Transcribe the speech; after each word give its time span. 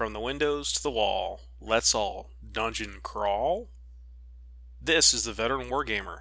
From 0.00 0.14
the 0.14 0.18
windows 0.20 0.72
to 0.72 0.82
the 0.82 0.90
wall, 0.90 1.42
let's 1.60 1.94
all 1.94 2.30
dungeon 2.52 3.00
crawl. 3.02 3.68
This 4.80 5.12
is 5.12 5.24
the 5.24 5.34
Veteran 5.34 5.68
Wargamer. 5.68 6.20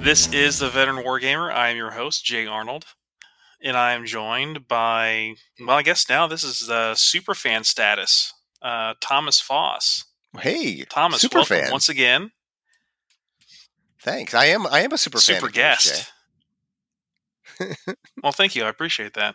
This 0.00 0.32
is 0.32 0.60
the 0.60 0.70
Veteran 0.70 1.04
Wargamer. 1.04 1.52
I 1.52 1.70
am 1.70 1.76
your 1.76 1.90
host, 1.90 2.24
Jay 2.24 2.46
Arnold, 2.46 2.84
and 3.62 3.76
I 3.76 3.92
am 3.92 4.04
joined 4.06 4.66
by, 4.68 5.34
well, 5.60 5.76
I 5.76 5.82
guess 5.82 6.08
now 6.08 6.26
this 6.26 6.44
is 6.44 6.66
the 6.66 6.94
super 6.94 7.34
fan 7.34 7.64
status, 7.64 8.32
uh, 8.60 8.94
Thomas 9.00 9.40
Foss. 9.40 10.04
Hey, 10.38 10.84
Thomas, 10.84 11.20
super 11.20 11.44
fan. 11.44 11.70
once 11.70 11.88
again. 11.88 12.30
Thanks. 14.00 14.34
I 14.34 14.46
am. 14.46 14.66
I 14.66 14.80
am 14.80 14.92
a 14.92 14.98
super, 14.98 15.18
fan. 15.18 15.36
super 15.36 15.46
yours, 15.46 15.54
guest. 15.54 16.12
well, 18.22 18.32
thank 18.32 18.56
you. 18.56 18.64
I 18.64 18.68
appreciate 18.68 19.14
that. 19.14 19.34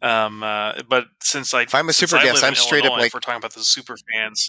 Um, 0.00 0.42
uh, 0.42 0.82
but 0.88 1.06
since 1.22 1.54
I, 1.54 1.62
If 1.62 1.74
I'm 1.74 1.88
a 1.88 1.92
super 1.92 2.18
guest, 2.18 2.42
I'm 2.42 2.56
straight 2.56 2.84
up 2.84 2.92
like- 2.92 3.14
we're 3.14 3.20
talking 3.20 3.38
about 3.38 3.54
the 3.54 3.62
super 3.62 3.96
fans. 4.12 4.48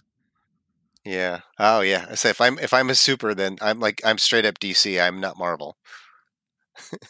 Yeah. 1.06 1.42
Oh 1.60 1.82
yeah. 1.82 2.06
I 2.10 2.16
say 2.16 2.30
if 2.30 2.40
I'm 2.40 2.58
if 2.60 2.74
I'm 2.74 2.90
a 2.90 2.96
super, 2.96 3.36
then 3.36 3.58
I'm 3.62 3.82
like 3.82 4.02
I'm 4.06 4.18
straight 4.18 4.46
up 4.46 4.58
DC. 4.60 5.02
I'm 5.06 5.20
not 5.20 5.38
Marvel. 5.38 5.76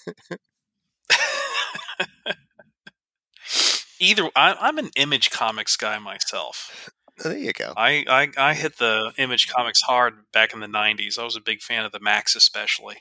Either 3.99 4.29
I, 4.35 4.55
I'm 4.59 4.77
an 4.77 4.89
Image 4.95 5.29
Comics 5.31 5.77
guy 5.77 5.97
myself. 5.99 6.89
There 7.23 7.37
you 7.37 7.53
go. 7.53 7.73
I, 7.77 8.05
I 8.09 8.29
I 8.37 8.53
hit 8.53 8.77
the 8.77 9.13
Image 9.17 9.47
Comics 9.47 9.81
hard 9.81 10.31
back 10.31 10.53
in 10.53 10.59
the 10.59 10.67
'90s. 10.67 11.17
I 11.19 11.23
was 11.23 11.35
a 11.35 11.41
big 11.41 11.61
fan 11.61 11.85
of 11.85 11.91
the 11.91 11.99
Maxx, 11.99 12.35
especially. 12.35 12.97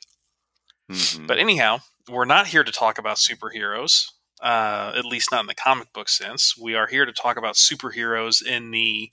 Mhm. 0.90 1.26
But 1.26 1.38
anyhow, 1.38 1.80
we're 2.08 2.24
not 2.26 2.48
here 2.48 2.64
to 2.64 2.72
talk 2.72 2.98
about 2.98 3.16
superheroes, 3.18 4.06
uh, 4.42 4.92
at 4.96 5.04
least 5.04 5.30
not 5.32 5.40
in 5.40 5.46
the 5.46 5.54
comic 5.54 5.92
book 5.92 6.08
sense. 6.08 6.56
We 6.56 6.74
are 6.74 6.86
here 6.86 7.06
to 7.06 7.12
talk 7.12 7.36
about 7.36 7.54
superheroes 7.56 8.44
in 8.44 8.70
the 8.70 9.10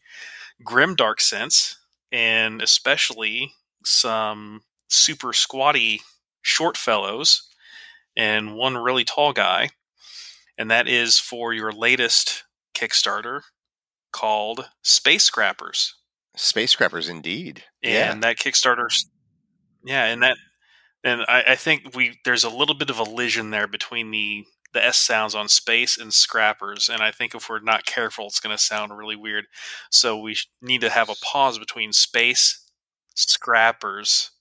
grimdark 0.63 1.21
sense, 1.21 1.77
and 2.11 2.61
especially 2.61 3.53
some 3.85 4.63
super 4.89 5.33
squatty 5.33 6.01
short 6.41 6.77
fellows 6.77 7.48
and 8.19 8.55
one 8.55 8.77
really 8.77 9.05
tall 9.05 9.31
guy. 9.31 9.69
And 10.57 10.69
that 10.69 10.89
is 10.89 11.17
for 11.17 11.53
your 11.53 11.71
latest 11.71 12.43
Kickstarter 12.75 13.41
called 14.11 14.69
Space 14.81 15.23
Scrappers 15.23 15.95
Space 16.35 16.71
Scrappers, 16.71 17.09
indeed. 17.09 17.63
Yeah, 17.81 18.11
and 18.11 18.21
yeah. 18.23 18.29
that 18.29 18.37
Kickstarter, 18.37 18.87
yeah, 19.83 20.05
and 20.05 20.23
that 20.23 20.37
and 21.03 21.21
I, 21.27 21.43
I 21.49 21.55
think 21.55 21.95
we 21.95 22.19
there's 22.23 22.43
a 22.43 22.49
little 22.49 22.75
bit 22.75 22.89
of 22.89 22.99
a 22.99 23.03
elision 23.03 23.51
there 23.51 23.67
between 23.67 24.11
the 24.11 24.45
the 24.71 24.85
S 24.85 24.97
sounds 24.97 25.33
on 25.33 25.49
space 25.49 25.97
and 25.97 26.13
scrappers, 26.13 26.87
and 26.89 27.01
I 27.01 27.11
think 27.11 27.33
if 27.33 27.49
we're 27.49 27.59
not 27.59 27.85
careful, 27.85 28.27
it's 28.27 28.39
going 28.39 28.55
to 28.55 28.63
sound 28.63 28.97
really 28.97 29.15
weird. 29.15 29.45
So 29.89 30.17
we 30.19 30.37
need 30.61 30.81
to 30.81 30.89
have 30.89 31.09
a 31.09 31.15
pause 31.15 31.57
between 31.57 31.91
space 31.91 32.63
scrappers, 33.15 34.31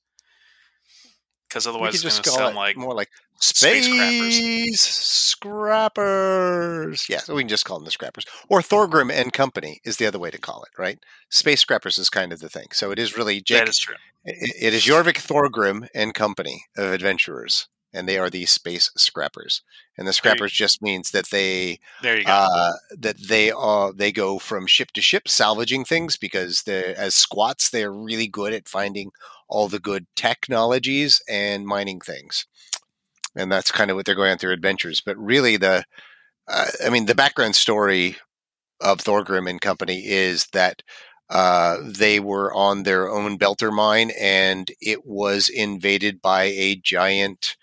because 1.48 1.66
otherwise 1.66 1.94
it's 1.94 2.02
going 2.02 2.22
to 2.22 2.30
sound 2.30 2.54
it 2.54 2.58
like 2.58 2.76
more 2.76 2.94
like 2.94 3.08
Space 3.40 3.86
Space 3.86 4.80
Scrappers. 5.88 7.06
Yeah, 7.08 7.18
so 7.18 7.34
we 7.34 7.42
can 7.42 7.48
just 7.48 7.64
call 7.64 7.78
them 7.78 7.84
the 7.84 7.90
Scrappers. 7.90 8.24
Or 8.48 8.60
Thorgrim 8.60 9.12
and 9.12 9.32
Company 9.32 9.80
is 9.84 9.96
the 9.96 10.06
other 10.06 10.18
way 10.18 10.30
to 10.30 10.38
call 10.38 10.62
it, 10.64 10.70
right? 10.80 10.98
Space 11.30 11.60
Scrappers 11.60 11.98
is 11.98 12.10
kind 12.10 12.32
of 12.32 12.40
the 12.40 12.48
thing. 12.48 12.68
So 12.72 12.90
it 12.90 12.98
is 12.98 13.16
really 13.16 13.40
Jake. 13.40 13.60
that 13.60 13.68
is 13.68 13.78
true. 13.78 13.94
It 14.24 14.54
it 14.60 14.74
is 14.74 14.82
Jorvik 14.84 15.16
Thorgrim 15.24 15.88
and 15.94 16.12
company 16.14 16.64
of 16.76 16.92
adventurers, 16.92 17.68
and 17.92 18.08
they 18.08 18.18
are 18.18 18.28
the 18.30 18.46
space 18.46 18.90
scrappers. 18.96 19.62
And 19.96 20.06
the 20.06 20.12
scrappers 20.12 20.52
just 20.52 20.82
means 20.82 21.10
that 21.12 21.30
they 21.30 21.78
There 22.02 22.18
you 22.18 22.24
go. 22.24 22.32
uh, 22.32 22.72
that 22.98 23.16
they 23.28 23.50
are 23.50 23.92
they 23.92 24.12
go 24.12 24.38
from 24.38 24.66
ship 24.66 24.90
to 24.92 25.00
ship 25.00 25.28
salvaging 25.28 25.84
things 25.84 26.16
because 26.16 26.62
they 26.64 26.94
as 26.94 27.14
squats 27.14 27.70
they're 27.70 27.92
really 27.92 28.26
good 28.28 28.52
at 28.52 28.68
finding 28.68 29.10
all 29.48 29.68
the 29.68 29.78
good 29.80 30.06
technologies 30.14 31.22
and 31.28 31.64
mining 31.66 32.00
things, 32.00 32.44
and 33.36 33.50
that's 33.50 33.70
kind 33.70 33.90
of 33.90 33.96
what 33.96 34.06
they're 34.06 34.14
going 34.14 34.38
through 34.38 34.52
adventures. 34.52 35.00
But 35.04 35.16
really, 35.18 35.56
the 35.56 35.84
uh, 36.48 36.66
I 36.84 36.90
mean, 36.90 37.06
the 37.06 37.14
background 37.14 37.56
story 37.56 38.16
of 38.80 38.98
Thorgrim 38.98 39.48
and 39.48 39.60
company 39.60 40.06
is 40.06 40.46
that 40.52 40.82
uh, 41.30 41.78
they 41.84 42.20
were 42.20 42.52
on 42.54 42.82
their 42.84 43.10
own 43.10 43.38
belter 43.38 43.72
mine, 43.72 44.12
and 44.18 44.70
it 44.80 45.06
was 45.06 45.48
invaded 45.48 46.22
by 46.22 46.44
a 46.44 46.76
giant 46.76 47.56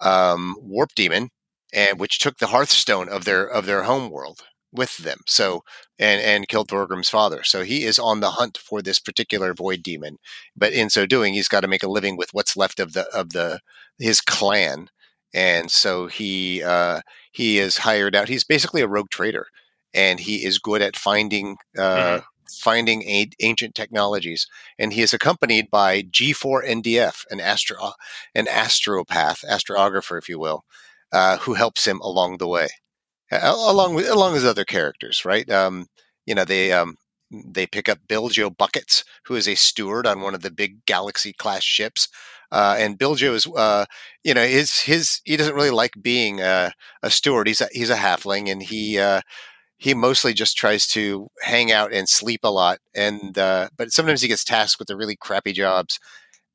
um, 0.00 0.56
warp 0.60 0.90
demon, 0.94 1.30
and 1.72 1.98
which 1.98 2.18
took 2.18 2.38
the 2.38 2.48
Hearthstone 2.48 3.08
of 3.08 3.24
their 3.24 3.44
of 3.46 3.66
their 3.66 3.84
home 3.84 4.10
world 4.10 4.42
with 4.72 4.98
them. 4.98 5.18
So 5.26 5.62
and 5.98 6.20
and 6.20 6.48
killed 6.48 6.68
Thorgrim's 6.68 7.08
father. 7.10 7.42
So 7.44 7.64
he 7.64 7.84
is 7.84 7.98
on 7.98 8.20
the 8.20 8.32
hunt 8.32 8.58
for 8.58 8.82
this 8.82 9.00
particular 9.00 9.54
void 9.54 9.82
demon, 9.82 10.18
but 10.56 10.72
in 10.72 10.90
so 10.90 11.06
doing, 11.06 11.34
he's 11.34 11.48
got 11.48 11.60
to 11.60 11.68
make 11.68 11.82
a 11.82 11.88
living 11.88 12.16
with 12.16 12.30
what's 12.32 12.56
left 12.56 12.80
of 12.80 12.92
the 12.92 13.06
of 13.14 13.30
the 13.30 13.60
his 13.98 14.20
clan. 14.20 14.88
And 15.32 15.70
so 15.70 16.06
he 16.06 16.62
uh, 16.62 17.00
he 17.32 17.58
is 17.58 17.78
hired 17.78 18.16
out. 18.16 18.28
He's 18.28 18.44
basically 18.44 18.82
a 18.82 18.88
rogue 18.88 19.10
trader, 19.10 19.46
and 19.94 20.20
he 20.20 20.44
is 20.44 20.58
good 20.58 20.82
at 20.82 20.96
finding 20.96 21.56
uh, 21.78 22.20
finding 22.50 23.02
a- 23.04 23.30
ancient 23.40 23.74
technologies. 23.74 24.46
And 24.78 24.92
he 24.92 25.02
is 25.02 25.14
accompanied 25.14 25.70
by 25.70 26.02
G4NDF, 26.02 27.24
an 27.30 27.40
astro 27.40 27.92
an 28.34 28.46
astropath, 28.46 29.44
astrographer, 29.44 30.18
if 30.18 30.28
you 30.28 30.38
will, 30.38 30.64
uh, 31.12 31.38
who 31.38 31.54
helps 31.54 31.86
him 31.86 32.00
along 32.00 32.38
the 32.38 32.48
way, 32.48 32.68
along 33.30 33.94
with 33.94 34.08
along 34.08 34.32
with 34.32 34.44
other 34.44 34.64
characters. 34.64 35.24
Right? 35.24 35.48
Um, 35.50 35.86
you 36.26 36.34
know, 36.34 36.44
they 36.44 36.72
um, 36.72 36.96
they 37.30 37.66
pick 37.66 37.88
up 37.88 37.98
Biljo 38.08 38.56
Buckets, 38.56 39.04
who 39.24 39.34
is 39.36 39.48
a 39.48 39.54
steward 39.54 40.06
on 40.06 40.20
one 40.20 40.34
of 40.34 40.42
the 40.42 40.50
big 40.50 40.84
Galaxy 40.86 41.32
class 41.32 41.62
ships. 41.62 42.08
Uh, 42.52 42.76
and 42.78 42.98
Biljo 42.98 43.34
is, 43.34 43.46
uh, 43.56 43.86
you 44.24 44.34
know, 44.34 44.44
his 44.44 44.80
his 44.80 45.20
he 45.24 45.36
doesn't 45.36 45.54
really 45.54 45.70
like 45.70 45.92
being 46.02 46.40
a, 46.40 46.72
a 47.02 47.10
steward. 47.10 47.46
He's 47.46 47.60
a, 47.60 47.68
he's 47.72 47.90
a 47.90 47.96
halfling, 47.96 48.50
and 48.50 48.62
he 48.62 48.98
uh, 48.98 49.20
he 49.78 49.94
mostly 49.94 50.34
just 50.34 50.56
tries 50.56 50.86
to 50.88 51.28
hang 51.42 51.72
out 51.72 51.92
and 51.92 52.08
sleep 52.08 52.40
a 52.44 52.50
lot. 52.50 52.78
And 52.94 53.38
uh, 53.38 53.68
but 53.76 53.92
sometimes 53.92 54.22
he 54.22 54.28
gets 54.28 54.44
tasked 54.44 54.78
with 54.78 54.88
the 54.88 54.96
really 54.96 55.16
crappy 55.16 55.52
jobs. 55.52 55.98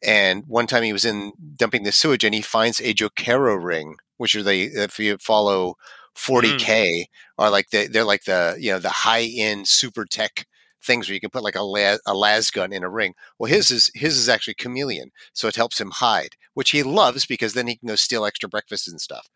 And 0.04 0.44
one 0.48 0.68
time 0.68 0.84
he 0.84 0.94
was 0.94 1.06
in 1.06 1.34
dumping 1.56 1.84
the 1.84 1.92
sewage, 1.92 2.24
and 2.24 2.36
he 2.36 2.42
finds 2.42 2.80
a 2.82 2.94
Jokaero 2.94 3.62
ring, 3.64 3.96
which 4.18 4.36
are 4.36 4.44
the 4.44 4.64
if 4.66 5.00
you 5.00 5.18
follow 5.18 5.76
40k 6.16 7.06
are 7.38 7.50
like 7.50 7.70
the, 7.72 7.88
they're 7.88 8.04
like 8.04 8.26
the 8.26 8.58
you 8.60 8.72
know 8.72 8.80
the 8.80 8.90
high 8.90 9.24
end 9.24 9.68
super 9.68 10.06
tech 10.06 10.46
things 10.86 11.08
where 11.08 11.14
you 11.16 11.20
can 11.22 11.30
put 11.30 11.44
like 11.44 11.56
a, 11.56 11.64
la- 11.64 11.98
a 12.06 12.14
las 12.14 12.52
gun 12.52 12.72
in 12.74 12.84
a 12.84 12.90
ring. 12.90 13.14
Well, 13.40 13.52
his 13.52 13.72
is 13.72 13.92
his 13.94 14.18
is 14.18 14.30
actually 14.30 14.56
chameleon, 14.56 15.12
so 15.34 15.48
it 15.48 15.56
helps 15.56 15.80
him 15.82 15.92
hide, 15.92 16.36
which 16.54 16.72
he 16.72 16.84
loves 16.84 17.26
because 17.26 17.54
then 17.54 17.68
he 17.68 17.76
can 17.78 17.88
go 17.90 17.96
steal 17.96 18.26
extra 18.26 18.50
breakfasts 18.50 18.88
and 18.88 19.02
stuff. 19.02 19.28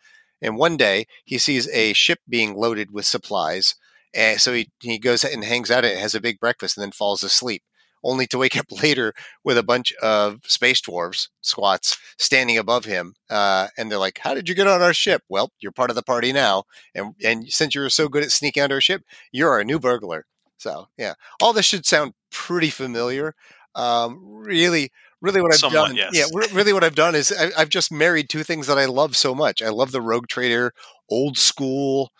And 0.42 0.58
one 0.58 0.78
day 0.78 1.06
he 1.26 1.38
sees 1.38 1.68
a 1.70 1.94
ship 1.94 2.20
being 2.28 2.56
loaded 2.56 2.92
with 2.92 3.06
supplies, 3.06 3.76
and 4.14 4.40
so 4.40 4.54
he 4.54 4.70
he 4.82 4.98
goes 5.00 5.24
and 5.24 5.44
hangs 5.44 5.72
out 5.72 5.86
and 5.86 5.98
has 6.00 6.16
a 6.16 6.22
big 6.22 6.40
breakfast 6.40 6.78
and 6.78 6.84
then 6.84 6.92
falls 6.92 7.24
asleep. 7.24 7.64
Only 8.04 8.28
to 8.28 8.38
wake 8.38 8.56
up 8.62 8.72
later 8.84 9.14
with 9.44 9.58
a 9.58 9.64
bunch 9.64 9.92
of 10.02 10.40
space 10.46 10.82
dwarves, 10.82 11.28
squats, 11.42 11.98
standing 12.18 12.58
above 12.58 12.86
him, 12.86 13.16
uh, 13.30 13.68
and 13.78 13.92
they're 13.92 13.98
like, 14.00 14.20
"How 14.20 14.34
did 14.34 14.48
you 14.50 14.56
get 14.56 14.68
on 14.68 14.82
our 14.82 14.94
ship?" 14.94 15.24
Well, 15.30 15.52
you're 15.60 15.72
part 15.74 15.90
of 15.90 15.96
the 15.96 16.04
party 16.04 16.32
now, 16.32 16.64
and 16.96 17.16
and 17.24 17.52
since 17.52 17.76
you're 17.76 17.90
so 17.90 18.08
good 18.08 18.24
at 18.24 18.32
sneaking 18.32 18.64
onto 18.64 18.76
our 18.76 18.82
ship, 18.82 19.04
you're 19.32 19.52
our 19.52 19.64
new 19.64 19.80
burglar. 19.80 20.26
So 20.60 20.88
yeah, 20.98 21.14
all 21.42 21.54
this 21.54 21.66
should 21.66 21.86
sound 21.86 22.14
pretty 22.32 22.70
familiar. 22.70 23.34
Um, 23.76 24.20
really, 24.24 24.92
really, 25.22 25.42
what 25.42 25.54
I've 25.54 25.60
Somewhat, 25.60 25.88
done, 25.88 25.96
yes. 25.96 26.12
yeah, 26.14 26.26
really, 26.54 26.74
what 26.74 26.84
I've 26.84 26.96
done 26.96 27.16
is 27.16 27.34
I, 27.38 27.50
I've 27.58 27.70
just 27.70 27.92
married 27.92 28.30
two 28.30 28.44
things 28.44 28.68
that 28.68 28.78
I 28.78 28.86
love 28.86 29.16
so 29.16 29.34
much. 29.34 29.62
I 29.62 29.70
love 29.70 29.92
the 29.92 30.02
Rogue 30.02 30.28
Trader, 30.28 30.74
old 31.10 31.38
school, 31.38 32.12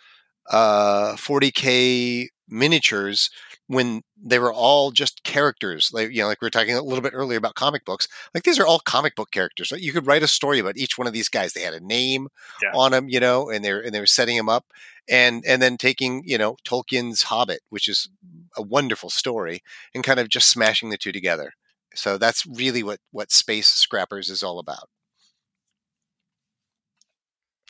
uh, 0.50 1.14
40k 1.14 2.28
miniatures 2.48 3.30
when 3.70 4.02
they 4.20 4.38
were 4.40 4.52
all 4.52 4.90
just 4.90 5.22
characters. 5.22 5.90
Like 5.92 6.10
you 6.10 6.20
know, 6.22 6.26
like 6.26 6.40
we 6.40 6.46
were 6.46 6.50
talking 6.50 6.74
a 6.74 6.82
little 6.82 7.02
bit 7.02 7.12
earlier 7.14 7.38
about 7.38 7.54
comic 7.54 7.84
books. 7.84 8.08
Like 8.34 8.42
these 8.42 8.58
are 8.58 8.66
all 8.66 8.80
comic 8.80 9.14
book 9.14 9.30
characters. 9.30 9.70
You 9.76 9.92
could 9.92 10.06
write 10.06 10.24
a 10.24 10.28
story 10.28 10.58
about 10.58 10.76
each 10.76 10.98
one 10.98 11.06
of 11.06 11.12
these 11.12 11.28
guys. 11.28 11.52
They 11.52 11.60
had 11.62 11.74
a 11.74 11.80
name 11.80 12.28
Yeah. 12.62 12.72
on 12.74 12.90
them, 12.92 13.08
you 13.08 13.20
know, 13.20 13.48
and 13.48 13.64
they're 13.64 13.80
and 13.80 13.94
they 13.94 14.00
were 14.00 14.06
setting 14.06 14.36
them 14.36 14.48
up 14.48 14.66
and 15.08 15.44
and 15.46 15.62
then 15.62 15.76
taking 15.76 16.22
you 16.26 16.36
know 16.38 16.56
Tolkien's 16.64 17.22
Hobbit, 17.24 17.60
which 17.70 17.88
is 17.88 18.08
a 18.56 18.62
wonderful 18.62 19.10
story, 19.10 19.62
and 19.94 20.02
kind 20.04 20.18
of 20.20 20.28
just 20.28 20.50
smashing 20.50 20.90
the 20.90 20.98
two 20.98 21.12
together. 21.12 21.52
So 21.94 22.18
that's 22.18 22.44
really 22.46 22.82
what 22.82 22.98
what 23.12 23.30
Space 23.30 23.68
Scrappers 23.68 24.30
is 24.30 24.42
all 24.42 24.58
about. 24.58 24.88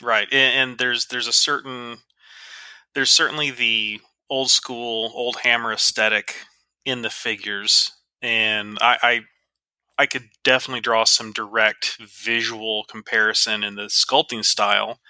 Right, 0.03 0.29
and, 0.33 0.71
and 0.71 0.79
there's 0.79 1.07
there's 1.07 1.27
a 1.27 1.33
certain 1.33 1.99
there's 2.95 3.11
certainly 3.11 3.51
the 3.51 4.01
old 4.31 4.51
school, 4.51 5.13
old 5.15 5.37
hammer 5.43 5.73
aesthetic 5.73 6.37
in 6.85 7.03
the 7.03 7.11
figures, 7.11 7.93
and 8.23 8.79
I, 8.81 8.97
I 9.03 9.21
I 9.99 10.07
could 10.07 10.31
definitely 10.45 10.81
draw 10.81 11.05
some 11.05 11.33
direct 11.33 11.99
visual 12.01 12.85
comparison 12.85 13.63
in 13.63 13.75
the 13.75 13.89
sculpting 13.89 14.45
style 14.45 15.01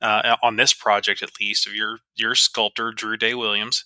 uh, 0.00 0.36
on 0.44 0.54
this 0.54 0.72
project, 0.72 1.22
at 1.22 1.30
least, 1.40 1.66
of 1.66 1.74
your 1.74 1.98
your 2.14 2.36
sculptor 2.36 2.92
Drew 2.92 3.16
Day 3.16 3.34
Williams 3.34 3.84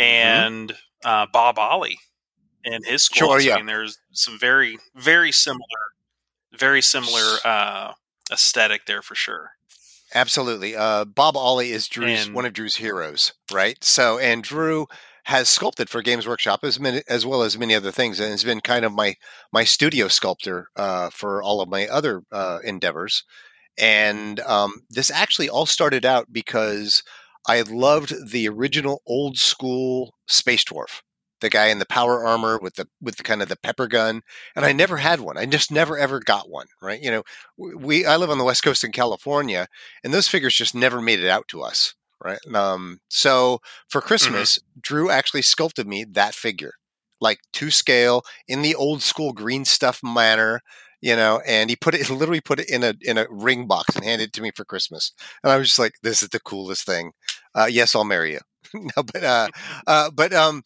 mm-hmm. 0.00 0.04
and 0.04 0.70
mm-hmm. 0.70 1.08
uh, 1.08 1.26
Bob 1.30 1.56
Olley 1.58 1.96
and 2.64 2.84
his 2.86 3.08
sculpting. 3.08 3.14
Sure, 3.16 3.40
yeah. 3.40 3.54
I 3.54 3.56
mean, 3.58 3.66
there's 3.66 3.98
some 4.12 4.38
very 4.38 4.78
very 4.94 5.32
similar, 5.32 5.60
very 6.56 6.80
similar 6.80 7.38
uh, 7.44 7.92
aesthetic 8.30 8.86
there 8.86 9.02
for 9.02 9.14
sure. 9.14 9.50
Absolutely. 10.14 10.76
Uh, 10.76 11.04
Bob 11.04 11.36
Olley 11.36 11.70
is 11.70 11.88
Drew's 11.88 12.26
and, 12.26 12.34
one 12.34 12.44
of 12.44 12.52
Drew's 12.52 12.76
heroes, 12.76 13.32
right? 13.50 13.82
So, 13.82 14.18
and 14.18 14.42
Drew 14.42 14.86
has 15.24 15.48
sculpted 15.48 15.88
for 15.88 16.02
Games 16.02 16.26
Workshop 16.26 16.60
as 16.64 16.78
many, 16.78 17.02
as 17.08 17.24
well 17.24 17.42
as 17.42 17.58
many 17.58 17.74
other 17.74 17.92
things, 17.92 18.20
and 18.20 18.30
has 18.30 18.44
been 18.44 18.60
kind 18.60 18.84
of 18.84 18.92
my 18.92 19.16
my 19.52 19.64
studio 19.64 20.08
sculptor 20.08 20.68
uh, 20.76 21.10
for 21.10 21.42
all 21.42 21.60
of 21.60 21.68
my 21.68 21.86
other 21.86 22.22
uh, 22.30 22.58
endeavors. 22.64 23.24
And 23.78 24.40
um, 24.40 24.82
this 24.90 25.10
actually 25.10 25.48
all 25.48 25.66
started 25.66 26.04
out 26.04 26.32
because 26.32 27.02
I 27.48 27.62
loved 27.62 28.30
the 28.30 28.48
original 28.48 29.02
old 29.06 29.38
school 29.38 30.14
space 30.26 30.64
dwarf 30.64 31.00
the 31.42 31.50
guy 31.50 31.66
in 31.66 31.78
the 31.78 31.86
power 31.86 32.24
armor 32.24 32.58
with 32.58 32.76
the 32.76 32.88
with 33.00 33.16
the 33.16 33.22
kind 33.22 33.42
of 33.42 33.48
the 33.48 33.56
pepper 33.56 33.86
gun 33.86 34.22
and 34.56 34.64
i 34.64 34.72
never 34.72 34.96
had 34.96 35.20
one 35.20 35.36
i 35.36 35.44
just 35.44 35.70
never 35.70 35.98
ever 35.98 36.18
got 36.18 36.48
one 36.48 36.66
right 36.80 37.02
you 37.02 37.10
know 37.10 37.22
we 37.58 38.06
i 38.06 38.16
live 38.16 38.30
on 38.30 38.38
the 38.38 38.44
west 38.44 38.62
coast 38.62 38.82
in 38.82 38.92
california 38.92 39.66
and 40.02 40.14
those 40.14 40.28
figures 40.28 40.54
just 40.54 40.74
never 40.74 41.00
made 41.00 41.20
it 41.20 41.28
out 41.28 41.46
to 41.48 41.62
us 41.62 41.94
right 42.24 42.38
um, 42.54 43.00
so 43.08 43.60
for 43.88 44.00
mm-hmm. 44.00 44.08
christmas 44.08 44.58
mm-hmm. 44.58 44.80
drew 44.80 45.10
actually 45.10 45.42
sculpted 45.42 45.86
me 45.86 46.04
that 46.04 46.34
figure 46.34 46.74
like 47.20 47.40
to 47.52 47.70
scale 47.70 48.22
in 48.48 48.62
the 48.62 48.74
old 48.74 49.02
school 49.02 49.32
green 49.32 49.64
stuff 49.64 50.02
manner 50.02 50.62
you 51.02 51.16
know, 51.16 51.42
and 51.44 51.68
he 51.68 51.76
put 51.76 51.94
it 51.94 52.08
literally 52.10 52.40
put 52.40 52.60
it 52.60 52.70
in 52.70 52.84
a 52.84 52.94
in 53.02 53.18
a 53.18 53.26
ring 53.28 53.66
box 53.66 53.94
and 53.94 54.04
handed 54.04 54.28
it 54.28 54.32
to 54.34 54.40
me 54.40 54.52
for 54.54 54.64
Christmas. 54.64 55.12
And 55.42 55.52
I 55.52 55.58
was 55.58 55.66
just 55.66 55.78
like, 55.78 55.94
this 56.02 56.22
is 56.22 56.30
the 56.30 56.40
coolest 56.40 56.86
thing. 56.86 57.10
Uh, 57.54 57.66
yes, 57.68 57.94
I'll 57.94 58.04
marry 58.04 58.32
you. 58.32 58.40
no, 58.96 59.02
but 59.02 59.22
uh, 59.24 59.48
uh, 59.86 60.10
but 60.10 60.32
um, 60.32 60.62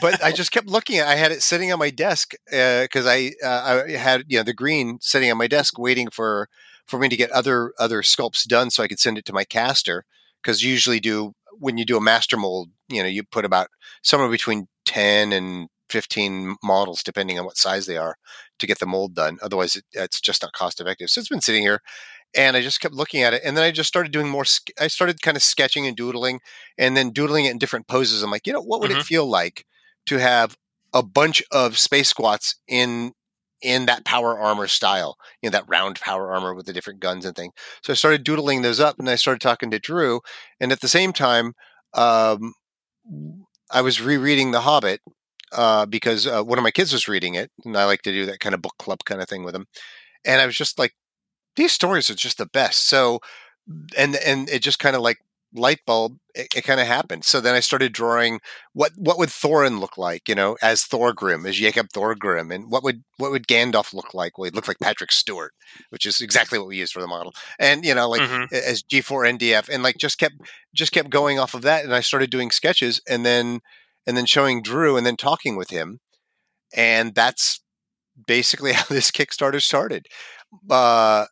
but 0.00 0.22
I 0.22 0.32
just 0.32 0.52
kept 0.52 0.68
looking 0.68 0.98
at. 0.98 1.08
I 1.08 1.16
had 1.16 1.32
it 1.32 1.42
sitting 1.42 1.72
on 1.72 1.78
my 1.78 1.90
desk 1.90 2.32
because 2.46 3.06
uh, 3.06 3.10
I 3.10 3.32
uh, 3.42 3.82
I 3.86 3.90
had 3.92 4.24
you 4.28 4.38
know 4.38 4.44
the 4.44 4.54
green 4.54 4.98
sitting 5.00 5.30
on 5.30 5.38
my 5.38 5.46
desk 5.46 5.78
waiting 5.78 6.10
for 6.10 6.48
for 6.86 6.98
me 6.98 7.08
to 7.08 7.16
get 7.16 7.30
other 7.30 7.72
other 7.78 8.02
sculpts 8.02 8.46
done 8.46 8.70
so 8.70 8.82
I 8.82 8.88
could 8.88 9.00
send 9.00 9.18
it 9.18 9.24
to 9.26 9.32
my 9.32 9.44
caster. 9.44 10.04
Because 10.42 10.62
usually 10.62 11.00
do 11.00 11.32
when 11.58 11.78
you 11.78 11.84
do 11.84 11.96
a 11.96 12.00
master 12.00 12.36
mold, 12.36 12.70
you 12.88 13.02
know, 13.02 13.08
you 13.08 13.24
put 13.24 13.44
about 13.44 13.68
somewhere 14.02 14.30
between 14.30 14.68
ten 14.84 15.32
and 15.32 15.68
15 15.90 16.56
models, 16.62 17.02
depending 17.02 17.38
on 17.38 17.44
what 17.44 17.56
size 17.56 17.86
they 17.86 17.96
are, 17.96 18.16
to 18.58 18.66
get 18.66 18.78
the 18.78 18.86
mold 18.86 19.14
done. 19.14 19.38
Otherwise, 19.42 19.76
it, 19.76 19.84
it's 19.92 20.20
just 20.20 20.42
not 20.42 20.52
cost 20.52 20.80
effective. 20.80 21.08
So 21.10 21.20
it's 21.20 21.28
been 21.28 21.40
sitting 21.40 21.62
here 21.62 21.80
and 22.36 22.56
I 22.56 22.60
just 22.60 22.80
kept 22.80 22.94
looking 22.94 23.22
at 23.22 23.34
it. 23.34 23.42
And 23.44 23.56
then 23.56 23.64
I 23.64 23.70
just 23.70 23.88
started 23.88 24.12
doing 24.12 24.28
more. 24.28 24.44
I 24.80 24.88
started 24.88 25.22
kind 25.22 25.36
of 25.36 25.42
sketching 25.42 25.86
and 25.86 25.96
doodling, 25.96 26.40
and 26.76 26.96
then 26.96 27.10
doodling 27.10 27.46
it 27.46 27.50
in 27.50 27.58
different 27.58 27.88
poses. 27.88 28.22
I'm 28.22 28.30
like, 28.30 28.46
you 28.46 28.52
know, 28.52 28.62
what 28.62 28.80
would 28.80 28.90
mm-hmm. 28.90 29.00
it 29.00 29.06
feel 29.06 29.26
like 29.26 29.64
to 30.06 30.18
have 30.18 30.56
a 30.92 31.02
bunch 31.02 31.42
of 31.50 31.78
space 31.78 32.08
squats 32.08 32.56
in 32.66 33.12
in 33.60 33.86
that 33.86 34.04
power 34.04 34.38
armor 34.38 34.68
style, 34.68 35.16
you 35.42 35.48
know, 35.48 35.52
that 35.52 35.68
round 35.68 36.00
power 36.00 36.32
armor 36.32 36.54
with 36.54 36.66
the 36.66 36.72
different 36.72 37.00
guns 37.00 37.24
and 37.24 37.34
things. 37.34 37.52
So 37.82 37.92
I 37.92 37.96
started 37.96 38.24
doodling 38.24 38.62
those 38.62 38.80
up, 38.80 38.98
and 38.98 39.08
I 39.08 39.16
started 39.16 39.40
talking 39.40 39.70
to 39.70 39.78
Drew. 39.78 40.20
And 40.60 40.70
at 40.70 40.80
the 40.80 40.88
same 40.88 41.12
time, 41.12 41.54
um, 41.94 42.54
I 43.70 43.82
was 43.82 44.00
rereading 44.00 44.52
The 44.52 44.60
Hobbit 44.60 45.00
uh, 45.52 45.86
because 45.86 46.26
uh, 46.26 46.42
one 46.42 46.58
of 46.58 46.62
my 46.62 46.70
kids 46.70 46.92
was 46.92 47.08
reading 47.08 47.34
it, 47.34 47.50
and 47.64 47.76
I 47.76 47.84
like 47.84 48.02
to 48.02 48.12
do 48.12 48.26
that 48.26 48.40
kind 48.40 48.54
of 48.54 48.62
book 48.62 48.74
club 48.78 49.00
kind 49.04 49.20
of 49.20 49.28
thing 49.28 49.44
with 49.44 49.54
them. 49.54 49.66
And 50.24 50.40
I 50.40 50.46
was 50.46 50.56
just 50.56 50.78
like 50.78 50.94
these 51.58 51.72
stories 51.72 52.08
are 52.08 52.14
just 52.14 52.38
the 52.38 52.46
best. 52.46 52.86
So, 52.86 53.20
and 53.96 54.16
and 54.16 54.48
it 54.48 54.62
just 54.62 54.78
kind 54.78 54.96
of 54.96 55.02
like 55.02 55.18
light 55.54 55.80
bulb, 55.86 56.18
it, 56.34 56.48
it 56.54 56.64
kind 56.64 56.80
of 56.80 56.86
happened. 56.86 57.24
So 57.24 57.40
then 57.40 57.54
I 57.54 57.60
started 57.60 57.92
drawing 57.92 58.40
what 58.72 58.92
what 58.96 59.18
would 59.18 59.28
Thorin 59.28 59.80
look 59.80 59.98
like, 59.98 60.28
you 60.28 60.34
know, 60.34 60.56
as 60.62 60.84
Thorgrim, 60.84 61.46
as 61.46 61.56
Jacob 61.56 61.88
Thorgrim, 61.88 62.54
and 62.54 62.70
what 62.70 62.82
would 62.84 63.02
what 63.18 63.30
would 63.30 63.46
Gandalf 63.46 63.92
look 63.92 64.14
like? 64.14 64.38
Well, 64.38 64.44
he 64.46 64.54
looked 64.54 64.68
like 64.68 64.78
Patrick 64.80 65.12
Stewart, 65.12 65.52
which 65.90 66.06
is 66.06 66.20
exactly 66.20 66.58
what 66.58 66.68
we 66.68 66.76
used 66.76 66.92
for 66.92 67.00
the 67.00 67.06
model, 67.06 67.34
and 67.58 67.84
you 67.84 67.94
know, 67.94 68.08
like 68.08 68.22
mm-hmm. 68.22 68.54
as 68.54 68.82
G4NDF, 68.82 69.68
and 69.68 69.82
like 69.82 69.98
just 69.98 70.18
kept 70.18 70.36
just 70.74 70.92
kept 70.92 71.10
going 71.10 71.38
off 71.38 71.54
of 71.54 71.62
that, 71.62 71.84
and 71.84 71.94
I 71.94 72.00
started 72.00 72.30
doing 72.30 72.50
sketches, 72.50 73.00
and 73.08 73.26
then 73.26 73.60
and 74.06 74.16
then 74.16 74.26
showing 74.26 74.62
Drew, 74.62 74.96
and 74.96 75.04
then 75.04 75.16
talking 75.16 75.56
with 75.56 75.70
him, 75.70 76.00
and 76.74 77.14
that's 77.14 77.60
basically 78.26 78.72
how 78.74 78.84
this 78.88 79.10
Kickstarter 79.10 79.62
started. 79.62 80.06
Uh, 80.70 81.26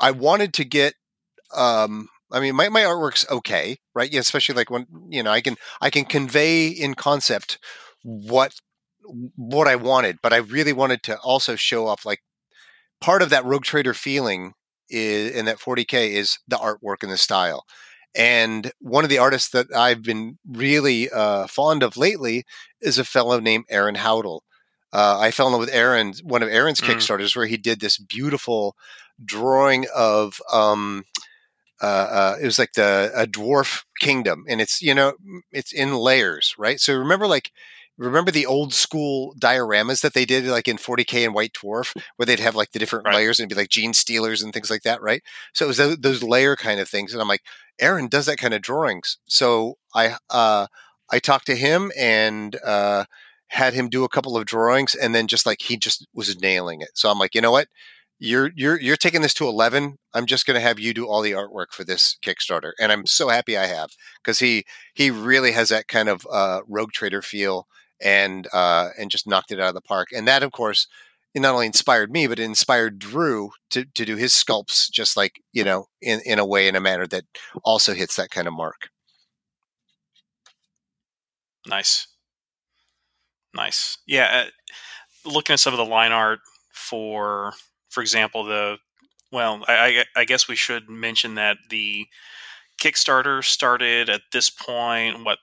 I 0.00 0.10
wanted 0.10 0.52
to 0.54 0.64
get 0.64 0.94
um 1.54 2.08
I 2.30 2.40
mean 2.40 2.54
my, 2.56 2.68
my 2.68 2.82
artwork's 2.82 3.28
okay, 3.30 3.78
right? 3.94 4.10
Yeah, 4.10 4.20
especially 4.20 4.54
like 4.54 4.70
when 4.70 4.86
you 5.08 5.22
know, 5.22 5.30
I 5.30 5.40
can 5.40 5.56
I 5.80 5.90
can 5.90 6.04
convey 6.04 6.68
in 6.68 6.94
concept 6.94 7.58
what 8.02 8.54
what 9.36 9.68
I 9.68 9.76
wanted, 9.76 10.18
but 10.22 10.32
I 10.32 10.38
really 10.38 10.72
wanted 10.72 11.02
to 11.04 11.18
also 11.18 11.56
show 11.56 11.86
off 11.86 12.06
like 12.06 12.22
part 13.00 13.22
of 13.22 13.30
that 13.30 13.44
Rogue 13.44 13.64
Trader 13.64 13.94
feeling 13.94 14.54
is 14.88 15.32
in 15.32 15.46
that 15.46 15.58
40k 15.58 16.10
is 16.10 16.38
the 16.46 16.56
artwork 16.56 17.02
and 17.02 17.10
the 17.10 17.18
style. 17.18 17.64
And 18.14 18.72
one 18.78 19.04
of 19.04 19.10
the 19.10 19.18
artists 19.18 19.50
that 19.50 19.74
I've 19.74 20.02
been 20.02 20.38
really 20.46 21.10
uh, 21.10 21.46
fond 21.46 21.82
of 21.82 21.96
lately 21.96 22.44
is 22.80 22.98
a 22.98 23.04
fellow 23.04 23.40
named 23.40 23.64
Aaron 23.70 23.94
Howdle. 23.96 24.40
Uh, 24.92 25.18
I 25.18 25.30
fell 25.30 25.46
in 25.46 25.52
love 25.52 25.60
with 25.60 25.72
Aaron, 25.72 26.12
one 26.22 26.42
of 26.42 26.50
Aaron's 26.50 26.82
mm. 26.82 26.88
Kickstarters, 26.88 27.34
where 27.34 27.46
he 27.46 27.56
did 27.56 27.80
this 27.80 27.96
beautiful 27.96 28.76
drawing 29.24 29.86
of 29.94 30.40
um, 30.52 31.04
uh, 31.82 31.86
uh, 31.86 32.36
it 32.40 32.44
was 32.44 32.58
like 32.58 32.72
the 32.74 33.10
a 33.14 33.26
dwarf 33.26 33.84
kingdom, 34.00 34.44
and 34.48 34.60
it's 34.60 34.80
you 34.80 34.94
know 34.94 35.14
it's 35.50 35.72
in 35.72 35.94
layers, 35.94 36.54
right? 36.58 36.78
So 36.80 36.96
remember 36.96 37.26
like 37.26 37.50
remember 37.98 38.30
the 38.30 38.46
old 38.46 38.72
school 38.72 39.34
dioramas 39.38 40.00
that 40.00 40.14
they 40.14 40.24
did 40.24 40.46
like 40.46 40.68
in 40.68 40.76
40k 40.76 41.24
and 41.24 41.34
white 41.34 41.52
dwarf 41.52 41.94
where 42.16 42.26
they'd 42.26 42.40
have 42.40 42.54
like 42.54 42.72
the 42.72 42.78
different 42.78 43.06
right. 43.06 43.16
layers 43.16 43.38
and 43.38 43.48
be 43.48 43.54
like 43.54 43.68
gene 43.68 43.92
stealers 43.92 44.42
and 44.42 44.52
things 44.52 44.70
like 44.70 44.82
that 44.82 45.02
right 45.02 45.22
so 45.52 45.66
it 45.66 45.68
was 45.68 45.76
those, 45.76 45.96
those, 45.98 46.22
layer 46.22 46.56
kind 46.56 46.80
of 46.80 46.88
things 46.88 47.12
and 47.12 47.20
i'm 47.20 47.28
like 47.28 47.42
aaron 47.80 48.08
does 48.08 48.26
that 48.26 48.38
kind 48.38 48.54
of 48.54 48.62
drawings 48.62 49.18
so 49.26 49.74
i 49.94 50.16
uh 50.30 50.66
i 51.10 51.18
talked 51.18 51.46
to 51.46 51.56
him 51.56 51.92
and 51.98 52.56
uh 52.64 53.04
had 53.48 53.74
him 53.74 53.90
do 53.90 54.04
a 54.04 54.08
couple 54.08 54.36
of 54.36 54.46
drawings 54.46 54.94
and 54.94 55.14
then 55.14 55.26
just 55.26 55.44
like 55.44 55.60
he 55.60 55.76
just 55.76 56.06
was 56.14 56.40
nailing 56.40 56.80
it 56.80 56.90
so 56.94 57.10
i'm 57.10 57.18
like 57.18 57.34
you 57.34 57.40
know 57.40 57.52
what 57.52 57.68
you're 58.22 58.52
you're 58.54 58.80
you're 58.80 58.96
taking 58.96 59.20
this 59.20 59.34
to 59.34 59.48
11 59.48 59.96
i'm 60.14 60.26
just 60.26 60.46
going 60.46 60.54
to 60.54 60.60
have 60.60 60.78
you 60.78 60.94
do 60.94 61.08
all 61.08 61.22
the 61.22 61.32
artwork 61.32 61.72
for 61.72 61.82
this 61.82 62.16
kickstarter 62.24 62.70
and 62.78 62.92
i'm 62.92 63.04
so 63.04 63.28
happy 63.28 63.58
i 63.58 63.66
have 63.66 63.90
because 64.22 64.38
he 64.38 64.64
he 64.94 65.10
really 65.10 65.50
has 65.50 65.70
that 65.70 65.88
kind 65.88 66.08
of 66.08 66.24
uh, 66.30 66.60
rogue 66.68 66.92
trader 66.92 67.20
feel 67.20 67.66
and 68.00 68.46
uh, 68.52 68.90
and 68.98 69.10
just 69.10 69.26
knocked 69.26 69.50
it 69.50 69.58
out 69.58 69.68
of 69.68 69.74
the 69.74 69.80
park 69.80 70.08
and 70.12 70.28
that 70.28 70.44
of 70.44 70.52
course 70.52 70.86
it 71.34 71.40
not 71.40 71.52
only 71.52 71.66
inspired 71.66 72.12
me 72.12 72.28
but 72.28 72.38
it 72.38 72.44
inspired 72.44 73.00
drew 73.00 73.50
to, 73.70 73.84
to 73.86 74.04
do 74.04 74.14
his 74.16 74.32
sculpts 74.32 74.88
just 74.88 75.16
like 75.16 75.40
you 75.52 75.64
know 75.64 75.86
in, 76.00 76.20
in 76.24 76.38
a 76.38 76.46
way 76.46 76.68
in 76.68 76.76
a 76.76 76.80
manner 76.80 77.08
that 77.08 77.24
also 77.64 77.92
hits 77.92 78.14
that 78.16 78.30
kind 78.30 78.46
of 78.46 78.54
mark. 78.54 78.88
Nice. 81.66 82.06
Nice. 83.54 83.98
Yeah 84.06 84.44
uh, 84.44 85.28
looking 85.28 85.54
at 85.54 85.60
some 85.60 85.74
of 85.74 85.78
the 85.78 85.84
line 85.84 86.12
art 86.12 86.38
for 86.72 87.52
for 87.92 88.00
example, 88.00 88.44
the 88.44 88.78
well, 89.30 89.64
I, 89.68 90.04
I, 90.14 90.24
guess 90.24 90.46
we 90.46 90.56
should 90.56 90.90
mention 90.90 91.36
that 91.36 91.56
the 91.70 92.06
Kickstarter 92.80 93.42
started 93.42 94.10
at 94.10 94.20
this 94.30 94.50
point, 94.50 95.24
what, 95.24 95.38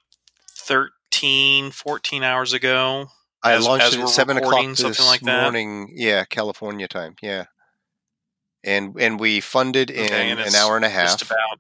13, 0.52 1.72
14 1.72 2.24
hours 2.24 2.54
ago? 2.54 3.08
I 3.42 3.54
as, 3.54 3.66
launched 3.66 3.88
as 3.88 3.98
at 3.98 4.10
7 4.10 4.38
o'clock 4.38 4.76
this 4.76 5.08
like 5.08 5.24
morning. 5.24 5.94
Yeah, 5.96 6.24
California 6.26 6.88
time. 6.88 7.16
Yeah. 7.22 7.46
And 8.64 8.96
and 9.00 9.20
we 9.20 9.40
funded 9.40 9.90
in 9.90 10.06
okay, 10.06 10.32
an 10.32 10.54
hour 10.54 10.76
and 10.76 10.84
a 10.84 10.90
half. 10.90 11.22
About... 11.22 11.60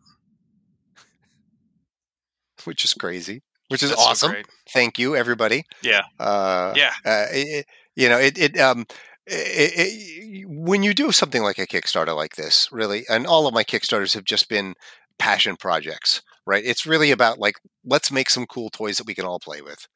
Which 2.66 2.84
is 2.84 2.94
crazy. 2.94 3.42
Which 3.70 3.82
is 3.82 3.90
That's 3.90 4.02
awesome. 4.02 4.32
So 4.32 4.42
Thank 4.74 5.00
you, 5.00 5.16
everybody. 5.16 5.64
Yeah. 5.82 6.02
Uh, 6.20 6.74
yeah. 6.76 6.92
Uh, 7.06 7.26
it, 7.32 7.66
you 7.96 8.10
know, 8.10 8.20
it, 8.20 8.38
it 8.38 8.60
um, 8.60 8.86
it, 9.30 9.74
it, 9.78 10.50
when 10.50 10.84
you 10.84 10.94
do 10.94 11.12
something 11.12 11.44
like 11.44 11.60
a 11.60 11.68
Kickstarter 11.68 12.16
like 12.16 12.36
this, 12.36 12.70
really, 12.72 13.06
and 13.10 13.28
all 13.28 13.48
of 13.48 13.54
my 13.54 13.64
Kickstarters 13.64 14.14
have 14.14 14.26
just 14.26 14.50
been 14.50 14.76
passion 15.20 15.56
projects, 15.58 16.22
right? 16.46 16.64
It's 16.66 16.86
really 16.86 17.12
about 17.12 17.40
like 17.40 17.56
let's 17.86 18.12
make 18.12 18.30
some 18.30 18.46
cool 18.48 18.70
toys 18.70 18.98
that 18.98 19.08
we 19.08 19.16
can 19.16 19.26
all 19.26 19.40
play 19.40 19.62
with, 19.62 19.88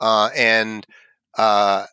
uh, 0.00 0.30
and 0.36 0.86
uh, 1.38 1.86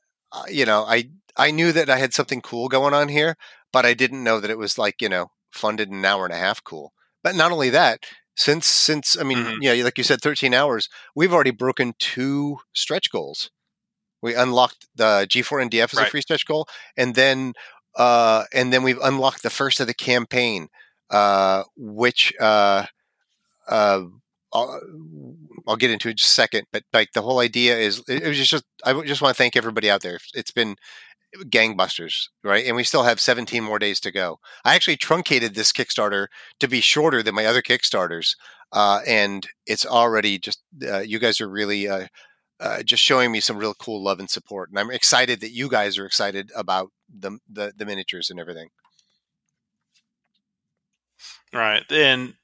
you 0.49 0.65
know, 0.65 0.83
I 0.87 1.09
I 1.37 1.51
knew 1.51 1.71
that 1.71 1.89
I 1.89 1.97
had 1.97 2.13
something 2.13 2.41
cool 2.41 2.67
going 2.69 2.93
on 2.93 3.09
here, 3.09 3.35
but 3.71 3.85
I 3.85 3.93
didn't 3.93 4.23
know 4.23 4.39
that 4.39 4.51
it 4.51 4.57
was 4.57 4.77
like 4.77 5.01
you 5.01 5.09
know 5.09 5.31
funded 5.51 5.89
an 5.91 6.05
hour 6.05 6.25
and 6.25 6.33
a 6.33 6.37
half 6.37 6.63
cool. 6.63 6.93
But 7.23 7.35
not 7.35 7.51
only 7.51 7.69
that, 7.71 8.05
since 8.35 8.67
since 8.67 9.17
I 9.17 9.23
mean, 9.23 9.37
Mhm. 9.39 9.57
yeah, 9.61 9.73
like 9.83 9.97
you 9.97 10.03
said, 10.03 10.21
13 10.21 10.53
hours. 10.53 10.89
We've 11.15 11.33
already 11.33 11.51
broken 11.51 11.93
two 11.99 12.59
stretch 12.73 13.11
goals. 13.11 13.49
We 14.21 14.35
unlocked 14.35 14.87
the 14.95 15.27
G4NDF 15.29 15.93
as 15.93 15.99
a 15.99 16.05
free 16.05 16.21
stretch 16.21 16.45
goal, 16.45 16.67
and 16.97 17.15
then 17.15 17.53
uh, 17.95 18.45
and 18.53 18.71
then 18.71 18.83
we've 18.83 18.99
unlocked 19.01 19.43
the 19.43 19.49
first 19.49 19.79
of 19.79 19.87
the 19.87 19.93
campaign, 19.93 20.69
uh, 21.09 21.63
which 21.75 22.33
uh, 22.39 22.85
uh, 23.67 24.01
I'll, 24.53 24.81
I'll 25.67 25.75
get 25.75 25.91
into 25.91 26.09
in 26.09 26.15
just 26.15 26.29
a 26.29 26.33
second. 26.33 26.67
But 26.71 26.83
like 26.93 27.13
the 27.13 27.21
whole 27.21 27.39
idea 27.39 27.77
is, 27.77 28.03
it, 28.07 28.23
was 28.23 28.49
just 28.49 28.63
I 28.85 28.93
just 29.03 29.21
want 29.21 29.35
to 29.35 29.37
thank 29.37 29.55
everybody 29.55 29.89
out 29.89 30.01
there. 30.01 30.19
It's 30.33 30.51
been 30.51 30.75
gangbusters, 31.35 32.29
right? 32.43 32.65
And 32.65 32.75
we 32.75 32.83
still 32.83 33.03
have 33.03 33.19
17 33.19 33.63
more 33.63 33.79
days 33.79 33.99
to 34.01 34.11
go. 34.11 34.39
I 34.65 34.75
actually 34.75 34.97
truncated 34.97 35.55
this 35.55 35.71
Kickstarter 35.71 36.27
to 36.59 36.67
be 36.67 36.81
shorter 36.81 37.21
than 37.21 37.35
my 37.35 37.45
other 37.45 37.61
Kickstarters, 37.61 38.35
uh, 38.71 39.01
and 39.07 39.47
it's 39.65 39.85
already 39.85 40.39
just 40.39 40.61
uh, 40.87 40.99
you 40.99 41.19
guys 41.19 41.41
are 41.41 41.49
really 41.49 41.87
uh, 41.87 42.07
uh, 42.59 42.83
just 42.83 43.03
showing 43.03 43.31
me 43.31 43.39
some 43.39 43.57
real 43.57 43.73
cool 43.73 44.01
love 44.03 44.19
and 44.19 44.29
support, 44.29 44.69
and 44.69 44.79
I'm 44.79 44.91
excited 44.91 45.41
that 45.41 45.51
you 45.51 45.69
guys 45.69 45.97
are 45.97 46.05
excited 46.05 46.51
about 46.55 46.91
the 47.09 47.39
the, 47.51 47.73
the 47.75 47.85
miniatures 47.85 48.29
and 48.29 48.39
everything. 48.39 48.69
Right. 51.53 51.83
And 51.91 52.35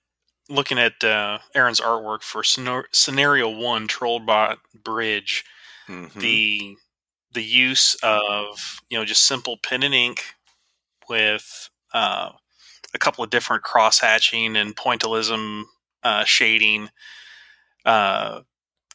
looking 0.50 0.78
at 0.80 1.04
uh, 1.04 1.40
Aaron's 1.54 1.80
artwork 1.82 2.24
for 2.24 2.44
scenario 2.44 3.50
one, 3.50 3.88
Trollbot 3.88 4.58
Bridge, 4.84 5.44
Mhm. 5.88 6.14
the 6.20 6.78
the 7.34 7.44
use 7.44 7.96
of 8.04 8.82
you 8.90 8.98
know 8.98 9.06
just 9.06 9.26
simple 9.26 9.58
pen 9.58 9.84
and 9.84 9.94
ink 9.94 10.24
with 11.10 11.70
uh, 11.94 12.32
a 12.94 13.00
couple 13.00 13.24
of 13.24 13.30
different 13.30 13.64
cross 13.64 14.00
hatching 14.00 14.56
and 14.56 14.76
pointillism 14.76 15.64
uh, 16.04 16.24
shading. 16.26 16.90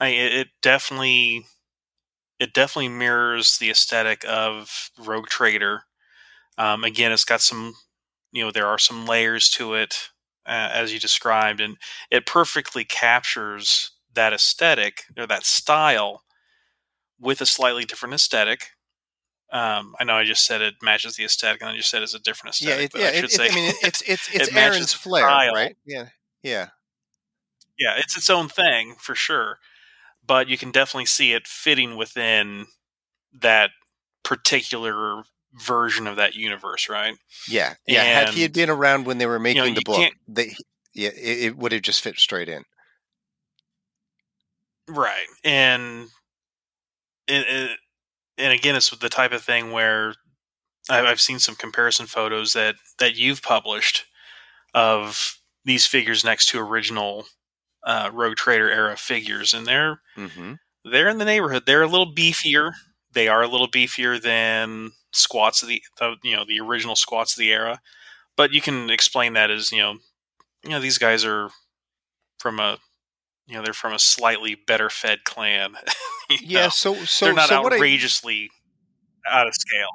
I, 0.00 0.08
it 0.08 0.32
it 0.32 0.48
definitely 0.62 1.44
it 2.38 2.54
definitely 2.54 2.88
mirrors 2.88 3.58
the 3.58 3.70
aesthetic 3.70 4.24
of 4.26 4.90
Rogue 4.98 5.26
Trader. 5.26 5.82
Um, 6.56 6.84
again, 6.84 7.12
it's 7.12 7.24
got 7.24 7.42
some 7.42 7.74
you 8.32 8.44
know 8.44 8.50
there 8.50 8.66
are 8.66 8.78
some 8.78 9.06
layers 9.06 9.50
to 9.50 9.74
it 9.74 10.10
uh, 10.46 10.70
as 10.72 10.92
you 10.92 10.98
described, 10.98 11.60
and 11.60 11.76
it 12.10 12.26
perfectly 12.26 12.84
captures 12.84 13.92
that 14.14 14.32
aesthetic 14.32 15.04
or 15.16 15.26
that 15.26 15.44
style 15.44 16.22
with 17.20 17.40
a 17.40 17.46
slightly 17.46 17.84
different 17.84 18.14
aesthetic. 18.14 18.70
Um, 19.52 19.94
I 19.98 20.04
know 20.04 20.14
I 20.14 20.24
just 20.24 20.46
said 20.46 20.62
it 20.62 20.74
matches 20.82 21.16
the 21.16 21.24
aesthetic, 21.24 21.60
and 21.60 21.70
I 21.70 21.76
just 21.76 21.90
said 21.90 22.02
it's 22.02 22.14
a 22.14 22.20
different 22.20 22.58
yeah, 22.60 22.70
aesthetic. 22.70 22.86
it, 22.86 22.92
but 22.92 23.00
yeah. 23.00 23.08
I 23.08 23.12
should 23.12 23.24
it, 23.24 23.32
say, 23.32 23.46
it, 23.46 23.52
I 23.52 23.54
mean, 23.54 23.72
it's 23.82 24.02
it's 24.08 24.34
it's 24.34 24.48
it 24.48 24.56
Aaron's 24.56 24.92
flair, 24.94 25.24
style. 25.24 25.52
right? 25.52 25.76
Yeah, 25.84 26.06
yeah. 26.42 26.68
yeah, 27.78 27.94
it's 27.98 28.16
its 28.16 28.30
own 28.30 28.48
thing 28.48 28.94
for 28.98 29.14
sure. 29.14 29.58
But 30.30 30.48
you 30.48 30.56
can 30.56 30.70
definitely 30.70 31.06
see 31.06 31.32
it 31.32 31.48
fitting 31.48 31.96
within 31.96 32.66
that 33.40 33.70
particular 34.22 35.24
version 35.54 36.06
of 36.06 36.14
that 36.14 36.36
universe, 36.36 36.88
right? 36.88 37.16
Yeah, 37.48 37.74
yeah. 37.84 38.04
Had 38.04 38.28
he 38.28 38.42
had 38.42 38.52
been 38.52 38.70
around 38.70 39.06
when 39.06 39.18
they 39.18 39.26
were 39.26 39.40
making 39.40 39.64
you 39.64 39.74
the 39.74 39.82
book, 39.84 40.12
they, 40.28 40.54
yeah, 40.94 41.08
it, 41.08 41.46
it 41.46 41.56
would 41.56 41.72
have 41.72 41.82
just 41.82 42.00
fit 42.00 42.16
straight 42.16 42.48
in. 42.48 42.62
Right. 44.86 45.26
And 45.42 46.10
it, 47.26 47.44
it, 47.48 47.78
and 48.38 48.52
again, 48.52 48.76
it's 48.76 48.96
the 48.96 49.08
type 49.08 49.32
of 49.32 49.42
thing 49.42 49.72
where 49.72 50.14
I've, 50.88 51.06
I've 51.06 51.20
seen 51.20 51.40
some 51.40 51.56
comparison 51.56 52.06
photos 52.06 52.52
that 52.52 52.76
that 53.00 53.16
you've 53.16 53.42
published 53.42 54.04
of 54.74 55.40
these 55.64 55.86
figures 55.86 56.22
next 56.22 56.50
to 56.50 56.60
original 56.60 57.26
uh, 57.84 58.10
Rogue 58.12 58.36
Trader 58.36 58.70
era 58.70 58.96
figures, 58.96 59.54
and 59.54 59.66
they're 59.66 60.00
Mm-hmm. 60.16 60.54
they're 60.90 61.08
in 61.08 61.18
the 61.18 61.24
neighborhood. 61.24 61.64
They're 61.66 61.82
a 61.82 61.86
little 61.88 62.12
beefier. 62.14 62.72
They 63.12 63.28
are 63.28 63.42
a 63.42 63.48
little 63.48 63.68
beefier 63.68 64.20
than 64.20 64.92
squats 65.12 65.62
of 65.62 65.68
the, 65.68 65.82
the 65.98 66.16
you 66.22 66.36
know 66.36 66.44
the 66.46 66.60
original 66.60 66.96
squats 66.96 67.34
of 67.36 67.40
the 67.40 67.52
era, 67.52 67.80
but 68.36 68.52
you 68.52 68.60
can 68.60 68.90
explain 68.90 69.32
that 69.34 69.50
as 69.50 69.72
you 69.72 69.78
know 69.78 69.96
you 70.64 70.70
know 70.70 70.80
these 70.80 70.98
guys 70.98 71.24
are 71.24 71.48
from 72.38 72.60
a 72.60 72.78
you 73.46 73.54
know 73.56 73.62
they're 73.62 73.72
from 73.72 73.92
a 73.92 73.98
slightly 73.98 74.54
better 74.54 74.88
fed 74.90 75.24
clan. 75.24 75.74
Yeah. 76.40 76.64
know? 76.64 76.68
So 76.68 76.94
so 77.06 77.24
they're 77.26 77.34
not 77.34 77.48
so 77.48 77.60
what 77.60 77.72
I, 77.72 77.76
outrageously 77.76 78.50
out 79.28 79.48
of 79.48 79.54
scale. 79.54 79.88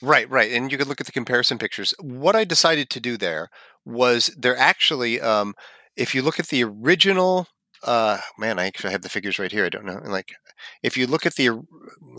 Right, 0.00 0.28
right. 0.28 0.50
And 0.50 0.72
you 0.72 0.76
could 0.76 0.88
look 0.88 1.00
at 1.00 1.06
the 1.06 1.12
comparison 1.12 1.56
pictures. 1.56 1.94
What 2.00 2.34
I 2.34 2.42
decided 2.42 2.90
to 2.90 2.98
do 3.00 3.16
there 3.16 3.48
was 3.84 4.34
they're 4.36 4.56
actually, 4.56 5.20
um, 5.20 5.54
if 5.96 6.14
you 6.14 6.22
look 6.22 6.38
at 6.40 6.48
the 6.48 6.64
original, 6.64 7.46
uh, 7.84 8.18
man, 8.38 8.58
I 8.58 8.66
actually 8.66 8.92
have 8.92 9.02
the 9.02 9.08
figures 9.08 9.38
right 9.38 9.52
here. 9.52 9.64
I 9.66 9.68
don't 9.70 9.84
know. 9.86 10.00
Like, 10.04 10.32
if 10.82 10.96
you 10.96 11.06
look 11.06 11.26
at 11.26 11.34
the, 11.36 11.60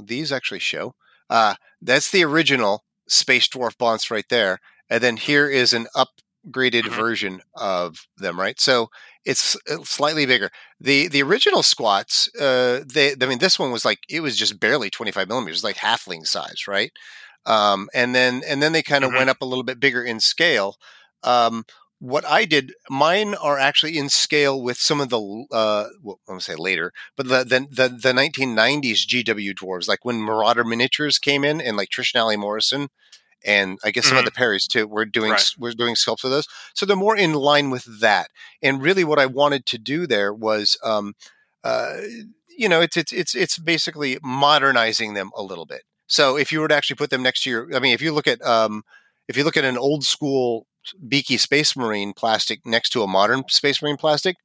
these 0.04 0.32
actually 0.32 0.60
show, 0.60 0.96
uh, 1.30 1.56
that's 1.82 2.12
the 2.12 2.24
original 2.24 2.84
Space 3.08 3.48
Dwarf 3.48 3.78
Bonds 3.78 4.12
right 4.12 4.26
there. 4.30 4.60
And 4.90 5.02
then 5.04 5.18
here 5.18 5.50
is 5.50 5.74
an 5.74 5.88
upgraded 5.96 6.88
Mhm. 6.88 6.90
version 6.90 7.42
of 7.56 8.08
them, 8.18 8.40
right? 8.40 8.60
So 8.60 8.90
it's 9.26 9.56
uh, 9.70 9.84
slightly 9.84 10.26
bigger. 10.26 10.50
The 10.80 11.08
the 11.08 11.24
original 11.24 11.64
squats, 11.64 12.30
uh, 12.40 12.84
they, 12.92 13.14
I 13.22 13.26
mean, 13.26 13.40
this 13.40 13.58
one 13.58 13.72
was 13.72 13.86
like, 13.86 14.00
it 14.10 14.22
was 14.22 14.38
just 14.38 14.60
barely 14.60 14.90
25 14.90 15.28
millimeters, 15.28 15.64
like 15.64 15.78
halfling 15.78 16.26
size, 16.28 16.68
right? 16.68 16.92
um, 17.46 17.90
and 17.94 18.16
then 18.16 18.42
and 18.48 18.62
then 18.62 18.72
they 18.74 18.82
kind 18.84 19.04
of 19.04 19.12
Mhm. 19.12 19.14
went 19.14 19.30
up 19.30 19.42
a 19.42 19.46
little 19.46 19.64
bit 19.64 19.80
bigger 19.80 20.04
in 20.04 20.20
scale. 20.20 20.78
Um, 21.24 21.66
what 22.04 22.26
I 22.26 22.44
did, 22.44 22.74
mine 22.90 23.34
are 23.36 23.58
actually 23.58 23.98
in 23.98 24.10
scale 24.10 24.62
with 24.62 24.78
some 24.78 25.00
of 25.00 25.08
the 25.10 25.20
uh, 25.52 25.88
well, 26.02 26.20
I'm 26.28 26.34
gonna 26.34 26.42
say 26.42 26.56
later, 26.56 26.92
but 27.16 27.30
the 27.30 27.44
the 27.46 27.60
the, 27.72 27.88
the 27.90 28.12
1990s 28.14 29.08
GW 29.08 29.54
dwarves, 29.56 29.88
like 29.88 30.04
when 30.04 30.18
Marauder 30.22 30.66
Miniatures 30.66 31.18
came 31.18 31.46
in, 31.46 31.62
and 31.62 31.78
like 31.78 31.90
Trish 31.90 32.14
and 32.14 32.22
Aly 32.22 32.36
Morrison, 32.36 32.90
and 33.46 33.80
I 33.86 33.92
guess 33.92 34.06
some 34.08 34.18
of 34.18 34.24
Mhm. 34.24 34.28
the 34.28 34.32
Perrys 34.32 34.68
too. 34.68 34.86
We're 34.86 35.06
doing 35.06 35.32
Right. 35.32 35.50
we're 35.58 35.72
doing 35.72 35.96
sculpts 35.96 36.26
of 36.26 36.32
those, 36.32 36.48
so 36.74 36.86
they're 36.86 36.98
more 36.98 37.16
in 37.16 37.34
line 37.34 37.70
with 37.70 37.86
that. 38.02 38.28
And 38.62 38.82
really, 38.82 39.06
what 39.06 39.20
I 39.20 39.26
wanted 39.26 39.66
to 39.68 39.78
do 39.78 40.06
there 40.06 40.34
was. 40.34 40.78
Um, 40.84 41.14
uh, 41.64 42.02
you 42.58 42.68
know, 42.68 42.82
it's 42.82 42.98
it's 42.98 43.14
it's 43.14 43.34
it's 43.34 43.58
basically 43.58 44.18
modernizing 44.22 45.14
them 45.14 45.32
a 45.38 45.42
little 45.42 45.66
bit. 45.66 45.84
So 46.08 46.38
if 46.38 46.52
you 46.52 46.60
were 46.60 46.68
to 46.68 46.76
actually 46.76 46.98
put 46.98 47.10
them 47.10 47.24
next 47.24 47.44
to 47.44 47.50
your, 47.50 47.74
I 47.74 47.80
mean, 47.80 47.94
if 47.94 48.02
you 48.02 48.12
look 48.12 48.28
at 48.28 48.42
um, 48.46 48.84
if 49.30 49.38
you 49.38 49.44
look 49.46 49.56
at 49.58 49.64
an 49.64 49.78
old 49.78 50.04
school 50.04 50.68
beaky 51.08 51.38
Space 51.38 51.76
Marine 51.76 52.14
plastic 52.14 52.66
next 52.66 52.90
to 52.92 53.04
a 53.04 53.08
modern 53.08 53.44
Space 53.50 53.82
Marine 53.82 53.98
plastic, 53.98 54.38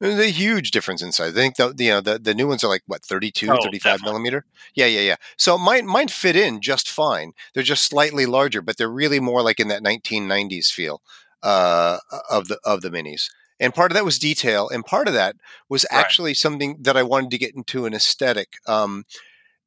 there's 0.00 0.18
a 0.18 0.30
huge 0.30 0.70
difference 0.72 1.02
in 1.02 1.12
size. 1.12 1.32
I 1.32 1.34
think 1.34 1.56
the 1.56 1.74
you 1.78 1.90
know 1.90 2.00
the, 2.00 2.18
the 2.18 2.34
new 2.34 2.48
ones 2.48 2.64
are 2.64 2.68
like 2.68 2.82
what 2.86 3.04
32, 3.04 3.48
Oh, 3.50 3.56
35 3.62 3.82
definitely. 3.82 4.10
millimeter. 4.12 4.44
Yeah, 4.74 4.86
yeah, 4.86 5.00
yeah. 5.00 5.16
So 5.38 5.56
mine 5.56 5.86
mine 5.86 6.08
fit 6.08 6.36
in 6.36 6.60
just 6.60 6.88
fine. 6.90 7.32
They're 7.54 7.62
just 7.62 7.84
slightly 7.84 8.26
larger, 8.26 8.60
but 8.62 8.76
they're 8.76 8.88
really 8.90 9.20
more 9.20 9.42
like 9.42 9.60
in 9.60 9.68
that 9.68 9.82
1990s 9.82 10.70
feel 10.70 11.00
uh, 11.42 11.98
of 12.28 12.48
the 12.48 12.58
of 12.64 12.80
the 12.82 12.90
minis. 12.90 13.28
And 13.60 13.72
part 13.72 13.92
of 13.92 13.94
that 13.94 14.04
was 14.04 14.18
detail, 14.18 14.68
and 14.68 14.84
part 14.84 15.06
of 15.06 15.14
that 15.14 15.36
was 15.68 15.86
Right. 15.90 16.00
actually 16.00 16.34
something 16.34 16.78
that 16.80 16.96
I 16.96 17.04
wanted 17.04 17.30
to 17.30 17.38
get 17.38 17.54
into 17.54 17.86
an 17.86 17.94
aesthetic. 17.94 18.54
Um, 18.66 19.04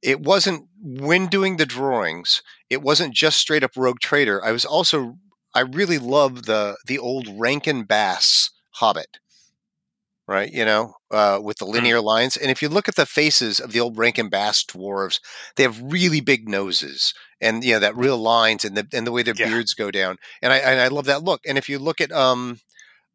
it 0.01 0.19
wasn't 0.19 0.67
when 0.81 1.27
doing 1.27 1.57
the 1.57 1.65
drawings. 1.65 2.43
It 2.69 2.81
wasn't 2.83 3.13
just 3.15 3.39
straight 3.39 3.63
up 3.63 3.71
Rogue 3.77 3.99
Trader. 3.99 4.43
I 4.43 4.51
was 4.51 4.65
also 4.65 5.17
I 5.57 5.61
really 5.61 5.99
love 5.99 6.45
the 6.45 6.77
the 6.85 6.99
old 6.99 7.27
Rankin 7.39 7.83
Bass 7.83 8.51
Hobbit, 8.75 9.19
right? 10.27 10.51
You 10.51 10.65
know, 10.65 10.93
uh, 11.11 11.39
with 11.41 11.57
the 11.57 11.65
Hmm. 11.75 11.87
linear 11.87 12.01
lines. 12.01 12.37
And 12.37 12.51
if 12.51 12.61
you 12.61 12.69
look 12.69 12.87
at 12.87 12.95
the 12.95 13.05
faces 13.05 13.59
of 13.59 13.71
the 13.71 13.79
old 13.79 13.97
Rankin 13.97 14.29
Bass 14.29 14.63
dwarves, 14.63 15.19
they 15.55 15.63
have 15.63 15.81
really 15.81 16.21
big 16.21 16.47
noses, 16.49 17.13
and 17.41 17.63
you 17.63 17.73
know 17.73 17.79
that 17.79 17.95
real 17.97 18.17
lines 18.17 18.65
and 18.65 18.75
the 18.77 18.87
and 18.93 19.05
the 19.07 19.11
way 19.11 19.23
their 19.23 19.33
Yeah. 19.37 19.49
beards 19.49 19.73
go 19.73 19.91
down. 19.91 20.17
And 20.41 20.53
I 20.53 20.57
and 20.57 20.79
I 20.81 20.87
love 20.87 21.05
that 21.05 21.23
look. 21.23 21.41
And 21.47 21.57
if 21.57 21.69
you 21.69 21.79
look 21.79 22.01
at 22.01 22.11
um, 22.11 22.59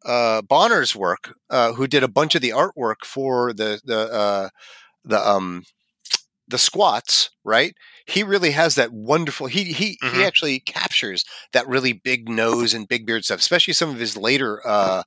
uh, 0.05 0.43
Bonner's 0.43 0.97
work, 0.97 1.35
uh, 1.51 1.73
who 1.75 1.87
did 1.87 2.03
a 2.05 2.09
bunch 2.09 2.35
of 2.35 2.43
the 2.43 2.51
artwork 2.51 3.05
for 3.05 3.53
the 3.53 3.81
the 3.85 3.99
uh, 4.13 4.49
the 5.05 5.29
um 5.29 5.65
the 6.53 6.59
squats, 6.59 7.31
right? 7.45 7.75
He 8.07 8.23
really 8.23 8.53
has 8.53 8.77
that 8.77 8.93
wonderful. 8.93 9.49
He 9.49 9.65
he 9.65 9.99
he 10.01 10.09
Mhm. 10.09 10.27
actually 10.27 10.61
captures 10.61 11.25
that 11.53 11.67
really 11.69 11.93
big 11.93 12.29
nose 12.29 12.75
and 12.75 12.89
big 12.89 13.07
beard 13.07 13.25
stuff, 13.25 13.41
especially 13.41 13.75
some 13.75 13.91
of 13.91 13.99
his 13.99 14.17
later 14.17 14.63
uh, 14.67 15.03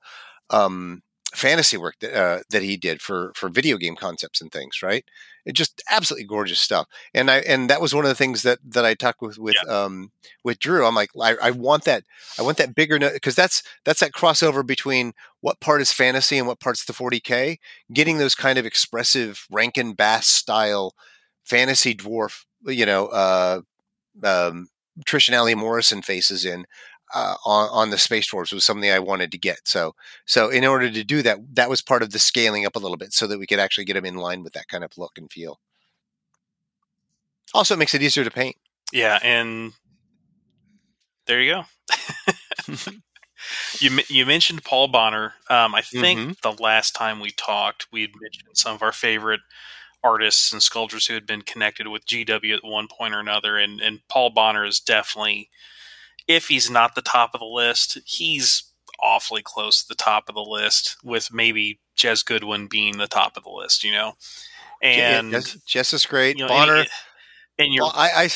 um, 0.50 1.02
fantasy 1.34 1.78
work 1.78 1.96
that 2.02 2.14
uh, 2.16 2.40
that 2.50 2.64
he 2.64 2.78
did 2.78 3.02
for 3.02 3.32
for 3.36 3.50
video 3.50 3.78
game 3.78 3.96
concepts 3.96 4.42
and 4.42 4.52
things. 4.52 4.82
Right? 4.84 5.06
It 5.46 5.54
just 5.54 5.84
absolutely 5.92 6.26
gorgeous 6.26 6.60
stuff. 6.60 6.88
And 7.14 7.30
I 7.30 7.38
and 7.40 7.70
that 7.70 7.82
was 7.82 7.94
one 7.94 8.06
of 8.06 8.10
the 8.10 8.16
things 8.16 8.42
that 8.44 8.60
that 8.66 8.86
I 8.86 8.94
talked 8.96 9.22
with 9.22 9.38
with 9.38 9.56
um, 9.70 10.12
with 10.44 10.60
Drew. 10.60 10.86
I'm 10.86 10.96
like, 10.96 11.10
I, 11.22 11.36
I 11.42 11.52
want 11.52 11.84
that. 11.86 12.04
I 12.40 12.42
want 12.42 12.58
that 12.58 12.74
bigger 12.76 12.98
nose 12.98 13.14
because 13.14 13.36
that's 13.36 13.62
that's 13.84 14.00
that 14.00 14.14
crossover 14.14 14.66
between 14.66 15.14
what 15.42 15.60
part 15.60 15.82
is 15.82 15.92
fantasy 15.92 16.38
and 16.38 16.48
what 16.48 16.60
part's 16.60 16.86
the 16.86 16.94
40k. 16.94 17.58
Getting 17.94 18.18
those 18.18 18.36
kind 18.36 18.58
of 18.58 18.66
expressive 18.66 19.46
Rankin 19.52 19.94
Bass 19.94 20.28
style 20.28 20.96
fantasy 21.46 21.96
dwarf, 21.96 22.46
you 22.66 22.86
know, 22.86 23.08
uh, 23.08 23.62
um, 24.24 24.68
Trish 25.06 25.28
and 25.30 25.36
Aly 25.36 25.56
Morrison 25.56 26.02
faces 26.02 26.46
in. 26.46 26.66
uh, 27.14 27.36
on 27.46 27.70
on 27.72 27.90
the 27.92 27.98
Space 27.98 28.30
Dwarves 28.30 28.52
was 28.52 28.66
something 28.66 28.90
I 28.90 29.00
wanted 29.00 29.32
to 29.32 29.38
get. 29.38 29.60
So 29.68 29.96
so 30.26 30.50
in 30.50 30.66
order 30.66 30.90
to 30.90 31.04
do 31.04 31.22
that, 31.22 31.38
that 31.56 31.70
was 31.70 31.82
part 31.82 32.02
of 32.04 32.12
the 32.12 32.20
scaling 32.20 32.66
up 32.66 32.76
a 32.76 32.80
little 32.80 32.98
bit 32.98 33.14
so 33.14 33.28
that 33.28 33.40
we 33.40 33.48
could 33.48 33.60
actually 33.60 33.86
get 33.86 33.94
them 33.94 34.06
in 34.06 34.16
line 34.16 34.44
with 34.44 34.54
that 34.54 34.68
kind 34.68 34.84
of 34.84 34.98
look 34.98 35.18
and 35.18 35.32
feel. 35.32 35.60
Also, 37.54 37.76
it 37.76 37.78
makes 37.78 37.94
it 37.94 38.02
easier 38.02 38.24
to 38.24 38.32
paint. 38.32 38.56
Yeah, 38.92 39.20
and 39.24 39.74
there 41.28 41.42
you 41.42 41.54
go. 41.54 41.64
you 43.80 44.00
you 44.10 44.26
mentioned 44.26 44.64
Paul 44.64 44.88
Bonner. 44.88 45.34
Um, 45.50 45.76
I 45.76 45.82
think 45.82 46.20
mm-hmm. 46.20 46.32
the 46.42 46.62
last 46.62 46.96
time 46.96 47.20
we 47.20 47.32
talked, 47.32 47.88
we 47.92 48.08
mentioned 48.20 48.50
some 48.54 48.76
of 48.76 48.82
our 48.82 48.92
favorite 48.92 49.42
artists 50.06 50.54
and 50.54 50.62
sculptors 50.62 51.08
who 51.08 51.14
had 51.14 51.26
been 51.26 51.42
connected 51.42 51.88
with 51.88 52.06
GW 52.06 52.56
at 52.56 52.64
one 52.64 52.88
point 52.88 53.14
or 53.14 53.20
another, 53.20 53.58
and 53.58 53.82
and 53.82 54.00
Paul 54.08 54.30
Bonner 54.30 54.66
is 54.66 54.80
definitely, 54.80 55.50
if 56.28 56.48
he's 56.48 56.70
not 56.70 56.96
the 56.96 57.02
top 57.02 57.32
of 57.34 57.40
the 57.40 57.46
list, 57.46 58.00
he's 58.06 58.64
awfully 59.02 59.42
close 59.44 59.82
to 59.82 59.88
the 59.90 59.96
top 59.96 60.30
of 60.30 60.36
the 60.36 60.42
list, 60.42 60.98
with 61.04 61.34
maybe 61.34 61.80
Jez 61.98 62.26
Goodwin 62.26 62.68
being 62.68 62.98
the 62.98 63.08
top 63.08 63.38
of 63.38 63.44
the 63.44 63.50
list. 63.50 63.84
You 63.84 63.92
know, 63.92 64.14
and 64.82 65.32
yeah, 65.32 65.40
Jez, 65.40 65.66
Jez 65.66 65.94
is 65.94 66.06
great. 66.06 66.38
You 66.38 66.44
know, 66.44 66.50
Bonner. 66.50 66.76
And, 66.76 66.88
and 67.58 67.74
you're, 67.74 67.86
well, 67.86 67.94
I, 67.96 68.26
I 68.26 68.30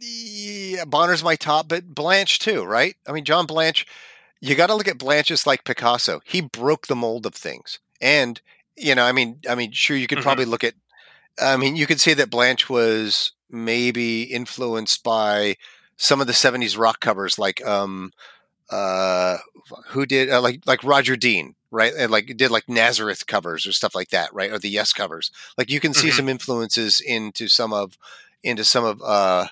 yeah, 0.00 0.84
Bonner's 0.84 1.24
my 1.24 1.36
top, 1.36 1.68
but 1.68 1.86
Blanche 1.86 2.38
too, 2.38 2.64
right? 2.64 2.94
I 3.08 3.12
mean, 3.12 3.24
John 3.24 3.46
Blanche 3.46 3.86
you 4.40 4.54
got 4.54 4.68
to 4.68 4.74
look 4.74 4.88
at 4.88 4.98
Blanche's 4.98 5.46
like 5.46 5.64
Picasso. 5.64 6.20
He 6.24 6.40
broke 6.40 6.86
the 6.86 6.96
mold 6.96 7.26
of 7.26 7.34
things, 7.34 7.78
and 8.00 8.40
you 8.76 8.94
know, 8.94 9.04
I 9.04 9.12
mean, 9.12 9.40
I 9.48 9.54
mean, 9.54 9.72
sure, 9.72 9.96
you 9.96 10.06
could 10.06 10.18
mm-hmm. 10.18 10.24
probably 10.24 10.44
look 10.44 10.64
at. 10.64 10.74
I 11.40 11.56
mean, 11.56 11.76
you 11.76 11.86
could 11.86 12.00
say 12.00 12.14
that 12.14 12.30
Blanche 12.30 12.68
was 12.68 13.32
maybe 13.50 14.22
influenced 14.22 15.02
by 15.02 15.56
some 15.96 16.20
of 16.20 16.26
the 16.26 16.32
'70s 16.32 16.78
rock 16.78 17.00
covers, 17.00 17.38
like 17.38 17.64
um, 17.66 18.12
uh, 18.70 19.38
who 19.88 20.06
did 20.06 20.30
uh, 20.30 20.40
like 20.40 20.62
like 20.66 20.82
Roger 20.84 21.16
Dean, 21.16 21.54
right? 21.70 21.92
And 21.96 22.10
like 22.10 22.36
did 22.36 22.50
like 22.50 22.68
Nazareth 22.68 23.26
covers 23.26 23.66
or 23.66 23.72
stuff 23.72 23.94
like 23.94 24.10
that, 24.10 24.32
right? 24.34 24.50
Or 24.50 24.58
the 24.58 24.68
Yes 24.68 24.92
covers. 24.92 25.30
Like 25.56 25.70
you 25.70 25.80
can 25.80 25.94
see 25.94 26.08
mm-hmm. 26.08 26.16
some 26.16 26.28
influences 26.28 27.00
into 27.00 27.48
some 27.48 27.72
of 27.72 27.96
into 28.42 28.64
some 28.64 28.84
of 28.84 29.00
uh 29.02 29.48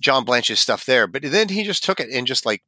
John 0.00 0.24
Blanche's 0.24 0.60
stuff 0.60 0.84
there, 0.84 1.06
but 1.06 1.22
then 1.22 1.48
he 1.48 1.64
just 1.64 1.84
took 1.84 2.00
it 2.00 2.10
and 2.10 2.26
just 2.26 2.44
like 2.44 2.62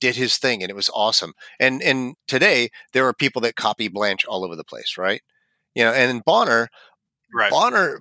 did 0.00 0.16
his 0.16 0.36
thing 0.36 0.62
and 0.62 0.70
it 0.70 0.76
was 0.76 0.90
awesome. 0.94 1.34
And 1.58 1.82
and 1.82 2.14
today 2.26 2.70
there 2.92 3.06
are 3.06 3.14
people 3.14 3.42
that 3.42 3.56
copy 3.56 3.88
Blanche 3.88 4.26
all 4.26 4.44
over 4.44 4.56
the 4.56 4.64
place, 4.64 4.96
right? 4.98 5.22
You 5.74 5.84
know, 5.84 5.92
and 5.92 6.24
Bonner, 6.24 6.68
right. 7.34 7.50
Bonner, 7.50 8.00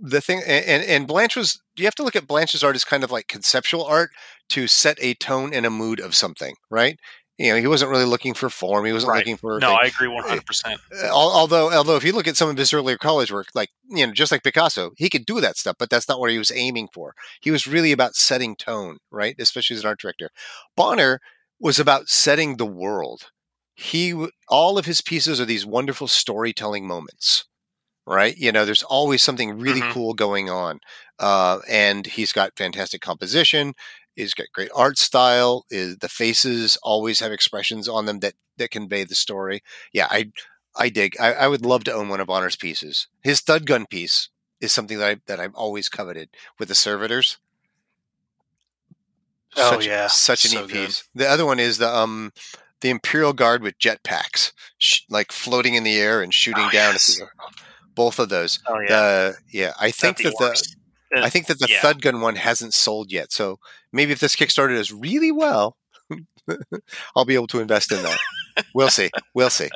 the 0.00 0.20
thing, 0.20 0.42
and 0.46 0.82
and 0.84 1.06
Blanche 1.06 1.36
was. 1.36 1.60
You 1.76 1.84
have 1.86 1.94
to 1.96 2.02
look 2.02 2.16
at 2.16 2.26
Blanche's 2.26 2.62
art 2.62 2.76
as 2.76 2.84
kind 2.84 3.04
of 3.04 3.10
like 3.10 3.28
conceptual 3.28 3.84
art 3.84 4.10
to 4.50 4.66
set 4.66 4.98
a 5.00 5.14
tone 5.14 5.54
and 5.54 5.64
a 5.64 5.70
mood 5.70 6.00
of 6.00 6.14
something, 6.14 6.56
right? 6.68 6.98
you 7.40 7.50
know, 7.50 7.56
he 7.58 7.66
wasn't 7.66 7.90
really 7.90 8.04
looking 8.04 8.34
for 8.34 8.50
form. 8.50 8.84
He 8.84 8.92
wasn't 8.92 9.12
right. 9.12 9.18
looking 9.20 9.38
for. 9.38 9.58
No, 9.58 9.68
thing. 9.68 9.78
I 9.82 9.86
agree 9.86 10.08
eh, 10.08 10.14
one 10.14 10.24
hundred 10.24 10.44
percent. 10.44 10.78
Although, 11.10 11.72
although, 11.72 11.96
if 11.96 12.04
you 12.04 12.12
look 12.12 12.28
at 12.28 12.36
some 12.36 12.50
of 12.50 12.58
his 12.58 12.74
earlier 12.74 12.98
college 12.98 13.32
work, 13.32 13.46
like 13.54 13.70
you 13.88 14.06
know, 14.06 14.12
just 14.12 14.30
like 14.30 14.42
Picasso, 14.42 14.90
he 14.98 15.08
could 15.08 15.24
do 15.24 15.40
that 15.40 15.56
stuff, 15.56 15.76
but 15.78 15.88
that's 15.88 16.06
not 16.06 16.20
what 16.20 16.30
he 16.30 16.36
was 16.36 16.52
aiming 16.54 16.88
for. 16.92 17.14
He 17.40 17.50
was 17.50 17.66
really 17.66 17.92
about 17.92 18.14
setting 18.14 18.56
tone, 18.56 18.98
right? 19.10 19.34
Especially 19.38 19.74
as 19.74 19.84
an 19.84 19.88
art 19.88 20.00
director. 20.00 20.28
Bonner 20.76 21.18
was 21.58 21.80
about 21.80 22.10
setting 22.10 22.58
the 22.58 22.66
world. 22.66 23.30
He 23.74 24.14
all 24.50 24.76
of 24.76 24.84
his 24.84 25.00
pieces 25.00 25.40
are 25.40 25.46
these 25.46 25.64
wonderful 25.64 26.08
storytelling 26.08 26.86
moments, 26.86 27.46
right? 28.10 28.36
You 28.36 28.50
know, 28.50 28.64
there's 28.64 28.82
always 28.82 29.22
something 29.22 29.58
really 29.58 29.80
mm-hmm. 29.80 29.92
cool 29.92 30.14
going 30.14 30.50
on, 30.50 30.80
uh, 31.20 31.60
and 31.68 32.06
he's 32.06 32.32
got 32.32 32.56
fantastic 32.56 33.00
composition. 33.00 33.74
He's 34.16 34.34
got 34.34 34.48
great 34.52 34.70
art 34.74 34.98
style. 34.98 35.64
Is 35.70 35.98
the 35.98 36.08
faces 36.08 36.76
always 36.82 37.20
have 37.20 37.32
expressions 37.32 37.88
on 37.88 38.06
them 38.06 38.18
that 38.20 38.34
that 38.58 38.72
convey 38.72 39.04
the 39.04 39.14
story? 39.14 39.62
Yeah, 39.92 40.08
I 40.10 40.32
I 40.76 40.88
dig. 40.88 41.14
I, 41.20 41.32
I 41.34 41.48
would 41.48 41.64
love 41.64 41.84
to 41.84 41.92
own 41.92 42.08
one 42.08 42.20
of 42.20 42.26
Bonner's 42.26 42.56
pieces. 42.56 43.06
His 43.22 43.40
thud 43.40 43.64
gun 43.64 43.86
piece 43.86 44.28
is 44.60 44.72
something 44.72 44.98
that 44.98 45.08
I 45.08 45.16
that 45.26 45.40
I've 45.40 45.54
always 45.54 45.88
coveted 45.88 46.30
with 46.58 46.68
the 46.68 46.74
servitors. 46.74 47.38
Oh 49.56 49.70
such, 49.72 49.86
yeah, 49.86 50.08
such 50.08 50.44
a 50.44 50.48
so 50.48 50.60
neat 50.62 50.72
good. 50.72 50.86
piece. 50.86 51.08
The 51.14 51.28
other 51.28 51.46
one 51.46 51.60
is 51.60 51.78
the 51.78 51.88
um 51.88 52.32
the 52.80 52.90
Imperial 52.90 53.32
Guard 53.32 53.62
with 53.62 53.78
jetpacks, 53.78 54.52
sh- 54.78 55.02
like 55.08 55.30
floating 55.30 55.74
in 55.74 55.84
the 55.84 55.98
air 55.98 56.22
and 56.22 56.34
shooting 56.34 56.64
oh, 56.66 56.70
down. 56.70 56.94
Yes. 56.94 57.20
Both 58.00 58.18
of 58.18 58.30
those. 58.30 58.58
Oh 58.66 58.80
yeah, 58.80 58.88
the, 58.88 59.36
yeah. 59.52 59.72
I 59.78 59.90
think 59.90 60.16
that 60.22 60.32
the 60.38 61.20
I 61.22 61.28
think 61.28 61.48
that 61.48 61.58
the 61.58 61.68
yeah. 61.68 61.82
Thud 61.82 62.00
Gun 62.00 62.22
one 62.22 62.36
hasn't 62.36 62.72
sold 62.72 63.12
yet. 63.12 63.30
So 63.30 63.58
maybe 63.92 64.12
if 64.12 64.20
this 64.20 64.34
Kickstarter 64.34 64.74
does 64.74 64.90
really 64.90 65.30
well, 65.30 65.76
I'll 67.14 67.26
be 67.26 67.34
able 67.34 67.46
to 67.48 67.60
invest 67.60 67.92
in 67.92 68.02
that. 68.02 68.16
we'll 68.74 68.88
see. 68.88 69.10
We'll 69.34 69.50
see. 69.50 69.68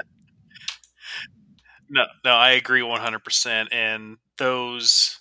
No, 1.90 2.06
no, 2.24 2.30
I 2.30 2.52
agree 2.52 2.80
100%. 2.80 3.68
And 3.70 4.16
those 4.38 5.20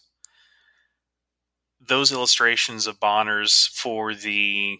those 1.86 2.14
illustrations 2.14 2.88
of 2.88 3.02
Bonner's 3.02 3.70
for 3.74 4.16
the 4.16 4.78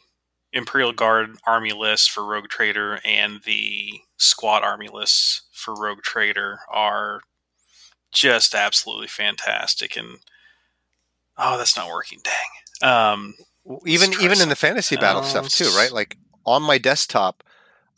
Imperial 0.54 0.94
Guard 0.94 1.36
army 1.46 1.74
list 1.74 2.10
for 2.10 2.24
Rogue 2.24 2.48
Trader 2.48 3.02
and 3.04 3.42
the 3.44 4.00
Squat 4.16 4.64
army 4.64 4.88
lists 4.88 5.42
for 5.52 5.76
Rogue 5.76 6.04
Trader 6.04 6.60
are 6.72 7.20
just 8.14 8.56
absolutely 8.56 9.08
fantastic. 9.08 9.98
And 9.98 10.20
oh, 11.38 11.58
that's 11.58 11.76
not 11.76 11.90
working. 11.90 12.20
Dang. 12.24 12.90
Um, 12.90 13.36
even 13.86 14.14
even 14.22 14.42
in 14.42 14.50
the 14.50 14.56
fantasy 14.56 14.96
battle 14.96 15.22
oh, 15.24 15.26
stuff 15.26 15.50
too, 15.50 15.70
right? 15.76 15.92
Like 15.92 16.18
on 16.46 16.62
my 16.64 16.78
desktop, 16.78 17.44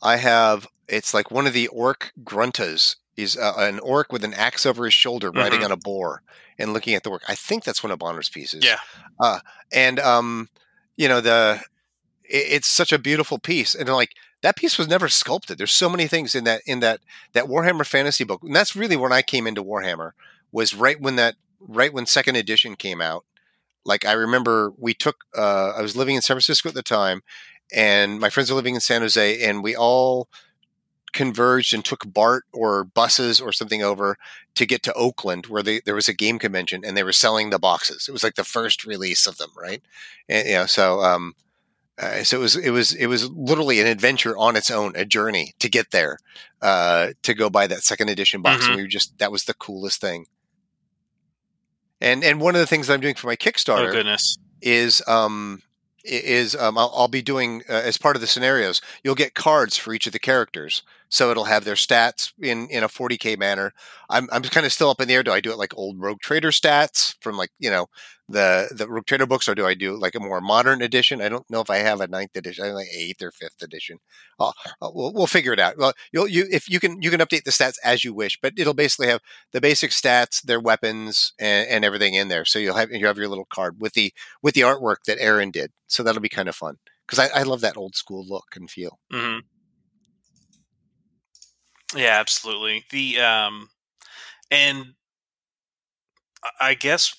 I 0.02 0.16
have 0.16 0.66
it's 0.88 1.14
like 1.14 1.30
one 1.30 1.46
of 1.46 1.52
the 1.52 1.68
orc 1.68 2.12
gruntas. 2.22 2.96
He's 3.14 3.36
uh, 3.36 3.54
an 3.56 3.78
orc 3.78 4.12
with 4.12 4.24
an 4.24 4.34
axe 4.34 4.66
over 4.66 4.84
his 4.84 4.94
shoulder, 4.94 5.30
mm-hmm. 5.30 5.38
riding 5.38 5.64
on 5.64 5.72
a 5.72 5.76
boar 5.76 6.22
and 6.58 6.72
looking 6.72 6.94
at 6.94 7.02
the 7.02 7.10
work. 7.10 7.22
I 7.28 7.34
think 7.34 7.64
that's 7.64 7.82
one 7.82 7.90
of 7.90 7.98
Bonner's 7.98 8.28
pieces. 8.28 8.64
Yeah. 8.64 8.78
Uh, 9.18 9.40
and 9.72 9.98
um, 9.98 10.48
you 10.96 11.08
know 11.08 11.20
the 11.20 11.60
it, 12.24 12.46
it's 12.52 12.68
such 12.68 12.92
a 12.92 12.98
beautiful 12.98 13.38
piece, 13.38 13.74
and 13.74 13.88
like 13.88 14.14
that 14.46 14.54
piece 14.54 14.78
was 14.78 14.86
never 14.86 15.08
sculpted. 15.08 15.58
There's 15.58 15.72
so 15.72 15.88
many 15.88 16.06
things 16.06 16.36
in 16.36 16.44
that 16.44 16.62
in 16.66 16.78
that 16.78 17.00
that 17.32 17.46
Warhammer 17.46 17.84
Fantasy 17.84 18.22
book, 18.22 18.44
and 18.44 18.54
that's 18.54 18.76
really 18.76 18.96
when 18.96 19.12
I 19.12 19.20
came 19.20 19.44
into 19.44 19.60
Warhammer. 19.60 20.12
Was 20.52 20.72
right 20.72 21.00
when 21.00 21.16
that 21.16 21.34
right 21.58 21.92
when 21.92 22.06
second 22.06 22.36
edition 22.36 22.76
came 22.76 23.00
out. 23.00 23.24
Like 23.84 24.04
I 24.04 24.12
remember, 24.12 24.72
we 24.78 24.94
took. 24.94 25.24
Uh, 25.36 25.72
I 25.76 25.82
was 25.82 25.96
living 25.96 26.14
in 26.14 26.22
San 26.22 26.36
Francisco 26.36 26.68
at 26.68 26.76
the 26.76 26.82
time, 26.84 27.22
and 27.74 28.20
my 28.20 28.30
friends 28.30 28.48
were 28.48 28.54
living 28.54 28.76
in 28.76 28.80
San 28.80 29.00
Jose, 29.00 29.42
and 29.44 29.64
we 29.64 29.74
all 29.74 30.28
converged 31.12 31.74
and 31.74 31.84
took 31.84 32.04
BART 32.06 32.44
or 32.52 32.84
buses 32.84 33.40
or 33.40 33.50
something 33.50 33.82
over 33.82 34.16
to 34.54 34.64
get 34.64 34.84
to 34.84 34.92
Oakland, 34.92 35.46
where 35.46 35.62
they, 35.62 35.80
there 35.80 35.94
was 35.96 36.08
a 36.08 36.14
game 36.14 36.38
convention, 36.38 36.84
and 36.84 36.96
they 36.96 37.02
were 37.02 37.12
selling 37.12 37.50
the 37.50 37.58
boxes. 37.58 38.06
It 38.06 38.12
was 38.12 38.22
like 38.22 38.36
the 38.36 38.44
first 38.44 38.84
release 38.84 39.26
of 39.26 39.38
them, 39.38 39.50
right? 39.56 39.82
And, 40.28 40.46
you 40.46 40.54
know, 40.54 40.66
so 40.66 41.00
um, 41.00 41.34
uh, 41.98 42.22
so 42.22 42.38
it 42.38 42.40
was 42.40 42.56
it 42.56 42.70
was 42.70 42.92
it 42.92 43.06
was 43.06 43.30
literally 43.30 43.80
an 43.80 43.86
adventure 43.86 44.36
on 44.36 44.54
its 44.54 44.70
own, 44.70 44.92
a 44.96 45.04
journey 45.04 45.54
to 45.58 45.68
get 45.68 45.92
there, 45.92 46.18
uh, 46.60 47.08
to 47.22 47.32
go 47.32 47.48
buy 47.48 47.66
that 47.66 47.82
second 47.82 48.10
edition 48.10 48.42
box. 48.42 48.62
Mm-hmm. 48.62 48.70
And 48.70 48.76
we 48.76 48.82
were 48.82 48.88
just 48.88 49.18
that 49.18 49.32
was 49.32 49.44
the 49.44 49.54
coolest 49.54 50.00
thing. 50.00 50.26
And 52.00 52.22
and 52.22 52.40
one 52.40 52.54
of 52.54 52.60
the 52.60 52.66
things 52.66 52.90
I'm 52.90 53.00
doing 53.00 53.14
for 53.14 53.28
my 53.28 53.32
oh, 53.32 53.36
Kickstarter, 53.36 53.88
oh, 53.88 53.92
goodness. 53.92 54.36
is 54.60 55.02
um, 55.08 55.62
is 56.04 56.54
um, 56.54 56.76
I'll, 56.76 56.92
I'll, 56.94 57.08
be 57.08 57.22
doing 57.22 57.62
uh, 57.68 57.72
as 57.72 57.96
part 57.96 58.14
of 58.14 58.20
the 58.20 58.28
scenarios. 58.28 58.82
You'll 59.02 59.14
get 59.14 59.34
cards 59.34 59.78
for 59.78 59.94
each 59.94 60.06
of 60.06 60.12
the 60.12 60.18
characters, 60.18 60.82
so 61.08 61.30
it'll 61.30 61.44
have 61.44 61.64
their 61.64 61.74
stats 61.74 62.32
in 62.38 62.68
in 62.68 62.84
a 62.84 62.88
40k 62.88 63.38
manner. 63.38 63.72
I'm 64.10 64.28
I'm 64.30 64.42
kind 64.42 64.66
of 64.66 64.72
still 64.72 64.90
up 64.90 65.00
in 65.00 65.08
the 65.08 65.14
air. 65.14 65.22
Do 65.22 65.32
I 65.32 65.40
do 65.40 65.50
it 65.50 65.58
like 65.58 65.76
old 65.76 65.98
Rogue 65.98 66.20
Trader 66.20 66.50
stats 66.50 67.14
from 67.20 67.38
like 67.38 67.50
you 67.58 67.70
know 67.70 67.86
the 68.28 68.68
the 68.72 68.88
Rogue 68.88 69.06
Trader 69.06 69.26
books, 69.26 69.48
or 69.48 69.54
do 69.54 69.66
I 69.66 69.74
do 69.74 69.96
like 69.96 70.14
a 70.14 70.20
more 70.20 70.40
modern 70.40 70.82
edition? 70.82 71.20
I 71.20 71.28
don't 71.28 71.48
know 71.48 71.60
if 71.60 71.70
I 71.70 71.76
have 71.76 72.00
a 72.00 72.08
ninth 72.08 72.36
edition, 72.36 72.64
I 72.64 72.72
like 72.72 72.88
eighth 72.94 73.22
or 73.22 73.30
fifth 73.30 73.62
edition. 73.62 73.98
Uh, 74.38 74.52
we'll, 74.80 75.12
we'll 75.12 75.26
figure 75.26 75.52
it 75.52 75.60
out. 75.60 75.78
Well, 75.78 75.92
you'll 76.12 76.28
you 76.28 76.46
if 76.50 76.68
you 76.68 76.80
can 76.80 77.00
you 77.02 77.10
can 77.10 77.20
update 77.20 77.44
the 77.44 77.50
stats 77.50 77.76
as 77.84 78.04
you 78.04 78.12
wish, 78.12 78.38
but 78.40 78.54
it'll 78.56 78.74
basically 78.74 79.08
have 79.08 79.20
the 79.52 79.60
basic 79.60 79.92
stats, 79.92 80.42
their 80.42 80.60
weapons, 80.60 81.32
and, 81.38 81.68
and 81.68 81.84
everything 81.84 82.14
in 82.14 82.28
there. 82.28 82.44
So 82.44 82.58
you'll 82.58 82.76
have 82.76 82.90
you 82.90 83.06
have 83.06 83.18
your 83.18 83.28
little 83.28 83.46
card 83.46 83.80
with 83.80 83.92
the 83.92 84.12
with 84.42 84.54
the 84.54 84.62
artwork 84.62 85.04
that 85.06 85.18
Aaron 85.20 85.50
did. 85.50 85.72
So 85.86 86.02
that'll 86.02 86.20
be 86.20 86.28
kind 86.28 86.48
of 86.48 86.56
fun 86.56 86.78
because 87.06 87.18
I, 87.18 87.40
I, 87.40 87.42
love 87.44 87.60
that 87.60 87.76
old 87.76 87.94
school 87.94 88.26
look 88.28 88.56
and 88.56 88.68
feel. 88.68 88.98
Mm-hmm. 89.12 89.38
Yeah, 91.96 92.18
absolutely. 92.18 92.84
The 92.90 93.20
um, 93.20 93.68
and 94.50 94.94
I 96.60 96.74
guess 96.74 97.14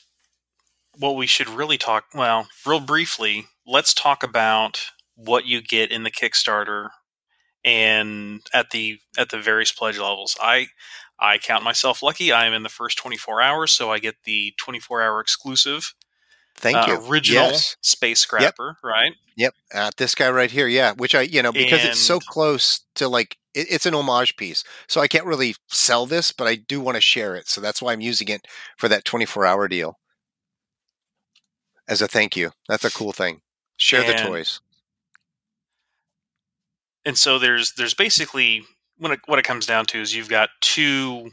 what 1.00 1.16
we 1.16 1.28
should 1.28 1.50
really 1.50 1.78
talk 1.78 2.06
well, 2.14 2.48
real 2.66 2.80
briefly, 2.80 3.46
let's 3.66 3.94
talk 3.94 4.24
about 4.24 4.82
what 5.16 5.46
you 5.46 5.62
get 5.62 5.92
in 5.92 6.04
the 6.04 6.12
Kickstarter 6.12 6.90
and 7.66 8.42
at 8.54 8.72
the 8.72 9.00
at 9.18 9.30
the 9.30 9.40
various 9.40 9.72
pledge 9.72 9.98
levels. 9.98 10.36
I 10.42 10.68
I 11.20 11.38
count 11.38 11.64
myself 11.64 12.04
lucky. 12.04 12.32
I 12.32 12.46
am 12.46 12.54
in 12.54 12.64
the 12.64 12.70
first 12.70 12.98
24 12.98 13.42
hours, 13.42 13.72
so 13.72 13.92
I 13.92 14.00
get 14.00 14.16
the 14.26 14.54
24 14.58 15.02
hour 15.02 15.20
exclusive 15.20 15.94
Thank 16.56 16.78
uh, 16.78 17.00
you. 17.02 17.10
original 17.10 17.48
Yes. 17.48 17.76
space 17.82 18.20
scrapper, 18.20 18.78
right? 18.84 19.14
Yep, 19.36 19.54
uh, 19.74 19.92
this 19.98 20.16
guy 20.16 20.30
right 20.32 20.50
here, 20.50 20.68
yeah. 20.68 20.94
Which 20.94 21.14
I, 21.14 21.22
you 21.22 21.44
know, 21.44 21.52
because 21.52 21.84
it's 21.84 22.00
so 22.00 22.20
close 22.20 22.82
to 22.96 23.08
like 23.08 23.38
it, 23.54 23.68
it's 23.70 23.86
an 23.86 23.94
homage 23.94 24.36
piece, 24.36 24.64
so 24.88 25.00
I 25.00 25.08
can't 25.08 25.26
really 25.26 25.56
sell 25.68 26.08
this, 26.08 26.32
but 26.32 26.48
I 26.48 26.56
do 26.56 26.82
want 26.82 26.96
to 26.96 27.02
share 27.02 27.36
it, 27.36 27.48
so 27.48 27.62
that's 27.62 27.80
why 27.82 27.94
I'm 27.94 28.02
using 28.02 28.30
it 28.30 28.48
for 28.78 28.88
that 28.90 29.06
24 29.06 29.46
hour 29.46 29.68
deal 29.68 30.00
as 31.88 32.02
a 32.02 32.08
thank 32.08 32.36
you. 32.36 32.52
That's 32.68 32.86
a 32.86 32.92
cool 32.92 33.12
thing. 33.12 33.42
Share 33.78 34.04
the 34.04 34.14
toys. 34.14 34.60
and 37.06 37.18
so 37.18 37.38
there's 37.38 37.74
there's 37.74 37.94
basically 37.94 38.64
when 38.98 39.12
it, 39.12 39.20
what 39.28 39.40
it 39.40 39.46
comes 39.46 39.66
down 39.66 39.86
to 39.88 40.02
is 40.02 40.16
you've 40.16 40.30
got 40.30 40.50
two 40.62 41.32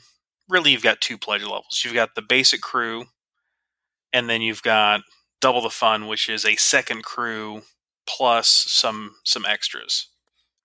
really 0.49 0.73
you've 0.73 0.83
got 0.83 1.01
two 1.01 1.17
pledge 1.17 1.43
levels 1.43 1.81
you've 1.83 1.95
got 1.95 2.15
the 2.15 2.23
basic 2.23 2.61
crew 2.61 3.07
and 4.13 4.29
then 4.29 4.43
you've 4.43 4.63
got 4.63 5.01
double 5.41 5.63
the 5.63 5.71
fun 5.71 6.07
which 6.07 6.29
is 6.29 6.45
a 6.45 6.55
second 6.57 7.03
crew 7.03 7.63
plus 8.07 8.49
some 8.49 9.15
some 9.25 9.45
extras 9.47 10.09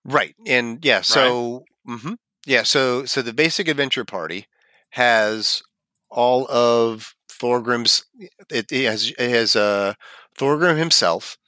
Right, 0.04 0.34
and 0.46 0.84
yeah, 0.84 1.00
so 1.02 1.64
mm-hmm 1.88 2.14
yeah, 2.46 2.62
so 2.62 3.04
so 3.04 3.22
the 3.22 3.32
basic 3.32 3.68
adventure 3.68 4.04
party 4.04 4.46
has 4.90 5.62
all 6.10 6.50
of 6.50 7.14
Thorgrim's. 7.40 8.04
It, 8.50 8.70
it 8.70 8.84
has 8.84 9.12
it 9.18 9.30
has 9.30 9.56
uh, 9.56 9.94
Thorgrim 10.38 10.76
himself, 10.78 11.38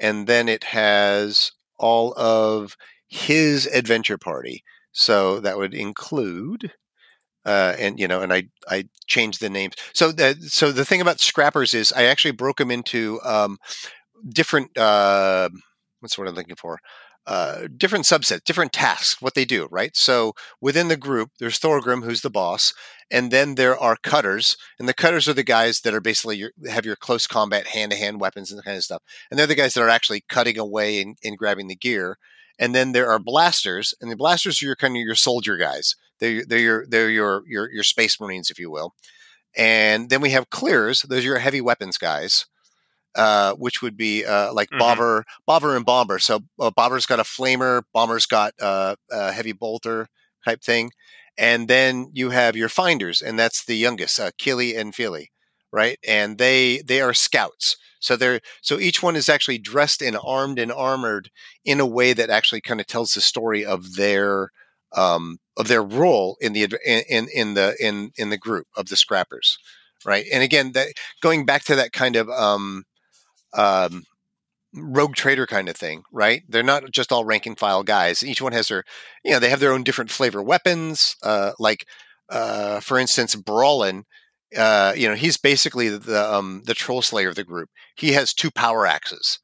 and 0.00 0.26
then 0.26 0.48
it 0.48 0.64
has 0.64 1.52
all 1.78 2.14
of 2.18 2.76
his 3.08 3.66
adventure 3.66 4.18
party. 4.18 4.64
So 4.92 5.40
that 5.40 5.58
would 5.58 5.74
include, 5.74 6.72
uh, 7.46 7.74
and 7.78 7.98
you 7.98 8.08
know, 8.08 8.20
and 8.22 8.32
I 8.32 8.44
I 8.68 8.84
changed 9.06 9.40
the 9.40 9.50
names. 9.50 9.74
So 9.94 10.12
the 10.12 10.36
so 10.48 10.72
the 10.72 10.84
thing 10.84 11.00
about 11.00 11.20
scrappers 11.20 11.74
is 11.74 11.92
I 11.92 12.04
actually 12.04 12.32
broke 12.32 12.58
them 12.58 12.70
into 12.70 13.20
um, 13.24 13.58
different. 14.28 14.76
Uh, 14.76 15.50
what's 16.00 16.18
what 16.18 16.28
I'm 16.28 16.34
looking 16.34 16.56
for? 16.56 16.78
uh, 17.26 17.68
different 17.76 18.04
subsets, 18.06 18.44
different 18.44 18.72
tasks, 18.72 19.20
what 19.20 19.34
they 19.34 19.44
do, 19.44 19.68
right? 19.70 19.96
So 19.96 20.32
within 20.60 20.88
the 20.88 20.96
group, 20.96 21.30
there's 21.38 21.58
Thorgrim, 21.58 22.02
who's 22.04 22.22
the 22.22 22.30
boss, 22.30 22.72
and 23.10 23.30
then 23.30 23.54
there 23.54 23.78
are 23.78 23.96
cutters, 24.02 24.56
and 24.78 24.88
the 24.88 24.94
cutters 24.94 25.28
are 25.28 25.34
the 25.34 25.42
guys 25.44 25.80
that 25.80 25.94
are 25.94 26.00
basically 26.00 26.36
your, 26.38 26.52
have 26.68 26.84
your 26.86 26.96
close 26.96 27.26
combat, 27.26 27.68
hand 27.68 27.92
to 27.92 27.98
hand 27.98 28.20
weapons 28.20 28.50
and 28.50 28.58
that 28.58 28.64
kind 28.64 28.76
of 28.76 28.84
stuff, 28.84 29.02
and 29.30 29.38
they're 29.38 29.46
the 29.46 29.54
guys 29.54 29.74
that 29.74 29.82
are 29.82 29.88
actually 29.88 30.22
cutting 30.28 30.58
away 30.58 31.00
and, 31.00 31.16
and 31.24 31.38
grabbing 31.38 31.68
the 31.68 31.76
gear. 31.76 32.18
And 32.58 32.74
then 32.74 32.92
there 32.92 33.10
are 33.10 33.18
blasters, 33.18 33.94
and 34.00 34.10
the 34.10 34.16
blasters 34.16 34.62
are 34.62 34.66
your 34.66 34.76
kind 34.76 34.94
of 34.96 35.00
your 35.02 35.14
soldier 35.14 35.56
guys. 35.56 35.96
They're 36.20 36.44
they're 36.46 36.58
your 36.58 36.86
they're 36.86 37.10
your 37.10 37.42
your 37.46 37.70
your 37.72 37.84
space 37.84 38.20
marines, 38.20 38.50
if 38.50 38.58
you 38.58 38.70
will. 38.70 38.94
And 39.56 40.10
then 40.10 40.20
we 40.20 40.30
have 40.30 40.50
clears; 40.50 41.02
those 41.02 41.20
are 41.24 41.28
your 41.28 41.38
heavy 41.38 41.60
weapons 41.60 41.98
guys 41.98 42.46
uh, 43.14 43.54
which 43.54 43.82
would 43.82 43.96
be 43.96 44.24
uh, 44.24 44.52
like 44.52 44.70
Mhm. 44.70 44.78
Bobber, 44.78 45.24
Bobber 45.46 45.76
and 45.76 45.84
Bomber. 45.84 46.18
So 46.18 46.40
uh, 46.58 46.70
Bobber's 46.70 47.06
got 47.06 47.20
a 47.20 47.24
flamer, 47.24 47.82
Bomber's 47.92 48.26
got 48.26 48.52
uh, 48.60 48.96
a 49.10 49.32
heavy 49.32 49.52
bolter 49.52 50.08
type 50.44 50.62
thing, 50.62 50.90
and 51.38 51.68
then 51.68 52.10
you 52.12 52.30
have 52.30 52.56
your 52.56 52.68
finders, 52.68 53.22
and 53.22 53.38
that's 53.38 53.64
the 53.64 53.76
youngest, 53.76 54.18
uh, 54.20 54.30
and 54.46 54.94
Philly, 54.94 55.30
right? 55.72 55.98
And 56.06 56.38
they 56.38 56.78
they 56.78 57.00
are 57.00 57.14
scouts. 57.14 57.76
So 58.00 58.16
they're 58.16 58.40
so 58.62 58.78
each 58.78 59.02
one 59.02 59.16
is 59.16 59.28
actually 59.28 59.58
dressed 59.58 60.02
and 60.02 60.16
armed 60.22 60.58
and 60.58 60.72
armored 60.72 61.30
in 61.64 61.80
a 61.80 61.86
way 61.86 62.12
that 62.14 62.30
actually 62.30 62.60
kind 62.62 62.80
of 62.80 62.86
tells 62.86 63.12
the 63.12 63.20
story 63.20 63.64
of 63.64 63.96
their 63.96 64.50
um, 64.96 65.38
of 65.56 65.68
their 65.68 65.82
role 65.82 66.36
in 66.40 66.52
the 66.52 66.64
in 66.84 67.02
in, 67.08 67.28
in 67.34 67.54
the 67.54 67.76
in 67.80 68.12
in 68.16 68.30
the 68.30 68.38
group 68.38 68.66
of 68.76 68.88
the 68.88 68.96
scrappers, 68.96 69.58
right? 70.04 70.24
And 70.32 70.42
again, 70.42 70.72
that 70.72 70.88
going 71.22 71.44
back 71.46 71.64
to 71.64 71.76
that 71.76 71.92
kind 71.92 72.16
of 72.16 72.28
um, 72.30 72.84
um, 73.54 74.04
rogue 74.74 75.14
trader 75.14 75.46
kind 75.46 75.68
of 75.68 75.76
thing, 75.76 76.02
right? 76.12 76.42
They're 76.48 76.62
not 76.62 76.90
just 76.90 77.12
all 77.12 77.24
rank 77.24 77.46
and 77.46 77.58
file 77.58 77.82
guys. 77.82 78.22
Each 78.22 78.40
one 78.40 78.52
has 78.52 78.68
their, 78.68 78.84
you 79.24 79.32
know, 79.32 79.38
they 79.38 79.50
have 79.50 79.60
their 79.60 79.72
own 79.72 79.82
different 79.82 80.10
flavor 80.10 80.42
weapons. 80.42 81.16
Uh, 81.22 81.52
like, 81.58 81.86
uh, 82.28 82.80
for 82.80 82.98
instance, 82.98 83.34
Brawlin, 83.34 84.04
uh, 84.56 84.92
you 84.96 85.08
know, 85.08 85.14
he's 85.14 85.36
basically 85.36 85.88
the 85.88 86.32
um, 86.32 86.62
the 86.66 86.74
troll 86.74 87.02
slayer 87.02 87.28
of 87.28 87.34
the 87.36 87.44
group. 87.44 87.70
He 87.96 88.12
has 88.12 88.34
two 88.34 88.50
power 88.50 88.86
axes, 88.86 89.40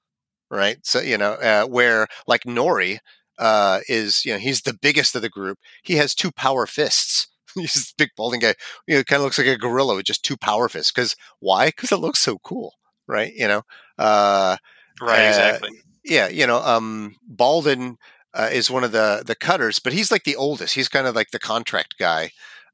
right? 0.51 0.79
So 0.85 1.01
you 1.01 1.19
know, 1.19 1.33
uh, 1.35 1.65
where 1.67 2.07
like 2.27 2.43
Nori 2.45 2.99
uh, 3.39 3.81
is, 3.89 4.25
you 4.25 4.33
know, 4.33 4.39
he's 4.39 4.63
the 4.63 4.75
biggest 4.81 5.15
of 5.15 5.23
the 5.23 5.29
group. 5.29 5.59
He 5.83 5.95
has 5.97 6.15
two 6.15 6.33
power 6.33 6.67
fists. 6.67 7.29
he's 7.55 7.75
this 7.75 7.93
big 7.93 8.11
balding 8.17 8.41
guy. 8.41 8.55
You 8.87 8.97
know, 8.99 9.05
kind 9.05 9.21
of 9.21 9.25
looks 9.25 9.39
like 9.39 9.47
a 9.47 9.59
gorilla 9.59 9.97
with 9.97 10.07
just 10.07 10.25
two 10.25 10.37
power 10.37 10.69
fists. 10.69 10.93
Because 10.93 11.17
why? 11.41 11.67
Because 11.69 11.93
it 11.93 11.99
looks 11.99 12.21
so 12.21 12.39
cool, 12.39 12.75
right? 13.07 13.33
You 13.35 13.49
know. 13.49 13.63
Uh, 13.99 14.57
right 15.01 15.25
Uh, 15.25 15.27
exactly 15.27 15.71
yeah, 16.05 16.29
you 16.29 16.47
know, 16.47 16.59
um, 16.59 17.17
Balden 17.35 17.97
uh, 18.33 18.49
is 18.53 18.71
one 18.71 18.85
of 18.85 18.93
the 18.93 19.23
the 19.27 19.35
cutters, 19.35 19.79
but 19.81 19.93
he's 19.93 20.11
like 20.13 20.25
the 20.25 20.37
oldest. 20.37 20.75
He's 20.75 20.89
kind 20.89 21.07
of 21.07 21.15
like 21.17 21.31
the 21.33 21.39
contract 21.39 21.97
guy, 21.99 22.31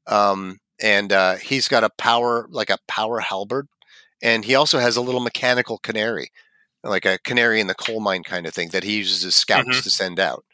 um, 0.07 0.59
and 0.81 1.11
uh, 1.11 1.35
he's 1.35 1.67
got 1.67 1.83
a 1.83 1.89
power 1.97 2.47
like 2.49 2.69
a 2.69 2.77
power 2.87 3.19
halberd, 3.19 3.67
and 4.21 4.45
he 4.45 4.55
also 4.55 4.79
has 4.79 4.95
a 4.97 5.01
little 5.01 5.21
mechanical 5.21 5.79
canary, 5.79 6.29
like 6.83 7.05
a 7.05 7.19
canary 7.19 7.59
in 7.59 7.67
the 7.67 7.75
coal 7.75 7.99
mine 7.99 8.23
kind 8.23 8.45
of 8.45 8.53
thing 8.53 8.69
that 8.69 8.83
he 8.83 8.97
uses 8.97 9.23
as 9.25 9.35
scouts 9.35 9.79
Mhm. 9.79 9.83
to 9.83 9.89
send 9.89 10.19
out. 10.19 10.45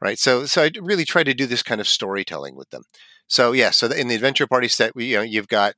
Right, 0.00 0.18
so 0.18 0.46
so 0.46 0.62
I 0.64 0.70
really 0.80 1.04
try 1.04 1.24
to 1.24 1.34
do 1.34 1.46
this 1.46 1.62
kind 1.62 1.80
of 1.80 1.88
storytelling 1.88 2.56
with 2.56 2.70
them. 2.70 2.82
So 3.28 3.52
yeah, 3.52 3.70
so 3.70 3.88
in 3.88 4.08
the 4.08 4.14
adventure 4.16 4.46
party 4.46 4.68
set, 4.68 4.94
we 4.94 5.06
you 5.06 5.16
know 5.16 5.22
you've 5.22 5.48
got 5.48 5.74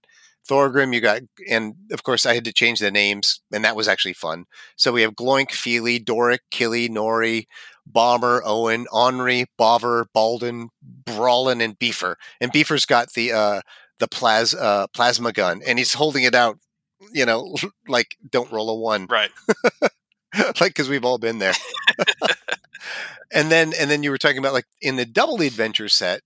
Thorgrim, 0.48 0.94
you 0.94 1.00
got, 1.00 1.22
and 1.48 1.74
of 1.92 2.02
course 2.02 2.26
I 2.26 2.34
had 2.34 2.44
to 2.44 2.52
change 2.52 2.80
the 2.80 2.90
names, 2.90 3.40
and 3.52 3.64
that 3.64 3.76
was 3.76 3.88
actually 3.88 4.12
fun. 4.12 4.46
So 4.76 4.92
we 4.92 5.02
have 5.02 5.14
Gloink, 5.14 5.50
Feely, 5.50 5.98
Doric, 5.98 6.40
Killy, 6.50 6.88
Nori, 6.88 7.46
Bomber, 7.86 8.42
Owen, 8.44 8.86
Henri, 8.92 9.46
Bover, 9.58 10.06
Balden, 10.14 10.68
Brawlin, 10.82 11.60
and 11.60 11.78
Beefer. 11.78 12.16
And 12.40 12.52
Beefer's 12.52 12.86
got 12.86 13.12
the 13.12 13.32
uh, 13.32 13.60
the 13.98 14.08
plas- 14.08 14.54
uh, 14.54 14.86
plasma 14.88 15.32
gun, 15.32 15.62
and 15.66 15.78
he's 15.78 15.94
holding 15.94 16.24
it 16.24 16.34
out, 16.34 16.58
you 17.12 17.26
know, 17.26 17.54
like 17.88 18.16
don't 18.30 18.50
roll 18.52 18.70
a 18.70 18.74
one, 18.74 19.06
right 19.08 19.30
like 19.80 20.58
because 20.60 20.88
we've 20.88 21.04
all 21.04 21.18
been 21.18 21.38
there. 21.38 21.54
and 23.32 23.50
then 23.50 23.72
and 23.78 23.90
then 23.90 24.02
you 24.02 24.10
were 24.10 24.18
talking 24.18 24.38
about 24.38 24.52
like 24.52 24.66
in 24.80 24.96
the 24.96 25.06
double 25.06 25.40
adventure 25.40 25.88
set, 25.88 26.22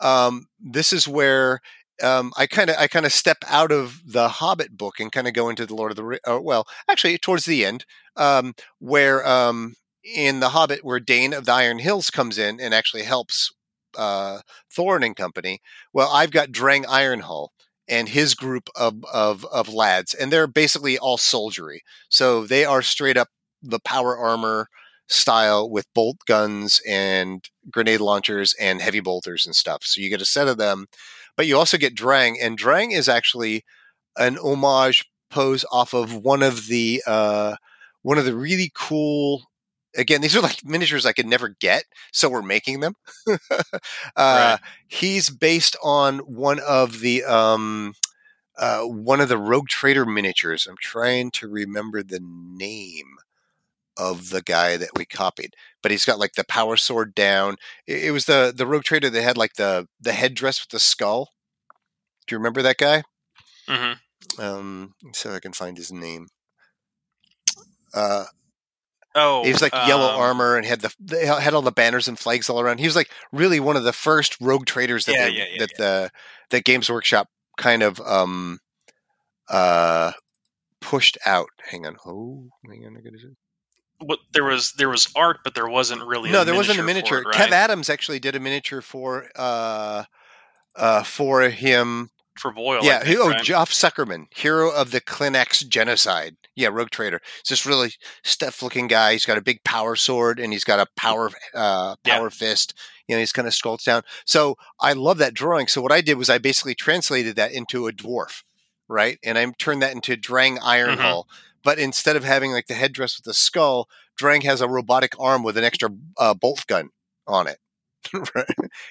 um, 0.00 0.46
this 0.60 0.92
is 0.92 1.08
where 1.08 1.60
um, 2.02 2.32
I 2.36 2.46
kind 2.46 2.70
of 2.70 2.76
I 2.78 2.88
kind 2.88 3.06
of 3.06 3.12
step 3.12 3.38
out 3.48 3.72
of 3.72 4.00
the 4.06 4.28
Hobbit 4.28 4.76
book 4.76 5.00
and 5.00 5.12
kind 5.12 5.28
of 5.28 5.34
go 5.34 5.48
into 5.48 5.66
the 5.66 5.74
Lord 5.74 5.92
of 5.92 5.96
the 5.96 6.20
uh, 6.26 6.40
well, 6.40 6.66
actually 6.90 7.18
towards 7.18 7.44
the 7.44 7.64
end, 7.64 7.84
um, 8.16 8.54
where 8.78 9.26
um, 9.26 9.74
in 10.04 10.40
the 10.40 10.50
Hobbit 10.50 10.84
where 10.84 11.00
Dain 11.00 11.32
of 11.32 11.46
the 11.46 11.52
Iron 11.52 11.78
Hills 11.78 12.10
comes 12.10 12.38
in 12.38 12.60
and 12.60 12.74
actually 12.74 13.04
helps 13.04 13.52
uh, 13.96 14.40
Thorin 14.76 15.04
and 15.04 15.16
company. 15.16 15.60
Well, 15.92 16.10
I've 16.12 16.32
got 16.32 16.52
Drang 16.52 16.84
Ironhull 16.84 17.48
and 17.88 18.08
his 18.08 18.34
group 18.34 18.68
of, 18.76 19.04
of 19.12 19.44
of 19.46 19.72
lads, 19.72 20.14
and 20.14 20.32
they're 20.32 20.46
basically 20.46 20.98
all 20.98 21.18
soldiery. 21.18 21.82
So 22.08 22.46
they 22.46 22.64
are 22.64 22.82
straight 22.82 23.16
up 23.16 23.28
the 23.62 23.80
power 23.80 24.16
armor 24.16 24.68
style 25.08 25.68
with 25.70 25.92
bolt 25.94 26.18
guns 26.26 26.80
and 26.88 27.48
grenade 27.70 28.00
launchers 28.00 28.54
and 28.60 28.80
heavy 28.80 29.00
bolters 29.00 29.46
and 29.46 29.54
stuff. 29.54 29.82
So 29.84 30.00
you 30.00 30.08
get 30.10 30.22
a 30.22 30.26
set 30.26 30.48
of 30.48 30.58
them, 30.58 30.86
but 31.36 31.46
you 31.46 31.56
also 31.56 31.78
get 31.78 31.94
Drang, 31.94 32.36
and 32.40 32.56
Drang 32.58 32.92
is 32.92 33.08
actually 33.08 33.64
an 34.16 34.36
homage 34.38 35.04
pose 35.30 35.64
off 35.72 35.92
of 35.94 36.14
one 36.14 36.42
of 36.42 36.66
the 36.66 37.02
uh, 37.06 37.56
one 38.02 38.18
of 38.18 38.24
the 38.24 38.34
really 38.36 38.70
cool. 38.74 39.44
Again, 39.96 40.20
these 40.22 40.36
are 40.36 40.40
like 40.40 40.64
miniatures 40.64 41.06
I 41.06 41.12
could 41.12 41.26
never 41.26 41.50
get, 41.60 41.84
so 42.12 42.28
we're 42.28 42.42
making 42.42 42.80
them. 42.80 42.94
uh, 43.28 43.38
Right. 44.16 44.58
He's 44.88 45.30
based 45.30 45.76
on 45.82 46.18
one 46.20 46.60
of 46.60 47.00
the 47.00 47.24
um, 47.24 47.94
uh, 48.58 48.82
one 48.82 49.20
of 49.20 49.28
the 49.28 49.38
Rogue 49.38 49.68
Trader 49.68 50.04
miniatures. 50.06 50.66
I'm 50.66 50.76
trying 50.80 51.30
to 51.32 51.48
remember 51.48 52.02
the 52.02 52.20
name 52.22 53.13
of 53.96 54.30
the 54.30 54.42
guy 54.42 54.76
that 54.76 54.90
we 54.96 55.04
copied, 55.04 55.54
but 55.82 55.90
he's 55.90 56.04
got 56.04 56.18
like 56.18 56.34
the 56.34 56.44
power 56.44 56.76
sword 56.76 57.14
down. 57.14 57.56
It, 57.86 58.04
it 58.06 58.10
was 58.10 58.26
the 58.26 58.52
the 58.54 58.66
Rogue 58.66 58.84
Trader 58.84 59.10
that 59.10 59.22
had 59.22 59.36
like 59.36 59.54
the 59.54 59.88
the 60.00 60.12
headdress 60.12 60.60
with 60.62 60.70
the 60.70 60.80
skull. 60.80 61.30
Do 62.26 62.34
you 62.34 62.38
remember 62.38 62.62
that 62.62 62.78
guy? 62.78 63.02
hmm 63.68 63.92
Um, 64.38 64.94
so 65.12 65.34
I 65.34 65.40
can 65.40 65.52
find 65.52 65.76
his 65.76 65.92
name. 65.92 66.28
Uh, 67.92 68.24
oh 69.14 69.44
he 69.44 69.50
was 69.52 69.62
like 69.62 69.72
yellow 69.86 70.08
um, 70.08 70.20
armor 70.20 70.56
and 70.56 70.66
had 70.66 70.80
the 70.80 71.26
had 71.40 71.54
all 71.54 71.62
the 71.62 71.70
banners 71.70 72.08
and 72.08 72.18
flags 72.18 72.48
all 72.50 72.60
around. 72.60 72.78
He 72.78 72.86
was 72.86 72.96
like 72.96 73.10
really 73.32 73.60
one 73.60 73.76
of 73.76 73.84
the 73.84 73.92
first 73.92 74.36
rogue 74.40 74.66
traders 74.66 75.06
that 75.06 75.14
Yeah, 75.14 75.26
they, 75.26 75.32
yeah, 75.32 75.44
yeah, 75.50 75.58
that 75.58 75.76
the 75.76 76.10
that 76.50 76.64
Games 76.64 76.90
Workshop 76.90 77.28
kind 77.56 77.82
of 77.82 78.00
um 78.00 78.58
uh 79.48 80.12
pushed 80.80 81.18
out. 81.26 81.48
Hang 81.64 81.86
on, 81.86 81.96
oh, 82.06 82.48
hang 82.68 82.86
on, 82.86 82.96
I 82.96 83.00
gotta. 83.00 83.18
What 84.04 84.18
there 84.32 84.44
was 84.44 84.72
there 84.72 84.88
was 84.88 85.08
art 85.16 85.38
but 85.44 85.54
there 85.54 85.68
wasn't 85.68 86.02
really 86.04 86.30
no, 86.30 86.42
a 86.42 86.44
there 86.44 86.54
wasn't 86.54 86.78
a 86.78 86.82
miniature 86.82 87.20
it, 87.20 87.26
Kev? 87.28 87.50
Adams 87.50 87.88
actually 87.90 88.18
did 88.18 88.34
a 88.36 88.40
miniature 88.40 88.80
for 88.80 89.28
uh 89.36 90.04
uh 90.76 91.02
for 91.02 91.42
him. 91.48 92.10
for 92.38 92.52
Boyle 92.52 92.84
yeah, 92.84 93.00
think, 93.00 93.18
oh, 93.20 93.30
right? 93.30 93.42
Geoff 93.42 93.70
Suckerman, 93.70 94.26
hero 94.34 94.70
of 94.70 94.90
the 94.90 95.00
Kleenex 95.00 95.68
genocide. 95.68 96.36
Yeah, 96.56 96.68
Rogue 96.68 96.90
Trader. 96.90 97.20
It's 97.40 97.50
this 97.50 97.66
really 97.66 97.92
stiff 98.22 98.62
looking 98.62 98.86
guy. 98.86 99.12
He's 99.12 99.26
got 99.26 99.38
a 99.38 99.42
big 99.42 99.62
power 99.64 99.96
sword 99.96 100.38
and 100.38 100.52
he's 100.52 100.64
got 100.64 100.78
a 100.78 100.86
power 100.96 101.30
uh, 101.54 101.96
Yeah. 102.04 102.18
power 102.18 102.30
fist. 102.30 102.74
You 103.08 103.16
know, 103.16 103.20
he's 103.20 103.32
kind 103.32 103.48
of 103.48 103.54
skulks 103.54 103.84
down. 103.84 104.02
So 104.24 104.56
I 104.80 104.92
love 104.92 105.18
that 105.18 105.34
drawing. 105.34 105.66
So 105.66 105.82
what 105.82 105.92
I 105.92 106.00
did 106.00 106.16
was 106.16 106.30
I 106.30 106.38
basically 106.38 106.74
translated 106.74 107.36
that 107.36 107.52
into 107.52 107.86
a 107.88 107.92
dwarf, 107.92 108.44
right? 108.88 109.18
And 109.24 109.36
I 109.36 109.46
turned 109.58 109.82
that 109.82 109.92
into 109.94 110.16
Drang 110.16 110.56
Ironhull. 110.58 111.24
Mhm. 111.24 111.24
But 111.64 111.78
instead 111.78 112.16
of 112.16 112.24
having 112.24 112.52
like 112.52 112.66
the 112.66 112.74
headdress 112.74 113.18
with 113.18 113.24
the 113.24 113.34
skull, 113.34 113.88
Drang 114.16 114.42
has 114.42 114.60
a 114.60 114.68
robotic 114.68 115.18
arm 115.18 115.42
with 115.42 115.56
an 115.56 115.64
extra 115.64 115.90
uh, 116.18 116.34
bolt 116.34 116.66
gun 116.66 116.90
on 117.26 117.46
it. 117.46 117.58
right? 118.34 118.46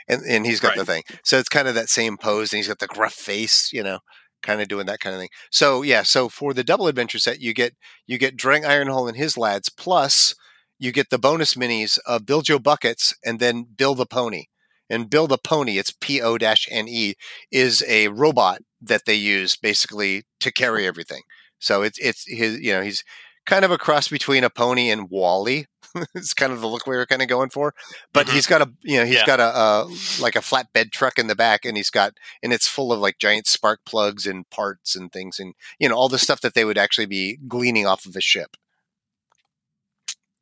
And 0.07 0.23
and 0.23 0.45
he's 0.45 0.59
got 0.59 0.75
the 0.75 0.85
thing. 0.85 1.03
So 1.23 1.37
it's 1.37 1.49
kind 1.49 1.67
of 1.67 1.75
that 1.75 1.89
same 1.89 2.17
pose, 2.17 2.51
and 2.51 2.57
he's 2.57 2.67
got 2.67 2.79
the 2.79 2.87
gruff 2.87 3.13
face, 3.13 3.71
you 3.71 3.83
know, 3.83 3.99
kind 4.41 4.59
of 4.59 4.67
doing 4.67 4.87
that 4.87 4.99
kind 4.99 5.13
of 5.15 5.19
thing. 5.19 5.29
So 5.51 5.83
yeah, 5.83 6.03
so 6.03 6.29
for 6.29 6.53
the 6.53 6.63
double 6.63 6.87
adventure 6.87 7.19
set, 7.19 7.39
you 7.39 7.53
get 7.53 7.75
you 8.07 8.17
get 8.17 8.35
Drang 8.35 8.63
Ironhull 8.63 9.07
and 9.07 9.17
his 9.17 9.37
lads, 9.37 9.69
plus 9.69 10.33
you 10.79 10.91
get 10.91 11.09
the 11.09 11.19
bonus 11.19 11.53
minis 11.53 11.99
of 12.05 12.23
Biljo 12.23 12.61
Buckets 12.61 13.13
and 13.23 13.39
then 13.39 13.65
Bill 13.77 13.95
the 13.95 14.05
Pony. 14.05 14.45
And 14.89 15.09
Bill 15.09 15.27
the 15.27 15.37
Pony, 15.37 15.77
it's 15.77 15.93
P 15.99 16.21
O 16.21 16.35
N 16.35 16.87
E, 16.87 17.13
is 17.51 17.83
a 17.87 18.09
robot 18.09 18.59
that 18.81 19.05
they 19.05 19.15
use 19.15 19.55
basically 19.55 20.23
to 20.41 20.51
carry 20.51 20.85
everything. 20.85 21.21
So 21.63 21.81
it's 21.83 21.97
it's 21.99 22.25
his 22.27 22.59
you 22.59 22.73
know 22.73 22.81
he's 22.81 23.03
kind 23.45 23.65
of 23.65 23.71
a 23.71 23.77
cross 23.77 24.07
between 24.07 24.43
a 24.43 24.49
pony 24.49 24.89
and 24.89 25.09
WALL-E. 25.09 25.65
it's 26.15 26.33
kind 26.33 26.51
of 26.53 26.61
the 26.61 26.67
look 26.67 26.87
we 26.87 26.95
were 26.95 27.05
kind 27.05 27.21
of 27.21 27.27
going 27.27 27.49
for, 27.49 27.73
but 28.13 28.27
Mhm. 28.27 28.33
he's 28.33 28.47
got 28.47 28.61
a 28.61 28.71
you 28.83 28.99
know 28.99 29.05
he's 29.05 29.15
Yeah. 29.17 29.23
got 29.23 29.39
a 29.39 29.43
uh, 29.45 29.87
like 30.19 30.35
a 30.35 30.39
flatbed 30.41 30.91
truck 30.91 31.19
in 31.19 31.27
the 31.27 31.35
back, 31.35 31.65
and 31.65 31.77
he's 31.77 31.89
got 31.91 32.13
and 32.43 32.53
it's 32.53 32.67
full 32.67 32.91
of 32.93 32.99
like 32.99 33.17
giant 33.19 33.47
spark 33.47 33.81
plugs 33.85 34.25
and 34.27 34.49
parts 34.49 34.95
and 34.95 35.11
things, 35.11 35.39
and 35.39 35.53
you 35.79 35.89
know 35.89 35.95
all 35.95 36.09
the 36.09 36.19
stuff 36.19 36.41
that 36.41 36.53
they 36.55 36.65
would 36.65 36.77
actually 36.77 37.05
be 37.07 37.37
gleaning 37.47 37.85
off 37.87 38.05
of 38.05 38.15
a 38.15 38.21
ship. 38.21 38.57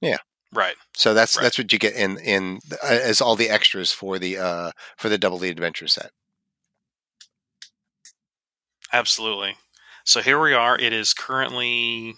Yeah. 0.01 0.17
Right. 0.53 0.75
So 0.95 1.13
that's 1.13 1.37
Right. 1.37 1.43
that's 1.43 1.57
what 1.57 1.71
you 1.73 1.79
get 1.79 1.95
in 1.95 2.17
in 2.19 2.59
uh, 2.83 2.87
as 2.87 3.21
all 3.21 3.35
the 3.35 3.49
extras 3.49 3.91
for 3.91 4.19
the 4.19 4.37
uh 4.37 4.71
for 4.97 5.09
the 5.09 5.17
double 5.17 5.37
the 5.39 5.49
adventure 5.49 5.87
set. 5.87 6.11
Absolutely. 8.93 9.55
So 10.05 10.21
here 10.21 10.41
we 10.41 10.53
are. 10.53 10.77
It 10.77 10.93
is 10.93 11.13
currently 11.13 12.15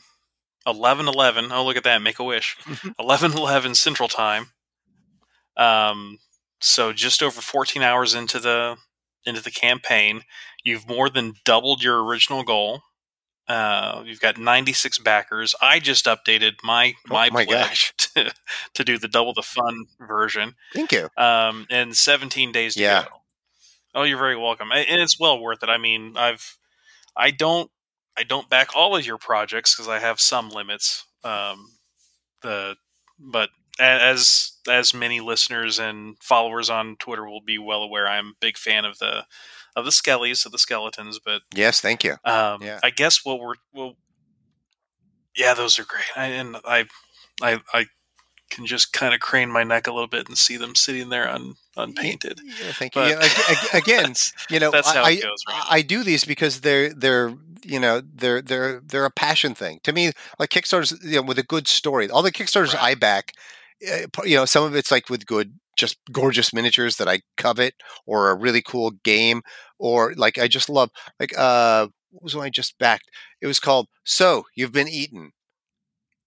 eleven 0.65 1.07
eleven. 1.07 1.51
Oh, 1.51 1.65
look 1.65 1.77
at 1.77 1.83
that! 1.83 2.01
Make 2.01 2.19
a 2.19 2.23
wish. 2.23 2.57
Eleven 2.99 3.33
eleven 3.33 3.75
Central 3.75 4.07
Time. 4.09 4.47
Um. 5.57 6.19
So 6.61 6.93
just 6.93 7.21
over 7.21 7.41
fourteen 7.41 7.83
hours 7.83 8.13
into 8.15 8.39
the 8.39 8.77
into 9.25 9.41
the 9.41 9.51
campaign, 9.51 10.21
you've 10.63 10.87
more 10.87 11.09
than 11.09 11.33
doubled 11.45 11.83
your 11.83 12.03
original 12.03 12.43
goal. 12.43 12.81
Uh, 13.47 14.03
you've 14.05 14.21
got 14.21 14.37
ninety 14.37 14.71
six 14.71 14.97
backers. 14.97 15.53
I 15.61 15.79
just 15.79 16.05
updated 16.05 16.53
my 16.63 16.93
my, 17.07 17.27
Oh 17.27 17.33
my 17.33 17.45
pledge 17.45 17.93
to, 18.15 18.33
to 18.73 18.83
do 18.85 18.97
the 18.97 19.09
double 19.09 19.33
the 19.33 19.41
fun 19.41 19.85
version. 19.99 20.55
Thank 20.73 20.93
you. 20.93 21.09
um, 21.17 21.67
and 21.69 21.95
17 21.95 22.53
days 22.53 22.75
to 22.75 22.81
Yeah. 22.81 23.03
go. 23.03 23.09
Oh, 23.95 24.03
you're 24.03 24.17
very 24.17 24.37
welcome, 24.37 24.71
and 24.71 25.01
it's 25.01 25.19
well 25.19 25.37
worth 25.39 25.61
it. 25.61 25.69
I 25.69 25.77
mean, 25.77 26.13
I've, 26.17 26.57
I 27.15 27.31
don't, 27.31 27.69
I 28.17 28.23
don't 28.23 28.49
back 28.49 28.75
all 28.75 28.95
of 28.95 29.05
your 29.05 29.17
projects 29.17 29.75
because 29.75 29.87
I 29.89 29.99
have 29.99 30.19
some 30.19 30.49
limits. 30.49 31.05
Um, 31.23 31.71
the, 32.41 32.75
but 33.19 33.49
as 33.79 34.51
as 34.69 34.93
many 34.93 35.19
listeners 35.19 35.79
and 35.79 36.15
followers 36.21 36.69
on 36.69 36.95
Twitter 36.97 37.27
will 37.27 37.41
be 37.41 37.57
well 37.57 37.81
aware, 37.81 38.07
I'm 38.07 38.27
a 38.27 38.33
big 38.39 38.57
fan 38.57 38.85
of 38.85 38.99
the 38.99 39.25
of 39.75 39.85
the 39.85 39.91
skellies 39.91 40.45
of 40.45 40.51
the 40.51 40.59
skeletons. 40.59 41.19
But 41.23 41.41
Yes, 41.53 41.81
thank 41.81 42.03
you. 42.03 42.13
um, 42.25 42.61
Yeah. 42.61 42.79
I 42.83 42.89
guess 42.91 43.25
what 43.25 43.39
we're 43.39 43.55
well, 43.73 43.95
yeah, 45.35 45.53
those 45.55 45.79
are 45.79 45.85
great, 45.85 46.05
I, 46.15 46.25
and 46.27 46.57
I, 46.65 46.85
I, 47.41 47.61
I 47.73 47.85
can 48.51 48.67
just 48.67 48.93
kind 48.93 49.15
of 49.15 49.19
crane 49.19 49.49
my 49.49 49.63
neck 49.63 49.87
a 49.87 49.91
little 49.91 50.07
bit 50.07 50.27
and 50.27 50.37
see 50.37 50.57
them 50.57 50.75
sitting 50.75 51.09
there 51.09 51.27
un, 51.27 51.55
unpainted. 51.77 52.39
Yeah, 52.43 52.71
thank 52.73 52.95
you. 52.95 53.03
But 53.03 53.07
Yeah, 53.07 53.19
ag- 53.21 53.57
ag- 53.57 53.81
again, 53.83 54.13
you 54.49 54.59
know, 54.59 54.71
that's 54.71 54.91
how 54.91 55.03
I, 55.03 55.11
it 55.11 55.21
goes, 55.21 55.43
right? 55.47 55.63
I 55.69 55.81
do 55.81 56.03
these 56.03 56.23
because 56.25 56.61
they're 56.61 56.93
they're 56.93 57.33
you 57.63 57.79
know 57.79 58.01
they're 58.13 58.41
they're 58.41 58.79
they're 58.81 59.05
a 59.05 59.11
passion 59.11 59.53
thing 59.55 59.79
to 59.83 59.91
me. 59.93 60.11
Like 60.39 60.49
Kickstarters, 60.49 60.95
you 61.03 61.17
know, 61.17 61.21
with 61.23 61.39
a 61.39 61.43
good 61.43 61.67
story. 61.67 62.09
All 62.09 62.21
the 62.23 62.31
Kickstarters 62.31 62.73
Right. 62.73 62.83
I 62.91 62.95
back, 62.95 63.33
eh, 63.85 64.05
you 64.25 64.35
know, 64.35 64.45
some 64.45 64.63
of 64.63 64.75
it's 64.75 64.91
like 64.91 65.09
with 65.09 65.25
good, 65.25 65.53
just 65.77 65.97
gorgeous 66.11 66.53
miniatures 66.53 66.97
that 66.97 67.07
I 67.07 67.21
covet, 67.37 67.75
or 68.05 68.29
a 68.29 68.35
really 68.37 68.61
cool 68.61 68.91
game, 69.03 69.41
or 69.79 70.13
like 70.15 70.37
I 70.37 70.47
just 70.47 70.69
love 70.69 70.89
like 71.19 71.37
uh, 71.37 71.87
what 72.11 72.23
was 72.23 72.35
one 72.35 72.45
I 72.45 72.49
just 72.49 72.77
backed? 72.79 73.09
It 73.41 73.47
was 73.47 73.59
called 73.59 73.87
"So 74.03 74.43
You've 74.55 74.71
Been 74.73 74.87
Eaten." 74.87 75.31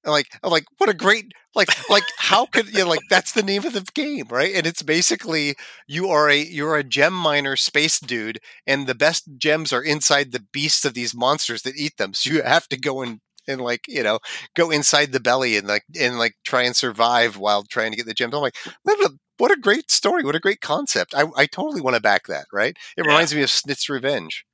And 0.07 0.13
like, 0.13 0.29
I'm 0.45 0.53
like, 0.53 0.67
what 0.79 0.91
a 0.91 0.95
great 0.95 1.33
like 1.57 1.75
like 1.91 2.13
how 2.19 2.47
could 2.47 2.69
you 2.75 2.85
know, 2.85 2.91
like 2.91 3.09
that's 3.11 3.33
the 3.33 3.43
name 3.43 3.67
of 3.67 3.75
the 3.75 3.87
game, 3.95 4.27
right? 4.31 4.55
And 4.55 4.67
it's 4.67 4.83
basically 4.83 5.57
you 5.89 6.09
are 6.11 6.31
a 6.31 6.39
you're 6.39 6.77
a 6.77 6.85
gem 6.85 7.15
miner 7.15 7.57
space 7.57 8.01
dude 8.01 8.41
and 8.67 8.87
the 8.87 8.95
best 8.95 9.25
gems 9.39 9.73
are 9.73 9.83
inside 9.83 10.33
the 10.33 10.45
beasts 10.53 10.85
of 10.87 10.95
these 10.95 11.15
monsters 11.15 11.63
that 11.63 11.77
eat 11.77 11.99
them. 11.99 12.15
So 12.23 12.31
you 12.31 12.43
have 12.43 12.69
to 12.71 12.79
go 12.79 13.03
and 13.03 13.21
and 13.49 13.61
like 13.63 13.83
you 13.89 14.03
know 14.05 14.21
go 14.57 14.71
inside 14.71 15.13
the 15.13 15.21
belly 15.21 15.57
and 15.59 15.69
like 15.69 15.85
and 16.01 16.19
like 16.19 16.35
try 16.45 16.63
and 16.63 16.77
survive 16.77 17.37
while 17.37 17.65
trying 17.65 17.93
to 17.93 17.97
get 17.99 18.07
the 18.07 18.15
gems. 18.15 18.35
I'm 18.35 18.41
like 18.43 18.57
what 18.85 18.99
a, 19.01 19.13
what 19.39 19.53
a 19.53 19.57
great 19.61 19.91
story. 19.91 20.25
What 20.25 20.37
a 20.37 20.41
great 20.41 20.61
concept. 20.61 21.15
I, 21.15 21.25
I 21.37 21.47
totally 21.47 21.81
want 21.83 21.97
to 21.97 22.03
back 22.03 22.27
that 22.29 22.47
right? 22.53 22.77
It 22.97 23.05
Yeah. 23.05 23.07
reminds 23.07 23.35
me 23.35 23.43
of 23.43 23.51
snit's 23.51 23.89
revenge 23.89 24.45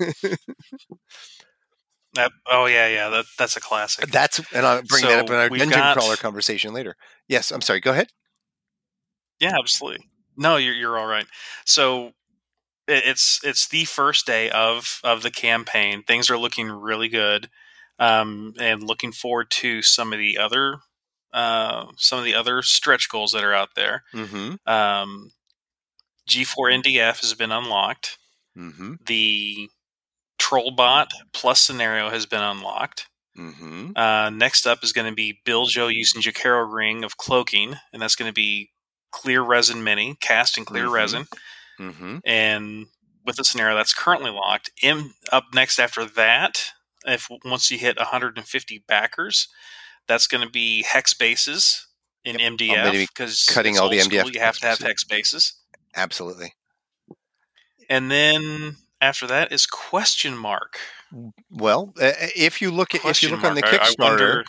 That, 2.14 2.30
oh 2.50 2.66
yeah, 2.66 2.88
yeah, 2.88 3.08
that 3.08 3.24
that's 3.38 3.56
a 3.56 3.60
classic. 3.60 4.08
that's 4.10 4.38
and 4.52 4.66
i'll 4.66 4.82
bring 4.82 5.02
that 5.04 5.20
up 5.20 5.28
So 5.28 5.34
in 5.34 5.40
our 5.40 5.48
dungeon 5.48 5.70
got- 5.70 5.96
crawler 5.96 6.16
conversation 6.16 6.74
later 6.74 6.94
yes 7.28 7.50
i'm 7.50 7.62
sorry 7.62 7.80
go 7.80 7.90
ahead 7.92 8.08
Yeah, 9.40 9.56
absolutely. 9.58 10.06
No, 10.36 10.56
you're 10.56 10.74
you're 10.74 10.98
all 10.98 11.06
right. 11.06 11.26
So 11.64 12.08
it, 12.86 13.02
it's 13.06 13.40
it's 13.44 13.66
the 13.68 13.84
first 13.84 14.26
day 14.26 14.50
of 14.50 15.00
of 15.04 15.22
the 15.22 15.30
campaign. 15.30 16.02
Things 16.04 16.30
are 16.30 16.38
looking 16.38 16.70
really 16.70 17.08
good, 17.08 17.48
um, 17.98 18.54
and 18.58 18.82
looking 18.82 19.12
forward 19.12 19.50
to 19.62 19.82
some 19.82 20.12
of 20.12 20.18
the 20.18 20.38
other 20.38 20.78
uh, 21.32 21.86
some 21.96 22.18
of 22.18 22.24
the 22.24 22.34
other 22.34 22.62
stretch 22.62 23.08
goals 23.10 23.32
that 23.32 23.42
are 23.44 23.54
out 23.54 23.70
there. 23.74 24.04
mm-hmm 24.14 24.54
Um, 24.70 25.32
G4NDF 26.28 27.20
has 27.20 27.34
been 27.34 27.52
unlocked. 27.52 28.18
mm-hmm 28.56 28.94
The 29.06 29.68
Trollbot 30.42 31.06
plus 31.32 31.60
scenario 31.60 32.10
has 32.10 32.26
been 32.26 32.42
unlocked. 32.42 33.08
mm-hmm 33.38 33.92
Uh, 33.96 34.30
next 34.30 34.66
up 34.66 34.82
is 34.82 34.92
going 34.92 35.08
to 35.08 35.14
be 35.14 35.38
Biljo 35.46 35.92
using 35.92 36.20
Jokaero 36.20 36.70
Ring 36.70 37.04
of 37.04 37.16
Cloaking, 37.16 37.76
and 37.92 38.02
that's 38.02 38.16
going 38.16 38.28
to 38.28 38.34
be 38.34 38.70
clear 39.10 39.42
resin 39.42 39.84
mini, 39.84 40.16
cast 40.20 40.58
in 40.58 40.64
clear 40.64 40.86
Mhm. 40.86 40.92
resin. 40.92 41.26
mm-hmm 41.78 42.18
And 42.24 42.86
with 43.24 43.36
the 43.36 43.44
scenario 43.44 43.76
that's 43.76 43.94
currently 43.94 44.30
locked, 44.30 44.70
in, 44.82 45.14
up 45.30 45.44
next 45.54 45.78
after 45.78 46.04
that, 46.04 46.72
if 47.06 47.28
once 47.44 47.70
you 47.70 47.78
hit 47.78 47.98
150 47.98 48.78
backers, 48.88 49.48
that's 50.08 50.26
going 50.26 50.44
to 50.44 50.50
be 50.50 50.82
hex 50.82 51.14
bases 51.14 51.86
in 52.24 52.36
gonna 52.36 52.56
MDF 52.56 52.92
because 53.08 53.44
cutting 53.44 53.78
all 53.78 53.88
the 53.88 53.98
MDF 53.98 54.32
You 54.32 54.40
have 54.40 54.58
to 54.58 54.66
have 54.66 54.78
hex 54.78 55.04
bases, 55.04 55.54
absolutely 55.94 56.54
and 57.88 58.10
then 58.10 58.76
after 59.02 59.26
that 59.26 59.52
is 59.52 59.66
question 59.66 60.34
mark. 60.36 60.78
well 61.50 61.92
uh, 62.00 62.12
if 62.34 62.62
you 62.62 62.70
look 62.70 62.94
at 62.94 63.00
if 63.04 63.22
you 63.22 63.28
Question 63.28 63.30
look 63.32 63.44
on 63.44 63.54
the 63.54 63.60
mark. 63.60 63.74
I- 63.74 63.76
I 63.76 63.88
kickstarter 63.90 63.98
wonder- 63.98 64.44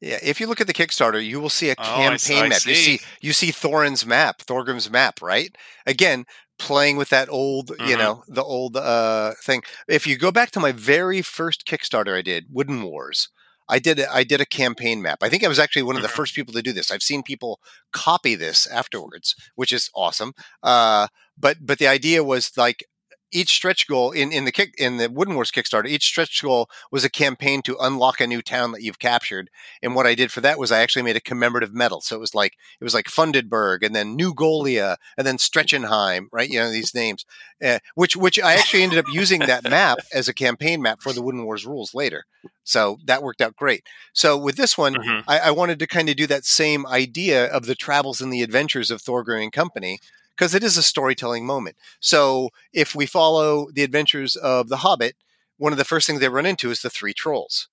Yeah, 0.00 0.18
if 0.22 0.38
you 0.40 0.46
look 0.46 0.60
at 0.60 0.68
the 0.68 0.72
Kickstarter, 0.80 1.20
you 1.30 1.40
will 1.40 1.50
see 1.50 1.70
a 1.70 1.74
Oh, 1.76 1.82
I 1.82 2.16
campaign 2.16 2.48
map. 2.50 2.64
You 2.64 2.74
see 2.76 2.98
see. 2.98 3.04
you 3.20 3.32
see 3.32 3.50
Thorin's 3.50 4.06
map, 4.06 4.34
Thorgrim's 4.46 4.88
map, 4.88 5.20
right? 5.20 5.50
Again, 5.86 6.24
playing 6.60 6.96
with 6.96 7.08
that 7.08 7.28
old, 7.28 7.70
you 7.90 7.96
Mhm. 7.96 7.98
know, 7.98 8.14
the 8.28 8.44
old 8.44 8.76
uh 8.76 9.32
thing. 9.44 9.62
If 9.88 10.06
you 10.06 10.16
go 10.16 10.30
back 10.30 10.50
to 10.52 10.60
my 10.60 10.70
very 10.72 11.20
first 11.22 11.66
Kickstarter 11.66 12.14
I 12.16 12.22
did, 12.22 12.46
Wooden 12.56 12.80
Wars, 12.84 13.28
I 13.68 13.78
did 13.80 13.98
I 14.00 14.22
did 14.22 14.40
a 14.40 14.46
campaign 14.62 15.02
map. 15.02 15.18
I 15.20 15.28
think 15.28 15.42
I 15.42 15.48
was 15.48 15.58
actually 15.58 15.82
one 15.88 15.96
of 15.96 16.02
the 16.02 16.08
Mhm. 16.14 16.20
first 16.20 16.32
people 16.36 16.54
to 16.54 16.62
do 16.68 16.72
this. 16.72 16.90
I've 16.92 17.02
seen 17.10 17.22
people 17.24 17.58
copy 17.92 18.36
this 18.36 18.66
afterwards, 18.68 19.34
which 19.56 19.72
is 19.72 19.90
awesome. 20.04 20.32
Uh 20.62 21.08
but 21.36 21.56
but 21.68 21.78
the 21.80 21.88
idea 21.98 22.22
was 22.22 22.52
like 22.56 22.84
each 23.32 23.50
stretch 23.50 23.86
goal 23.86 24.10
in, 24.10 24.32
in 24.32 24.44
the 24.44 24.52
kick 24.52 24.74
in 24.78 24.96
the 24.96 25.10
Wooden 25.10 25.34
Wars 25.34 25.50
Kickstarter, 25.50 25.88
each 25.88 26.04
stretch 26.04 26.42
goal 26.42 26.68
was 26.90 27.04
a 27.04 27.10
campaign 27.10 27.62
to 27.62 27.76
unlock 27.80 28.20
a 28.20 28.26
new 28.26 28.42
town 28.42 28.72
that 28.72 28.82
you've 28.82 28.98
captured. 28.98 29.50
And 29.82 29.94
what 29.94 30.06
I 30.06 30.14
did 30.14 30.32
for 30.32 30.40
that 30.40 30.58
was 30.58 30.72
I 30.72 30.80
actually 30.80 31.02
made 31.02 31.16
a 31.16 31.20
commemorative 31.20 31.74
medal. 31.74 32.00
So 32.00 32.16
it 32.16 32.20
was 32.20 32.34
like 32.34 32.54
it 32.80 32.84
was 32.84 32.94
like 32.94 33.06
Fundedberg 33.06 33.84
and 33.84 33.94
then 33.94 34.16
New 34.16 34.34
Golia 34.34 34.96
and 35.16 35.26
then 35.26 35.38
Stretchenheim, 35.38 36.28
right? 36.32 36.48
You 36.48 36.60
know 36.60 36.70
these 36.70 36.94
names, 36.94 37.24
uh, 37.64 37.78
which 37.94 38.16
which 38.16 38.38
I 38.40 38.54
actually 38.54 38.82
ended 38.82 38.98
up 38.98 39.12
using 39.12 39.40
that 39.40 39.68
map 39.68 39.98
as 40.12 40.28
a 40.28 40.34
campaign 40.34 40.82
map 40.82 41.02
for 41.02 41.12
the 41.12 41.22
Wooden 41.22 41.44
Wars 41.44 41.66
rules 41.66 41.94
later. 41.94 42.24
So 42.64 42.98
that 43.04 43.22
worked 43.22 43.40
out 43.40 43.56
great. 43.56 43.84
So 44.12 44.36
with 44.36 44.56
this 44.56 44.76
one, 44.76 44.94
Mhm. 44.94 45.24
I, 45.26 45.38
I 45.38 45.50
wanted 45.50 45.78
to 45.80 45.86
kind 45.86 46.08
of 46.08 46.16
do 46.16 46.26
that 46.26 46.44
same 46.44 46.86
idea 46.86 47.46
of 47.46 47.66
the 47.66 47.74
travels 47.74 48.20
and 48.20 48.32
the 48.32 48.42
adventures 48.42 48.90
of 48.90 49.02
Thorgrim 49.02 49.42
and 49.42 49.52
Company 49.52 49.98
because 50.38 50.54
it 50.54 50.62
is 50.62 50.76
a 50.76 50.82
storytelling 50.82 51.44
moment. 51.44 51.76
So 52.00 52.50
if 52.72 52.94
we 52.94 53.06
follow 53.06 53.68
the 53.72 53.82
adventures 53.82 54.36
of 54.36 54.68
the 54.68 54.78
Hobbit, 54.78 55.16
one 55.56 55.72
of 55.72 55.78
the 55.78 55.84
first 55.84 56.06
things 56.06 56.20
they 56.20 56.28
run 56.28 56.46
into 56.46 56.70
is 56.70 56.80
the 56.82 56.90
three 56.90 57.12
trolls. 57.12 57.68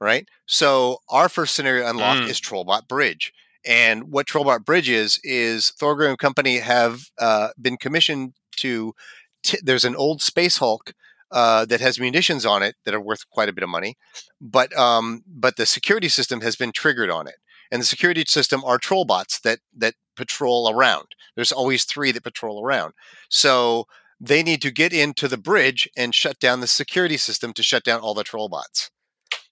right? 0.00 0.28
So 0.46 0.98
our 1.08 1.28
first 1.28 1.54
scenario 1.54 1.88
unlock 1.88 2.18
Mm. 2.18 2.28
is 2.28 2.40
Trollbot 2.40 2.86
Bridge. 2.88 3.32
And 3.64 4.10
what 4.12 4.26
Trollbot 4.26 4.64
Bridge 4.64 4.88
is 4.90 5.18
is 5.24 5.72
Thorgrim 5.80 6.10
and 6.10 6.18
Company 6.18 6.58
have 6.58 7.00
uh, 7.18 7.48
been 7.60 7.76
commissioned 7.78 8.34
to. 8.56 8.94
T- 9.42 9.58
there's 9.62 9.84
an 9.84 9.96
old 9.96 10.20
Space 10.20 10.58
Hulk 10.58 10.92
uh, 11.30 11.64
that 11.66 11.80
has 11.80 11.98
munitions 11.98 12.44
on 12.44 12.62
it 12.62 12.74
that 12.84 12.92
are 12.94 13.00
worth 13.00 13.28
quite 13.30 13.48
a 13.48 13.52
bit 13.52 13.62
of 13.62 13.70
money, 13.70 13.96
but 14.40 14.76
um, 14.76 15.22
but 15.26 15.56
the 15.56 15.64
security 15.66 16.08
system 16.08 16.40
has 16.42 16.56
been 16.56 16.72
triggered 16.72 17.08
on 17.10 17.26
it, 17.26 17.36
and 17.74 17.82
the 17.82 17.86
security 17.86 18.24
system 18.28 18.64
are 18.64 18.78
Trollbots 18.78 19.42
that 19.42 19.58
that 19.76 19.94
patrol 20.16 20.70
around. 20.70 21.08
There's 21.34 21.52
always 21.52 21.84
three 21.84 22.12
that 22.12 22.22
patrol 22.22 22.64
around, 22.64 22.94
so 23.28 23.86
they 24.20 24.42
need 24.44 24.62
to 24.62 24.70
get 24.70 24.92
into 24.92 25.28
the 25.28 25.36
bridge 25.38 25.88
and 25.96 26.14
shut 26.14 26.38
down 26.38 26.60
the 26.60 26.68
security 26.68 27.16
system 27.18 27.52
to 27.54 27.62
shut 27.64 27.84
down 27.84 28.00
all 28.00 28.14
the 28.14 28.24
troll 28.24 28.48
bots. 28.48 28.90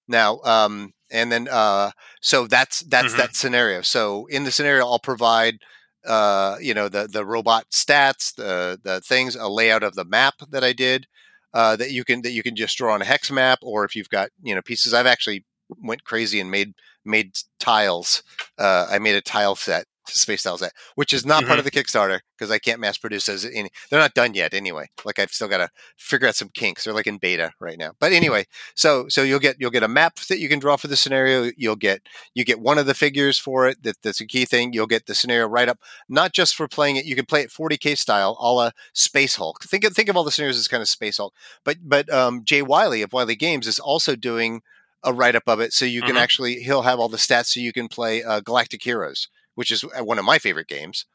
Now, 0.08 0.38
um, 0.44 0.92
and 1.10 1.32
then 1.32 1.48
uh, 1.50 1.90
so 2.20 2.46
that's 2.46 2.80
that's 2.80 3.14
Mhm. 3.14 3.16
that 3.18 3.36
scenario. 3.36 3.82
So 3.82 4.26
in 4.26 4.44
the 4.44 4.52
scenario, 4.52 4.86
I'll 4.86 4.98
provide 5.00 5.58
uh, 6.06 6.56
you 6.60 6.74
know 6.74 6.88
the 6.88 7.08
the 7.08 7.24
robot 7.26 7.70
stats, 7.72 8.34
the 8.34 8.78
the 8.82 9.00
things, 9.00 9.36
a 9.36 9.48
layout 9.48 9.82
of 9.82 9.94
the 9.94 10.04
map 10.04 10.34
that 10.50 10.64
I 10.64 10.72
did 10.72 11.06
uh, 11.54 11.76
that 11.76 11.90
you 11.92 12.04
can 12.04 12.22
that 12.22 12.32
you 12.32 12.42
can 12.42 12.56
just 12.56 12.76
draw 12.78 12.94
on 12.94 13.02
a 13.02 13.04
hex 13.04 13.30
map, 13.30 13.58
or 13.62 13.84
if 13.84 13.96
you've 13.96 14.08
got 14.10 14.30
you 14.42 14.54
know 14.54 14.62
pieces. 14.62 14.94
I've 14.94 15.06
actually 15.06 15.44
went 15.82 16.04
crazy 16.04 16.40
and 16.40 16.50
made 16.50 16.74
made 17.04 17.38
tiles. 17.58 18.22
Uh, 18.58 18.86
I 18.90 18.98
made 18.98 19.14
a 19.14 19.20
tile 19.20 19.54
set, 19.54 19.86
space 20.08 20.42
tile 20.42 20.58
set, 20.58 20.72
which 20.94 21.12
is 21.12 21.24
not 21.24 21.44
part 21.44 21.58
of 21.58 21.64
the 21.64 21.70
Kickstarter 21.70 22.20
because 22.36 22.50
I 22.50 22.58
can't 22.58 22.80
mass 22.80 22.98
produce 22.98 23.26
those. 23.26 23.44
Any, 23.44 23.70
they're 23.88 24.00
not 24.00 24.14
done 24.14 24.34
yet 24.34 24.52
anyway. 24.52 24.88
Like 25.04 25.18
I've 25.18 25.30
still 25.30 25.48
got 25.48 25.58
to 25.58 25.70
figure 25.96 26.28
out 26.28 26.34
some 26.34 26.48
kinks. 26.48 26.84
They're 26.84 26.94
like 26.94 27.06
in 27.06 27.18
beta 27.18 27.52
right 27.60 27.78
now. 27.78 27.92
But 28.00 28.12
anyway, 28.12 28.46
so 28.74 29.06
so 29.08 29.22
you'll 29.22 29.38
get 29.38 29.56
you'll 29.58 29.70
get 29.70 29.82
a 29.82 29.88
map 29.88 30.16
that 30.28 30.40
you 30.40 30.48
can 30.48 30.58
draw 30.58 30.76
for 30.76 30.88
the 30.88 30.96
scenario. 30.96 31.50
You'll 31.56 31.76
get 31.76 32.02
you 32.34 32.44
get 32.44 32.60
one 32.60 32.78
of 32.78 32.86
the 32.86 32.94
figures 32.94 33.38
for 33.38 33.68
it. 33.68 33.82
That 33.82 33.96
that's 34.02 34.20
a 34.20 34.26
key 34.26 34.44
thing. 34.44 34.72
You'll 34.72 34.86
get 34.86 35.06
the 35.06 35.14
scenario 35.14 35.46
right 35.46 35.68
up, 35.68 35.78
not 36.08 36.32
just 36.32 36.54
for 36.56 36.68
playing 36.68 36.96
it. 36.96 37.04
You 37.04 37.14
can 37.14 37.26
play 37.26 37.42
it 37.42 37.50
40k 37.50 37.96
style, 37.96 38.36
a 38.40 38.52
la 38.52 38.70
Space 38.92 39.36
Hulk. 39.36 39.62
Think 39.62 39.84
of 39.84 39.94
think 39.94 40.08
of 40.08 40.16
all 40.16 40.24
the 40.24 40.32
scenarios 40.32 40.58
as 40.58 40.68
kind 40.68 40.82
of 40.82 40.88
Space 40.88 41.18
Hulk. 41.18 41.34
But 41.64 41.76
but 41.82 42.12
um, 42.12 42.44
Jay 42.44 42.62
Wiley 42.62 43.02
of 43.02 43.12
Wiley 43.12 43.36
Games 43.36 43.66
is 43.66 43.78
also 43.78 44.16
doing 44.16 44.62
a 45.04 45.12
write 45.12 45.34
up 45.36 45.44
of 45.46 45.60
it, 45.60 45.72
so 45.72 45.84
you 45.84 46.02
can 46.02 46.16
Mhm. 46.16 46.20
actually 46.20 46.62
he'll 46.62 46.82
have 46.82 46.98
all 47.00 47.08
the 47.08 47.16
stats, 47.18 47.46
so 47.46 47.60
you 47.60 47.72
can 47.72 47.88
play 47.88 48.22
uh, 48.22 48.40
Galactic 48.40 48.82
Heroes, 48.82 49.28
which 49.54 49.70
is 49.70 49.84
uh, 49.84 50.04
one 50.04 50.18
of 50.18 50.24
my 50.24 50.38
favorite 50.38 50.68
games, 50.68 51.06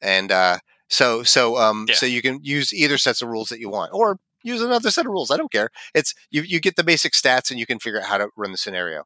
and 0.00 0.30
uh, 0.32 0.58
so 0.88 1.22
so 1.22 1.56
um 1.58 1.86
Yeah. 1.88 1.94
so 1.96 2.06
you 2.06 2.22
can 2.22 2.40
use 2.42 2.72
either 2.72 2.98
sets 2.98 3.22
of 3.22 3.28
rules 3.28 3.48
that 3.48 3.60
you 3.60 3.68
want, 3.70 3.92
or 3.92 4.18
use 4.42 4.62
another 4.62 4.90
set 4.90 5.06
of 5.06 5.12
rules. 5.12 5.30
I 5.30 5.36
don't 5.36 5.50
care. 5.52 5.70
It's 5.94 6.14
you 6.30 6.42
you 6.42 6.60
get 6.60 6.76
the 6.76 6.84
basic 6.84 7.12
stats, 7.14 7.50
and 7.50 7.58
you 7.60 7.66
can 7.66 7.78
figure 7.78 8.00
out 8.00 8.06
how 8.08 8.18
to 8.18 8.28
run 8.36 8.52
the 8.52 8.58
scenario. 8.58 9.04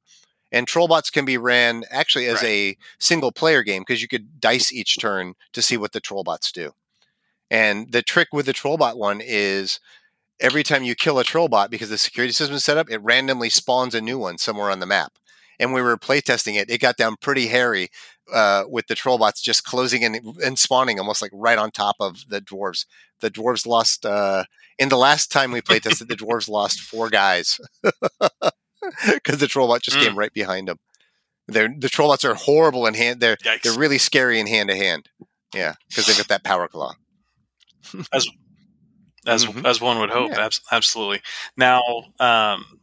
And 0.53 0.67
Trollbots 0.67 1.13
can 1.13 1.25
be 1.25 1.39
ran 1.39 1.85
actually 1.91 2.27
as 2.27 2.43
Right. 2.43 2.49
a 2.49 2.77
single 2.99 3.33
player 3.33 3.63
game 3.63 3.83
because 3.83 4.03
you 4.03 4.09
could 4.09 4.41
dice 4.41 4.73
each 4.73 4.99
turn 4.99 5.35
to 5.53 5.63
see 5.63 5.77
what 5.77 5.93
the 5.93 6.01
Trollbots 6.01 6.51
do. 6.53 6.73
And 7.51 7.93
the 7.93 8.03
trick 8.03 8.29
with 8.33 8.47
the 8.47 8.53
Trollbot 8.53 8.97
one 8.97 9.21
is 9.23 9.81
every 10.41 10.63
time 10.63 10.83
you 10.83 10.95
kill 10.95 11.19
a 11.19 11.25
Trollbot, 11.25 11.71
because 11.71 11.91
the 11.91 11.99
security 11.99 12.33
system 12.33 12.57
is 12.57 12.65
set 12.65 12.77
up, 12.77 12.91
it 12.91 13.03
randomly 13.03 13.51
spawns 13.51 13.95
a 13.95 14.01
new 14.01 14.19
one 14.19 14.39
somewhere 14.39 14.71
on 14.71 14.81
the 14.81 14.87
map. 14.87 15.13
And 15.59 15.75
we 15.75 15.83
were 15.83 15.99
playtesting 15.99 16.55
it, 16.55 16.71
it 16.71 16.81
got 16.81 16.97
down 16.97 17.17
pretty 17.21 17.49
hairy 17.49 17.89
uh, 18.33 18.65
with 18.67 18.87
the 18.87 18.95
Trollbots 18.95 19.43
just 19.43 19.63
closing 19.65 20.03
in 20.03 20.35
and 20.43 20.59
spawning 20.59 20.99
almost 20.99 21.21
like 21.21 21.33
right 21.35 21.59
on 21.59 21.71
top 21.71 21.97
of 22.01 22.25
the 22.29 22.41
dwarves. 22.41 22.87
The 23.21 23.31
dwarves 23.31 23.67
lost 23.67 24.07
uh, 24.07 24.45
in 24.79 24.89
the 24.89 24.97
last 24.97 25.31
time 25.31 25.53
we 25.53 25.61
playtested. 25.61 26.09
the 26.09 26.17
dwarves 26.17 26.49
lost 26.49 26.81
four 26.81 27.11
guys 27.11 27.61
because 27.83 29.39
the 29.39 29.47
Trollbot 29.47 29.83
just 29.83 29.99
came 29.99 30.17
right 30.19 30.33
behind 30.33 30.69
them. 30.69 30.79
They're, 31.47 31.69
the 31.69 31.89
Trollbots 31.89 32.25
are 32.25 32.35
horrible 32.35 32.87
in 32.87 32.95
hand. 32.95 33.21
They're 33.21 33.37
Yikes. 33.37 33.63
they're 33.63 33.79
really 33.79 33.99
scary 33.99 34.41
in 34.41 34.47
hand 34.47 34.71
to 34.71 34.77
hand. 34.77 35.11
Yeah, 35.55 35.75
because 35.89 36.07
they've 36.07 36.17
got 36.17 36.29
that 36.29 36.45
power 36.45 36.69
claw. 36.69 36.93
as 38.13 38.27
Mhm. 39.45 39.67
as 39.67 39.81
one 39.81 39.99
would 40.01 40.11
hope. 40.11 40.31
Yeah. 40.33 40.47
Abs- 40.47 40.61
absolutely. 40.73 41.21
Now, 41.57 41.83
um, 42.19 42.81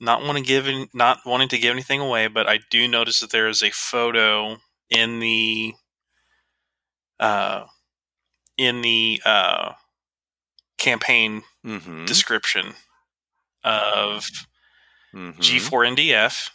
not 0.00 0.22
want 0.22 0.36
to 0.38 0.44
give 0.44 0.66
any, 0.66 0.88
not 0.92 1.20
wanting 1.24 1.48
to 1.50 1.58
give 1.58 1.70
anything 1.72 2.00
away, 2.00 2.26
but 2.26 2.48
I 2.48 2.58
do 2.70 2.88
notice 2.88 3.20
that 3.20 3.30
there 3.30 3.48
is 3.48 3.62
a 3.62 3.70
photo 3.70 4.58
in 4.90 5.20
the 5.20 5.74
uh, 7.20 7.66
in 8.56 8.82
the 8.82 9.20
uh, 9.24 9.72
campaign 10.78 11.42
Mm-hmm. 11.64 12.06
description 12.06 12.74
of 13.62 14.28
Mm-hmm. 15.14 15.40
G4NDF 15.40 16.50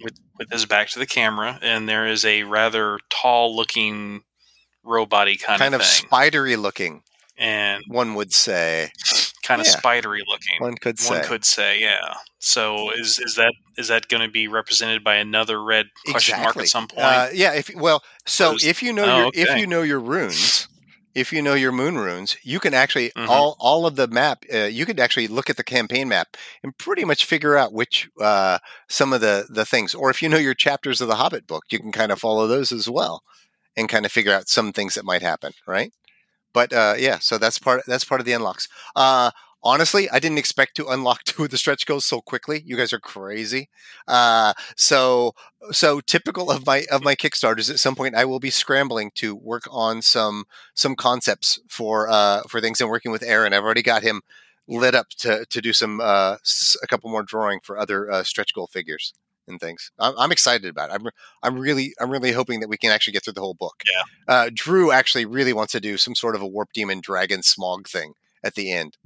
with 0.00 0.18
with 0.38 0.50
his 0.50 0.66
back 0.66 0.88
to 0.90 0.98
the 1.00 1.06
camera, 1.06 1.58
and 1.62 1.88
there 1.88 2.06
is 2.06 2.24
a 2.24 2.42
rather 2.44 2.98
tall 3.10 3.56
looking 3.56 4.22
robot 4.84 5.26
kind, 5.26 5.40
of 5.54 5.58
kind 5.58 5.74
of 5.74 5.80
of 5.80 5.86
spidery 5.86 6.56
looking, 6.56 7.02
and 7.36 7.82
one 7.88 8.14
would 8.14 8.32
say. 8.32 8.90
kind 9.42 9.60
of 9.60 9.66
Yeah. 9.66 9.76
spidery 9.76 10.22
looking. 10.26 10.56
One 10.58 10.74
could 10.76 10.98
say. 10.98 11.16
One 11.16 11.24
could 11.24 11.44
say, 11.44 11.78
yeah. 11.78 12.14
So 12.38 12.90
is 12.92 13.18
is 13.18 13.34
that 13.34 13.52
is 13.76 13.88
that 13.88 14.08
going 14.08 14.22
to 14.22 14.30
be 14.30 14.48
represented 14.48 15.04
by 15.04 15.16
another 15.16 15.62
red 15.62 15.86
question 16.10 16.40
mark 16.40 16.56
at 16.56 16.68
some 16.68 16.88
point? 16.88 17.04
Uh, 17.04 17.28
yeah. 17.32 17.52
If 17.52 17.70
well, 17.74 18.02
so 18.26 18.56
if 18.62 18.82
you 18.82 18.92
know 18.92 19.04
oh, 19.04 19.18
your 19.18 19.30
if 19.34 19.58
you 19.58 19.66
know 19.66 19.82
your 19.82 20.00
runes, 20.00 20.66
if 21.14 21.30
you 21.32 21.42
know 21.42 21.52
your 21.54 21.72
moon 21.72 21.98
runes, 21.98 22.36
you 22.42 22.58
can 22.58 22.72
actually 22.74 23.10
Mhm. 23.16 23.28
all 23.28 23.56
all 23.60 23.84
of 23.86 23.96
the 23.96 24.08
map. 24.08 24.44
Uh, 24.52 24.64
you 24.64 24.86
could 24.86 24.98
actually 24.98 25.28
look 25.28 25.50
at 25.50 25.56
the 25.58 25.64
campaign 25.64 26.08
map 26.08 26.36
and 26.62 26.76
pretty 26.78 27.04
much 27.04 27.24
figure 27.26 27.56
out 27.56 27.72
which 27.74 28.08
uh, 28.20 28.58
some 28.88 29.12
of 29.12 29.20
the 29.20 29.46
the 29.50 29.66
things. 29.66 29.94
Or 29.94 30.08
if 30.08 30.22
you 30.22 30.28
know 30.30 30.38
your 30.38 30.54
chapters 30.54 31.00
of 31.02 31.08
the 31.08 31.16
Hobbit 31.16 31.46
book, 31.46 31.64
you 31.70 31.78
can 31.78 31.92
kind 31.92 32.12
of 32.12 32.18
follow 32.18 32.46
those 32.46 32.72
as 32.72 32.88
well 32.88 33.22
and 33.76 33.88
kind 33.90 34.06
of 34.06 34.12
figure 34.12 34.32
out 34.32 34.48
some 34.48 34.72
things 34.72 34.94
that 34.94 35.04
might 35.04 35.22
happen. 35.22 35.52
Right. 35.66 35.92
But 36.54 36.72
uh, 36.72 36.94
yeah, 36.98 37.18
so 37.18 37.38
that's 37.38 37.58
part 37.58 37.82
that's 37.86 38.04
part 38.04 38.22
of 38.22 38.24
the 38.26 38.32
unlocks. 38.32 38.68
Uh, 38.96 39.32
honestly, 39.62 40.08
I 40.10 40.18
didn't 40.20 40.38
expect 40.38 40.76
to 40.76 40.86
unlock 40.86 41.24
two 41.24 41.44
of 41.44 41.50
the 41.50 41.58
stretch 41.58 41.86
goals 41.86 42.06
so 42.06 42.20
quickly. 42.22 42.62
You 42.64 42.76
guys 42.76 42.92
are 42.94 43.00
crazy. 43.00 43.68
Uh, 44.08 44.54
so 44.76 45.34
so 45.72 46.00
typical 46.00 46.50
of 46.50 46.66
my 46.66 46.84
of 46.90 47.02
my 47.02 47.14
kickstarters 47.14 47.70
at 47.70 47.78
some 47.78 47.94
point 47.94 48.14
i 48.14 48.24
will 48.24 48.38
be 48.38 48.50
scrambling 48.50 49.10
to 49.14 49.34
work 49.34 49.62
on 49.70 50.02
some 50.02 50.44
some 50.74 50.94
concepts 50.94 51.58
for 51.68 52.08
uh 52.10 52.42
for 52.48 52.60
things 52.60 52.80
and 52.82 52.90
working 52.90 53.10
with 53.10 53.22
aaron 53.22 53.54
i've 53.54 53.64
already 53.64 53.82
got 53.82 54.02
him 54.02 54.20
lit 54.68 54.94
up 54.94 55.08
to 55.10 55.46
to 55.46 55.60
do 55.62 55.72
some 55.72 56.00
uh 56.02 56.36
a 56.82 56.86
couple 56.86 57.10
more 57.10 57.22
drawing 57.22 57.60
for 57.62 57.78
other 57.78 58.10
uh, 58.10 58.22
stretch 58.22 58.52
goal 58.54 58.66
figures 58.66 59.14
and 59.48 59.60
things. 59.60 59.90
I'm, 59.98 60.14
I'm 60.18 60.32
excited 60.32 60.68
about 60.68 60.90
it. 60.90 60.94
I'm, 60.94 61.08
I'm 61.42 61.58
really 61.58 61.94
i'm 62.00 62.10
really 62.10 62.32
hoping 62.32 62.60
that 62.60 62.68
we 62.68 62.76
can 62.76 62.90
actually 62.90 63.12
get 63.12 63.24
through 63.24 63.34
the 63.34 63.40
whole 63.40 63.54
book. 63.54 63.82
Yeah. 63.90 64.34
uh 64.34 64.50
drew 64.52 64.92
actually 64.92 65.24
really 65.24 65.52
wants 65.52 65.72
to 65.72 65.80
do 65.80 65.96
some 65.96 66.14
sort 66.14 66.34
of 66.34 66.42
a 66.42 66.46
warp 66.46 66.72
demon 66.72 67.00
dragon 67.00 67.40
Smaug 67.40 67.86
thing 67.86 68.14
at 68.42 68.54
the 68.54 68.72
end. 68.72 68.96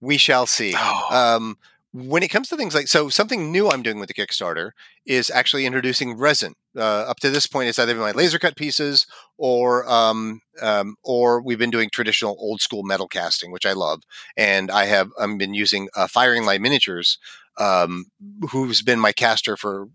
We 0.00 0.16
shall 0.16 0.46
see. 0.46 0.74
Oh, 0.76 1.06
um, 1.10 1.56
when 1.92 2.22
it 2.22 2.28
comes 2.28 2.48
to 2.48 2.56
things 2.56 2.74
like 2.74 2.86
so 2.86 3.08
something 3.08 3.50
new 3.50 3.68
i'm 3.68 3.82
doing 3.82 3.98
with 3.98 4.06
the 4.06 4.14
kickstarter 4.14 4.70
is 5.06 5.28
actually 5.30 5.66
introducing 5.66 6.16
resin. 6.16 6.54
Uh, 6.76 6.80
up 7.08 7.18
to 7.18 7.30
this 7.30 7.48
point 7.48 7.68
it's 7.68 7.80
either 7.80 7.94
been 7.94 8.02
my 8.02 8.12
laser 8.12 8.38
cut 8.38 8.54
pieces 8.54 9.06
or 9.36 9.90
um, 9.90 10.40
um, 10.62 10.94
or 11.02 11.42
we've 11.42 11.58
been 11.58 11.70
doing 11.70 11.88
traditional 11.90 12.36
old 12.38 12.60
school 12.60 12.84
metal 12.84 13.08
casting 13.08 13.50
which 13.50 13.66
i 13.66 13.72
love. 13.72 14.02
And 14.36 14.70
i 14.70 14.84
have 14.84 15.10
i've 15.18 15.36
been 15.36 15.54
using 15.54 15.88
uh, 15.96 16.06
firing 16.06 16.44
light 16.44 16.60
miniatures 16.60 17.18
um, 17.60 18.06
who's 18.50 18.82
been 18.82 18.98
my 18.98 19.12
caster 19.12 19.56
for 19.56 19.88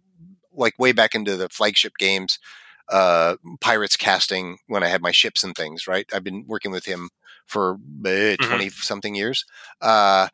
like 0.54 0.78
way 0.80 0.92
back 0.92 1.16
into 1.16 1.36
the 1.36 1.50
flagship 1.50 1.94
games 1.98 2.40
uh, 2.90 3.36
pirates 3.62 3.98
casting 3.98 4.58
when 4.68 4.84
i 4.84 4.88
had 4.88 5.02
my 5.02 5.12
ships 5.12 5.44
and 5.44 5.56
things 5.56 5.88
right 5.88 6.08
i've 6.14 6.24
been 6.24 6.46
working 6.48 6.72
with 6.72 6.86
him 6.86 7.10
for 7.46 7.78
uh, 8.06 8.36
20 8.40 8.70
something 8.70 9.16
years 9.16 9.46
uh, 9.82 10.28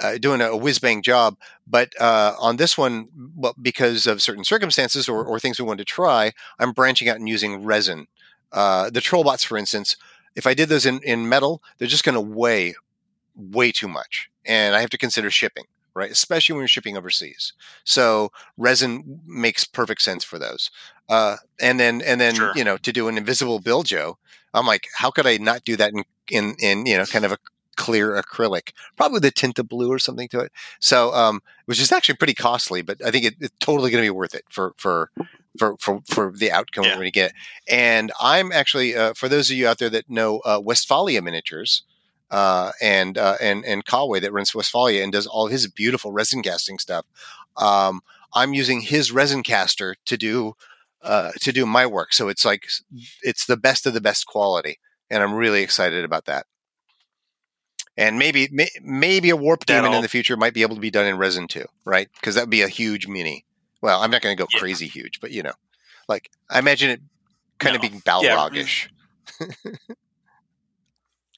uh, 0.00 0.18
doing 0.18 0.40
a 0.40 0.56
whiz 0.56 0.78
bang 0.78 1.02
job. 1.02 1.36
But 1.66 1.92
uh, 2.00 2.34
on 2.38 2.56
this 2.56 2.78
one, 2.78 3.08
well, 3.34 3.54
because 3.60 4.06
of 4.06 4.22
certain 4.22 4.44
circumstances 4.44 5.08
or, 5.08 5.24
or 5.24 5.38
things 5.40 5.58
we 5.58 5.66
wanted 5.66 5.86
to 5.86 5.92
try, 5.92 6.32
I'm 6.58 6.72
branching 6.72 7.08
out 7.08 7.16
and 7.16 7.28
using 7.28 7.64
resin. 7.64 8.06
Uh, 8.52 8.90
the 8.90 9.00
trollbots, 9.00 9.44
for 9.44 9.58
instance, 9.58 9.96
if 10.34 10.46
I 10.46 10.54
did 10.54 10.68
those 10.68 10.86
in, 10.86 11.00
in 11.02 11.28
metal, 11.28 11.62
they're 11.76 11.88
just 11.88 12.04
going 12.04 12.14
to 12.14 12.20
weigh 12.20 12.74
way 13.34 13.72
too 13.72 13.88
much, 13.88 14.30
and 14.46 14.74
I 14.74 14.80
have 14.80 14.90
to 14.90 14.98
consider 14.98 15.30
shipping, 15.30 15.64
right? 15.98 16.10
Especially 16.10 16.54
when 16.54 16.62
you're 16.62 16.68
shipping 16.68 16.96
overseas. 16.96 17.52
So 17.84 18.30
resin 18.56 19.20
makes 19.26 19.64
perfect 19.64 20.00
sense 20.02 20.24
for 20.24 20.38
those. 20.38 20.70
Uh, 21.08 21.36
and 21.60 21.78
then 21.80 22.00
and 22.02 22.20
then 22.20 22.34
Sure. 22.34 22.52
you 22.54 22.64
know 22.64 22.76
to 22.78 22.92
do 22.92 23.08
an 23.08 23.18
invisible 23.18 23.58
build, 23.60 23.86
Joe, 23.86 24.18
I'm 24.54 24.66
like, 24.66 24.86
how 24.96 25.10
could 25.10 25.26
I 25.26 25.36
not 25.38 25.64
do 25.64 25.76
that 25.76 25.92
in 25.92 26.04
in, 26.30 26.54
in 26.60 26.86
you 26.86 26.96
know 26.96 27.04
kind 27.04 27.24
of 27.24 27.32
a 27.32 27.38
clear 27.76 28.20
acrylic, 28.20 28.72
probably 28.96 29.20
the 29.20 29.30
tint 29.30 29.58
of 29.58 29.68
blue 29.68 29.88
or 29.90 30.00
something 30.00 30.26
to 30.28 30.40
it. 30.40 30.50
So, 30.80 31.14
um, 31.14 31.40
which 31.66 31.80
is 31.80 31.92
actually 31.92 32.16
pretty 32.16 32.34
costly, 32.34 32.82
but 32.82 32.98
I 33.06 33.12
think 33.12 33.24
it, 33.24 33.34
it's 33.40 33.54
totally 33.60 33.90
going 33.92 34.02
to 34.02 34.06
be 34.06 34.10
worth 34.10 34.34
it 34.34 34.44
for 34.50 34.74
for 34.76 35.10
for 35.58 35.76
for, 35.78 36.00
for 36.06 36.32
the 36.36 36.50
outcome 36.52 36.84
Yeah. 36.84 36.90
we're 36.90 36.96
going 36.96 37.06
to 37.06 37.10
get. 37.12 37.32
And 37.68 38.10
I'm 38.20 38.50
actually 38.52 38.96
uh, 38.96 39.14
for 39.14 39.28
those 39.28 39.48
of 39.50 39.56
you 39.56 39.66
out 39.68 39.78
there 39.78 39.90
that 39.90 40.10
know 40.10 40.40
uh, 40.40 40.60
Westfalia 40.60 41.22
Miniatures. 41.22 41.82
Uh, 42.30 42.72
and 42.82 43.16
uh, 43.16 43.36
and 43.40 43.64
and 43.64 43.84
Conway 43.86 44.20
that 44.20 44.32
runs 44.32 44.54
Westfalia 44.54 45.02
and 45.02 45.12
does 45.12 45.26
all 45.26 45.46
his 45.46 45.66
beautiful 45.66 46.12
resin 46.12 46.42
casting 46.42 46.78
stuff. 46.78 47.06
um, 47.56 48.00
I'm 48.34 48.52
using 48.52 48.82
his 48.82 49.10
resin 49.10 49.42
caster 49.42 49.96
to 50.04 50.16
do 50.18 50.54
uh, 51.02 51.30
to 51.40 51.52
do 51.52 51.64
my 51.64 51.86
work. 51.86 52.12
So 52.12 52.28
it's 52.28 52.44
like 52.44 52.68
it's 53.22 53.46
the 53.46 53.56
best 53.56 53.86
of 53.86 53.94
the 53.94 54.00
best 54.02 54.26
quality, 54.26 54.78
and 55.08 55.22
I'm 55.22 55.32
really 55.32 55.62
excited 55.62 56.04
about 56.04 56.26
that. 56.26 56.44
And 57.96 58.18
maybe 58.18 58.48
may, 58.52 58.68
maybe 58.82 59.30
a 59.30 59.36
warp 59.36 59.64
demon 59.66 59.84
That'll- 59.84 59.96
in 59.96 60.02
the 60.02 60.08
future 60.08 60.36
might 60.36 60.54
be 60.54 60.62
able 60.62 60.76
to 60.76 60.80
be 60.80 60.90
done 60.90 61.06
in 61.06 61.16
resin 61.16 61.48
too, 61.48 61.64
right? 61.84 62.08
Because 62.14 62.34
that'd 62.34 62.50
be 62.50 62.62
a 62.62 62.68
huge 62.68 63.08
mini. 63.08 63.44
Well, 63.80 64.00
I'm 64.02 64.10
not 64.10 64.22
going 64.22 64.36
to 64.36 64.40
go 64.42 64.46
Yeah. 64.52 64.60
crazy 64.60 64.86
huge, 64.86 65.20
but 65.20 65.30
you 65.30 65.42
know, 65.42 65.54
like 66.08 66.30
I 66.50 66.58
imagine 66.58 66.90
it 66.90 67.00
kind 67.58 67.74
of 67.74 67.82
being 67.82 68.00
Balrogish. 68.02 68.88
Yeah, 69.40 69.46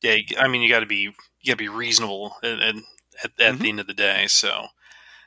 you- 0.02 0.36
I 0.38 0.48
mean, 0.48 0.62
you 0.62 0.68
got 0.68 0.80
to 0.80 0.86
be 0.86 1.10
you 1.42 1.46
got 1.46 1.52
to 1.52 1.56
be 1.56 1.68
reasonable 1.68 2.36
and, 2.42 2.60
and 2.62 2.82
at, 3.24 3.32
at 3.40 3.54
Mhm. 3.54 3.58
the 3.60 3.68
end 3.70 3.80
of 3.80 3.86
the 3.86 3.94
day. 3.94 4.26
So, 4.28 4.68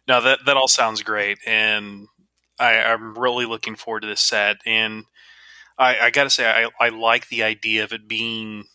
no, 0.08 0.22
that 0.22 0.46
that 0.46 0.58
all 0.58 0.68
sounds 0.70 1.04
great, 1.04 1.40
and 1.48 2.08
I, 2.60 2.76
I'm 2.82 3.18
really 3.18 3.46
looking 3.46 3.76
forward 3.76 4.02
to 4.02 4.08
this 4.08 4.22
set. 4.22 4.58
And 4.66 5.06
I, 5.80 6.00
I 6.00 6.12
got 6.12 6.26
to 6.26 6.32
say, 6.32 6.48
I, 6.48 6.70
I 6.86 6.90
like 6.90 7.30
the 7.30 7.44
idea 7.44 7.84
of 7.86 7.94
it 7.94 8.08
being. 8.08 8.66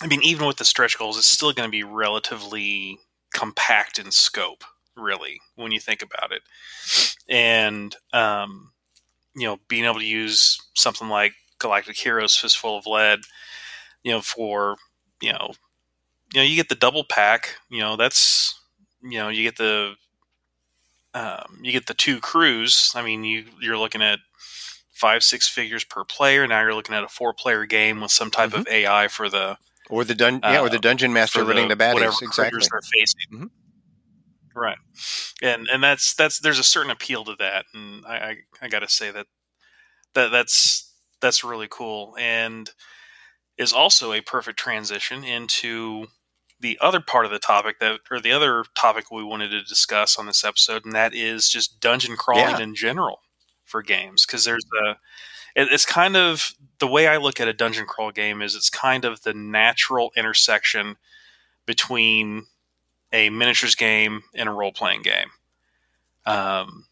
I 0.00 0.06
mean, 0.06 0.22
even 0.22 0.46
with 0.46 0.58
the 0.58 0.64
stretch 0.64 0.96
goals, 0.98 1.18
it's 1.18 1.26
still 1.26 1.52
going 1.52 1.66
to 1.66 1.70
be 1.72 1.82
relatively 1.82 2.98
compact 3.34 3.98
in 3.98 4.10
scope, 4.12 4.64
really, 4.96 5.40
when 5.56 5.72
you 5.72 5.80
think 5.80 6.02
about 6.02 6.30
it. 6.32 6.42
And 7.28 7.96
um, 8.12 8.72
you 9.36 9.46
know, 9.46 9.58
being 9.68 9.84
able 9.84 10.00
to 10.00 10.06
use 10.06 10.58
something 10.76 11.08
like 11.08 11.34
Galactic 11.60 11.98
Heroes 11.98 12.36
Fistful 12.36 12.78
of 12.78 12.86
Lead, 12.86 13.20
you 14.04 14.12
know, 14.12 14.22
for 14.22 14.76
you 15.20 15.32
know, 15.32 15.52
you 16.34 16.40
know, 16.40 16.44
you 16.44 16.56
get 16.56 16.68
the 16.68 16.74
double 16.74 17.04
pack. 17.04 17.56
You 17.70 17.80
know, 17.80 17.96
that's 17.96 18.58
you 19.02 19.18
know, 19.18 19.28
you 19.28 19.42
get 19.42 19.56
the 19.56 19.94
um, 21.14 21.58
you 21.62 21.72
get 21.72 21.86
the 21.86 21.94
two 21.94 22.20
crews. 22.20 22.92
I 22.94 23.02
mean, 23.02 23.24
you 23.24 23.44
you're 23.60 23.78
looking 23.78 24.02
at 24.02 24.18
five 24.92 25.22
six 25.22 25.48
figures 25.48 25.84
per 25.84 26.04
player. 26.04 26.46
Now 26.46 26.60
you're 26.60 26.74
looking 26.74 26.94
at 26.94 27.04
a 27.04 27.08
four 27.08 27.32
player 27.32 27.64
game 27.66 28.00
with 28.00 28.10
some 28.10 28.30
type 28.30 28.52
of 28.52 28.66
AI 28.68 29.08
for 29.08 29.28
the 29.28 29.56
Or 29.88 30.04
the 30.04 30.14
dun- 30.14 30.40
yeah, 30.42 30.60
or 30.60 30.68
the 30.68 30.76
Uh, 30.76 30.80
dungeon 30.80 31.12
master 31.12 31.44
running 31.44 31.68
the, 31.68 31.76
whatever 31.76 32.10
baddies. 32.12 32.22
Exactly. 32.22 32.60
they're 32.70 32.80
facing. 32.82 33.30
Mhm. 33.32 33.50
Right, 34.54 34.78
and 35.40 35.68
and 35.68 35.82
that's 35.84 36.14
that's 36.14 36.40
there's 36.40 36.58
a 36.58 36.64
certain 36.64 36.90
appeal 36.90 37.24
to 37.26 37.36
that, 37.38 37.66
and 37.74 38.04
I 38.06 38.16
I, 38.16 38.36
I 38.62 38.68
got 38.68 38.80
to 38.80 38.88
say 38.88 39.10
that 39.12 39.26
that 40.14 40.30
that's 40.30 40.92
that's 41.20 41.44
really 41.44 41.68
cool, 41.70 42.16
and 42.18 42.68
is 43.58 43.72
also 43.72 44.12
a 44.12 44.20
perfect 44.20 44.58
transition 44.58 45.24
into 45.24 46.06
the 46.60 46.78
other 46.80 47.00
part 47.00 47.24
of 47.24 47.30
the 47.30 47.38
topic 47.38 47.78
that 47.80 48.00
or 48.10 48.20
the 48.20 48.32
other 48.32 48.64
topic 48.74 49.10
we 49.10 49.22
wanted 49.24 49.50
to 49.50 49.62
discuss 49.62 50.18
on 50.18 50.26
this 50.26 50.44
episode, 50.44 50.84
and 50.84 50.94
that 50.94 51.14
is 51.14 51.48
just 51.48 51.80
dungeon 51.80 52.16
crawling 52.16 52.56
Yeah. 52.56 52.60
in 52.62 52.74
general 52.74 53.20
for 53.64 53.82
games 53.82 54.24
because 54.26 54.44
there's 54.44 54.64
a 54.84 54.90
it, 55.54 55.68
it's 55.72 55.86
kind 55.86 56.16
of 56.16 56.52
the 56.78 56.86
way 56.86 57.06
I 57.06 57.16
look 57.18 57.40
at 57.40 57.48
a 57.48 57.52
dungeon 57.52 57.86
crawl 57.86 58.10
game 58.10 58.42
is 58.42 58.54
it's 58.54 58.70
kind 58.70 59.04
of 59.04 59.22
the 59.22 59.34
natural 59.34 60.12
intersection 60.16 60.96
between 61.66 62.46
a 63.12 63.30
miniatures 63.30 63.74
game 63.74 64.22
and 64.34 64.48
a 64.48 64.52
role 64.52 64.72
playing 64.72 65.02
game. 65.02 65.28
Um, 66.26 66.86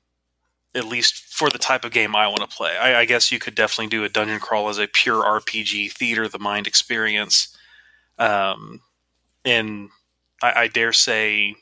at 0.77 0.85
least 0.85 1.24
for 1.35 1.49
the 1.51 1.59
type 1.59 1.85
of 1.85 1.91
game 1.91 2.14
I 2.14 2.29
want 2.29 2.49
to 2.49 2.57
play. 2.57 2.77
I, 2.77 3.01
I 3.01 3.05
guess 3.07 3.33
you 3.33 3.39
could 3.39 3.55
definitely 3.55 3.89
do 3.89 4.05
a 4.05 4.09
dungeon 4.09 4.39
crawl 4.41 4.68
as 4.68 4.79
a 4.79 4.87
pure 4.87 5.22
RPG 5.22 5.93
theater 5.93 6.24
of 6.24 6.33
the 6.33 6.39
mind 6.39 6.66
experience. 6.66 7.57
Um, 8.18 8.83
and 9.45 9.89
I, 10.43 10.53
I 10.62 10.68
dare 10.68 10.93
say 10.93 11.55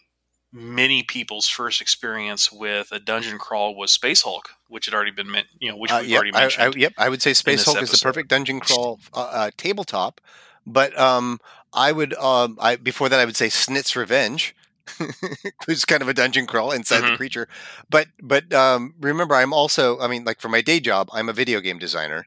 many 0.52 1.02
people's 1.02 1.48
first 1.48 1.80
experience 1.80 2.52
with 2.52 2.88
a 2.92 3.00
dungeon 3.00 3.38
crawl 3.38 3.74
was 3.74 3.92
Space 3.92 4.22
Hulk, 4.22 4.50
which 4.68 4.86
had 4.86 4.94
already 4.94 5.10
been 5.10 5.30
meant, 5.30 5.48
you 5.58 5.70
know, 5.70 5.76
which 5.76 5.90
Uh, 5.90 5.98
we've 6.00 6.10
yep, 6.10 6.16
already 6.16 6.32
mentioned. 6.32 6.74
I, 6.74 6.78
yep, 6.78 6.92
I 6.96 7.08
would 7.08 7.22
say 7.22 7.34
Space 7.34 7.64
Hulk 7.64 7.82
is 7.82 7.90
the 7.90 7.98
perfect 7.98 8.28
dungeon 8.28 8.60
crawl 8.60 9.00
uh, 9.12 9.20
uh, 9.20 9.50
tabletop. 9.56 10.20
But 10.66 10.98
um, 10.98 11.40
I 11.72 11.92
would, 11.92 12.14
um, 12.14 12.56
I 12.60 12.76
before 12.76 13.08
that, 13.08 13.20
I 13.20 13.24
would 13.24 13.36
say 13.36 13.48
Snit's 13.48 13.96
Revenge, 13.96 14.54
who's 15.66 15.84
kind 15.84 16.02
of 16.02 16.08
a 16.08 16.14
dungeon 16.14 16.46
crawl 16.46 16.72
inside 16.72 17.04
the 17.06 17.10
Mhm. 17.10 17.16
creature. 17.16 17.48
But 17.90 18.08
but 18.22 18.52
um, 18.52 18.94
remember, 19.00 19.34
I'm 19.34 19.52
also, 19.52 19.98
I 20.00 20.08
mean, 20.08 20.24
like 20.24 20.40
for 20.40 20.48
my 20.48 20.60
day 20.60 20.80
job, 20.80 21.08
I'm 21.12 21.28
a 21.28 21.32
video 21.32 21.60
game 21.60 21.78
designer, 21.78 22.26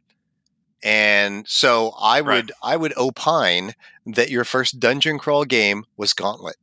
and 0.84 1.48
so 1.48 1.94
I 2.00 2.22
Right. 2.24 2.46
would 2.46 2.52
I 2.64 2.78
would 2.78 2.96
opine 2.98 3.74
that 4.06 4.30
your 4.30 4.44
first 4.46 4.80
dungeon 4.80 5.18
crawl 5.20 5.46
game 5.46 5.84
was 5.98 6.14
Gauntlet 6.14 6.58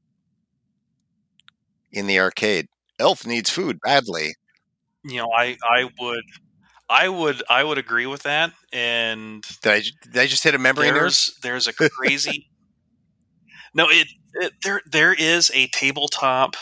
in 1.92 2.06
the 2.06 2.18
arcade. 2.18 2.66
Elf 2.98 3.26
needs 3.26 3.50
food 3.50 3.78
badly. 3.82 4.34
you 5.04 5.16
know, 5.18 5.30
I, 5.36 5.56
I 5.68 5.88
would, 6.00 6.24
I 6.88 7.08
would, 7.08 7.42
I 7.48 7.64
would 7.64 7.78
agree 7.78 8.06
with 8.06 8.22
that. 8.22 8.52
And 8.72 9.44
Did 9.62 9.72
I, 9.72 9.82
did 10.10 10.16
I 10.22 10.26
just 10.26 10.44
hit 10.44 10.54
a 10.54 10.58
memory 10.58 10.90
nerve? 10.90 11.00
there's 11.00 11.34
there's 11.42 11.66
a 11.68 11.72
crazy 11.96 12.48
no 13.74 13.88
it 13.90 14.08
Uh, 14.40 14.50
there 14.62 14.82
there 14.86 15.12
is 15.12 15.50
a 15.54 15.66
tabletop 15.68 16.56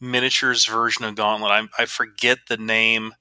miniatures 0.00 0.64
version 0.64 1.04
of 1.04 1.14
gauntlet. 1.14 1.50
I, 1.50 1.82
I 1.82 1.86
forget 1.86 2.38
the 2.48 2.56
name 2.56 3.14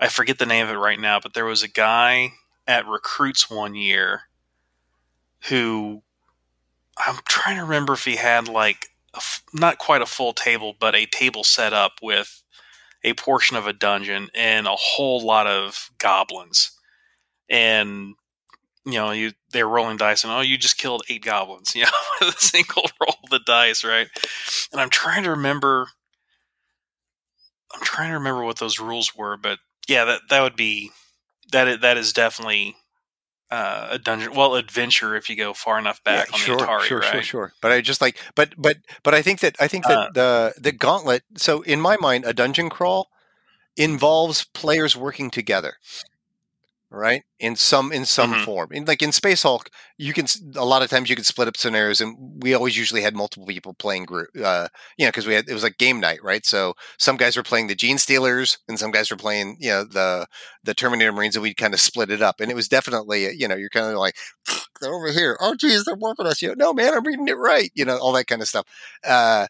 i 0.00 0.08
forget 0.08 0.38
the 0.38 0.46
name 0.46 0.66
of 0.66 0.72
it 0.72 0.78
right 0.78 1.00
now 1.00 1.20
but 1.20 1.34
there 1.34 1.44
was 1.44 1.62
a 1.62 1.68
guy 1.68 2.32
at 2.66 2.86
recruits 2.86 3.50
one 3.50 3.74
year 3.74 4.22
who 5.48 6.02
i'm 6.98 7.16
trying 7.28 7.56
to 7.56 7.62
remember 7.62 7.94
if 7.94 8.04
he 8.04 8.16
had 8.16 8.48
like 8.48 8.88
a 9.14 9.20
not 9.54 9.78
quite 9.78 10.02
a 10.02 10.06
full 10.06 10.32
table 10.32 10.74
but 10.78 10.94
a 10.94 11.06
table 11.06 11.44
set 11.44 11.72
up 11.72 11.92
with 12.02 12.42
a 13.04 13.14
portion 13.14 13.56
of 13.56 13.66
a 13.66 13.72
dungeon 13.72 14.28
and 14.34 14.66
a 14.66 14.76
whole 14.76 15.24
lot 15.24 15.46
of 15.46 15.90
goblins. 15.98 16.72
And 17.48 18.14
you 18.86 18.92
know, 18.92 19.10
you 19.10 19.32
they're 19.50 19.68
rolling 19.68 19.96
dice, 19.96 20.24
and 20.24 20.32
oh, 20.32 20.40
you 20.40 20.56
just 20.56 20.78
killed 20.78 21.02
eight 21.10 21.24
goblins, 21.24 21.74
you 21.74 21.82
know, 21.82 21.90
with 22.20 22.36
a 22.36 22.40
single 22.40 22.84
roll 23.00 23.16
of 23.22 23.30
the 23.30 23.40
dice, 23.44 23.84
right? 23.84 24.08
And 24.72 24.80
I'm 24.80 24.90
trying 24.90 25.24
to 25.24 25.30
remember, 25.30 25.88
I'm 27.74 27.82
trying 27.82 28.10
to 28.10 28.14
remember 28.14 28.44
what 28.44 28.58
those 28.58 28.78
rules 28.78 29.14
were, 29.14 29.36
but 29.36 29.58
yeah, 29.88 30.04
that 30.04 30.20
that 30.30 30.42
would 30.42 30.56
be 30.56 30.92
that 31.52 31.68
is, 31.68 31.80
that 31.80 31.96
is 31.96 32.12
definitely 32.12 32.76
uh, 33.50 33.88
a 33.90 33.98
dungeon, 33.98 34.34
well, 34.34 34.54
adventure 34.54 35.14
if 35.14 35.28
you 35.28 35.36
go 35.36 35.52
far 35.52 35.78
enough 35.78 36.02
back 36.02 36.32
on 36.32 36.38
sure, 36.38 36.56
the 36.56 36.64
Atari, 36.64 36.80
sure, 36.82 36.98
right? 37.00 37.10
sure, 37.10 37.22
sure. 37.22 37.52
But 37.60 37.72
I 37.72 37.80
just 37.80 38.00
like, 38.00 38.18
but 38.34 38.54
but 38.56 38.78
but 39.02 39.14
I 39.14 39.22
think 39.22 39.40
that 39.40 39.56
I 39.60 39.68
think 39.68 39.84
that 39.86 39.98
Uh, 39.98 40.08
the 40.12 40.54
the 40.58 40.72
gauntlet. 40.72 41.22
So 41.36 41.62
in 41.62 41.80
my 41.80 41.96
mind, 41.96 42.24
a 42.24 42.32
dungeon 42.32 42.70
crawl 42.70 43.08
involves 43.76 44.44
players 44.44 44.96
working 44.96 45.30
together, 45.30 45.74
right? 46.96 47.22
In 47.38 47.56
some 47.56 47.92
in 47.92 48.04
some 48.06 48.34
Mhm. 48.34 48.38
form. 48.38 48.68
In 48.72 48.84
like 48.86 49.02
in 49.02 49.12
Space 49.12 49.42
Hulk, 49.42 49.68
you 49.98 50.12
can 50.12 50.26
a 50.56 50.64
lot 50.64 50.82
of 50.82 50.90
times 50.90 51.08
you 51.10 51.16
can 51.16 51.24
split 51.24 51.48
up 51.48 51.56
scenarios, 51.56 52.00
and 52.00 52.16
we 52.42 52.54
always 52.54 52.76
usually 52.76 53.02
had 53.02 53.14
multiple 53.16 53.46
people 53.46 53.74
playing 53.74 54.04
group. 54.06 54.28
Uh, 54.42 54.68
you 54.98 55.04
know, 55.06 55.10
because 55.10 55.26
we 55.26 55.34
had 55.34 55.48
it 55.48 55.54
was 55.54 55.62
like 55.62 55.78
game 55.78 56.00
night, 56.00 56.20
right? 56.22 56.44
So 56.46 56.74
some 56.98 57.16
guys 57.16 57.36
were 57.36 57.42
playing 57.42 57.68
the 57.68 57.76
Genestealers, 57.76 58.58
and 58.68 58.78
some 58.78 58.90
guys 58.90 59.10
were 59.10 59.16
playing 59.16 59.56
you 59.60 59.70
know 59.70 59.84
the 59.84 60.26
the 60.64 60.74
Terminator 60.74 61.12
Marines, 61.12 61.36
and 61.36 61.42
we'd 61.42 61.56
kind 61.56 61.74
of 61.74 61.80
split 61.80 62.10
it 62.10 62.22
up. 62.22 62.40
And 62.40 62.50
it 62.50 62.54
was 62.56 62.68
definitely 62.68 63.30
you 63.34 63.48
know 63.48 63.56
you're 63.56 63.70
kind 63.70 63.86
of 63.86 63.98
like 63.98 64.16
they're 64.80 64.94
over 64.94 65.10
here. 65.12 65.36
Oh, 65.40 65.54
geez, 65.54 65.84
they're 65.84 65.96
working 65.96 66.26
us. 66.26 66.42
You 66.42 66.48
know, 66.48 66.54
no, 66.66 66.72
man, 66.74 66.94
I'm 66.94 67.04
reading 67.06 67.28
it 67.28 67.36
right. 67.38 67.70
You 67.74 67.84
know, 67.84 67.96
all 67.98 68.12
that 68.12 68.26
kind 68.26 68.42
of 68.42 68.48
stuff. 68.48 68.66
Uh, 69.04 69.46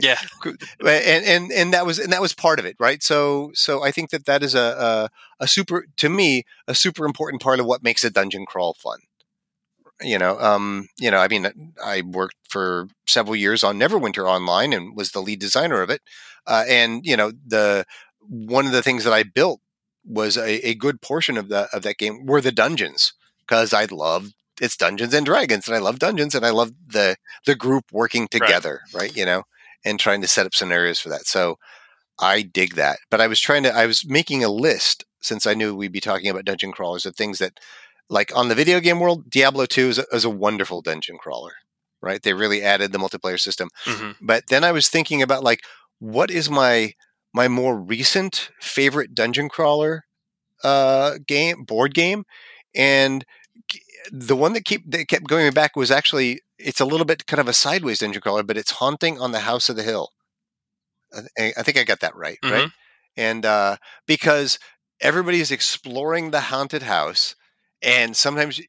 Yeah, 0.00 0.18
and 0.80 1.24
and 1.24 1.52
and 1.52 1.72
that 1.72 1.86
was 1.86 1.98
and 1.98 2.12
that 2.12 2.20
was 2.22 2.34
part 2.34 2.58
of 2.58 2.64
it, 2.66 2.76
right? 2.78 3.02
So 3.02 3.50
so 3.54 3.82
I 3.84 3.90
think 3.90 4.10
that 4.10 4.26
that 4.26 4.42
is 4.42 4.54
a 4.54 5.08
a, 5.40 5.44
a 5.44 5.48
super 5.48 5.86
to 5.98 6.08
me 6.08 6.44
a 6.66 6.74
super 6.74 7.04
important 7.04 7.42
part 7.42 7.60
of 7.60 7.66
what 7.66 7.82
makes 7.82 8.04
a 8.04 8.10
dungeon 8.10 8.46
crawl 8.46 8.74
fun. 8.74 8.98
You 10.00 10.18
know, 10.18 10.38
um, 10.40 10.88
you 10.98 11.10
know, 11.10 11.18
I 11.18 11.28
mean, 11.28 11.72
I 11.84 12.02
worked 12.02 12.36
for 12.48 12.88
several 13.06 13.36
years 13.36 13.62
on 13.62 13.78
Neverwinter 13.78 14.26
Online 14.28 14.72
and 14.72 14.96
was 14.96 15.12
the 15.12 15.22
lead 15.22 15.38
designer 15.38 15.80
of 15.80 15.90
it. 15.90 16.02
Uh, 16.46 16.64
and 16.68 17.06
you 17.06 17.16
know, 17.16 17.32
the 17.46 17.84
one 18.28 18.66
of 18.66 18.72
the 18.72 18.82
things 18.82 19.04
that 19.04 19.12
I 19.12 19.22
built 19.22 19.60
was 20.04 20.36
a, 20.36 20.66
a 20.68 20.74
good 20.74 21.00
portion 21.02 21.36
of 21.36 21.48
the 21.48 21.68
of 21.72 21.82
that 21.82 21.98
game 21.98 22.26
were 22.26 22.40
the 22.40 22.50
dungeons 22.50 23.12
because 23.46 23.72
I 23.72 23.84
loved 23.84 24.34
it's 24.60 24.76
Dungeons 24.76 25.14
and 25.14 25.26
Dragons 25.26 25.66
and 25.66 25.76
I 25.76 25.80
love 25.80 25.98
dungeons 25.98 26.34
and 26.34 26.44
I 26.44 26.50
love 26.50 26.72
the 26.86 27.16
the 27.46 27.54
group 27.54 27.84
working 27.92 28.28
together, 28.28 28.80
right? 28.94 29.14
You 29.16 29.24
know, 29.24 29.42
and 29.84 29.98
trying 29.98 30.20
to 30.22 30.28
set 30.28 30.46
up 30.46 30.54
scenarios 30.54 31.00
for 31.00 31.08
that. 31.08 31.26
So 31.26 31.56
I 32.20 32.42
dig 32.42 32.74
that. 32.74 32.98
But 33.10 33.20
I 33.20 33.26
was 33.26 33.40
trying 33.40 33.62
to 33.64 33.74
I 33.74 33.86
was 33.86 34.04
making 34.06 34.44
a 34.44 34.48
list 34.48 35.04
since 35.20 35.46
I 35.46 35.54
knew 35.54 35.74
we'd 35.74 35.92
be 35.92 36.00
talking 36.00 36.28
about 36.30 36.44
dungeon 36.44 36.72
crawlers 36.72 37.06
of 37.06 37.16
things 37.16 37.38
that 37.38 37.58
like 38.08 38.34
on 38.36 38.48
the 38.48 38.54
video 38.54 38.80
game 38.80 39.00
world, 39.00 39.30
Diablo 39.30 39.64
2 39.66 39.88
is 39.88 39.98
a, 39.98 40.04
is 40.12 40.24
a 40.24 40.30
wonderful 40.30 40.82
dungeon 40.82 41.16
crawler, 41.18 41.52
right? 42.00 42.22
They 42.22 42.34
really 42.34 42.62
added 42.62 42.92
the 42.92 42.98
multiplayer 42.98 43.40
system. 43.40 43.68
hmm 43.86 44.10
But 44.20 44.48
then 44.48 44.64
I 44.64 44.72
was 44.72 44.88
thinking 44.88 45.22
about 45.22 45.42
like 45.44 45.60
what 45.98 46.30
is 46.30 46.50
my 46.50 46.92
my 47.32 47.48
more 47.48 47.76
recent 47.78 48.50
favorite 48.60 49.14
dungeon 49.14 49.48
crawler 49.48 50.04
uh 50.62 51.18
game 51.26 51.64
board 51.64 51.94
game 51.94 52.24
and 52.74 53.24
the 54.10 54.36
one 54.36 54.52
that 54.54 54.64
keep 54.64 54.90
that 54.90 55.06
kept 55.08 55.26
going 55.28 55.52
back 55.52 55.76
was 55.76 55.90
actually 55.90 56.40
it's 56.58 56.80
a 56.80 56.84
little 56.84 57.06
bit 57.06 57.26
kind 57.26 57.40
of 57.40 57.48
a 57.48 57.52
sideways 57.52 57.98
dungeon 58.00 58.20
crawler 58.22 58.42
but 58.42 58.56
it's 58.56 58.72
haunting 58.72 59.20
on 59.20 59.32
the 59.32 59.40
house 59.40 59.68
of 59.68 59.76
the 59.76 59.82
hill 59.82 60.10
I, 61.38 61.52
I 61.58 61.62
think 61.62 61.76
I 61.78 61.84
got 61.84 62.00
that 62.00 62.16
right, 62.16 62.38
Mhm. 62.42 62.50
right? 62.50 62.70
And 63.16 63.44
uh, 63.44 63.76
because 64.06 64.58
everybody's 65.00 65.50
exploring 65.50 66.30
the 66.30 66.40
haunted 66.40 66.82
house, 66.84 67.34
and 67.82 68.16
sometimes 68.16 68.60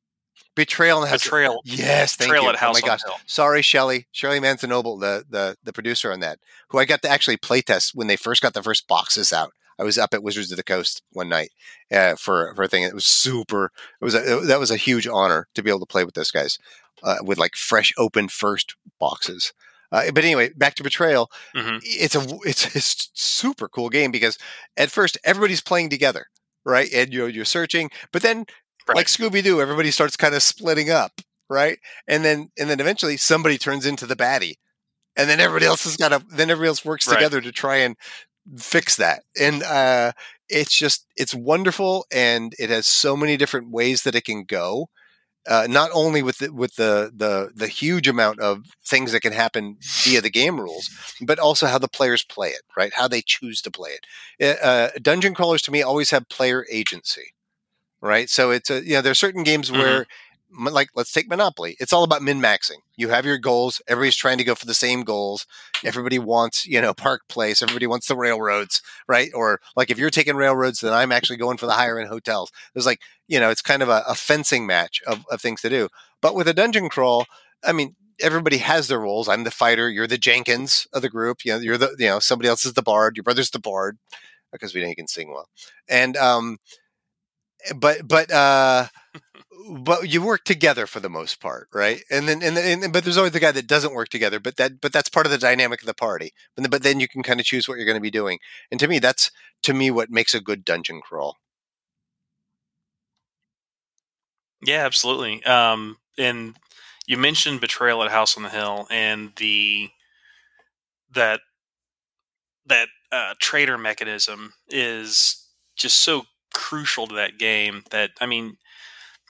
betrayal 0.56 0.98
in 0.98 1.04
the 1.04 1.10
house. 1.10 1.24
Betrayal. 1.24 1.62
Yes, 1.64 2.16
thank 2.18 2.28
Betrayal 2.30 2.44
you. 2.44 2.50
at 2.50 2.56
House 2.58 2.78
oh 2.78 2.86
my 2.86 2.92
on 2.92 2.98
gosh. 2.98 3.04
Hill. 3.06 3.16
Sorry, 3.26 3.62
Shelley. 3.62 4.08
Shirley 4.12 4.40
Manzanoble, 4.42 5.00
the, 5.00 5.24
the 5.30 5.56
the 5.64 5.72
producer 5.72 6.12
on 6.12 6.20
that, 6.20 6.40
who 6.70 6.80
I 6.80 6.86
got 6.86 7.02
to 7.04 7.10
actually 7.10 7.38
playtest 7.38 7.92
when 7.96 8.08
they 8.08 8.18
first 8.18 8.42
got 8.42 8.54
the 8.54 8.62
first 8.64 8.88
boxes 8.88 9.32
out. 9.32 9.54
I 9.84 9.86
was 9.86 9.98
up 9.98 10.14
at 10.14 10.24
Wizards 10.24 10.50
of 10.52 10.58
the 10.58 10.64
Coast 10.64 11.02
one 11.12 11.28
night 11.30 11.50
uh, 11.92 12.16
for 12.16 12.54
for 12.56 12.64
a 12.64 12.68
thing. 12.68 12.84
It 12.84 12.94
was 12.96 13.06
super. 13.06 13.66
It 14.02 14.06
was 14.06 14.16
a, 14.16 14.40
that 14.46 14.60
was 14.60 14.72
a 14.72 14.78
huge 14.78 15.08
honor 15.08 15.48
to 15.56 15.62
be 15.62 15.70
able 15.70 15.82
to 15.82 15.86
play 15.86 16.06
with 16.06 16.16
those 16.16 16.32
guys 16.32 16.58
uh, 17.04 17.18
with 17.22 17.38
like 17.38 17.56
fresh, 17.56 17.94
open 17.98 18.30
first 18.30 18.76
boxes. 19.00 19.52
Uh, 19.92 20.10
but 20.12 20.24
anyway, 20.24 20.50
back 20.56 20.74
to 20.76 20.84
Betrayal. 20.84 21.30
Mhm. 21.56 21.80
It's 21.84 22.16
a 22.16 22.22
it's 22.46 22.76
a 22.76 23.10
super 23.14 23.68
cool 23.68 23.90
game 23.90 24.12
because 24.12 24.38
at 24.78 24.90
first 24.90 25.18
everybody's 25.24 25.62
playing 25.62 25.90
together, 25.90 26.28
right? 26.66 26.90
And 26.94 27.14
you're 27.14 27.30
you're 27.30 27.46
searching, 27.46 27.90
but 28.12 28.22
then 28.22 28.46
Right. 28.88 28.98
like 28.98 29.08
Scooby 29.08 29.42
Doo, 29.44 29.62
everybody 29.62 29.92
starts 29.92 30.18
kind 30.18 30.36
of 30.36 30.44
splitting 30.44 30.90
up, 30.90 31.22
right? 31.50 31.78
And 32.08 32.26
then 32.26 32.50
and 32.58 32.70
then 32.70 32.80
eventually 32.80 33.18
somebody 33.18 33.58
turns 33.58 33.86
into 33.86 34.06
the 34.06 34.16
baddie, 34.16 34.56
and 35.16 35.30
then 35.30 35.40
everybody 35.40 35.66
else 35.68 35.84
has 35.86 35.96
got 35.96 36.10
to 36.10 36.22
then 36.36 36.50
everybody 36.50 36.68
else 36.70 36.84
works 36.84 37.08
Right. 37.08 37.16
together 37.16 37.40
to 37.42 37.52
try 37.52 37.78
and 37.78 37.96
fix 38.58 38.96
that. 38.98 39.24
And 39.40 39.64
uh, 39.64 40.14
it's 40.50 40.78
just 40.78 41.06
it's 41.16 41.34
wonderful, 41.36 42.06
and 42.12 42.54
it 42.60 42.70
has 42.70 42.86
so 42.88 43.16
many 43.16 43.38
different 43.38 43.72
ways 43.72 44.04
that 44.04 44.16
it 44.16 44.26
can 44.26 44.44
go. 44.44 44.90
Uh, 45.48 45.68
not 45.70 45.90
only 45.94 46.22
with 46.22 46.38
the, 46.40 46.54
with 46.54 46.76
the, 46.76 47.12
the 47.16 47.52
the 47.56 47.68
huge 47.68 48.08
amount 48.08 48.40
of 48.40 48.66
things 48.86 49.12
that 49.12 49.22
can 49.22 49.34
happen 49.34 49.78
via 50.04 50.22
the 50.22 50.30
game 50.30 50.60
rules, 50.60 50.90
but 51.22 51.40
also 51.40 51.68
how 51.68 51.78
the 51.78 51.88
players 51.88 52.24
play 52.24 52.50
it, 52.50 52.62
right? 52.78 52.94
How 52.96 53.08
they 53.08 53.22
choose 53.22 53.62
to 53.62 53.72
play 53.72 53.92
it. 54.40 54.60
Uh, 54.62 54.90
dungeon 55.02 55.34
crawlers 55.34 55.62
to 55.64 55.72
me 55.72 55.82
always 55.82 56.12
have 56.12 56.30
player 56.30 56.66
agency, 56.72 57.34
right? 58.02 58.30
So 58.30 58.52
it's 58.52 58.70
a 58.70 58.84
you 58.86 58.94
know 58.94 59.02
there's 59.02 59.20
certain 59.20 59.44
games 59.44 59.72
Mhm. 59.72 59.78
where 59.80 60.06
like 60.58 60.90
let's 60.96 61.12
take 61.12 61.30
Monopoly. 61.30 61.76
It's 61.80 61.94
all 61.94 62.04
about 62.04 62.22
min 62.22 62.40
maxing. 62.40 62.80
You 62.96 63.10
have 63.10 63.26
your 63.26 63.38
goals. 63.38 63.82
Everybody's 63.88 64.16
trying 64.16 64.38
to 64.38 64.44
go 64.44 64.56
for 64.56 64.66
the 64.66 64.74
same 64.74 65.04
goals. 65.04 65.46
Everybody 65.84 66.20
wants 66.20 66.66
you 66.66 66.82
know 66.82 66.94
Park 66.94 67.22
Place. 67.28 67.62
Everybody 67.62 67.88
wants 67.88 68.08
the 68.08 68.16
railroads, 68.16 68.82
right? 69.08 69.30
Or 69.34 69.60
like 69.76 69.90
if 69.90 69.98
you're 69.98 70.10
taking 70.10 70.36
railroads, 70.36 70.80
then 70.80 70.94
I'm 70.94 71.12
actually 71.12 71.38
going 71.38 71.58
for 71.58 71.66
the 71.66 71.74
higher 71.74 72.00
end 72.00 72.10
hotels. 72.10 72.52
There's 72.74 72.86
like 72.86 73.02
you 73.28 73.40
know 73.40 73.50
it's 73.50 73.62
kind 73.62 73.82
of 73.84 73.90
a, 73.90 74.04
a 74.08 74.16
fencing 74.16 74.66
match 74.66 75.02
of, 75.08 75.26
of 75.32 75.42
things 75.42 75.62
to 75.62 75.70
do. 75.70 75.90
But 76.22 76.36
with 76.36 76.48
a 76.48 76.54
dungeon 76.54 76.90
crawl, 76.90 77.26
I 77.64 77.74
mean. 77.74 77.96
Everybody 78.22 78.58
has 78.58 78.88
their 78.88 79.00
roles. 79.00 79.28
I'm 79.28 79.44
the 79.44 79.50
fighter. 79.50 79.90
You're 79.90 80.06
the 80.06 80.20
Jenkins 80.20 80.88
of 80.94 81.02
the 81.02 81.10
group. 81.10 81.44
You 81.44 81.54
know, 81.54 81.58
you're 81.58 81.80
the 81.80 81.96
you 81.98 82.06
know 82.06 82.20
somebody 82.20 82.48
else 82.48 82.64
is 82.64 82.74
the 82.74 82.84
bard. 82.84 83.18
Your 83.18 83.24
brother's 83.24 83.50
the 83.50 83.60
bard 83.60 83.98
because 84.52 84.74
we 84.74 84.82
know 84.82 84.88
you 84.88 84.96
can 84.96 85.08
sing 85.08 85.32
well. 85.34 85.50
And 85.90 86.16
um, 86.16 86.60
but 87.76 88.08
but 88.08 88.32
uh 88.32 88.88
but 89.70 90.10
you 90.10 90.22
work 90.22 90.44
together 90.46 90.86
for 90.88 91.00
the 91.00 91.10
most 91.10 91.40
part 91.40 91.68
right? 91.74 92.02
And 92.12 92.28
then 92.28 92.42
and, 92.44 92.58
then- 92.58 92.84
and 92.84 92.94
but 92.94 93.04
there's 93.04 93.18
always 93.18 93.34
the 93.34 93.40
guy 93.40 93.52
that 93.52 93.68
doesn't 93.68 93.94
work 93.94 94.10
together 94.10 94.40
but 94.40 94.58
that 94.58 94.82
but 94.82 94.92
that's 94.94 95.10
part 95.10 95.26
of 95.26 95.32
the 95.32 95.38
dynamic 95.38 95.82
of 95.82 95.88
the 95.88 95.94
party. 95.94 96.34
But 96.56 96.64
then, 96.64 96.70
but 96.72 96.84
then 96.84 97.00
you 97.00 97.08
can 97.08 97.24
kind 97.24 97.40
of 97.40 97.46
choose 97.46 97.68
what 97.68 97.78
you're 97.78 97.86
going 97.86 97.98
to 97.98 98.02
be 98.02 98.12
doing. 98.12 98.40
And 98.72 98.80
to 98.80 98.88
me 98.88 99.00
that's 99.00 99.32
to 99.64 99.74
me 99.74 99.92
what 99.92 100.10
makes 100.10 100.34
a 100.34 100.42
good 100.42 100.66
dungeon 100.66 101.02
crawl. 101.02 101.38
Yeah, 104.66 104.86
absolutely. 104.86 105.44
Um, 105.44 105.98
and 106.18 106.56
you 107.06 107.18
mentioned 107.18 107.62
Betrayal 107.62 108.04
at 108.04 108.12
House 108.12 108.38
on 108.38 108.44
the 108.44 108.50
Hill 108.50 108.88
and 108.90 109.34
the 109.38 109.90
that 111.14 111.42
that 112.66 112.88
uh, 113.12 113.34
trader 113.40 113.78
mechanism 113.78 114.54
is 114.70 115.48
just 115.76 116.02
so 116.02 116.24
crucial 116.54 117.08
to 117.08 117.16
that 117.16 117.38
game 117.38 117.84
that 117.92 118.12
I 118.22 118.26
mean 118.26 118.58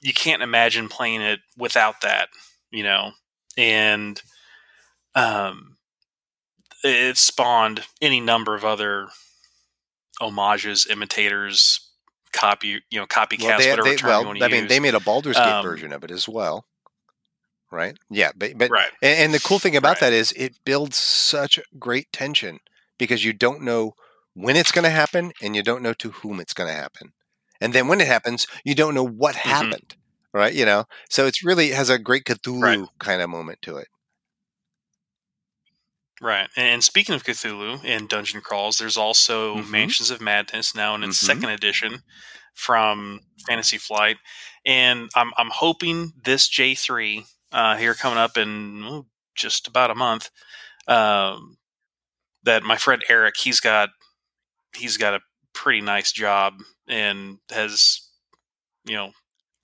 you 0.04 0.14
can't 0.14 0.43
imagine 0.43 0.89
playing 0.89 1.22
it 1.22 1.39
without 1.58 2.01
that, 2.01 2.30
you 2.72 2.84
know. 2.84 3.12
And 3.58 4.22
um, 5.16 5.78
it 6.84 7.18
spawned 7.18 7.82
any 8.01 8.20
number 8.20 8.54
of 8.54 8.66
other 8.66 9.08
homages, 10.20 10.86
imitators, 10.89 11.80
copy, 12.32 12.82
you 12.91 12.99
know, 12.99 13.06
copycats, 13.08 13.43
well, 13.43 13.58
they, 13.60 13.70
whatever 13.70 13.89
they, 13.89 13.95
term 13.95 14.10
well 14.10 14.22
you 14.22 14.28
want 14.28 14.39
to 14.39 14.45
i 14.45 14.47
use. 14.47 14.54
mean 14.54 14.68
they 14.68 14.80
made 14.80 14.95
a 14.95 14.99
Baldur's 14.99 15.38
Gate 15.38 15.45
Um, 15.45 15.64
version 15.64 15.93
of 15.93 16.04
it 16.04 16.12
as 16.12 16.28
well 16.28 16.66
right 17.72 17.97
yeah 18.12 18.32
but 18.36 18.58
but 18.58 18.70
right. 18.70 18.91
And, 19.01 19.20
and 19.20 19.34
the 19.34 19.39
cool 19.39 19.58
thing 19.60 19.76
about 19.76 19.93
Right. 19.93 19.99
that 20.01 20.14
is 20.14 20.32
it 20.34 20.54
builds 20.66 20.97
such 20.97 21.60
great 21.80 22.12
tension 22.12 22.60
because 22.99 23.24
you 23.26 23.34
don't 23.34 23.62
know 23.62 23.93
when 24.34 24.56
it's 24.56 24.72
going 24.72 24.84
to 24.84 24.89
happen 24.91 25.32
and 25.41 25.56
you 25.56 25.64
don't 25.64 25.82
know 25.82 25.93
to 25.93 26.12
whom 26.12 26.39
it's 26.39 26.54
going 26.54 26.70
to 26.70 26.76
happen. 26.76 27.14
And 27.64 27.74
then 27.74 27.88
when 27.88 28.01
it 28.01 28.07
happens, 28.07 28.47
you 28.66 28.76
don't 28.76 28.93
know 28.95 29.07
what 29.07 29.36
Mm-hmm. 29.36 29.49
happened, 29.49 29.95
right? 30.34 30.53
You 30.53 30.66
know, 30.66 30.86
so 31.09 31.26
it's 31.28 31.43
really 31.43 31.72
it 31.72 31.76
has 31.76 31.89
a 31.89 31.97
great 31.99 32.26
Cthulhu 32.26 32.61
Right. 32.61 32.89
kind 32.99 33.22
of 33.22 33.30
moment 33.30 33.61
to 33.64 33.78
it. 33.78 33.88
Right. 36.22 36.49
And 36.55 36.84
speaking 36.84 37.16
of 37.16 37.24
Cthulhu 37.24 37.82
and 37.84 38.07
dungeon 38.07 38.41
crawls, 38.41 38.78
there's 38.78 38.97
also 38.97 39.57
Mhm. 39.57 39.70
Mansions 39.70 40.09
of 40.11 40.22
Madness 40.22 40.76
now 40.76 40.95
in 40.95 41.03
its 41.03 41.22
Mhm. 41.22 41.26
second 41.26 41.49
edition 41.49 42.03
from 42.53 43.22
Fantasy 43.47 43.78
Flight. 43.78 44.18
And 44.66 45.09
I'm 45.16 45.34
I'm 45.38 45.49
hoping 45.49 46.14
this 46.24 46.47
J3 46.47 47.26
uh, 47.51 47.78
here 47.78 47.93
coming 47.95 48.18
up 48.20 48.38
in 48.38 48.84
oh, 48.86 49.07
just 49.36 49.68
about 49.68 49.91
a 49.91 49.95
month 49.95 50.30
um, 50.88 51.57
that 52.43 52.64
my 52.64 52.78
friend 52.78 53.03
Eric 53.09 53.38
he's 53.38 53.59
got 53.59 53.89
he's 54.76 54.97
got 54.97 55.14
a 55.16 55.22
pretty 55.54 55.82
nice 55.82 56.12
job 56.12 56.62
and 56.88 57.38
has 57.49 58.08
you 58.86 58.95
know 58.95 59.12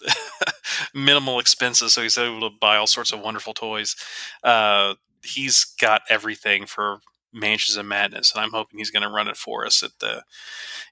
minimal 0.94 1.40
expenses 1.40 1.94
so 1.94 2.02
he's 2.02 2.18
able 2.18 2.50
to 2.50 2.56
buy 2.60 2.78
all 2.78 2.88
sorts 2.88 3.12
of 3.12 3.20
wonderful 3.20 3.54
toys 3.54 3.96
uh, 4.44 4.94
he's 5.24 5.66
got 5.80 6.02
everything 6.10 6.66
for 6.66 7.00
Mansions 7.32 7.78
of 7.78 7.86
Madness, 7.86 8.34
and 8.34 8.42
I'm 8.42 8.52
hoping 8.52 8.80
he's 8.80 8.92
going 8.92 9.04
to 9.04 9.10
run 9.10 9.28
it 9.28 9.38
for 9.38 9.66
us 9.66 9.84
at 9.84 9.92
the 10.00 10.24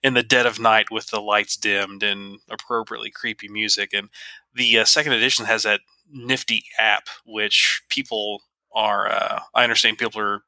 in 0.03 0.13
the 0.13 0.23
dead 0.23 0.45
of 0.45 0.59
night 0.59 0.91
with 0.91 1.07
the 1.07 1.19
lights 1.21 1.55
dimmed 1.57 2.03
and 2.03 2.39
appropriately 2.49 3.09
creepy 3.09 3.47
music. 3.47 3.91
And 3.93 4.09
the 4.53 4.79
uh, 4.79 4.85
second 4.85 5.13
edition 5.13 5.45
has 5.45 5.63
that 5.63 5.81
nifty 6.11 6.65
app, 6.77 7.07
which 7.25 7.81
people 7.89 8.43
are. 8.73 9.09
Uh, 9.09 9.39
I 9.55 9.63
understand 9.63 9.97
people 9.97 10.21
are 10.21 10.43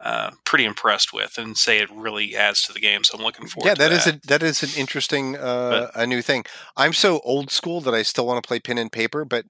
uh, 0.00 0.30
pretty 0.44 0.64
impressed 0.64 1.12
with, 1.12 1.38
and 1.38 1.56
say 1.56 1.78
it 1.78 1.90
really 1.90 2.36
adds 2.36 2.62
to 2.62 2.72
the 2.72 2.80
game. 2.80 3.02
So 3.04 3.16
I'm 3.16 3.24
looking 3.24 3.46
forward. 3.46 3.68
yeah, 3.68 3.74
to 3.74 3.80
that 3.80 3.88
that 3.90 3.96
is 3.96 4.06
a 4.06 4.26
that 4.26 4.42
is 4.42 4.62
an 4.62 4.80
interesting 4.80 5.36
uh, 5.36 5.90
a 5.94 6.06
new 6.06 6.22
thing. 6.22 6.44
I'm 6.76 6.92
so 6.92 7.20
old 7.20 7.50
school 7.50 7.80
that 7.82 7.94
I 7.94 8.02
still 8.02 8.26
want 8.26 8.42
to 8.42 8.46
play 8.46 8.60
pen 8.60 8.78
and 8.78 8.92
paper, 8.92 9.24
but 9.24 9.46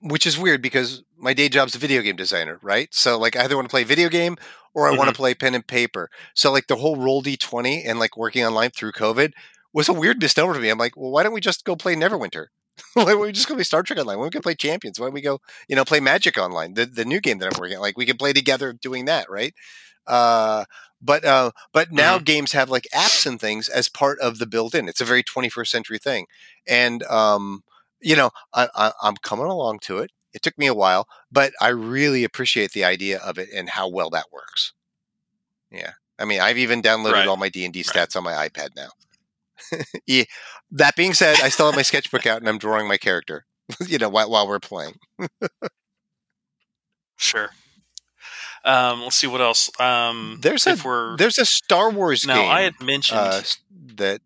which 0.00 0.26
is 0.26 0.38
weird 0.38 0.62
because 0.62 1.02
my 1.16 1.32
day 1.32 1.48
job's 1.48 1.74
a 1.74 1.78
video 1.78 2.02
game 2.02 2.16
designer, 2.16 2.58
right? 2.62 2.88
So 2.92 3.18
like 3.18 3.36
I 3.36 3.44
either 3.44 3.56
want 3.56 3.68
to 3.68 3.72
play 3.72 3.84
video 3.84 4.08
game 4.08 4.36
or 4.74 4.88
I 4.88 4.96
want 4.96 5.08
to 5.08 5.14
play 5.14 5.34
pen 5.34 5.54
and 5.54 5.66
paper. 5.66 6.10
So 6.34 6.52
like 6.52 6.66
the 6.66 6.76
whole 6.76 6.96
roll 6.96 7.22
D 7.22 7.36
twenty 7.36 7.82
and 7.82 7.98
like 7.98 8.16
working 8.16 8.44
online 8.44 8.70
through 8.70 8.92
COVID 8.92 9.32
was 9.72 9.88
a 9.88 9.92
weird 9.92 10.20
misnomer 10.20 10.54
to 10.54 10.60
me. 10.60 10.68
I'm 10.68 10.78
like, 10.78 10.96
well, 10.96 11.10
why 11.10 11.22
don't 11.22 11.32
we 11.32 11.40
just 11.40 11.64
go 11.64 11.76
play 11.76 11.96
Neverwinter? 11.96 12.46
why 12.94 13.04
don't 13.04 13.20
we 13.20 13.32
just 13.32 13.48
go 13.48 13.54
play 13.54 13.64
Star 13.64 13.82
Trek 13.82 13.98
online? 13.98 14.18
Why 14.18 14.24
don't 14.24 14.34
we 14.34 14.38
go 14.38 14.42
play 14.42 14.54
Champions? 14.54 14.98
Why 14.98 15.06
don't 15.06 15.14
we 15.14 15.20
go, 15.20 15.40
you 15.68 15.76
know, 15.76 15.84
play 15.84 16.00
Magic 16.00 16.38
online? 16.38 16.74
The 16.74 16.86
the 16.86 17.04
new 17.04 17.20
game 17.20 17.38
that 17.38 17.48
I'm 17.48 17.58
working 17.58 17.76
on. 17.76 17.82
Like 17.82 17.98
we 17.98 18.06
can 18.06 18.16
play 18.16 18.32
together 18.32 18.72
doing 18.72 19.06
that, 19.06 19.30
right? 19.30 19.54
Uh 20.06 20.64
but 21.02 21.24
uh, 21.24 21.50
but 21.72 21.92
now 21.92 22.18
games 22.18 22.52
have 22.52 22.70
like 22.70 22.86
apps 22.94 23.26
and 23.26 23.40
things 23.40 23.68
as 23.68 23.88
part 23.88 24.18
of 24.20 24.38
the 24.38 24.46
built-in. 24.46 24.88
It's 24.88 25.00
a 25.00 25.04
very 25.04 25.22
21st 25.22 25.68
century 25.68 25.98
thing, 25.98 26.26
and 26.66 27.02
um, 27.04 27.62
you 28.00 28.16
know 28.16 28.30
I, 28.54 28.68
I, 28.74 28.92
I'm 29.02 29.16
coming 29.16 29.46
along 29.46 29.80
to 29.82 29.98
it. 29.98 30.10
It 30.32 30.42
took 30.42 30.56
me 30.58 30.66
a 30.66 30.74
while, 30.74 31.06
but 31.30 31.52
I 31.60 31.68
really 31.68 32.24
appreciate 32.24 32.72
the 32.72 32.84
idea 32.84 33.18
of 33.18 33.38
it 33.38 33.48
and 33.54 33.70
how 33.70 33.88
well 33.88 34.10
that 34.10 34.26
works. 34.32 34.72
Yeah, 35.70 35.92
I 36.18 36.24
mean, 36.24 36.40
I've 36.40 36.58
even 36.58 36.82
downloaded 36.82 37.12
Right. 37.12 37.26
all 37.26 37.36
my 37.36 37.48
D 37.48 37.64
and 37.64 37.72
D 37.74 37.80
Right. 37.80 38.06
stats 38.08 38.16
on 38.16 38.24
my 38.24 38.48
iPad 38.48 38.76
now. 38.76 38.90
yeah. 40.06 40.24
That 40.70 40.96
being 40.96 41.14
said, 41.14 41.40
I 41.42 41.48
still 41.48 41.66
have 41.66 41.76
my 41.76 41.82
sketchbook 41.82 42.26
out 42.26 42.40
and 42.40 42.48
I'm 42.48 42.58
drawing 42.58 42.88
my 42.88 42.96
character. 42.96 43.44
you 43.86 43.98
know, 43.98 44.08
while, 44.08 44.30
while 44.30 44.46
we're 44.48 44.58
playing. 44.60 44.94
Sure. 47.16 47.50
Um, 48.64 49.02
let's 49.02 49.16
see 49.16 49.26
what 49.26 49.40
else. 49.40 49.70
Um, 49.80 50.38
There's 50.40 50.66
a 50.66 50.76
we're 50.84 51.16
there's 51.16 51.38
a 51.38 51.44
Star 51.44 51.90
Wars 51.90 52.26
now, 52.26 52.44
I 52.44 52.62
had 52.62 52.80
mentioned. 52.80 53.18
uh, 53.18 53.42
that 53.96 54.20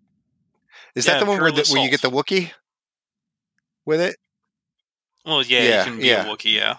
is 0.95 1.07
Yeah, 1.07 1.15
that 1.15 1.21
the 1.21 1.31
one 1.31 1.41
where, 1.41 1.51
the, 1.51 1.67
where 1.71 1.83
you 1.83 1.91
get 1.91 2.03
the 2.03 2.11
Wookiee 2.11 2.53
with 3.87 4.01
it? 4.01 4.17
Well, 5.25 5.43
yeah, 5.43 5.63
Yeah, 5.63 5.79
you 5.85 5.91
can 5.91 6.01
be 6.01 6.07
yeah. 6.09 6.23
a 6.23 6.25
Wookiee. 6.37 6.55
Yeah, 6.55 6.77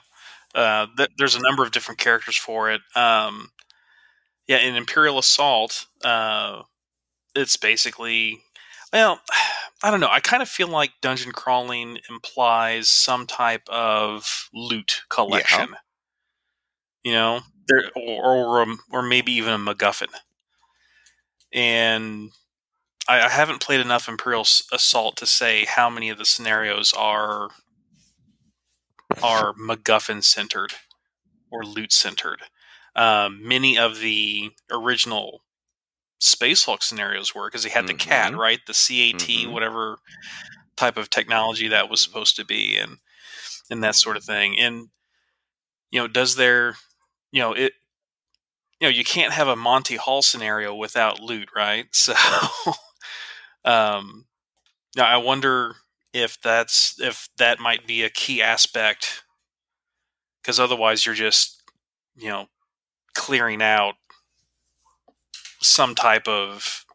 uh, 0.53 0.87
th- 0.97 1.09
there's 1.17 1.35
a 1.35 1.41
number 1.41 1.63
of 1.63 1.71
different 1.71 1.99
characters 1.99 2.37
for 2.37 2.69
it. 2.71 2.81
Um, 2.95 3.49
yeah, 4.47 4.57
in 4.59 4.75
Imperial 4.75 5.17
Assault, 5.17 5.87
uh, 6.03 6.61
it's 7.35 7.57
basically 7.57 8.41
well, 8.97 9.19
I 9.83 9.91
don't 9.91 9.99
know. 9.99 10.09
I 10.09 10.19
kind 10.19 10.41
of 10.41 10.49
feel 10.49 10.67
like 10.67 10.91
dungeon 11.01 11.31
crawling 11.31 11.99
implies 12.09 12.89
some 12.89 13.27
type 13.27 13.61
of 13.69 14.49
loot 14.51 15.01
collection. 15.09 15.75
You 17.03 17.11
know, 17.11 17.41
there, 17.67 17.83
or 17.95 18.59
or, 18.59 18.75
or 18.91 19.01
maybe 19.03 19.33
even 19.33 19.53
a 19.53 19.57
MacGuffin. 19.59 20.09
And 21.53 22.31
I, 23.07 23.21
I 23.21 23.29
haven't 23.29 23.61
played 23.61 23.79
enough 23.79 24.09
Imperial 24.09 24.47
Assault 24.73 25.15
to 25.17 25.27
say 25.27 25.65
how 25.65 25.91
many 25.91 26.09
of 26.09 26.17
the 26.17 26.25
scenarios 26.25 26.91
are 26.97 27.49
are 29.21 29.53
MacGuffin 29.61 30.23
centered 30.23 30.73
or 31.51 31.63
loot 31.63 31.93
centered. 31.93 32.41
Um, 32.95 33.47
many 33.47 33.77
of 33.77 33.99
the 33.99 34.49
original 34.71 35.43
Space 36.19 36.65
Hulk 36.65 36.81
scenarios 36.83 37.35
were 37.35 37.47
because 37.47 37.63
he 37.63 37.69
had 37.69 37.85
mm-hmm. 37.85 37.97
the 37.97 38.03
cat, 38.03 38.31
mm-hmm. 38.31 38.41
right? 38.41 38.59
The 38.65 38.73
CAT, 38.73 39.27
mm-hmm. 39.27 39.51
whatever 39.51 39.97
type 40.75 40.97
of 40.97 41.09
technology 41.09 41.67
that 41.67 41.89
was 41.89 42.01
supposed 42.01 42.35
to 42.37 42.45
be, 42.45 42.77
and 42.77 42.97
and 43.69 43.83
that 43.83 43.95
sort 43.95 44.17
of 44.17 44.23
thing. 44.23 44.57
And 44.59 44.89
you 45.91 45.99
know, 45.99 46.07
does 46.07 46.35
there, 46.35 46.75
you 47.31 47.41
know, 47.41 47.53
it, 47.53 47.73
you 48.79 48.87
know, 48.87 48.91
you 48.91 49.03
can't 49.03 49.33
have 49.33 49.47
a 49.47 49.55
Monty 49.55 49.95
Haul 49.95 50.21
scenario 50.21 50.73
without 50.75 51.19
loot, 51.19 51.49
right? 51.55 51.85
So, 51.93 52.13
um, 53.65 54.25
now 54.95 55.05
I 55.05 55.17
wonder 55.17 55.75
if 56.13 56.41
that's 56.41 56.99
if 56.99 57.29
that 57.37 57.59
might 57.59 57.85
be 57.85 58.03
a 58.03 58.09
key 58.09 58.41
aspect 58.41 59.23
because 60.41 60.59
otherwise 60.59 61.05
you're 61.05 61.15
just 61.15 61.61
you 62.15 62.29
know 62.29 62.47
clearing 63.13 63.61
out 63.61 63.95
some 65.61 65.95
type 65.95 66.27
of 66.27 66.85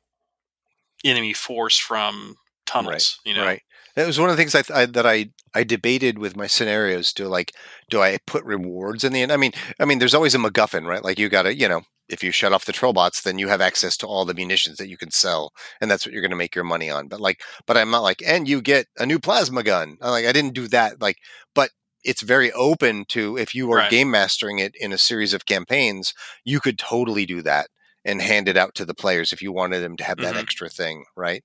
enemy 1.05 1.33
force 1.33 1.79
from 1.79 2.37
tunnels 2.67 3.19
right, 3.25 3.31
you 3.31 3.37
know 3.37 3.45
right 3.45 3.63
that 3.95 4.07
was 4.07 4.19
one 4.19 4.31
of 4.31 4.37
the 4.37 4.43
things 4.43 4.55
I, 4.55 4.83
I, 4.83 4.87
that 4.87 5.07
I 5.07 5.31
I 5.55 5.65
debated 5.65 6.19
with 6.19 6.37
my 6.37 6.47
scenarios. 6.47 7.13
Do 7.13 7.27
like 7.27 7.53
do 7.91 8.01
I 8.01 8.19
put 8.27 8.45
rewards 8.45 9.05
in 9.05 9.13
the 9.13 9.23
end? 9.23 9.33
I 9.33 9.37
mean, 9.37 9.53
I 9.79 9.85
mean, 9.85 9.99
there's 9.99 10.15
always 10.15 10.35
a 10.35 10.39
MacGuffin, 10.39 10.87
right? 10.87 11.05
Like 11.05 11.19
you 11.19 11.29
got 11.29 11.43
to, 11.43 11.55
you 11.55 11.69
know, 11.69 11.83
if 12.09 12.23
you 12.23 12.31
shut 12.31 12.53
off 12.53 12.65
the 12.65 12.73
trollbots, 12.73 13.23
then 13.23 13.39
you 13.39 13.49
have 13.49 13.61
access 13.61 13.97
to 13.99 14.07
all 14.07 14.25
the 14.25 14.35
munitions 14.35 14.79
that 14.79 14.89
you 14.89 14.97
can 14.97 15.11
sell, 15.11 15.53
and 15.81 15.91
that's 15.91 16.07
what 16.07 16.13
you're 16.13 16.23
going 16.23 16.31
to 16.31 16.37
make 16.37 16.55
your 16.55 16.65
money 16.65 16.91
on. 16.91 17.09
But 17.09 17.21
like, 17.21 17.43
but 17.67 17.77
I'm 17.77 17.91
not 17.91 18.03
like, 18.03 18.23
and 18.27 18.49
you 18.49 18.61
get 18.61 18.87
a 18.99 19.07
new 19.07 19.19
plasma 19.19 19.63
gun. 19.63 19.99
I'm 20.01 20.11
like, 20.11 20.27
I 20.27 20.33
didn't 20.33 20.55
do 20.55 20.69
that. 20.69 21.01
Like, 21.01 21.19
but 21.55 21.71
it's 22.05 22.23
very 22.23 22.51
open 22.53 23.05
to 23.09 23.37
if 23.37 23.55
you 23.55 23.71
are 23.73 23.77
right. 23.77 23.91
game 23.91 24.11
mastering 24.11 24.59
it 24.59 24.75
in 24.81 24.93
a 24.93 24.99
series 24.99 25.35
of 25.35 25.47
campaigns, 25.47 26.15
you 26.45 26.61
could 26.61 26.79
totally 26.79 27.27
do 27.27 27.43
that 27.43 27.69
and 28.05 28.21
hand 28.21 28.49
it 28.49 28.57
out 28.57 28.75
to 28.75 28.85
the 28.85 28.95
players 28.95 29.33
if 29.33 29.43
you 29.43 29.53
wanted 29.53 29.81
them 29.81 29.97
to 29.97 30.05
have 30.05 30.19
that 30.19 30.33
mm-hmm. 30.33 30.39
extra 30.39 30.69
thing, 30.69 31.05
right? 31.17 31.45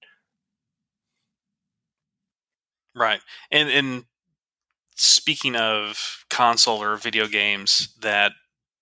Right, 2.95 3.21
and 3.51 3.69
and 3.69 4.05
speaking 4.95 5.55
of 5.55 6.25
console 6.29 6.81
or 6.81 6.95
video 6.97 7.27
games 7.27 7.95
that 8.01 8.31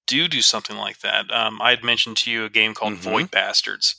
do 0.07 0.28
do 0.28 0.41
something 0.41 0.78
like 0.78 0.99
that. 0.99 1.32
Um, 1.32 1.61
I 1.61 1.71
had 1.71 1.84
mentioned 1.84 2.17
to 2.17 2.32
you 2.32 2.45
a 2.45 2.49
game 2.49 2.73
called 2.73 2.93
mm-hmm. 2.93 3.09
Void 3.09 3.32
Bastards, 3.32 3.95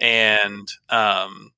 and 0.00 0.68
um, 0.88 1.52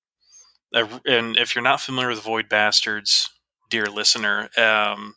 and 0.72 1.36
if 1.36 1.54
you're 1.54 1.62
not 1.62 1.80
familiar 1.80 2.10
with 2.10 2.20
Void 2.20 2.48
Bastards, 2.48 3.30
dear 3.70 3.86
listener, 3.86 4.48
um, 4.56 5.14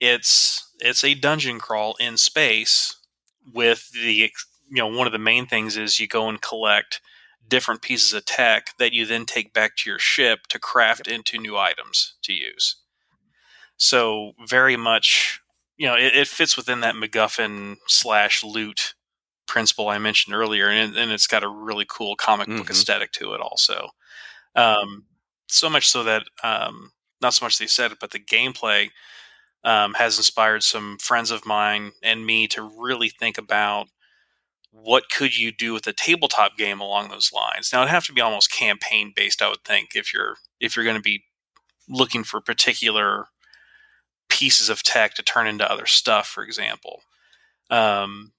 it's 0.00 0.70
it's 0.80 1.04
a 1.04 1.14
dungeon 1.14 1.58
crawl 1.58 1.94
in 2.00 2.16
space 2.16 2.96
with 3.52 3.90
the 3.92 4.24
you 4.72 4.78
know 4.78 4.88
one 4.88 5.06
of 5.06 5.12
the 5.12 5.18
main 5.18 5.46
things 5.46 5.76
is 5.76 6.00
you 6.00 6.08
go 6.08 6.28
and 6.28 6.42
collect 6.42 7.00
different 7.46 7.82
pieces 7.82 8.12
of 8.12 8.24
tech 8.24 8.68
that 8.78 8.92
you 8.92 9.04
then 9.04 9.26
take 9.26 9.52
back 9.52 9.76
to 9.76 9.90
your 9.90 9.98
ship 9.98 10.46
to 10.48 10.58
craft 10.58 11.06
into 11.06 11.38
new 11.38 11.56
items 11.56 12.14
to 12.22 12.32
use. 12.32 12.76
So 13.76 14.32
very 14.46 14.76
much 14.76 15.42
you 15.82 15.88
know, 15.88 15.96
it, 15.96 16.14
it, 16.14 16.28
fits 16.28 16.56
within 16.56 16.80
that 16.80 16.94
MacGuffin 16.94 17.76
slash 17.88 18.44
loot 18.44 18.94
principle 19.46 19.88
I 19.88 19.98
mentioned 19.98 20.34
earlier, 20.34 20.68
and, 20.68 20.96
and 20.96 21.10
it's 21.10 21.26
got 21.26 21.42
a 21.42 21.48
really 21.48 21.86
cool 21.88 22.14
comic 22.14 22.46
book 22.46 22.56
mm-hmm. 22.56 22.70
aesthetic 22.70 23.10
to 23.12 23.34
it, 23.34 23.40
also. 23.40 23.88
Um, 24.54 25.06
so 25.48 25.68
much 25.68 25.88
so 25.88 26.04
that 26.04 26.22
um, 26.44 26.92
not 27.20 27.34
so 27.34 27.44
much 27.44 27.58
they 27.58 27.66
said 27.66 27.92
it, 27.92 27.98
but 28.00 28.12
the 28.12 28.20
gameplay 28.20 28.90
um, 29.64 29.94
has 29.94 30.18
inspired 30.18 30.62
some 30.62 30.98
friends 30.98 31.30
of 31.30 31.44
mine 31.44 31.92
and 32.02 32.24
me 32.24 32.46
to 32.48 32.62
really 32.62 33.08
think 33.08 33.36
about 33.36 33.88
what 34.72 35.10
could 35.10 35.36
you 35.36 35.52
do 35.52 35.74
with 35.74 35.86
a 35.86 35.92
tabletop 35.92 36.56
game 36.56 36.80
along 36.80 37.08
those 37.08 37.30
lines. 37.32 37.70
Now 37.72 37.82
it'd 37.82 37.90
have 37.90 38.06
to 38.06 38.12
be 38.12 38.22
almost 38.22 38.50
campaign 38.50 39.12
based, 39.14 39.42
I 39.42 39.48
would 39.48 39.64
think, 39.64 39.90
if 39.94 40.12
you're 40.12 40.36
if 40.60 40.74
you're 40.74 40.84
going 40.84 40.96
to 40.96 41.02
be 41.02 41.24
looking 41.88 42.24
for 42.24 42.40
particular 42.40 43.26
pieces 44.28 44.70
of 44.70 44.82
tech 44.82 45.14
to 45.14 45.22
turn 45.22 45.46
into 45.46 45.70
other 45.70 45.86
stuff, 45.86 46.26
for 46.26 46.42
example. 46.42 47.02
Um, 47.70 48.32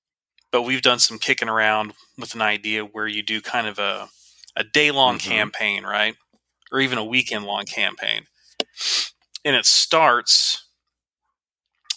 but 0.52 0.64
we've 0.64 0.82
done 0.82 1.00
some 1.00 1.20
kicking 1.20 1.50
around 1.50 1.94
with 2.18 2.34
an 2.34 2.42
idea 2.42 2.84
where 2.84 3.08
you 3.08 3.22
do 3.22 3.42
kind 3.42 3.68
of 3.68 3.78
a, 3.78 4.10
a 4.56 4.64
day 4.64 4.92
long 4.92 5.18
mm-hmm. 5.18 5.30
campaign, 5.30 5.84
right? 5.84 6.16
Or 6.72 6.80
even 6.80 6.98
a 6.98 7.06
weekend 7.06 7.46
long 7.46 7.66
campaign. 7.66 8.24
And 9.46 9.56
it 9.56 9.66
starts, 9.66 10.66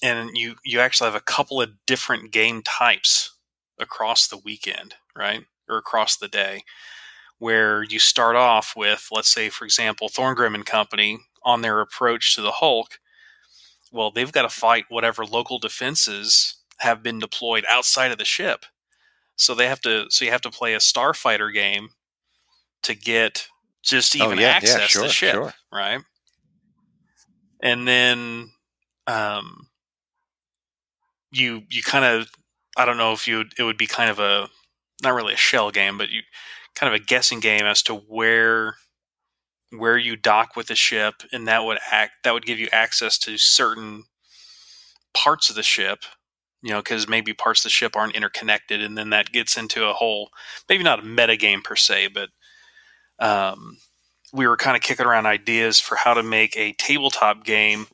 and 0.03 0.31
you, 0.35 0.57
you 0.65 0.81
actually 0.81 1.07
have 1.07 1.21
a 1.21 1.25
couple 1.25 1.63
of 1.63 1.71
different 1.87 2.33
game 2.33 2.63
types 2.63 3.36
across 3.79 4.29
the 4.29 4.39
weekend, 4.39 4.95
right? 5.17 5.45
Or 5.69 5.79
across 5.79 6.17
the 6.17 6.29
day, 6.29 6.65
where 7.39 7.83
you 7.83 7.99
start 7.99 8.37
off 8.37 8.75
with, 8.77 9.09
let's 9.11 9.33
say, 9.33 9.49
for 9.49 9.65
example, 9.65 10.09
Thorngrim 10.09 10.55
and 10.55 10.67
Company 10.67 11.19
on 11.45 11.63
their 11.63 11.81
approach 11.81 12.35
to 12.35 12.43
the 12.43 12.53
Hulk 12.53 12.99
well, 13.93 14.11
they've 14.11 14.33
got 14.33 14.43
to 14.43 14.49
fight 14.49 14.85
whatever 14.89 15.25
local 15.25 15.59
defenses 15.59 16.57
have 16.79 17.03
been 17.03 17.19
deployed 17.19 17.65
outside 17.69 18.13
of 18.13 18.19
the 18.19 18.25
ship. 18.25 18.67
So 19.37 19.55
they 19.55 19.67
have 19.67 19.81
to. 19.83 20.07
So 20.11 20.25
you 20.25 20.31
have 20.31 20.43
to 20.43 20.51
play 20.51 20.75
a 20.75 20.79
starfighter 20.79 21.53
game 21.53 21.91
to 22.83 22.95
get 22.95 23.49
just 23.83 24.15
oh, 24.17 24.25
even 24.25 24.39
oh, 24.39 24.43
yeah, 24.43 24.49
access 24.49 24.81
yeah, 24.81 24.87
sure, 24.87 25.03
to 25.03 25.09
the 25.09 25.13
ship, 25.13 25.35
sure. 25.35 25.55
right? 25.73 26.01
And 27.61 27.87
then, 27.87 28.51
um, 29.07 29.69
you 31.31 31.63
you 31.71 31.83
kind 31.83 32.05
of 32.05 32.31
I 32.77 32.85
don't 32.85 32.99
know 32.99 33.13
if 33.13 33.27
you 33.27 33.45
it 33.59 33.63
would 33.63 33.79
be 33.79 33.87
kind 33.87 34.11
of 34.11 34.19
a 34.19 34.49
not 35.03 35.15
really 35.15 35.35
a 35.35 35.39
shell 35.39 35.71
game, 35.71 35.99
but 35.99 36.11
you 36.11 36.23
kind 36.75 36.93
of 36.93 37.01
a 37.01 37.05
guessing 37.05 37.41
game 37.41 37.65
as 37.65 37.83
to 37.85 37.95
where 37.95 38.77
where 39.71 39.99
you 39.99 40.17
dock 40.17 40.57
with 40.57 40.69
the 40.69 40.75
ship, 40.75 41.15
and 41.33 41.49
that 41.49 41.65
would 41.65 41.79
act 41.91 42.25
that 42.25 42.33
would 42.35 42.47
give 42.47 42.59
you 42.59 42.69
access 42.73 43.19
to 43.19 43.39
certain 43.39 44.05
parts 45.15 45.51
of 45.51 45.57
the 45.57 45.63
ship. 45.63 46.01
You 46.63 46.73
know, 46.73 46.79
because 46.81 47.09
maybe 47.09 47.33
parts 47.33 47.61
of 47.61 47.65
the 47.65 47.71
ship 47.71 47.97
aren't 47.97 48.17
interconnected, 48.17 48.81
and 48.83 48.97
then 48.99 49.11
that 49.11 49.33
gets 49.33 49.57
into 49.57 49.85
a 49.89 49.93
whole 49.93 50.31
maybe 50.69 50.85
not 50.85 51.01
a 51.01 51.05
meta 51.05 51.37
game 51.37 51.63
per 51.63 51.77
se, 51.77 52.09
but 52.09 52.31
um, 53.19 53.79
we 54.33 54.47
were 54.47 54.57
kind 54.57 54.77
of 54.77 54.83
kicking 54.83 55.07
around 55.07 55.27
ideas 55.27 55.81
for 55.81 55.97
how 55.97 56.15
to 56.15 56.23
make 56.23 56.57
a 56.57 56.73
tabletop 56.73 57.45
game 57.45 57.87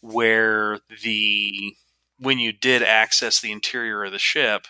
where 0.00 0.80
the 1.02 1.74
when 2.22 2.38
you 2.38 2.52
did 2.52 2.82
access 2.82 3.40
the 3.40 3.52
interior 3.52 4.04
of 4.04 4.12
the 4.12 4.18
ship, 4.18 4.66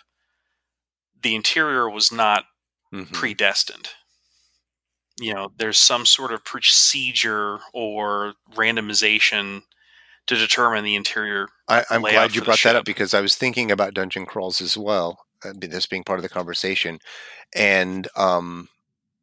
the 1.22 1.34
interior 1.34 1.88
was 1.88 2.11
not 2.11 2.44
mm-hmm. 2.92 3.12
predestined 3.12 3.90
you 5.20 5.32
know 5.32 5.53
there's 5.57 5.78
some 5.78 6.07
sort 6.07 6.32
of 6.32 6.44
procedure 6.44 7.59
or 7.72 8.34
randomization 8.55 9.62
to 10.26 10.36
determine 10.36 10.84
the 10.84 10.94
interior. 10.94 11.48
I, 11.68 11.84
am 11.90 12.03
glad 12.03 12.34
you 12.34 12.42
brought 12.42 12.62
that 12.62 12.76
up 12.76 12.84
because 12.84 13.12
I 13.12 13.20
was 13.20 13.34
thinking 13.34 13.70
about 13.70 13.94
dungeon 13.94 14.24
crawls 14.24 14.61
as 14.61 14.76
well. 14.76 15.18
Uh, 15.44 15.53
this 15.57 15.86
being 15.86 16.05
part 16.05 16.20
of 16.20 16.22
the 16.22 16.28
conversation, 16.28 17.00
and 17.55 18.07
um, 18.16 18.68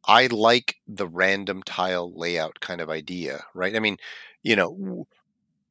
I 0.06 0.26
like 0.26 0.76
the 0.86 1.06
random 1.06 1.62
tile 1.62 2.12
layout 2.14 2.60
kind 2.60 2.80
of 2.80 2.90
idea, 2.90 3.44
right? 3.54 3.74
I 3.74 3.78
mean, 3.78 3.96
you 4.42 4.56
know, 4.56 5.06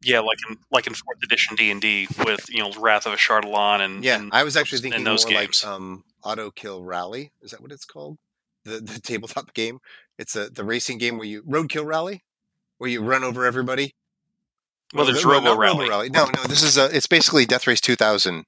yeah, 0.01 0.19
like 0.19 0.37
in 0.49 0.57
like 0.71 0.87
in 0.87 0.93
fourth 0.93 1.17
edition 1.23 1.55
D 1.55 1.71
and 1.71 1.81
D 1.81 2.07
with 2.25 2.49
you 2.49 2.59
know 2.59 2.71
Wrath 2.79 3.05
of 3.05 3.13
a 3.13 3.15
Ashardalon 3.15 3.81
and 3.81 4.03
yeah, 4.03 4.17
and, 4.17 4.29
I 4.33 4.43
was 4.43 4.55
actually 4.55 4.79
thinking 4.79 5.03
those 5.03 5.25
more 5.25 5.41
games. 5.41 5.63
like 5.63 5.73
um, 5.73 6.03
Auto 6.23 6.51
Kill 6.51 6.83
Rally. 6.83 7.31
Is 7.41 7.51
that 7.51 7.61
what 7.61 7.71
it's 7.71 7.85
called? 7.85 8.17
The 8.65 8.79
the 8.79 8.99
tabletop 9.03 9.53
game 9.53 9.79
it's 10.19 10.35
a 10.35 10.49
the 10.49 10.65
racing 10.65 10.99
game 10.99 11.17
where 11.17 11.25
you 11.25 11.41
roadkill 11.43 11.85
rally, 11.85 12.23
where 12.77 12.89
you 12.89 13.01
run 13.01 13.23
over 13.23 13.45
everybody. 13.45 13.95
Well, 14.93 15.05
there's 15.05 15.23
no, 15.23 15.31
Robo, 15.31 15.55
Rally. 15.55 15.85
Robo 15.85 15.89
Rally. 15.89 16.09
No, 16.09 16.25
no, 16.25 16.43
this 16.43 16.61
is 16.61 16.77
a. 16.77 16.95
It's 16.95 17.07
basically 17.07 17.45
Death 17.45 17.65
Race 17.65 17.79
2000 17.79 18.43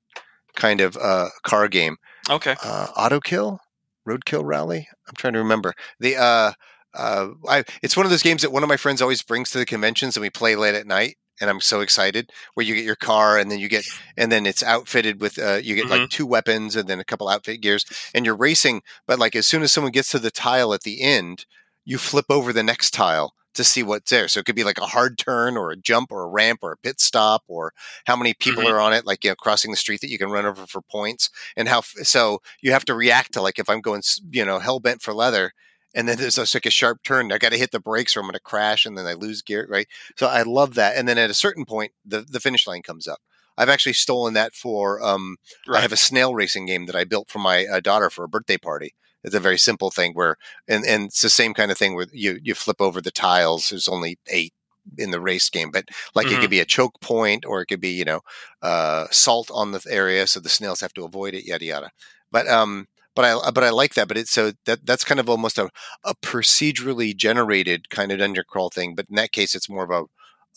kind 0.56 0.82
of 0.82 0.97
uh, 0.97 1.30
car 1.43 1.70
game. 1.70 1.95
Okay. 2.30 2.56
Uh, 2.64 2.88
Auto 2.97 3.22
Kill, 3.22 3.60
Roadkill 4.08 4.43
Rally. 4.43 4.88
I'm 5.08 5.16
trying 5.16 5.34
to 5.34 5.39
remember 5.39 5.74
the. 5.99 6.18
Uh, 6.18 6.52
uh, 6.93 7.29
I, 7.47 7.63
it's 7.81 7.95
one 7.97 8.05
of 8.05 8.09
those 8.09 8.23
games 8.23 8.41
that 8.41 8.51
one 8.51 8.63
of 8.63 8.69
my 8.69 8.77
friends 8.77 9.01
always 9.01 9.21
brings 9.21 9.49
to 9.51 9.57
the 9.57 9.65
conventions, 9.65 10.15
and 10.15 10.21
we 10.21 10.29
play 10.29 10.55
late 10.55 10.75
at 10.75 10.87
night 10.87 11.17
and 11.41 11.49
I'm 11.49 11.59
so 11.59 11.81
excited. 11.81 12.31
Where 12.53 12.65
you 12.65 12.75
get 12.75 12.85
your 12.85 12.95
car, 12.95 13.37
and 13.37 13.51
then 13.51 13.59
you 13.59 13.67
get, 13.67 13.83
and 14.15 14.31
then 14.31 14.45
it's 14.45 14.63
outfitted 14.63 15.19
with, 15.19 15.39
uh, 15.39 15.55
you 15.61 15.75
get 15.75 15.85
mm-hmm. 15.85 16.01
like 16.01 16.09
two 16.09 16.25
weapons, 16.27 16.75
and 16.75 16.87
then 16.87 16.99
a 16.99 17.03
couple 17.03 17.27
outfit 17.27 17.61
gears, 17.61 17.83
and 18.13 18.25
you're 18.25 18.35
racing. 18.35 18.83
But 19.07 19.19
like 19.19 19.35
as 19.35 19.47
soon 19.47 19.63
as 19.63 19.71
someone 19.73 19.91
gets 19.91 20.11
to 20.11 20.19
the 20.19 20.31
tile 20.31 20.73
at 20.73 20.81
the 20.81 21.01
end, 21.01 21.45
you 21.83 21.97
flip 21.97 22.27
over 22.29 22.53
the 22.53 22.63
next 22.63 22.91
tile 22.91 23.33
to 23.53 23.63
see 23.65 23.83
what's 23.83 24.11
there. 24.11 24.29
So 24.29 24.39
it 24.39 24.45
could 24.45 24.55
be 24.55 24.63
like 24.63 24.77
a 24.77 24.85
hard 24.85 25.17
turn 25.17 25.57
or 25.57 25.71
a 25.71 25.75
jump 25.75 26.11
or 26.11 26.23
a 26.23 26.29
ramp 26.29 26.59
or 26.61 26.71
a 26.71 26.77
pit 26.77 27.01
stop 27.01 27.43
or 27.47 27.73
how 28.05 28.15
many 28.15 28.33
people 28.33 28.63
Mhm. 28.63 28.71
are 28.71 28.79
on 28.79 28.93
it, 28.93 29.05
like, 29.05 29.25
you 29.25 29.31
know, 29.31 29.35
crossing 29.35 29.71
the 29.71 29.77
street 29.77 29.99
that 30.01 30.09
you 30.09 30.17
can 30.17 30.29
run 30.29 30.45
over 30.45 30.65
for 30.65 30.81
points 30.81 31.29
and 31.57 31.67
how, 31.67 31.79
f- 31.79 31.95
so 32.03 32.41
you 32.61 32.71
have 32.71 32.85
to 32.85 32.93
react 32.93 33.33
to 33.33 33.41
like, 33.41 33.59
if 33.59 33.69
I'm 33.69 33.81
going, 33.81 34.03
you 34.29 34.45
know, 34.45 34.59
hell 34.59 34.79
bent 34.79 35.01
for 35.01 35.13
leather 35.13 35.51
and 35.95 36.07
then 36.07 36.17
there's 36.17 36.37
a, 36.37 36.45
like 36.53 36.65
a 36.65 36.69
sharp 36.71 37.03
turn, 37.03 37.31
I 37.31 37.37
got 37.37 37.51
to 37.51 37.57
hit 37.57 37.71
the 37.71 37.79
brakes 37.79 38.15
or 38.15 38.19
I'm 38.21 38.25
going 38.25 38.33
to 38.33 38.39
crash 38.39 38.85
and 38.85 38.97
then 38.97 39.05
I 39.05 39.13
lose 39.13 39.41
gear. 39.41 39.67
Right. 39.69 39.87
So 40.17 40.27
I 40.27 40.43
love 40.43 40.75
that. 40.75 40.95
And 40.97 41.07
then 41.07 41.17
at 41.17 41.29
a 41.29 41.33
certain 41.35 41.65
point, 41.65 41.91
the, 42.05 42.21
the 42.21 42.39
finish 42.39 42.67
line 42.67 42.81
comes 42.81 43.07
up. 43.07 43.19
I've 43.57 43.69
actually 43.69 43.93
stolen 43.93 44.33
that 44.35 44.53
for, 44.55 45.03
um, 45.03 45.35
I 45.71 45.81
have 45.81 45.91
a 45.91 45.97
snail 45.97 46.33
racing 46.33 46.65
game 46.65 46.85
that 46.85 46.95
I 46.95 47.03
built 47.03 47.29
for 47.29 47.39
my 47.39 47.65
uh, 47.65 47.79
daughter 47.81 48.09
for 48.09 48.23
a 48.23 48.29
birthday 48.29 48.57
party. 48.57 48.93
It's 49.23 49.35
a 49.35 49.39
very 49.39 49.59
simple 49.59 49.91
thing 49.91 50.13
where, 50.13 50.35
and, 50.67 50.83
and 50.85 51.05
it's 51.05 51.21
the 51.21 51.29
same 51.29 51.53
kind 51.53 51.69
of 51.71 51.77
thing 51.77 51.93
where 51.93 52.07
you, 52.11 52.39
you 52.41 52.55
flip 52.55 52.81
over 52.81 53.01
the 53.01 53.11
tiles. 53.11 53.69
There's 53.69 53.87
only 53.87 54.17
eight 54.27 54.53
in 54.97 55.11
the 55.11 55.21
race 55.21 55.49
game, 55.49 55.69
but 55.71 55.85
like 56.15 56.31
it 56.31 56.37
Mhm. 56.37 56.41
could 56.41 56.49
be 56.49 56.59
a 56.59 56.65
choke 56.65 56.99
point 57.01 57.45
or 57.45 57.61
it 57.61 57.67
could 57.67 57.81
be, 57.81 57.91
you 57.91 58.05
know, 58.05 58.21
uh, 58.63 59.05
salt 59.11 59.51
on 59.53 59.71
the 59.71 59.85
area. 59.89 60.25
So 60.25 60.39
the 60.39 60.49
snails 60.49 60.79
have 60.79 60.93
to 60.93 61.05
avoid 61.05 61.35
it, 61.35 61.45
yada, 61.45 61.65
yada. 61.65 61.91
But, 62.31 62.47
um, 62.47 62.87
but 63.16 63.26
I, 63.26 63.51
but 63.51 63.64
I 63.64 63.70
like 63.70 63.93
that, 63.95 64.07
but 64.07 64.18
it's 64.18 64.32
so 64.32 64.51
that 64.66 64.86
that's 64.86 65.03
kind 65.03 65.20
of 65.20 65.30
almost 65.30 65.57
a, 65.57 65.70
a 66.03 66.16
procedurally 66.16 67.16
generated 67.16 67.89
kind 67.89 68.12
of 68.12 68.20
dungeon 68.20 68.43
crawl 68.47 68.70
thing. 68.70 68.95
But 68.95 69.07
in 69.09 69.16
that 69.16 69.32
case, 69.32 69.55
it's 69.55 69.70
more 69.70 69.84
of 69.84 69.89
a, 69.91 70.03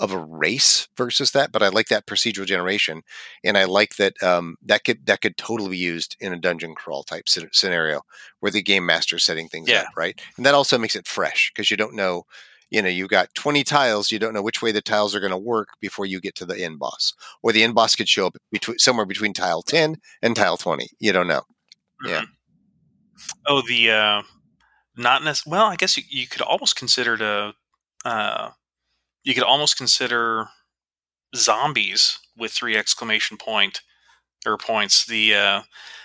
of 0.03 0.13
a 0.13 0.19
race 0.19 0.89
versus 0.97 1.31
that. 1.33 1.53
But 1.53 1.63
I 1.63 1.69
like 1.69 1.87
that 1.89 2.07
procedural 2.07 2.47
generation 2.47 3.03
and 3.45 3.57
I 3.57 3.65
like 3.65 3.97
that 3.97 4.21
um, 4.23 4.57
that 4.65 4.85
could 4.85 5.07
that 5.07 5.21
could 5.21 5.37
totally 5.37 5.71
be 5.71 5.77
used 5.79 6.17
in 6.21 6.33
a 6.33 6.39
dungeon 6.39 6.75
crawl 6.75 7.05
type 7.05 7.25
scenario 7.29 8.03
where 8.41 8.51
the 8.53 8.63
game 8.63 8.85
master 8.87 9.17
is 9.17 9.25
setting 9.25 9.49
things 9.49 9.69
Yeah. 9.69 9.83
up, 9.83 9.87
right? 9.97 10.21
And 10.37 10.45
that 10.47 10.55
also 10.55 10.79
makes 10.79 10.97
it 10.97 11.07
fresh 11.07 11.53
because 11.55 11.71
you 11.71 11.77
don't 11.77 11.95
know, 11.95 12.25
you 12.71 12.83
know, 12.83 12.89
you've 12.89 13.09
got 13.09 13.33
twenty 13.35 13.63
tiles, 13.63 14.11
you 14.11 14.19
don't 14.19 14.35
know 14.35 14.43
which 14.43 14.63
way 14.63 14.73
the 14.73 14.83
tiles 14.83 15.15
are 15.15 15.21
going 15.21 15.31
to 15.31 15.39
work 15.39 15.69
before 15.81 16.07
you 16.07 16.21
get 16.21 16.35
to 16.37 16.45
the 16.45 16.59
end 16.61 16.79
boss, 16.81 17.13
or 17.43 17.53
the 17.53 17.63
end 17.63 17.75
boss 17.77 17.95
could 17.95 18.09
show 18.09 18.27
up 18.27 18.37
between 18.51 18.79
somewhere 18.79 19.07
between 19.07 19.33
tile 19.33 19.63
ten 19.63 19.97
and 20.23 20.35
tile 20.35 20.57
twenty. 20.57 20.89
You 20.99 21.13
don't 21.13 21.29
know. 21.29 21.43
yeah. 22.05 22.25
Oh, 23.47 23.63
the 23.67 23.91
uh, 23.91 24.23
not 24.97 25.25
nec- 25.25 25.39
well. 25.47 25.67
I 25.67 25.77
guess 25.77 25.97
you, 25.97 26.03
you 26.09 26.27
could 26.27 26.43
almost 26.43 26.77
consider 26.77 27.17
to 27.19 27.55
uh, 28.05 28.51
you 29.25 29.35
could 29.35 29.43
almost 29.45 29.77
consider 29.77 30.49
zombies 31.37 32.19
with 32.37 32.53
three 32.53 32.77
exclamation 32.77 33.37
point 33.37 33.81
or 34.47 34.59
points 34.59 35.07
the 35.07 35.35
uh, 35.35 35.63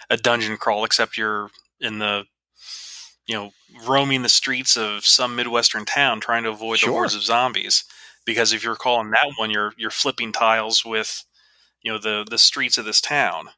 a 0.10 0.18
dungeon 0.18 0.57
crawl, 0.57 0.86
except 0.86 1.18
you're 1.18 1.49
in 1.82 1.99
the 1.99 2.26
you 3.28 3.36
know 3.36 3.51
roaming 3.86 4.22
the 4.24 4.30
streets 4.30 4.76
of 4.78 5.05
some 5.05 5.36
midwestern 5.36 5.86
town 5.86 6.20
trying 6.20 6.43
to 6.43 6.49
avoid 6.49 6.76
the 6.76 6.80
Sure. 6.80 6.91
hordes 6.93 7.16
of 7.16 7.24
zombies. 7.24 7.84
Because 8.26 8.53
if 8.53 8.64
you're 8.64 8.76
calling 8.76 9.12
that 9.12 9.32
one, 9.38 9.49
you're 9.51 9.74
you're 9.78 9.91
flipping 9.91 10.32
tiles 10.32 10.86
with 10.86 11.24
you 11.82 11.91
know 11.91 11.97
the 11.99 12.26
the 12.30 12.38
streets 12.38 12.78
of 12.78 12.86
this 12.86 13.01
town 13.01 13.49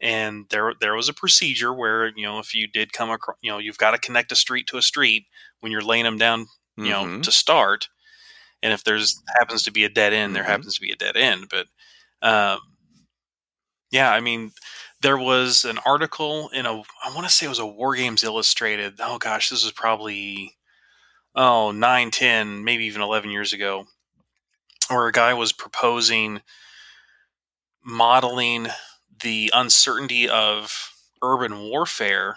and 0.00 0.46
there 0.50 0.74
there 0.80 0.94
was 0.94 1.08
a 1.08 1.14
procedure 1.14 1.72
where 1.72 2.08
you 2.08 2.22
know 2.24 2.38
if 2.38 2.54
you 2.54 2.66
did 2.66 2.92
come 2.92 3.10
across 3.10 3.36
you 3.42 3.50
know 3.50 3.58
you've 3.58 3.78
got 3.78 3.92
to 3.92 3.98
connect 3.98 4.32
a 4.32 4.36
street 4.36 4.66
to 4.66 4.76
a 4.78 4.82
street 4.82 5.26
when 5.60 5.72
you're 5.72 5.82
laying 5.82 6.04
them 6.04 6.18
down 6.18 6.46
you 6.76 6.90
know 6.90 7.04
Mhm. 7.04 7.22
to 7.22 7.32
start 7.32 7.88
and 8.62 8.72
if 8.72 8.84
there's 8.84 9.22
happens 9.38 9.62
to 9.64 9.72
be 9.72 9.84
a 9.84 9.88
dead 9.90 10.12
end 10.12 10.34
there 10.36 10.44
Mhm. 10.44 10.48
happens 10.48 10.74
to 10.76 10.80
be 10.82 10.92
a 10.92 10.96
dead 10.96 11.16
end 11.16 11.48
but 11.50 11.66
um 12.22 12.60
yeah 13.90 14.10
i 14.12 14.20
mean 14.20 14.52
there 15.02 15.18
was 15.18 15.64
an 15.64 15.78
article 15.86 16.48
in 16.50 16.66
a 16.66 16.72
i 17.04 17.14
want 17.14 17.24
to 17.26 17.32
say 17.32 17.46
it 17.46 17.50
was 17.50 17.58
a 17.58 17.66
war 17.66 17.94
games 17.94 18.22
illustrated 18.24 18.94
oh 19.00 19.18
gosh 19.18 19.50
this 19.50 19.64
was 19.64 19.72
probably 19.72 20.56
oh 21.34 21.72
9 21.72 22.10
10 22.10 22.64
maybe 22.64 22.84
even 22.84 23.02
11 23.02 23.30
years 23.30 23.52
ago 23.52 23.86
where 24.88 25.06
a 25.06 25.12
guy 25.12 25.34
was 25.34 25.52
proposing 25.52 26.40
modeling 27.84 28.68
the 29.22 29.50
uncertainty 29.54 30.28
of 30.28 30.92
urban 31.22 31.62
warfare 31.62 32.36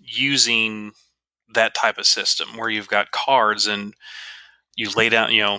using 0.00 0.92
that 1.54 1.74
type 1.74 1.98
of 1.98 2.06
system 2.06 2.56
where 2.56 2.68
you've 2.68 2.88
got 2.88 3.10
cards 3.10 3.66
and 3.66 3.94
you 4.76 4.90
lay 4.90 5.08
down 5.08 5.32
you 5.32 5.40
know 5.40 5.58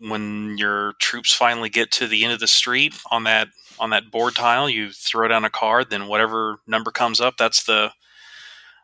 when 0.00 0.56
your 0.58 0.94
troops 1.00 1.32
finally 1.32 1.68
get 1.68 1.90
to 1.90 2.06
the 2.06 2.24
end 2.24 2.32
of 2.32 2.40
the 2.40 2.46
street 2.46 2.94
on 3.10 3.24
that 3.24 3.48
on 3.78 3.90
that 3.90 4.10
board 4.10 4.34
tile 4.34 4.68
you 4.68 4.90
throw 4.90 5.28
down 5.28 5.44
a 5.44 5.50
card 5.50 5.90
then 5.90 6.08
whatever 6.08 6.58
number 6.66 6.90
comes 6.90 7.20
up 7.20 7.36
that's 7.36 7.64
the 7.64 7.90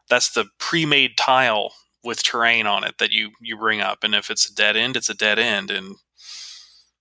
that's 0.09 0.31
the 0.31 0.47
pre-made 0.59 1.17
tile 1.17 1.73
with 2.03 2.23
terrain 2.23 2.67
on 2.67 2.85
it 2.85 2.99
that 2.99 3.13
you 3.13 3.31
you 3.41 3.57
bring 3.57 3.81
up. 3.81 4.03
And 4.03 4.15
if 4.15 4.31
it's 4.31 4.49
a 4.51 4.55
dead 4.55 4.77
end 4.77 4.97
it's 4.97 5.09
a 5.09 5.15
dead 5.15 5.39
end. 5.39 5.71
And 5.71 5.97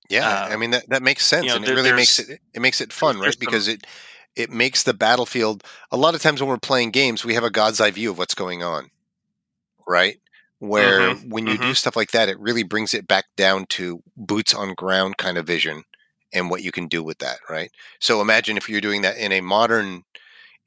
Yeah, 0.09 0.41
Uh, 0.45 0.49
I 0.53 0.57
mean 0.57 0.71
that, 0.71 0.89
that 0.89 1.03
makes 1.03 1.25
sense, 1.25 1.51
know, 1.51 1.55
and 1.57 1.65
it 1.65 1.71
really 1.73 1.91
makes 1.91 2.19
it 2.19 2.39
it 2.53 2.61
makes 2.61 2.81
it 2.81 2.91
fun, 2.93 3.19
right? 3.19 3.33
some- 3.33 3.39
Because 3.39 3.67
it 3.67 3.85
it 4.35 4.49
makes 4.51 4.83
the 4.83 4.93
battlefield. 4.93 5.63
A 5.91 5.97
lot 5.97 6.15
of 6.15 6.21
times 6.21 6.41
when 6.41 6.49
we're 6.49 6.57
playing 6.59 6.91
games, 6.91 7.23
we 7.25 7.33
have 7.35 7.43
a 7.43 7.49
god's 7.51 7.79
eye 7.81 7.91
view 7.91 8.11
of 8.11 8.17
what's 8.17 8.35
going 8.35 8.63
on, 8.63 8.91
right? 9.87 10.19
Where 10.59 11.15
Mhm, 11.15 11.29
when 11.31 11.47
you 11.47 11.57
do 11.57 11.73
stuff 11.73 11.95
like 11.95 12.11
that, 12.11 12.29
it 12.29 12.39
really 12.39 12.63
brings 12.63 12.93
it 12.93 13.07
back 13.07 13.25
down 13.37 13.65
to 13.71 14.03
boots 14.17 14.53
on 14.53 14.73
ground 14.75 15.17
kind 15.17 15.37
of 15.37 15.47
vision 15.47 15.83
and 16.33 16.49
what 16.49 16.63
you 16.63 16.71
can 16.71 16.87
do 16.87 17.03
with 17.03 17.19
that, 17.19 17.39
right? 17.49 17.71
So 17.99 18.21
imagine 18.21 18.57
if 18.57 18.69
you're 18.69 18.81
doing 18.81 19.01
that 19.03 19.17
in 19.17 19.31
a 19.31 19.41
modern 19.41 20.03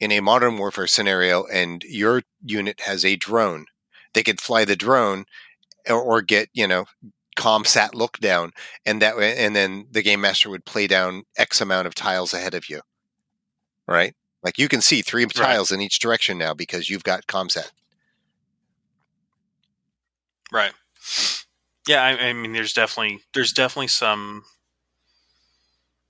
in 0.01 0.13
a 0.13 0.21
modern 0.21 0.59
warfare 0.59 0.87
scenario, 0.89 1.45
and 1.47 1.83
your 1.85 2.23
unit 2.45 2.81
has 2.83 3.05
a 3.05 3.17
drone, 3.17 3.67
they 4.15 4.23
could 4.23 4.41
fly 4.41 4.65
the 4.65 4.77
drone 4.77 5.25
or, 5.89 6.01
or 6.03 6.23
get 6.23 6.49
you 6.55 6.67
know 6.69 6.87
comsat 7.37 7.95
look 7.95 8.19
down 8.19 8.53
and 8.85 9.01
that 9.01 9.17
way 9.17 9.37
and 9.37 9.57
then 9.57 9.87
the 9.91 10.03
game 10.03 10.21
master 10.21 10.51
would 10.51 10.65
play 10.65 10.87
down 10.87 11.23
x 11.37 11.61
amount 11.61 11.87
of 11.87 11.95
tiles 11.95 12.35
ahead 12.35 12.55
of 12.55 12.69
you 12.69 12.81
right 13.89 14.15
like 14.43 14.59
you 14.59 14.69
can 14.69 14.81
see 14.81 15.03
three 15.03 15.25
tiles 15.27 15.71
in 15.71 15.81
each 15.81 15.99
direction 15.99 16.37
now 16.37 16.53
because 16.53 16.91
you've 16.91 17.05
got 17.05 17.27
comsat 17.27 17.71
Right. 20.53 20.73
Yeah, 21.89 22.03
I, 22.03 22.29
I 22.29 22.33
mean, 22.35 22.53
there's 22.53 22.75
definitely 22.75 23.21
there's 23.35 23.53
definitely 23.53 23.89
some 23.89 24.45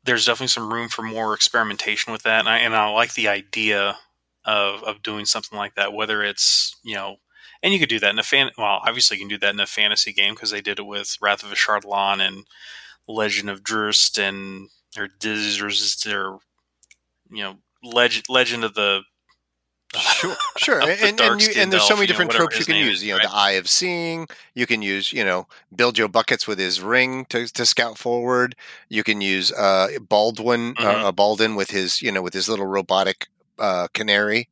there's 0.05 0.27
definitely 0.27 0.49
some 0.49 0.71
room 0.71 0.89
for 0.89 1.03
more 1.03 1.33
experimentation 1.33 2.13
with 2.13 2.25
that, 2.25 2.41
and 2.41 2.49
I 2.49 2.59
and 2.59 2.75
I 2.75 2.89
like 2.91 3.15
the 3.15 3.29
idea 3.29 3.97
of 4.45 4.83
of 4.83 5.03
doing 5.03 5.25
something 5.25 5.57
like 5.57 5.77
that. 5.77 5.95
Whether 5.95 6.23
it's 6.25 6.77
you 6.83 6.97
know, 6.97 7.17
and 7.63 7.73
you 7.73 7.79
could 7.79 7.89
do 7.89 8.01
that 8.01 8.11
in 8.11 8.19
a 8.19 8.23
fan. 8.25 8.51
Well, 8.59 8.81
obviously 8.85 9.17
you 9.17 9.23
can 9.23 9.29
do 9.29 9.39
that 9.39 9.55
in 9.55 9.61
a 9.61 9.67
fantasy 9.67 10.13
game 10.13 10.35
because 10.35 10.51
they 10.51 10.61
did 10.61 10.79
it 10.79 10.87
with 10.87 11.17
Wrath 11.21 11.43
of 11.43 11.51
Ashardalon 11.51 12.21
and 12.27 12.45
Legend 13.09 13.51
of 13.51 13.63
Drizzt 13.63 14.19
and 14.19 14.69
or 14.99 15.09
Dizzers 15.09 16.07
or 16.13 16.39
you 17.31 17.43
know, 17.43 17.57
Legend 17.83 18.25
Legend 18.29 18.65
of 18.65 18.75
the 18.75 19.03
sure 19.99 20.35
sure 20.57 20.81
and, 20.81 21.21
and, 21.21 21.43
you, 21.43 21.53
and 21.55 21.71
there's 21.71 21.83
so 21.83 21.91
elf, 21.91 21.99
many 21.99 22.03
you 22.03 22.07
know, 22.07 22.07
different 22.07 22.31
tropes 22.31 22.59
you 22.59 22.65
can 22.65 22.77
use 22.77 22.99
is, 22.99 23.05
you 23.05 23.11
know 23.13 23.19
right? 23.19 23.29
the 23.29 23.35
eye 23.35 23.51
of 23.53 23.69
seeing 23.69 24.27
you 24.55 24.67
can 24.67 24.81
use 24.81 25.13
you 25.13 25.23
know 25.23 25.47
Biljo 25.77 26.11
Buckets 26.11 26.47
with 26.49 26.59
his 26.59 26.81
ring 26.81 27.27
to, 27.27 27.47
to 27.53 27.67
scout 27.67 27.99
forward 27.99 28.57
you 28.89 29.03
can 29.05 29.21
use 29.21 29.53
uh 29.53 29.89
baldwin 30.09 30.75
Mhm. 30.77 31.05
uh, 31.05 31.13
baldwin 31.13 31.57
with 31.57 31.71
his 31.71 32.01
you 32.01 32.11
know 32.11 32.23
with 32.23 32.33
his 32.33 32.49
little 32.49 32.67
robotic 32.67 33.27
uh 33.59 33.87
canary 33.93 34.49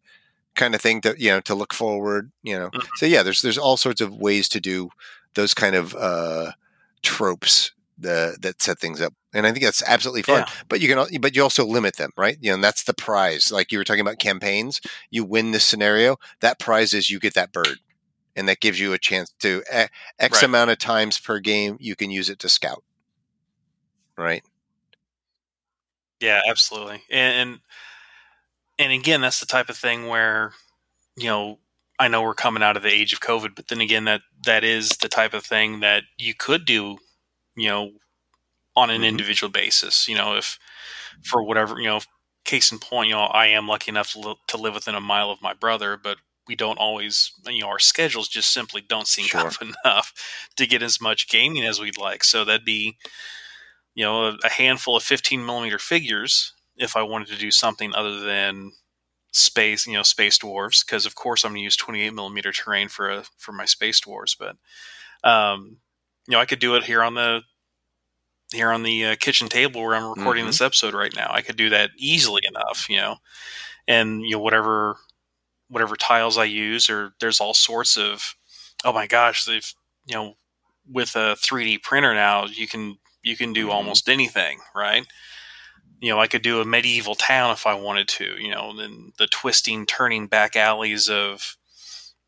kind 0.56 0.74
of 0.74 0.80
thing 0.80 1.00
to 1.00 1.14
you 1.18 1.30
know 1.30 1.40
to 1.40 1.54
look 1.54 1.72
forward 1.72 2.30
you 2.42 2.58
know 2.58 2.70
Mhm. 2.70 2.86
so 2.96 3.06
yeah 3.06 3.22
there's 3.22 3.40
there's 3.42 3.58
all 3.58 3.76
sorts 3.76 4.00
of 4.00 4.14
ways 4.14 4.48
to 4.48 4.60
do 4.60 4.90
those 5.34 5.54
kind 5.54 5.74
of 5.76 5.94
uh 5.94 6.52
tropes 7.02 7.72
the, 7.98 8.36
that 8.40 8.60
set 8.62 8.78
things 8.78 9.00
up 9.00 9.12
and 9.34 9.46
i 9.46 9.52
think 9.52 9.64
that's 9.64 9.82
absolutely 9.86 10.22
fun 10.22 10.44
Yeah. 10.46 10.52
but 10.68 10.80
you 10.80 10.88
can 10.88 11.20
but 11.20 11.36
you 11.36 11.42
also 11.42 11.64
limit 11.66 11.96
them 11.96 12.10
right 12.16 12.36
you 12.40 12.50
know 12.50 12.54
and 12.54 12.64
that's 12.64 12.84
the 12.84 12.94
prize 12.94 13.50
like 13.52 13.70
you 13.72 13.78
were 13.78 13.84
talking 13.84 14.00
about 14.00 14.18
campaigns 14.18 14.80
you 15.10 15.24
win 15.24 15.50
this 15.52 15.64
scenario 15.64 16.16
that 16.40 16.58
prize 16.58 16.92
is 16.94 17.10
you 17.10 17.20
get 17.20 17.34
that 17.34 17.52
bird 17.52 17.78
and 18.36 18.48
that 18.48 18.60
gives 18.60 18.80
you 18.80 18.92
a 18.92 18.98
chance 18.98 19.32
to 19.40 19.62
eh, 19.70 19.86
x 20.18 20.38
Right. 20.38 20.44
amount 20.44 20.70
of 20.70 20.78
times 20.78 21.18
per 21.18 21.38
game 21.40 21.76
you 21.78 21.94
can 21.94 22.10
use 22.10 22.28
it 22.30 22.38
to 22.40 22.48
scout 22.48 22.82
right 24.16 24.42
Yeah, 26.20 26.40
absolutely. 26.48 27.02
And, 27.10 27.50
and 27.50 27.60
and 28.80 28.92
again, 28.92 29.22
that's 29.22 29.40
the 29.40 29.46
type 29.46 29.70
of 29.70 29.78
thing 29.78 30.08
where 30.08 30.54
you 31.16 31.28
know 31.28 31.58
I 31.98 32.08
know 32.08 32.22
we're 32.22 32.34
coming 32.34 32.62
out 32.64 32.76
of 32.78 32.82
the 32.84 32.90
age 32.92 33.12
of 33.12 33.20
COVID, 33.20 33.54
but 33.56 33.68
then 33.68 33.80
again, 33.82 34.04
that 34.06 34.22
that 34.44 34.64
is 34.64 34.90
the 35.02 35.08
type 35.08 35.34
of 35.34 35.44
thing 35.44 35.80
that 35.80 36.04
you 36.18 36.34
could 36.34 36.66
do, 36.66 36.98
you 37.56 37.68
know, 37.68 37.92
on 38.76 38.90
an 38.90 39.02
Mhm. 39.02 39.08
individual 39.08 39.50
basis. 39.50 40.08
You 40.08 40.16
know, 40.16 40.36
if 40.36 40.58
for 41.24 41.42
whatever 41.42 41.80
you 41.80 41.88
know, 41.88 42.00
case 42.44 42.72
in 42.72 42.78
point, 42.78 43.08
you 43.08 43.14
know, 43.14 43.22
I 43.24 43.46
am 43.48 43.68
lucky 43.68 43.90
enough 43.90 44.12
to, 44.12 44.20
li- 44.20 44.36
to 44.48 44.56
live 44.58 44.74
within 44.74 44.94
a 44.96 45.00
mile 45.00 45.30
of 45.30 45.42
my 45.42 45.54
brother, 45.54 45.96
but 45.96 46.18
we 46.48 46.56
don't 46.56 46.78
always, 46.78 47.32
you 47.46 47.60
know, 47.62 47.68
our 47.68 47.78
schedules 47.80 48.28
just 48.28 48.52
simply 48.52 48.80
don't 48.82 49.08
sync 49.08 49.28
Sure. 49.30 49.48
up 49.48 49.54
enough 49.62 50.12
to 50.56 50.66
get 50.66 50.82
as 50.82 51.00
much 51.00 51.28
gaming 51.28 51.64
as 51.66 51.80
we'd 51.80 51.98
like. 51.98 52.24
So 52.24 52.44
that'd 52.44 52.64
be, 52.64 52.98
you 53.94 54.04
know, 54.04 54.26
a, 54.26 54.38
a 54.44 54.48
handful 54.50 54.96
of 54.96 55.02
15 55.02 55.44
millimeter 55.44 55.78
figures 55.78 56.52
if 56.76 56.96
I 56.96 57.02
wanted 57.02 57.28
to 57.28 57.36
do 57.38 57.50
something 57.50 57.94
other 57.94 58.20
than 58.20 58.72
space, 59.32 59.86
you 59.86 59.94
know, 59.94 60.02
space 60.02 60.38
dwarves, 60.38 60.84
because 60.84 61.06
of 61.06 61.14
course 61.14 61.44
I'm 61.44 61.52
going 61.52 61.60
to 61.60 61.64
use 61.64 61.76
28 61.76 62.12
millimeter 62.14 62.52
terrain 62.52 62.88
for 62.88 63.10
a, 63.10 63.24
for 63.38 63.52
my 63.52 63.64
space 63.66 64.00
dwarves. 64.00 64.36
But 64.38 64.56
Um, 65.28 65.78
you 66.28 66.32
know, 66.32 66.40
I 66.40 66.46
could 66.46 66.60
do 66.60 66.76
it 66.76 66.84
here 66.84 67.02
on 67.02 67.14
the 67.14 67.42
here 68.52 68.72
on 68.72 68.82
the 68.82 69.06
uh, 69.06 69.16
kitchen 69.20 69.48
table 69.48 69.82
where 69.82 69.94
I'm 69.94 70.08
recording 70.08 70.44
Mhm. 70.44 70.48
this 70.48 70.60
episode 70.60 70.94
right 70.94 71.14
now. 71.14 71.30
I 71.32 71.40
could 71.42 71.56
do 71.56 71.70
that 71.70 71.90
easily 71.96 72.42
enough, 72.48 72.88
you 72.88 72.96
know, 72.96 73.18
and 73.88 74.22
you 74.22 74.32
know 74.32 74.40
whatever 74.40 74.98
whatever 75.68 75.96
tiles 75.96 76.38
I 76.38 76.44
use, 76.44 76.90
or 76.90 77.14
there's 77.20 77.40
all 77.40 77.54
sorts 77.54 77.96
of. 77.96 78.36
Oh 78.84 78.92
my 78.92 79.06
gosh, 79.06 79.44
they've 79.44 79.72
you 80.06 80.14
know 80.14 80.36
with 80.90 81.16
a 81.16 81.36
3D 81.36 81.78
printer 81.78 82.14
now, 82.14 82.46
you 82.46 82.68
can 82.68 82.98
you 83.22 83.36
can 83.36 83.52
do 83.52 83.68
Mhm. 83.68 83.72
almost 83.72 84.08
anything, 84.08 84.60
right? 84.74 85.06
You 86.00 86.10
know, 86.10 86.18
I 86.20 86.26
could 86.26 86.42
do 86.42 86.60
a 86.60 86.64
medieval 86.64 87.14
town 87.14 87.52
if 87.52 87.66
I 87.66 87.74
wanted 87.74 88.08
to. 88.08 88.24
You 88.38 88.50
know, 88.50 88.74
then 88.76 89.12
the 89.18 89.26
twisting, 89.26 89.84
turning 89.86 90.26
back 90.26 90.56
alleys 90.56 91.08
of, 91.10 91.56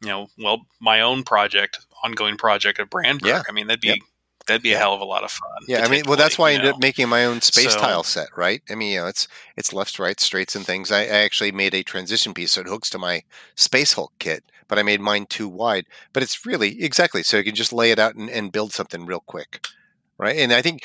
you 0.03 0.09
know, 0.09 0.29
well, 0.39 0.67
my 0.81 1.01
own 1.01 1.23
project, 1.25 1.79
ongoing 2.05 2.37
project 2.37 2.79
of 2.79 2.91
Brandberg. 2.91 3.29
Yeah. 3.29 3.43
I 3.49 3.53
mean, 3.53 3.67
that'd 3.69 3.81
be 3.81 3.89
Yep. 3.89 3.99
that'd 4.47 4.63
be 4.63 4.73
a 4.73 4.79
hell 4.79 4.93
of 4.95 5.01
a 5.01 5.05
lot 5.05 5.25
of 5.25 5.31
fun. 5.31 5.49
Yeah, 5.69 5.85
I 5.85 5.89
mean, 5.89 6.03
well, 6.07 6.17
that's 6.17 6.37
why 6.37 6.49
I 6.49 6.51
you 6.51 6.59
ended 6.59 6.75
up 6.75 6.81
making 6.81 7.09
my 7.09 7.25
own 7.25 7.41
space 7.41 7.73
So- 7.73 7.79
tile 7.81 8.03
set, 8.03 8.29
right? 8.37 8.61
I 8.69 8.75
mean, 8.75 8.93
you 8.93 8.99
know, 9.01 9.07
it's 9.07 9.27
it's 9.57 9.73
lefts, 9.73 9.99
rights, 9.99 10.25
straights, 10.25 10.55
and 10.55 10.67
things. 10.67 10.91
I, 10.93 11.03
I 11.03 11.23
actually 11.25 11.53
made 11.53 11.75
a 11.75 11.83
transition 11.83 12.35
piece 12.35 12.53
so 12.53 12.61
it 12.61 12.67
hooks 12.67 12.91
to 12.91 12.99
my 12.99 13.23
Space 13.55 13.95
Hulk 13.95 14.13
kit, 14.19 14.45
but 14.69 14.79
I 14.79 14.83
made 14.83 15.01
mine 15.01 15.27
too 15.27 15.49
wide. 15.49 15.87
But 16.13 16.23
it's 16.23 16.45
really 16.45 16.83
exactly 16.83 17.23
so 17.23 17.39
you 17.39 17.45
can 17.45 17.55
just 17.55 17.73
lay 17.73 17.91
it 17.93 17.99
out 17.99 18.17
and, 18.17 18.29
and 18.29 18.53
build 18.53 18.73
something 18.73 19.07
real 19.07 19.21
quick, 19.21 19.67
right? 20.19 20.37
And 20.37 20.53
I 20.53 20.61
think 20.61 20.83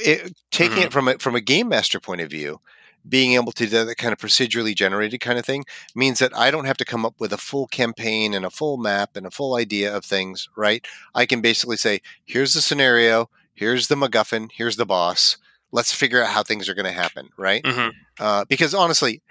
it, 0.00 0.34
taking 0.50 0.78
Mhm. 0.78 0.84
it 0.86 0.92
from 0.92 1.08
a 1.08 1.18
from 1.18 1.34
a 1.34 1.40
game 1.40 1.68
master 1.68 2.00
point 2.00 2.20
of 2.20 2.30
view, 2.30 2.60
being 3.08 3.34
able 3.34 3.52
to 3.52 3.66
do 3.66 3.84
that 3.84 3.96
kind 3.96 4.12
of 4.12 4.18
procedurally 4.18 4.74
generated 4.74 5.20
kind 5.20 5.38
of 5.38 5.44
thing 5.46 5.64
means 5.94 6.18
that 6.18 6.36
I 6.36 6.50
don't 6.50 6.64
have 6.66 6.76
to 6.78 6.84
come 6.84 7.06
up 7.06 7.14
with 7.18 7.32
a 7.32 7.38
full 7.38 7.66
campaign 7.68 8.34
and 8.34 8.44
a 8.44 8.50
full 8.50 8.76
map 8.76 9.16
and 9.16 9.26
a 9.26 9.30
full 9.30 9.54
idea 9.54 9.94
of 9.94 10.04
things, 10.04 10.48
right? 10.56 10.84
I 11.14 11.24
can 11.26 11.40
basically 11.40 11.76
say, 11.76 12.00
here's 12.24 12.54
the 12.54 12.60
scenario, 12.60 13.30
here's 13.54 13.88
the 13.88 13.94
MacGuffin, 13.94 14.50
here's 14.52 14.76
the 14.76 14.86
boss. 14.86 15.36
Let's 15.72 15.92
figure 15.92 16.22
out 16.22 16.30
how 16.30 16.42
things 16.42 16.68
are 16.68 16.74
going 16.74 16.86
to 16.86 16.92
happen, 16.92 17.28
right? 17.36 17.62
Mhm. 17.62 17.92
Uh, 18.18 18.44
because 18.46 18.74
honestly, 18.74 19.22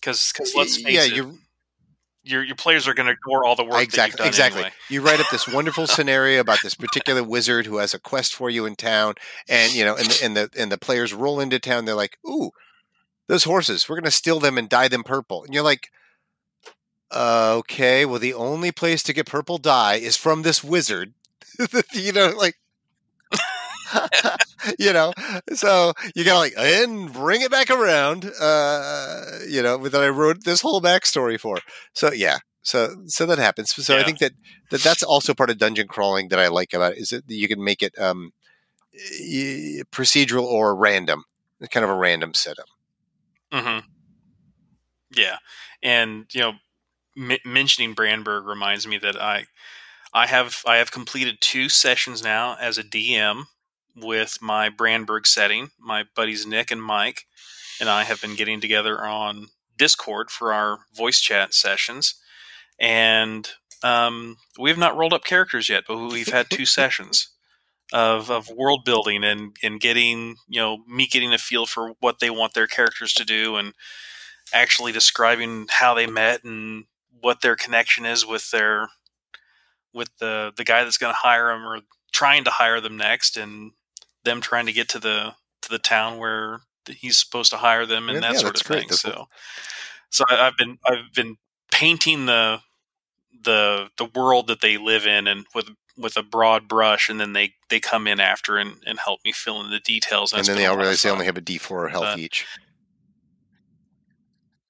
Because 0.00 0.32
let's 0.54 0.76
face 0.82 0.94
yeah, 0.94 1.22
it, 1.22 1.26
your 2.22 2.42
your 2.42 2.56
players 2.56 2.86
are 2.86 2.94
going 2.94 3.06
to 3.06 3.12
ignore 3.12 3.44
all 3.44 3.56
the 3.56 3.64
work 3.64 3.82
exactly 3.82 4.00
that 4.00 4.08
you've 4.10 4.16
done 4.18 4.26
exactly. 4.28 4.60
anyway. 4.60 4.74
You 4.88 5.02
write 5.02 5.20
up 5.20 5.26
this 5.30 5.48
wonderful 5.52 5.86
scenario 5.86 6.40
about 6.40 6.58
this 6.62 6.74
particular 6.74 7.22
wizard 7.22 7.66
who 7.66 7.78
has 7.78 7.94
a 7.94 7.98
quest 7.98 8.34
for 8.34 8.50
you 8.50 8.66
in 8.66 8.76
town, 8.76 9.14
and 9.48 9.72
you 9.72 9.84
know, 9.84 9.96
and 9.96 10.06
the 10.06 10.24
and 10.24 10.36
the 10.36 10.50
and 10.58 10.72
the 10.72 10.78
players 10.78 11.14
roll 11.14 11.40
into 11.40 11.58
town. 11.58 11.84
They're 11.84 11.94
like, 11.94 12.18
"Ooh, 12.26 12.50
those 13.26 13.44
horses! 13.44 13.88
We're 13.88 13.96
going 13.96 14.04
to 14.04 14.10
steal 14.10 14.40
them 14.40 14.58
and 14.58 14.68
dye 14.68 14.88
them 14.88 15.04
purple." 15.04 15.44
And 15.44 15.54
you're 15.54 15.64
like, 15.64 15.90
uh, 17.10 17.54
"Okay, 17.58 18.04
well, 18.04 18.18
the 18.18 18.34
only 18.34 18.72
place 18.72 19.02
to 19.04 19.12
get 19.12 19.26
purple 19.26 19.58
dye 19.58 19.96
is 19.96 20.16
from 20.16 20.42
this 20.42 20.62
wizard." 20.62 21.14
you 21.92 22.12
know, 22.12 22.28
like. 22.36 22.56
you 24.78 24.92
know, 24.92 25.12
so 25.54 25.92
you 26.14 26.24
gotta 26.24 26.38
like 26.38 26.54
and 26.56 27.12
bring 27.12 27.42
it 27.42 27.50
back 27.50 27.70
around. 27.70 28.30
Uh, 28.40 29.24
you 29.48 29.62
know, 29.62 29.78
that 29.88 30.02
I 30.02 30.08
wrote 30.08 30.44
this 30.44 30.60
whole 30.60 30.80
backstory 30.80 31.38
for. 31.38 31.58
So 31.94 32.12
yeah, 32.12 32.38
so 32.62 32.96
so 33.06 33.26
that 33.26 33.38
happens. 33.38 33.72
So 33.74 33.96
I 33.96 34.02
think 34.02 34.18
that, 34.18 34.32
that 34.70 34.82
that's 34.82 35.02
also 35.02 35.34
part 35.34 35.50
of 35.50 35.58
dungeon 35.58 35.88
crawling 35.88 36.28
that 36.28 36.38
I 36.38 36.48
like 36.48 36.72
about 36.72 36.92
it 36.92 36.98
is 36.98 37.10
that 37.10 37.24
you 37.28 37.48
can 37.48 37.62
make 37.62 37.82
it 37.82 37.98
um, 37.98 38.32
procedural 39.92 40.44
or 40.44 40.74
random, 40.74 41.24
kind 41.70 41.84
of 41.84 41.90
a 41.90 41.94
random 41.94 42.34
setup. 42.34 42.66
hmm 43.52 43.78
Yeah, 45.14 45.38
and 45.82 46.26
you 46.32 46.40
know, 46.40 46.52
m- 47.16 47.38
mentioning 47.44 47.94
Brandberg 47.94 48.46
reminds 48.46 48.86
me 48.86 48.98
that 48.98 49.20
I, 49.20 49.46
I 50.12 50.26
have 50.26 50.62
I 50.66 50.76
have 50.76 50.92
completed 50.92 51.38
two 51.40 51.68
sessions 51.68 52.22
now 52.22 52.56
as 52.60 52.78
a 52.78 52.84
DM 52.84 53.46
with 54.02 54.38
my 54.40 54.68
Brandberg 54.68 55.26
setting. 55.26 55.70
My 55.78 56.04
buddies 56.14 56.46
Nick 56.46 56.70
and 56.70 56.82
Mike 56.82 57.26
and 57.80 57.88
I 57.88 58.04
have 58.04 58.20
been 58.20 58.36
getting 58.36 58.60
together 58.60 59.04
on 59.04 59.48
Discord 59.76 60.30
for 60.30 60.52
our 60.52 60.80
voice 60.94 61.20
chat 61.20 61.54
sessions, 61.54 62.14
and 62.78 63.48
um, 63.82 64.36
we 64.58 64.68
have 64.70 64.78
not 64.78 64.96
rolled 64.96 65.14
up 65.14 65.24
characters 65.24 65.68
yet, 65.68 65.84
but 65.88 65.98
we've 65.98 66.28
had 66.28 66.50
two 66.50 66.66
sessions. 66.78 67.28
Of, 67.92 68.30
of 68.30 68.48
world 68.48 68.84
building 68.84 69.24
and, 69.24 69.56
and 69.64 69.80
getting 69.80 70.36
you 70.46 70.60
know 70.60 70.78
me 70.86 71.08
getting 71.08 71.32
a 71.32 71.38
feel 71.38 71.66
for 71.66 71.94
what 71.98 72.20
they 72.20 72.30
want 72.30 72.54
their 72.54 72.68
characters 72.68 73.12
to 73.14 73.24
do 73.24 73.56
and 73.56 73.72
actually 74.52 74.92
describing 74.92 75.66
how 75.68 75.94
they 75.94 76.06
met 76.06 76.44
and 76.44 76.84
what 77.20 77.40
their 77.40 77.56
connection 77.56 78.06
is 78.06 78.24
with 78.24 78.48
their 78.52 78.90
with 79.92 80.08
the 80.18 80.52
the 80.56 80.62
guy 80.62 80.84
that's 80.84 80.98
going 80.98 81.12
to 81.12 81.18
hire 81.18 81.48
them 81.48 81.66
or 81.66 81.80
trying 82.12 82.44
to 82.44 82.50
hire 82.50 82.80
them 82.80 82.96
next 82.96 83.36
and 83.36 83.72
them 84.24 84.40
trying 84.40 84.66
to 84.66 84.72
get 84.72 84.88
to 84.90 84.98
the 84.98 85.34
to 85.62 85.70
the 85.70 85.78
town 85.78 86.18
where 86.18 86.60
he's 86.86 87.18
supposed 87.18 87.50
to 87.50 87.58
hire 87.58 87.86
them 87.86 88.08
and 88.08 88.16
Yeah, 88.16 88.20
that 88.20 88.32
yeah, 88.34 88.38
sort 88.40 88.60
of 88.60 88.66
thing 88.66 88.90
so 88.90 89.28
so 90.10 90.24
i've 90.30 90.56
been 90.56 90.78
i've 90.86 91.12
been 91.14 91.36
painting 91.70 92.26
the 92.26 92.60
the 93.42 93.88
the 93.96 94.04
world 94.04 94.46
that 94.48 94.60
they 94.60 94.76
live 94.76 95.06
in 95.06 95.26
and 95.26 95.46
with 95.54 95.70
with 95.96 96.16
a 96.16 96.22
broad 96.22 96.68
brush 96.68 97.08
and 97.08 97.20
then 97.20 97.32
they 97.32 97.54
they 97.68 97.80
come 97.80 98.06
in 98.06 98.20
after 98.20 98.56
and, 98.56 98.76
and 98.86 98.98
help 98.98 99.20
me 99.24 99.32
fill 99.32 99.60
in 99.62 99.70
the 99.70 99.80
details 99.80 100.32
And 100.32 100.40
it's 100.40 100.48
then 100.48 100.56
they 100.56 100.66
all 100.66 100.76
realize 100.76 101.02
they 101.02 101.10
only 101.10 101.26
have 101.26 101.36
a 101.36 101.40
D 101.42 101.58
four 101.58 101.88
health 101.88 102.04
Uh, 102.04 102.16
each. 102.18 102.46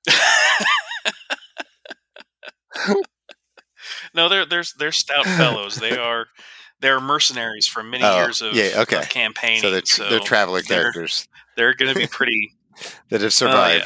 no, 4.14 4.28
they're 4.28 4.46
they're 4.46 4.64
they're 4.78 4.92
stout 4.92 5.26
fellows. 5.26 5.76
They 5.76 5.96
are 5.96 6.26
they're 6.80 7.00
mercenaries 7.00 7.66
from 7.66 7.90
many 7.90 8.04
Oh, 8.04 8.16
years 8.16 8.40
of, 8.42 8.54
yeah, 8.54 8.70
okay. 8.78 8.98
of 8.98 9.08
campaigning. 9.08 9.60
So 9.62 9.70
they're 9.70 9.80
tr- 9.82 10.04
they're 10.08 10.20
traveler 10.20 10.62
they're- 10.62 10.82
characters 10.82 11.28
They're 11.56 11.74
going 11.74 11.92
to 11.94 11.98
be 11.98 12.06
pretty. 12.10 12.54
that 13.10 13.20
have 13.20 13.26
oh, 13.26 13.28
survived. 13.30 13.84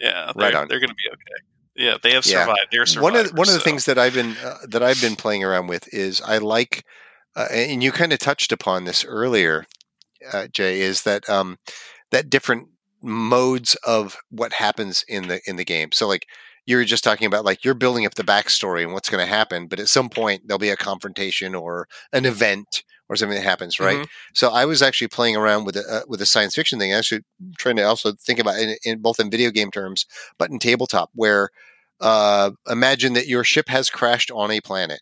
yeah, 0.00 0.08
yeah, 0.10 0.24
Right 0.26 0.52
they're, 0.52 0.60
on. 0.60 0.68
They're 0.68 0.80
going 0.80 0.90
to 0.90 0.94
be 0.94 1.08
okay. 1.10 1.44
Yeah, 1.86 1.96
they 2.02 2.12
have 2.12 2.26
Yeah. 2.26 2.40
survived. 2.42 2.68
They're 2.72 2.86
survivors. 2.86 3.02
one 3.12 3.16
of 3.16 3.28
the, 3.28 3.34
one 3.34 3.48
of 3.48 3.54
the 3.54 3.60
so- 3.60 3.64
things 3.64 3.84
that 3.86 3.98
I've 3.98 4.14
been 4.14 4.36
uh, 4.44 4.58
that 4.68 4.82
I've 4.82 5.00
been 5.00 5.16
playing 5.16 5.44
around 5.44 5.66
with 5.68 5.92
is 5.92 6.20
I 6.22 6.38
like, 6.38 6.84
uh, 7.36 7.46
and 7.52 7.82
you 7.82 7.92
kind 7.92 8.12
of 8.12 8.18
touched 8.18 8.52
upon 8.52 8.84
this 8.84 9.04
earlier, 9.04 9.66
uh, 10.32 10.48
Jay, 10.48 10.80
is 10.80 11.02
that 11.02 11.28
um, 11.28 11.58
that 12.10 12.30
different 12.30 12.68
modes 13.00 13.74
of 13.86 14.16
what 14.30 14.54
happens 14.54 15.04
in 15.08 15.28
the 15.28 15.40
in 15.46 15.56
the 15.56 15.64
game. 15.64 15.92
So 15.92 16.08
like 16.08 16.26
you 16.68 16.76
were 16.76 16.84
just 16.84 17.02
talking 17.02 17.26
about, 17.26 17.44
like 17.46 17.64
you're 17.64 17.74
building 17.74 18.04
up 18.04 18.14
the 18.14 18.22
backstory 18.22 18.82
and 18.82 18.92
what's 18.92 19.08
going 19.08 19.24
to 19.24 19.34
happen, 19.34 19.66
but 19.68 19.80
at 19.80 19.88
some 19.88 20.10
point 20.10 20.42
there'll 20.46 20.58
be 20.58 20.68
a 20.68 20.76
confrontation 20.76 21.54
or 21.54 21.88
an 22.12 22.26
event 22.26 22.82
or 23.08 23.16
something 23.16 23.36
that 23.36 23.42
happens, 23.44 23.80
right? 23.80 24.00
Mhm. 24.00 24.08
So 24.34 24.50
I 24.50 24.66
was 24.66 24.82
actually 24.82 25.08
playing 25.08 25.34
around 25.34 25.64
with 25.64 25.76
a 25.76 25.84
uh, 25.90 26.02
with 26.06 26.20
a 26.20 26.26
science 26.26 26.54
fiction 26.54 26.78
thing. 26.78 26.92
Actually, 26.92 27.22
trying 27.58 27.76
to 27.76 27.82
also 27.82 28.12
think 28.12 28.38
about 28.38 28.58
it 28.58 28.78
in, 28.84 28.92
in 28.92 28.98
both 29.00 29.18
in 29.18 29.30
video 29.30 29.50
game 29.50 29.70
terms, 29.70 30.04
but 30.38 30.50
in 30.50 30.58
tabletop, 30.58 31.10
where 31.14 31.48
uh, 32.00 32.50
imagine 32.68 33.14
that 33.14 33.26
your 33.26 33.44
ship 33.44 33.68
has 33.70 33.88
crashed 33.88 34.30
on 34.30 34.50
a 34.50 34.60
planet, 34.60 35.00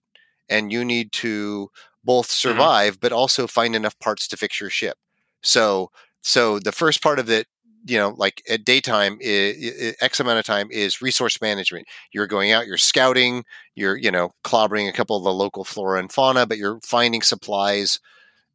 and 0.49 0.71
you 0.73 0.85
need 0.85 1.11
to 1.13 1.69
both 2.05 2.31
survive 2.31 3.01
but 3.01 3.11
also 3.13 3.49
find 3.49 3.75
enough 3.75 3.99
parts 3.99 4.29
to 4.29 4.37
fix 4.37 4.61
your 4.61 4.71
ship. 4.71 4.97
So, 5.43 5.91
so 6.21 6.61
the 6.61 6.71
first 6.73 7.03
part 7.03 7.19
of 7.19 7.29
it, 7.29 7.49
you 7.87 7.99
know, 7.99 8.15
like 8.17 8.43
at 8.49 8.65
daytime, 8.65 9.19
x 9.23 10.21
amount 10.21 10.39
of 10.39 10.45
time 10.45 10.69
is 10.71 11.01
resource 11.01 11.41
management. 11.41 11.87
You're 12.13 12.27
going 12.27 12.53
out, 12.53 12.67
you're 12.67 12.77
scouting, 12.79 13.45
you're 13.75 13.97
you 13.97 14.11
know 14.11 14.31
clobbering 14.45 14.89
a 14.89 14.93
couple 14.93 15.17
of 15.17 15.25
the 15.25 15.33
local 15.33 15.65
flora 15.65 16.01
and 16.01 16.11
fauna, 16.11 16.47
but 16.47 16.59
you're 16.59 16.81
finding 16.83 17.23
supplies 17.23 18.01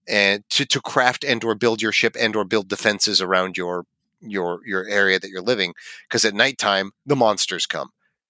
and 0.08 0.44
to, 0.50 0.66
to 0.66 0.82
craft 0.82 1.24
and 1.24 1.44
or 1.44 1.56
build 1.56 1.82
your 1.82 1.92
ship 1.92 2.16
and 2.20 2.36
or 2.36 2.44
build 2.44 2.68
defenses 2.68 3.22
around 3.22 3.58
your 3.58 3.86
your 4.20 4.60
your 4.66 4.88
area 4.88 5.20
that 5.20 5.30
you're 5.30 5.42
living 5.42 5.74
because 6.08 6.26
at 6.26 6.34
nighttime 6.34 6.92
the 7.06 7.16
monsters 7.16 7.66
come 7.66 7.90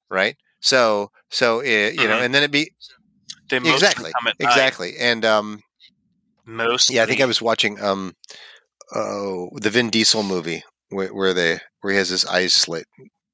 right 0.09 0.37
so 0.61 1.11
so 1.29 1.59
uh, 1.59 1.63
you 1.63 2.07
know 2.07 2.17
Mhm. 2.17 2.25
and 2.25 2.35
then 2.35 2.43
it 2.43 2.51
be 2.51 2.71
exactly 3.49 4.11
come 4.17 4.27
at 4.27 4.39
night. 4.39 4.47
exactly 4.49 4.97
and 4.97 5.25
um 5.25 5.61
Most. 6.45 6.89
yeah 6.89 7.03
i 7.03 7.05
think 7.05 7.19
i 7.21 7.25
was 7.25 7.41
watching 7.41 7.81
um 7.81 8.15
oh 8.95 9.49
the 9.55 9.69
vin 9.69 9.89
diesel 9.89 10.23
movie 10.23 10.63
where, 10.91 11.13
where 11.13 11.33
they 11.33 11.59
where 11.81 11.93
he 11.93 11.97
has 11.97 12.09
his 12.09 12.25
eyes 12.25 12.53
slit 12.53 12.85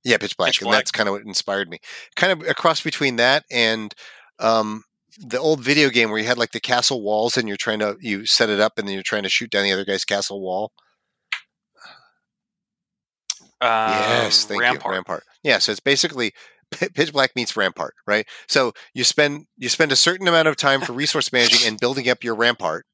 yeah 0.08 0.18
pitch 0.18 0.38
black 0.38 0.50
Pitch 0.50 0.62
and 0.62 0.68
Black. 0.68 0.80
that's 0.80 0.92
kind 0.92 1.10
of 1.10 1.14
what 1.14 1.24
inspired 1.24 1.70
me. 1.70 1.80
Kind 2.16 2.32
of 2.32 2.48
a 2.48 2.54
cross 2.54 2.82
between 2.82 3.18
that 3.18 3.44
and 3.52 3.94
um 4.40 4.84
the 5.20 5.40
old 5.40 5.62
video 5.62 5.90
game 5.90 6.10
where 6.10 6.20
you 6.20 6.28
had 6.28 6.38
like 6.38 6.52
the 6.52 6.60
castle 6.60 7.02
walls 7.02 7.38
and 7.38 7.48
you're 7.48 7.58
trying 7.58 7.80
to 7.80 7.98
you 8.00 8.26
set 8.26 8.50
it 8.50 8.60
up 8.60 8.78
and 8.78 8.88
then 8.88 8.94
you're 8.94 9.04
trying 9.04 9.24
to 9.24 9.30
shoot 9.30 9.50
down 9.50 9.64
the 9.64 9.74
other 9.74 9.86
guy's 9.86 10.06
castle 10.06 10.42
wall. 10.42 10.72
Yes 13.62 14.44
um, 14.44 14.50
thank 14.50 14.62
Rampart. 14.62 14.86
you 14.86 14.92
rampart. 14.92 15.24
Yeah 15.44 15.58
so 15.58 15.72
it's 15.72 15.82
basically 15.82 16.32
pitch 16.72 17.12
black 17.12 17.36
meets 17.36 17.58
rampart 17.58 17.96
right? 18.06 18.28
So 18.48 18.74
you 18.94 19.04
spend 19.04 19.48
you 19.58 19.70
spend 19.70 19.92
a 19.92 19.96
certain 19.98 20.28
amount 20.28 20.48
of 20.48 20.56
time 20.56 20.82
for 20.82 20.94
resource 20.94 21.34
managing 21.34 21.68
and 21.68 21.80
building 21.80 22.08
up 22.08 22.24
your 22.24 22.36
rampart 22.36 22.86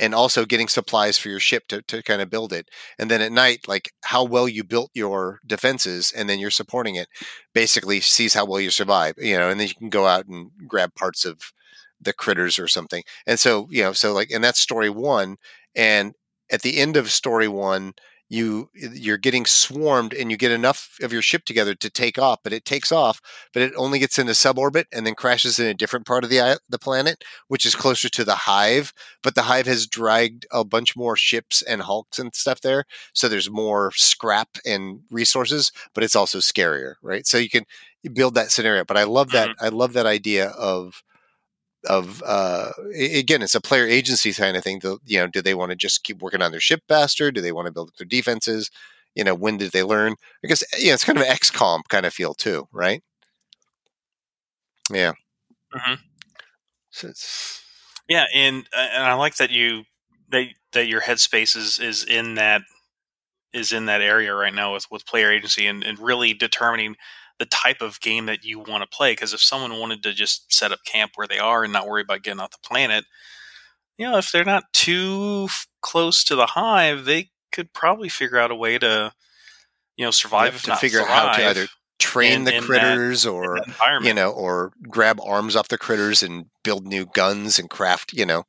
and 0.00 0.14
also 0.14 0.44
getting 0.44 0.68
supplies 0.68 1.18
for 1.18 1.28
your 1.28 1.40
ship 1.40 1.68
to, 1.68 1.82
to 1.82 2.02
kind 2.02 2.22
of 2.22 2.30
build 2.30 2.52
it 2.52 2.68
and 2.98 3.10
then 3.10 3.20
at 3.20 3.32
night 3.32 3.60
like 3.68 3.92
how 4.04 4.24
well 4.24 4.48
you 4.48 4.64
built 4.64 4.90
your 4.94 5.40
defenses 5.46 6.12
and 6.16 6.28
then 6.28 6.38
you're 6.40 6.50
supporting 6.50 6.96
it 6.96 7.08
basically 7.54 8.00
sees 8.00 8.34
how 8.34 8.44
well 8.46 8.60
you 8.60 8.70
survive 8.70 9.14
you 9.18 9.36
know 9.38 9.50
and 9.50 9.60
then 9.60 9.68
you 9.68 9.74
can 9.74 9.90
go 9.90 10.06
out 10.06 10.26
and 10.26 10.50
grab 10.68 10.94
parts 10.94 11.24
of 11.24 11.38
the 12.00 12.12
critters 12.12 12.58
or 12.58 12.68
something. 12.68 13.02
And 13.26 13.38
so, 13.38 13.68
you 13.70 13.82
know, 13.82 13.92
so 13.92 14.12
like, 14.12 14.30
and 14.30 14.42
that's 14.42 14.60
story 14.60 14.90
one. 14.90 15.36
And 15.74 16.14
at 16.50 16.62
the 16.62 16.78
end 16.78 16.96
of 16.96 17.10
story 17.10 17.48
one, 17.48 17.94
you 18.30 18.70
you're 18.74 19.18
getting 19.18 19.44
swarmed 19.44 20.14
and 20.14 20.30
you 20.30 20.36
get 20.36 20.52
enough 20.52 20.96
of 21.02 21.12
your 21.12 21.20
ship 21.20 21.44
together 21.44 21.74
to 21.74 21.90
take 21.90 22.16
off 22.16 22.38
but 22.42 22.52
it 22.52 22.64
takes 22.64 22.92
off 22.92 23.20
but 23.52 23.60
it 23.60 23.72
only 23.76 23.98
gets 23.98 24.18
into 24.18 24.32
suborbit 24.32 24.84
and 24.92 25.04
then 25.04 25.14
crashes 25.14 25.58
in 25.58 25.66
a 25.66 25.74
different 25.74 26.06
part 26.06 26.22
of 26.24 26.30
the 26.30 26.58
the 26.68 26.78
planet 26.78 27.24
which 27.48 27.66
is 27.66 27.74
closer 27.74 28.08
to 28.08 28.24
the 28.24 28.34
hive 28.34 28.94
but 29.22 29.34
the 29.34 29.42
hive 29.42 29.66
has 29.66 29.86
dragged 29.86 30.46
a 30.52 30.64
bunch 30.64 30.96
more 30.96 31.16
ships 31.16 31.60
and 31.60 31.82
hulks 31.82 32.18
and 32.18 32.34
stuff 32.34 32.60
there 32.60 32.84
so 33.12 33.28
there's 33.28 33.50
more 33.50 33.90
scrap 33.96 34.48
and 34.64 35.00
resources 35.10 35.72
but 35.92 36.04
it's 36.04 36.16
also 36.16 36.38
scarier 36.38 36.94
right 37.02 37.26
so 37.26 37.36
you 37.36 37.50
can 37.50 37.64
build 38.12 38.34
that 38.34 38.52
scenario 38.52 38.84
but 38.84 38.96
i 38.96 39.02
love 39.02 39.30
that 39.32 39.48
mm-hmm. 39.50 39.64
i 39.64 39.68
love 39.68 39.92
that 39.92 40.06
idea 40.06 40.50
of 40.50 41.02
of 41.88 42.22
uh, 42.24 42.70
again, 42.94 43.42
it's 43.42 43.54
a 43.54 43.60
player 43.60 43.86
agency 43.86 44.32
kind 44.32 44.56
of 44.56 44.64
thing. 44.64 44.80
To, 44.80 45.00
you 45.04 45.18
know, 45.18 45.26
do 45.26 45.40
they 45.42 45.54
want 45.54 45.70
to 45.70 45.76
just 45.76 46.04
keep 46.04 46.20
working 46.20 46.42
on 46.42 46.50
their 46.50 46.60
ship 46.60 46.82
faster? 46.88 47.30
Do 47.30 47.40
they 47.40 47.52
want 47.52 47.66
to 47.66 47.72
build 47.72 47.88
up 47.88 47.96
their 47.96 48.06
defenses? 48.06 48.70
You 49.14 49.24
know, 49.24 49.34
when 49.34 49.56
did 49.56 49.72
they 49.72 49.82
learn? 49.82 50.14
I 50.44 50.48
guess 50.48 50.62
yeah, 50.78 50.94
it's 50.94 51.04
kind 51.04 51.18
of 51.18 51.24
an 51.24 51.32
XCOM 51.32 51.82
kind 51.88 52.06
of 52.06 52.12
feel 52.12 52.34
too, 52.34 52.68
right? 52.72 53.02
Yeah. 54.92 55.12
Mm-hmm. 55.74 55.94
So 56.90 57.12
yeah, 58.08 58.24
and 58.34 58.66
uh, 58.76 58.88
and 58.92 59.04
I 59.04 59.14
like 59.14 59.36
that 59.36 59.50
you 59.50 59.84
that 60.30 60.46
that 60.72 60.88
your 60.88 61.00
headspace 61.00 61.56
is 61.56 61.78
is 61.78 62.04
in 62.04 62.34
that 62.34 62.62
is 63.52 63.72
in 63.72 63.86
that 63.86 64.00
area 64.00 64.34
right 64.34 64.54
now 64.54 64.74
with 64.74 64.86
with 64.90 65.06
player 65.06 65.30
agency 65.30 65.66
and, 65.66 65.82
and 65.82 65.98
really 65.98 66.34
determining 66.34 66.96
the 67.40 67.46
type 67.46 67.80
of 67.80 68.00
game 68.00 68.26
that 68.26 68.44
you 68.44 68.60
want 68.60 68.82
to 68.82 68.96
play. 68.96 69.12
Because 69.12 69.32
if 69.32 69.40
someone 69.42 69.80
wanted 69.80 70.04
to 70.04 70.12
just 70.12 70.52
set 70.52 70.70
up 70.70 70.84
camp 70.84 71.12
where 71.16 71.26
they 71.26 71.38
are 71.38 71.64
and 71.64 71.72
not 71.72 71.88
worry 71.88 72.02
about 72.02 72.22
getting 72.22 72.38
off 72.38 72.52
the 72.52 72.58
planet, 72.62 73.04
you 73.98 74.08
know, 74.08 74.18
if 74.18 74.30
they're 74.30 74.44
not 74.44 74.64
too 74.72 75.46
f- 75.48 75.66
close 75.80 76.22
to 76.24 76.36
the 76.36 76.46
hive, 76.46 77.06
they 77.06 77.30
could 77.50 77.72
probably 77.72 78.08
figure 78.08 78.38
out 78.38 78.52
a 78.52 78.54
way 78.54 78.78
to, 78.78 79.12
you 79.96 80.04
know, 80.04 80.12
survive. 80.12 80.62
to 80.62 80.76
figure 80.76 81.00
out 81.00 81.08
how 81.08 81.32
to 81.32 81.44
either 81.46 81.66
train 81.98 82.32
in, 82.32 82.44
the 82.44 82.56
in 82.56 82.62
critters 82.62 83.24
that, 83.24 83.30
or 83.30 83.58
you 84.02 84.14
know, 84.14 84.30
or 84.30 84.72
grab 84.88 85.18
arms 85.26 85.56
off 85.56 85.68
the 85.68 85.78
critters 85.78 86.22
and 86.22 86.46
build 86.62 86.86
new 86.86 87.06
guns 87.06 87.58
and 87.58 87.68
craft, 87.70 88.12
you 88.12 88.26
know, 88.26 88.44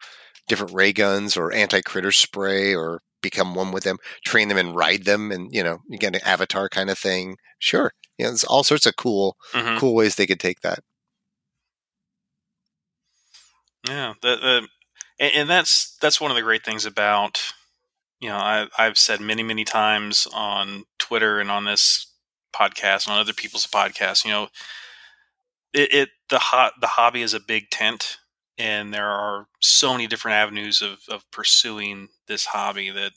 different 0.47 0.73
ray 0.73 0.91
guns 0.93 1.37
or 1.37 1.53
anti 1.53 1.81
critter 1.81 2.11
spray 2.11 2.75
or 2.75 2.99
become 3.21 3.53
one 3.53 3.71
with 3.71 3.83
them, 3.83 3.97
train 4.25 4.47
them 4.47 4.57
and 4.57 4.75
ride 4.75 5.05
them, 5.05 5.31
and 5.31 5.49
you 5.53 5.63
know, 5.63 5.77
you 5.89 5.97
get 5.97 6.15
an 6.15 6.21
avatar 6.25 6.69
kind 6.69 6.89
of 6.89 6.97
thing. 6.97 7.37
Sure, 7.59 7.91
you 8.21 8.27
know, 8.27 8.31
there's 8.31 8.43
all 8.43 8.63
sorts 8.63 8.85
of 8.85 8.95
cool, 8.97 9.35
mm-hmm. 9.51 9.79
cool 9.79 9.95
ways 9.95 10.15
they 10.15 10.27
could 10.27 10.39
take 10.39 10.61
that. 10.61 10.83
Yeah, 13.89 14.13
and, 14.21 14.67
and, 15.19 15.49
that's 15.49 15.97
that's 15.99 16.21
one 16.21 16.29
of 16.29 16.37
the 16.37 16.43
great 16.43 16.63
things 16.63 16.85
about 16.85 17.41
you 18.19 18.29
know 18.29 18.37
I, 18.37 18.67
I've 18.77 18.99
said 18.99 19.21
many 19.21 19.41
many 19.41 19.63
times 19.65 20.27
on 20.35 20.83
Twitter 20.99 21.39
and 21.39 21.49
on 21.49 21.65
this 21.65 22.05
podcast 22.55 23.07
and 23.07 23.15
on 23.15 23.19
other 23.19 23.33
people's 23.33 23.65
podcasts. 23.65 24.23
You 24.23 24.29
know, 24.29 24.47
it, 25.73 25.91
it 25.91 26.09
the 26.29 26.37
hot 26.37 26.73
the 26.79 26.85
hobby 26.85 27.23
is 27.23 27.33
a 27.33 27.39
big 27.39 27.71
tent, 27.71 28.19
and 28.55 28.93
there 28.93 29.09
are 29.09 29.47
so 29.61 29.93
many 29.93 30.05
different 30.05 30.35
avenues 30.35 30.83
of 30.83 30.99
of 31.09 31.29
pursuing 31.31 32.09
this 32.27 32.45
hobby 32.45 32.91
that 32.91 33.13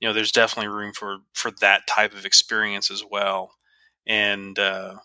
you 0.00 0.08
know 0.08 0.12
there's 0.12 0.32
definitely 0.32 0.74
room 0.74 0.92
for 0.92 1.18
for 1.34 1.52
that 1.60 1.86
type 1.86 2.14
of 2.14 2.26
experience 2.26 2.90
as 2.90 3.04
well 3.08 3.52
and 4.06 4.58
uh, 4.58 4.96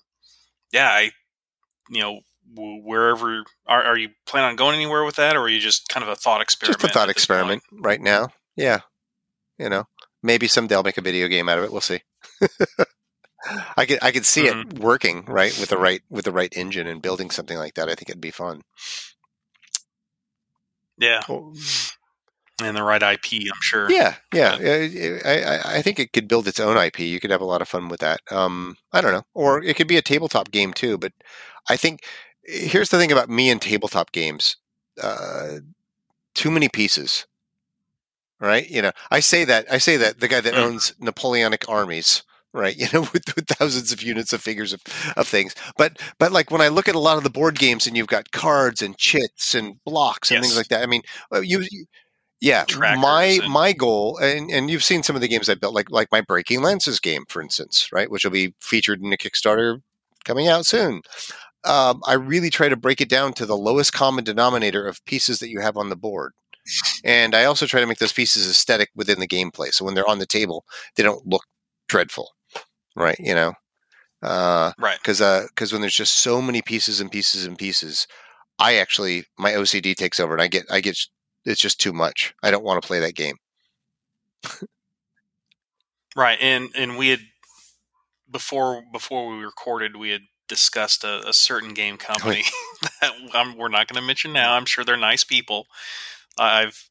yeah, 0.72 0.90
I 0.90 1.12
you 1.90 2.02
know 2.02 2.20
wherever 2.56 3.44
are, 3.68 3.84
are 3.84 3.98
you 3.98 4.10
planning 4.26 4.50
on 4.50 4.56
going 4.56 4.76
anywhere 4.76 5.04
with 5.04 5.16
that, 5.18 5.36
or 5.36 5.42
are 5.42 5.50
you 5.50 5.60
just 5.60 5.88
kind 5.90 6.04
of 6.04 6.10
a 6.10 6.16
thought 6.16 6.42
experiment? 6.42 6.82
Just 6.82 6.92
a 6.92 6.94
thought 6.94 7.10
experiment 7.10 7.64
point? 7.70 7.86
right 7.86 8.02
now. 8.02 8.30
Yeah, 8.56 8.82
you 9.58 9.70
know, 9.70 9.86
maybe 10.24 10.48
someday 10.48 10.76
I'll 10.76 10.84
make 10.84 10.98
a 10.98 11.02
video 11.02 11.28
game 11.28 11.50
out 11.50 11.60
of 11.60 11.66
it. 11.66 11.72
We'll 11.72 11.82
see. 11.82 12.02
I 13.78 13.86
could 13.86 14.00
I 14.02 14.12
could 14.12 14.26
see 14.26 14.48
mm-hmm. 14.48 14.72
it 14.72 14.80
working 14.80 15.26
right 15.26 15.58
with 15.60 15.70
the 15.70 15.78
right 15.78 16.02
with 16.10 16.26
the 16.26 16.32
right 16.32 16.52
engine 16.56 16.88
and 16.88 17.02
building 17.02 17.30
something 17.32 17.58
like 17.58 17.76
that. 17.76 17.90
I 17.90 17.96
think 17.96 18.10
it'd 18.10 18.22
be 18.22 18.32
fun. 18.32 18.64
Yeah. 20.98 21.22
And 22.62 22.76
the 22.76 22.84
right 22.84 23.02
IP, 23.02 23.34
I'm 23.34 23.62
sure. 23.62 23.92
Yeah, 23.92 24.16
yeah. 24.34 24.58
I, 25.26 25.78
I 25.78 25.82
think 25.82 26.00
it 26.00 26.14
could 26.14 26.28
build 26.28 26.48
its 26.48 26.60
own 26.60 26.78
IP. 26.78 27.00
You 27.00 27.20
could 27.20 27.32
have 27.32 27.42
a 27.42 27.46
lot 27.46 27.62
of 27.62 27.68
fun 27.68 27.90
with 27.90 28.00
that. 28.02 28.22
Um, 28.32 28.78
I 28.92 29.02
don't 29.02 29.14
know, 29.14 29.26
or 29.34 29.64
it 29.64 29.76
could 29.76 29.88
be 29.88 29.98
a 29.98 30.02
tabletop 30.02 30.52
game 30.52 30.74
too. 30.74 30.98
But 30.98 31.14
I 31.70 31.78
think 31.78 32.04
here's 32.44 32.90
the 32.90 32.98
thing 32.98 33.12
about 33.12 33.30
me 33.30 33.50
and 33.50 33.62
tabletop 33.62 34.12
games: 34.12 34.58
uh, 35.02 35.60
too 36.34 36.52
many 36.52 36.70
pieces. 36.70 37.26
Right? 38.42 38.70
You 38.70 38.82
know, 38.82 38.92
I 39.12 39.20
say 39.20 39.44
that. 39.46 39.66
I 39.72 39.80
say 39.80 39.98
that 39.98 40.22
the 40.22 40.30
guy 40.30 40.40
that 40.42 40.54
mm. 40.54 40.60
owns 40.60 40.94
Napoleonic 41.00 41.68
armies 41.68 42.24
right 42.54 42.78
you 42.80 42.88
know 42.94 43.02
with, 43.14 43.36
with, 43.36 43.48
thousands 43.48 43.92
of 43.92 44.02
units 44.02 44.34
of 44.34 44.42
figures 44.42 44.74
of, 44.74 44.82
of 45.18 45.28
things 45.28 45.56
but 45.78 46.00
but 46.18 46.32
like 46.32 46.52
when 46.52 46.62
i 46.62 46.68
look 46.68 46.88
at 46.88 46.96
a 46.96 47.00
lot 47.00 47.18
of 47.18 47.24
the 47.24 47.30
board 47.30 47.58
games 47.58 47.86
and 47.88 47.96
you've 47.96 48.08
got 48.08 48.32
cards 48.32 48.82
and 48.82 48.98
chits 48.98 49.56
and 49.56 49.76
blocks 49.84 50.32
and 50.32 50.38
yes. 50.38 50.46
things 50.46 50.58
like 50.58 50.68
that 50.68 50.84
i 50.84 50.86
mean 50.86 51.02
uh, 51.34 51.42
you, 51.42 51.64
you 51.70 51.86
yeah, 52.42 52.66
my 52.78 53.24
and- 53.42 53.52
my 53.52 53.74
goal, 53.74 54.18
and, 54.18 54.50
and 54.50 54.70
you've 54.70 54.84
seen 54.84 55.04
some 55.04 55.16
of 55.16 55.22
the 55.22 55.28
games 55.28 55.50
I 55.50 55.56
built, 55.56 55.74
like 55.74 55.92
like 55.92 56.12
my 56.12 56.22
Breaking 56.22 56.62
Lances 56.62 57.00
game, 57.00 57.26
for 57.28 57.42
instance, 57.42 57.90
right, 57.92 58.10
which 58.10 58.24
will 58.24 58.32
be 58.32 58.54
featured 58.60 59.02
in 59.02 59.12
a 59.12 59.18
Kickstarter 59.18 59.82
coming 60.26 60.48
out 60.48 60.66
soon. 60.66 61.02
Um, 61.66 62.02
I 62.06 62.14
really 62.14 62.50
try 62.50 62.70
to 62.70 62.78
break 62.78 63.02
it 63.02 63.10
down 63.10 63.34
to 63.34 63.46
the 63.46 63.58
lowest 63.58 63.92
common 63.92 64.24
denominator 64.24 64.88
of 64.88 65.04
pieces 65.06 65.40
that 65.40 65.50
you 65.50 65.60
have 65.60 65.76
on 65.76 65.90
the 65.90 65.98
board, 65.98 66.32
and 67.04 67.36
I 67.36 67.44
also 67.44 67.66
try 67.66 67.82
to 67.82 67.88
make 67.88 67.98
those 67.98 68.14
pieces 68.14 68.50
aesthetic 68.50 68.90
within 68.96 69.20
the 69.20 69.28
gameplay. 69.28 69.74
So 69.74 69.84
when 69.84 69.94
they're 69.94 70.08
on 70.10 70.20
the 70.20 70.26
table, 70.26 70.64
they 70.96 71.04
don't 71.04 71.28
look 71.28 71.44
dreadful, 71.90 72.32
right? 72.96 73.20
You 73.20 73.36
know, 73.36 73.54
uh, 74.24 74.72
right? 74.80 74.98
Because 75.02 75.20
because 75.50 75.74
uh, 75.74 75.76
when 75.76 75.82
there's 75.82 75.96
just 75.96 76.20
so 76.20 76.42
many 76.42 76.62
pieces 76.62 77.02
and 77.02 77.12
pieces 77.12 77.46
and 77.46 77.58
pieces, 77.58 78.08
I 78.60 78.76
actually 78.76 79.26
my 79.38 79.52
OCD 79.52 79.96
takes 79.96 80.20
over, 80.22 80.34
and 80.34 80.42
I 80.42 80.48
get 80.48 80.66
I 80.72 80.80
get 80.80 80.98
it's 81.50 81.60
just 81.60 81.82
too 81.82 81.92
much. 81.92 82.34
I 82.44 82.52
don't 82.52 82.64
want 82.64 82.82
to 82.82 82.88
play 82.88 83.00
that 83.00 83.16
game. 83.16 83.38
right, 86.16 86.38
and 86.40 86.70
and 86.76 86.98
we 86.98 87.10
had 87.10 87.22
before 88.32 88.84
before 88.92 89.36
we 89.36 89.44
recorded, 89.44 89.96
we 89.96 90.12
had 90.12 90.22
discussed 90.48 91.04
a, 91.04 91.28
a 91.28 91.34
certain 91.34 91.74
game 91.74 91.98
company 91.98 92.44
that 93.02 93.14
I'm, 93.34 93.58
we're 93.58 93.70
not 93.70 93.88
going 93.88 94.02
to 94.02 94.06
mention 94.06 94.32
now. 94.32 94.54
I'm 94.54 94.66
sure 94.66 94.84
they're 94.84 94.98
nice 94.98 95.24
people. 95.24 95.66
I've 96.38 96.90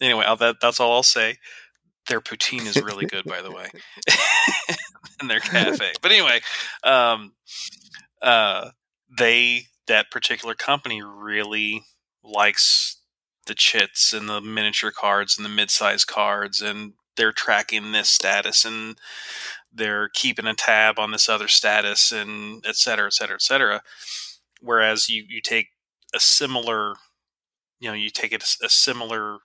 anyway. 0.00 0.24
I'll, 0.26 0.36
that 0.36 0.56
that's 0.60 0.80
all 0.80 0.92
I'll 0.92 1.02
say. 1.02 1.36
Their 2.08 2.20
poutine 2.20 2.66
is 2.66 2.82
really 2.82 3.06
good, 3.06 3.24
by 3.24 3.42
the 3.42 3.52
way, 3.52 3.68
and 5.20 5.30
their 5.30 5.40
cafe. 5.40 5.92
But 6.00 6.10
anyway, 6.10 6.40
um, 6.82 7.34
uh, 8.22 8.70
they 9.16 9.66
that 9.86 10.10
particular 10.10 10.54
company 10.54 11.02
really 11.02 11.82
likes 12.24 12.99
the 13.50 13.54
chits 13.56 14.12
and 14.12 14.28
the 14.28 14.40
miniature 14.40 14.92
cards 14.92 15.36
and 15.36 15.44
the 15.44 15.50
mid-size 15.50 16.04
cards 16.04 16.62
and 16.62 16.92
they're 17.16 17.32
tracking 17.32 17.90
this 17.90 18.08
status 18.08 18.64
and 18.64 18.96
they're 19.72 20.08
keeping 20.14 20.46
a 20.46 20.54
tab 20.54 21.00
on 21.00 21.10
this 21.10 21.28
other 21.28 21.48
status 21.48 22.12
and 22.12 22.64
et 22.64 22.76
cetera, 22.76 23.06
et 23.06 23.12
cetera, 23.12 23.34
et 23.34 23.42
cetera. 23.42 23.82
Whereas 24.60 25.08
you, 25.08 25.24
you 25.28 25.40
take 25.40 25.66
a 26.14 26.20
similar, 26.20 26.94
you 27.80 27.88
know, 27.88 27.94
you 27.94 28.08
take 28.10 28.32
a, 28.32 28.38
a 28.64 28.68
similar 28.68 29.38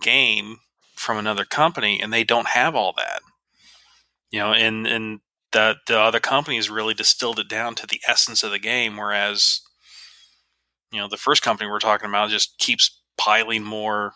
game 0.00 0.60
from 0.94 1.18
another 1.18 1.44
company 1.44 2.00
and 2.00 2.10
they 2.10 2.24
don't 2.24 2.48
have 2.48 2.74
all 2.74 2.94
that, 2.96 3.20
you 4.30 4.40
know, 4.40 4.54
and, 4.54 4.86
and 4.86 5.20
the, 5.52 5.76
the 5.86 6.00
other 6.00 6.20
companies 6.20 6.70
really 6.70 6.94
distilled 6.94 7.38
it 7.38 7.50
down 7.50 7.74
to 7.74 7.86
the 7.86 8.00
essence 8.08 8.42
of 8.42 8.50
the 8.50 8.58
game. 8.58 8.96
Whereas, 8.96 9.60
you 10.90 10.98
know, 10.98 11.08
the 11.08 11.18
first 11.18 11.42
company 11.42 11.68
we're 11.68 11.78
talking 11.78 12.08
about 12.08 12.30
just 12.30 12.56
keeps 12.58 13.01
piling 13.22 13.62
more 13.62 14.12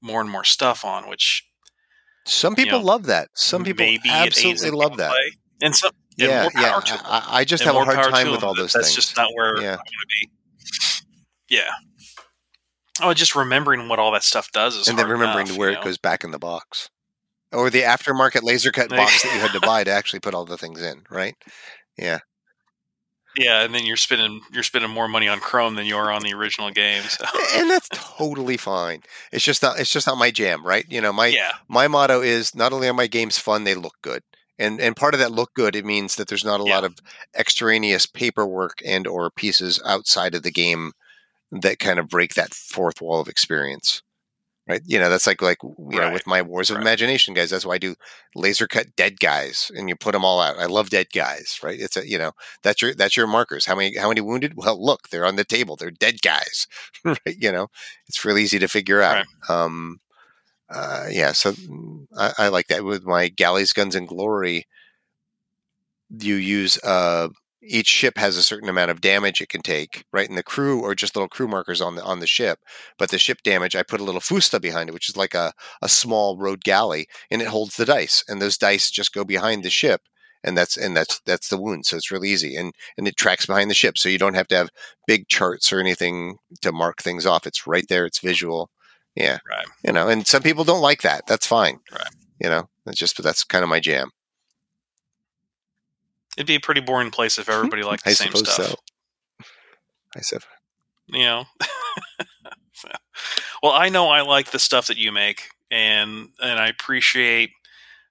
more 0.00 0.20
and 0.20 0.30
more 0.30 0.44
stuff 0.44 0.84
on, 0.84 1.08
which 1.08 1.44
some 2.26 2.54
people 2.54 2.78
you 2.78 2.84
know, 2.84 2.86
love 2.86 3.06
that. 3.06 3.28
Some 3.34 3.64
people 3.64 3.86
absolutely 4.08 4.70
love 4.70 4.96
that. 4.98 5.10
Play. 5.10 5.32
And 5.62 5.74
some 5.74 5.90
yeah, 6.16 6.48
yeah. 6.54 6.80
I, 7.04 7.28
I, 7.28 7.44
just 7.44 7.62
and 7.62 7.76
have 7.76 7.88
a 7.88 7.94
hard 7.94 8.12
time 8.12 8.30
with 8.32 8.42
all 8.42 8.54
those 8.54 8.72
That's 8.72 8.88
things. 8.88 8.96
just 8.96 9.16
not 9.16 9.28
where 9.34 9.60
yeah. 9.60 9.74
I 9.74 9.76
want 9.76 9.86
to 9.86 10.06
be. 10.20 10.30
Yeah. 11.48 11.70
Oh, 13.00 13.14
just 13.14 13.36
remembering 13.36 13.88
what 13.88 14.00
all 14.00 14.10
that 14.12 14.24
stuff 14.24 14.50
does 14.50 14.74
is 14.74 14.88
and 14.88 14.98
then 14.98 15.08
remembering 15.08 15.46
enough, 15.46 15.56
where 15.56 15.70
you 15.70 15.76
know? 15.76 15.82
it 15.82 15.84
goes 15.84 15.98
back 15.98 16.24
in 16.24 16.32
the 16.32 16.38
box, 16.38 16.90
or 17.52 17.70
the 17.70 17.82
aftermarket 17.82 18.42
laser 18.42 18.72
cut 18.72 18.90
box 18.90 19.22
that 19.22 19.32
you 19.32 19.40
had 19.40 19.52
to 19.52 19.60
buy 19.66 19.84
to 19.84 19.90
actually 19.92 20.18
put 20.18 20.34
all 20.34 20.44
the 20.44 20.58
things 20.58 20.82
in. 20.82 21.04
Right? 21.08 21.36
Yeah. 21.96 22.18
Yeah, 23.38 23.62
and 23.62 23.72
then 23.72 23.86
you're 23.86 23.96
spending 23.96 24.40
you're 24.52 24.64
spending 24.64 24.90
more 24.90 25.06
money 25.06 25.28
on 25.28 25.38
Chrome 25.38 25.76
than 25.76 25.86
you 25.86 25.96
are 25.96 26.10
on 26.10 26.22
the 26.22 26.34
original 26.34 26.70
game. 26.70 27.02
So. 27.04 27.24
and 27.54 27.70
that's 27.70 27.88
totally 27.90 28.56
fine. 28.56 29.02
It's 29.32 29.44
just 29.44 29.62
not 29.62 29.78
it's 29.78 29.92
just 29.92 30.06
not 30.06 30.18
my 30.18 30.30
jam, 30.32 30.66
right? 30.66 30.84
You 30.88 31.00
know, 31.00 31.12
my 31.12 31.28
yeah. 31.28 31.52
my 31.68 31.86
motto 31.86 32.20
is 32.20 32.54
not 32.54 32.72
only 32.72 32.88
are 32.88 32.94
my 32.94 33.06
games 33.06 33.38
fun, 33.38 33.64
they 33.64 33.74
look 33.74 33.94
good. 34.02 34.22
And 34.58 34.80
and 34.80 34.96
part 34.96 35.14
of 35.14 35.20
that 35.20 35.30
look 35.30 35.54
good, 35.54 35.76
it 35.76 35.84
means 35.84 36.16
that 36.16 36.26
there's 36.26 36.44
not 36.44 36.60
a 36.60 36.64
yeah. 36.64 36.74
lot 36.74 36.84
of 36.84 36.98
extraneous 37.38 38.06
paperwork 38.06 38.78
and 38.84 39.06
or 39.06 39.30
pieces 39.30 39.80
outside 39.86 40.34
of 40.34 40.42
the 40.42 40.50
game 40.50 40.92
that 41.52 41.78
kind 41.78 41.98
of 41.98 42.08
break 42.08 42.34
that 42.34 42.52
fourth 42.52 43.00
wall 43.00 43.20
of 43.20 43.28
experience 43.28 44.02
right? 44.68 44.82
You 44.84 44.98
know 44.98 45.08
that's 45.08 45.26
like 45.26 45.40
like 45.42 45.58
you 45.62 45.74
right. 45.98 46.08
know 46.08 46.12
with 46.12 46.26
my 46.26 46.42
wars 46.42 46.70
of 46.70 46.76
right. 46.76 46.82
imagination 46.82 47.34
guys 47.34 47.50
that's 47.50 47.64
why 47.64 47.74
i 47.74 47.78
do 47.78 47.94
laser 48.34 48.66
cut 48.68 48.94
dead 48.96 49.18
guys 49.18 49.70
and 49.74 49.88
you 49.88 49.96
put 49.96 50.12
them 50.12 50.24
all 50.24 50.40
out. 50.40 50.58
I 50.58 50.66
love 50.66 50.90
dead 50.90 51.08
guys 51.14 51.58
right? 51.62 51.78
It's 51.80 51.96
a 51.96 52.08
you 52.08 52.18
know 52.18 52.32
that's 52.62 52.82
your 52.82 52.94
that's 52.94 53.16
your 53.16 53.26
markers. 53.26 53.66
How 53.66 53.74
many 53.74 53.96
how 53.96 54.08
many 54.08 54.20
wounded? 54.20 54.54
Well 54.56 54.82
look 54.84 55.08
they're 55.08 55.26
on 55.26 55.36
the 55.36 55.44
table. 55.44 55.76
They're 55.76 55.90
dead 55.90 56.22
guys 56.22 56.66
right? 57.04 57.18
You 57.26 57.50
know 57.52 57.68
it's 58.06 58.24
real 58.24 58.38
easy 58.38 58.58
to 58.58 58.68
figure 58.68 59.02
out. 59.02 59.24
Right. 59.48 59.50
um 59.50 60.00
uh 60.70 61.06
yeah 61.10 61.32
so 61.32 61.52
mm, 61.52 62.06
I, 62.16 62.32
I 62.38 62.48
like 62.48 62.66
that 62.66 62.84
with 62.84 63.06
my 63.06 63.28
galleys 63.28 63.72
guns 63.72 63.94
and 63.94 64.06
glory 64.06 64.66
you 66.10 66.34
use 66.34 66.78
uh 66.84 67.28
each 67.62 67.88
ship 67.88 68.16
has 68.18 68.36
a 68.36 68.42
certain 68.42 68.68
amount 68.68 68.90
of 68.90 69.00
damage 69.00 69.40
it 69.40 69.48
can 69.48 69.62
take, 69.62 70.04
right? 70.12 70.28
And 70.28 70.38
the 70.38 70.42
crew 70.42 70.80
or 70.80 70.94
just 70.94 71.16
little 71.16 71.28
crew 71.28 71.48
markers 71.48 71.80
on 71.80 71.96
the 71.96 72.04
on 72.04 72.20
the 72.20 72.26
ship. 72.26 72.60
But 72.98 73.10
the 73.10 73.18
ship 73.18 73.42
damage, 73.42 73.74
I 73.74 73.82
put 73.82 74.00
a 74.00 74.04
little 74.04 74.20
fusta 74.20 74.60
behind 74.60 74.88
it, 74.88 74.92
which 74.92 75.08
is 75.08 75.16
like 75.16 75.34
a, 75.34 75.52
a 75.82 75.88
small 75.88 76.36
rowed 76.36 76.62
galley, 76.64 77.08
and 77.30 77.42
it 77.42 77.48
holds 77.48 77.76
the 77.76 77.84
dice. 77.84 78.24
And 78.28 78.40
those 78.40 78.58
dice 78.58 78.90
just 78.90 79.14
go 79.14 79.24
behind 79.24 79.64
the 79.64 79.70
ship. 79.70 80.02
And 80.44 80.56
that's 80.56 80.76
and 80.76 80.96
that's 80.96 81.20
that's 81.26 81.48
the 81.48 81.60
wound. 81.60 81.84
So 81.86 81.96
it's 81.96 82.12
real 82.12 82.24
easy. 82.24 82.54
And 82.54 82.72
and 82.96 83.08
it 83.08 83.16
tracks 83.16 83.46
behind 83.46 83.70
the 83.70 83.74
ship. 83.74 83.98
So 83.98 84.08
you 84.08 84.18
don't 84.18 84.34
have 84.34 84.48
to 84.48 84.56
have 84.56 84.70
big 85.06 85.26
charts 85.28 85.72
or 85.72 85.80
anything 85.80 86.36
to 86.62 86.70
mark 86.70 87.02
things 87.02 87.26
off. 87.26 87.46
It's 87.46 87.66
right 87.66 87.86
there, 87.88 88.06
it's 88.06 88.20
visual. 88.20 88.70
Yeah. 89.16 89.38
Right. 89.48 89.66
You 89.84 89.92
know, 89.92 90.08
and 90.08 90.26
some 90.26 90.42
people 90.42 90.62
don't 90.62 90.80
like 90.80 91.02
that. 91.02 91.26
That's 91.26 91.46
fine. 91.46 91.80
Right. 91.90 92.14
You 92.40 92.48
know, 92.50 92.68
it's 92.86 92.98
just 92.98 93.16
but 93.16 93.24
that's 93.24 93.42
kind 93.42 93.64
of 93.64 93.68
my 93.68 93.80
jam. 93.80 94.12
It'd 96.38 96.46
be 96.46 96.54
a 96.54 96.60
pretty 96.60 96.80
boring 96.80 97.10
place 97.10 97.36
if 97.36 97.48
everybody 97.48 97.82
liked 97.82 98.04
the 98.04 98.10
I 98.10 98.12
same 98.12 98.32
stuff. 98.32 98.54
So. 98.68 98.74
I 100.16 100.20
said, 100.20 100.44
you 101.08 101.24
know. 101.24 101.46
well, 103.60 103.72
I 103.72 103.88
know 103.88 104.08
I 104.08 104.20
like 104.20 104.52
the 104.52 104.60
stuff 104.60 104.86
that 104.86 104.98
you 104.98 105.10
make, 105.10 105.48
and 105.68 106.28
and 106.40 106.60
I 106.60 106.68
appreciate 106.68 107.50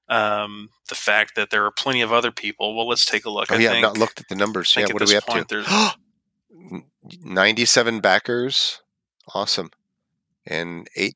um, 0.10 0.72
the 0.90 0.96
fact 0.96 1.38
that 1.38 1.52
there 1.52 1.64
are 1.64 1.72
plenty 1.72 2.02
of 2.02 2.12
other 2.12 2.32
people. 2.32 2.76
Well, 2.76 2.86
let's 2.86 3.06
take 3.06 3.24
a 3.24 3.30
look. 3.30 3.50
Oh 3.50 3.56
I 3.56 3.60
yeah, 3.60 3.70
think, 3.70 3.86
I've 3.86 3.94
not 3.94 3.98
looked 3.98 4.20
at 4.20 4.28
the 4.28 4.36
numbers. 4.36 4.76
Yeah, 4.76 4.88
what 4.92 5.02
are 5.02 5.08
we 5.08 5.16
up 5.16 5.48
to? 5.48 5.94
Ninety-seven 7.24 8.02
backers, 8.02 8.82
awesome, 9.34 9.72
and 10.46 10.90
eight. 10.98 11.16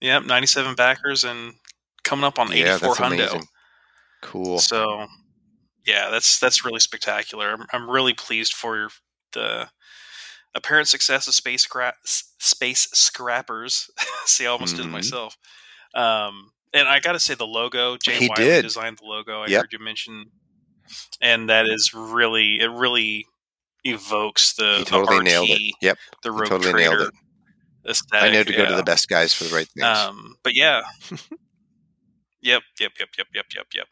Yep, 0.00 0.24
ninety-seven 0.24 0.74
backers, 0.74 1.24
and 1.24 1.52
coming 2.02 2.24
up 2.24 2.38
on 2.38 2.50
yeah, 2.50 2.76
eighty-four 2.76 2.94
hundo. 2.94 3.44
Cool. 4.22 4.58
So 4.58 5.06
yeah, 5.88 6.10
that's 6.10 6.38
that's 6.38 6.64
really 6.64 6.80
spectacular. 6.80 7.50
I'm, 7.50 7.64
I'm 7.72 7.90
really 7.90 8.12
pleased 8.12 8.52
for 8.52 8.90
the 9.32 9.70
apparent 10.54 10.88
success 10.88 11.26
of 11.26 11.34
space 11.34 11.66
scra- 11.66 11.94
space 12.04 12.88
scrappers. 12.92 13.90
See, 14.26 14.46
I 14.46 14.50
almost 14.50 14.74
mm-hmm. 14.74 14.82
did 14.82 14.88
it 14.90 14.92
myself. 14.92 15.38
Um, 15.94 16.52
and 16.74 16.86
I 16.86 17.00
got 17.00 17.12
to 17.12 17.18
say, 17.18 17.34
the 17.34 17.46
logo 17.46 17.96
Jay 17.96 18.12
he 18.12 18.28
Wiley 18.28 18.44
did. 18.44 18.62
designed 18.62 18.98
the 18.98 19.06
logo. 19.06 19.42
I 19.42 19.46
yep. 19.46 19.62
heard 19.62 19.72
you 19.72 19.78
mention, 19.78 20.26
and 21.22 21.48
that 21.48 21.66
is 21.66 21.94
really 21.94 22.60
it. 22.60 22.70
Really 22.70 23.24
evokes 23.84 24.54
the 24.54 24.76
he 24.78 24.84
totally 24.84 25.18
the 25.18 25.24
nailed 25.24 25.48
it. 25.48 25.74
Yep, 25.80 25.98
the 26.22 26.32
road 26.32 26.48
totally 26.48 26.74
nailed 26.74 27.00
it. 27.00 27.10
Aesthetic, 27.88 28.30
I 28.30 28.32
know 28.32 28.44
to 28.44 28.52
yeah. 28.52 28.58
go 28.58 28.66
to 28.66 28.76
the 28.76 28.82
best 28.82 29.08
guys 29.08 29.32
for 29.32 29.44
the 29.44 29.54
right 29.54 29.68
things. 29.68 29.86
Um, 29.86 30.36
but 30.42 30.54
yeah, 30.54 30.82
yep, 32.42 32.62
yep, 32.78 32.92
yep, 33.00 33.08
yep, 33.16 33.26
yep, 33.34 33.46
yep, 33.54 33.66
yep. 33.74 33.86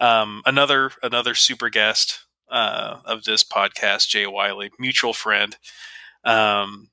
Um, 0.00 0.42
another 0.44 0.90
another 1.02 1.34
super 1.34 1.70
guest 1.70 2.24
uh, 2.50 2.98
of 3.04 3.24
this 3.24 3.42
podcast, 3.42 4.08
Jay 4.08 4.26
Wiley, 4.26 4.70
mutual 4.78 5.12
friend. 5.12 5.56
Um, 6.24 6.90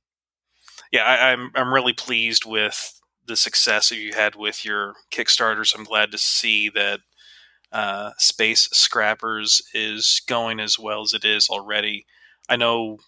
yeah, 0.92 1.04
I, 1.04 1.32
I'm 1.32 1.52
I'm 1.56 1.74
really 1.74 1.94
pleased 1.94 2.46
with 2.46 3.00
the 3.26 3.36
success 3.36 3.90
that 3.90 3.98
you 3.98 4.14
had 4.14 4.36
with 4.36 4.66
your 4.66 4.96
Kickstarters. 5.12 5.76
I'm 5.76 5.84
glad 5.84 6.12
to 6.12 6.18
see 6.18 6.70
that 6.70 7.00
uh, 7.72 8.12
Space 8.18 8.70
Scrappers 8.72 9.62
is 9.74 10.22
going 10.28 10.60
as 10.60 10.78
well 10.78 11.02
as 11.02 11.14
it 11.14 11.26
is 11.26 11.50
already. 11.50 12.06
I 12.48 12.56
know, 12.56 13.00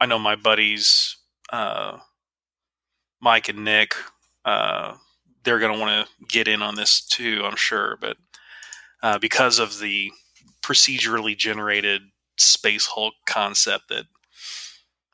I 0.00 0.06
know 0.06 0.18
my 0.18 0.34
buddies, 0.34 1.16
uh, 1.52 1.98
Mike 3.20 3.48
and 3.48 3.64
Nick. 3.64 3.94
Uh, 4.44 4.94
they're 5.44 5.58
going 5.58 5.74
to 5.74 5.78
want 5.78 6.08
to 6.08 6.26
get 6.26 6.48
in 6.48 6.62
on 6.62 6.74
this 6.74 7.04
too. 7.04 7.42
I'm 7.44 7.56
sure, 7.56 7.96
but 8.00 8.16
uh, 9.02 9.18
because 9.18 9.58
of 9.58 9.78
the 9.78 10.12
procedurally 10.62 11.36
generated 11.36 12.02
space 12.36 12.86
Hulk 12.86 13.14
concept 13.26 13.88
that 13.88 14.04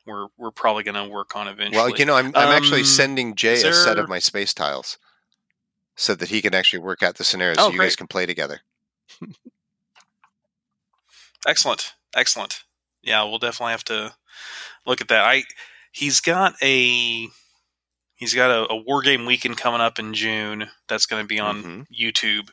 we're 0.07 0.28
we're 0.39 0.51
probably 0.51 0.84
going 0.84 0.95
to 0.95 1.12
work 1.12 1.34
on 1.34 1.49
eventually. 1.49 1.76
Well, 1.76 1.91
you 1.91 2.05
know, 2.05 2.14
I'm 2.14 2.26
I'm 2.34 2.49
um, 2.49 2.55
actually 2.55 2.84
sending 2.84 3.34
Jay 3.34 3.61
there... 3.61 3.72
a 3.72 3.74
set 3.74 3.99
of 3.99 4.09
my 4.09 4.18
space 4.18 4.55
tiles 4.55 4.99
so 5.97 6.14
that 6.14 6.28
he 6.28 6.41
can 6.43 6.55
actually 6.55 6.78
work 6.80 7.03
out 7.03 7.16
the 7.16 7.24
scenarios 7.24 7.57
oh, 7.59 7.66
so 7.66 7.70
you 7.70 7.78
great. 7.78 7.87
guys 7.87 7.97
can 7.97 8.07
play 8.07 8.26
together. 8.26 8.61
excellent, 11.47 11.95
excellent. 12.14 12.62
Yeah, 13.03 13.24
we'll 13.24 13.39
definitely 13.39 13.72
have 13.72 13.84
to 13.84 14.14
look 14.87 15.01
at 15.01 15.09
that. 15.09 15.24
I 15.24 15.45
he's 15.91 16.20
got 16.20 16.55
a 16.62 17.28
he's 18.14 18.34
got 18.34 18.51
a, 18.51 18.72
a 18.72 18.76
war 18.76 19.03
game 19.03 19.26
weekend 19.26 19.57
coming 19.57 19.80
up 19.80 19.99
in 19.99 20.14
June 20.14 20.68
that's 20.89 21.07
going 21.07 21.22
to 21.22 21.28
be 21.28 21.41
on 21.41 21.62
mm-hmm. 21.62 21.82
YouTube 21.93 22.51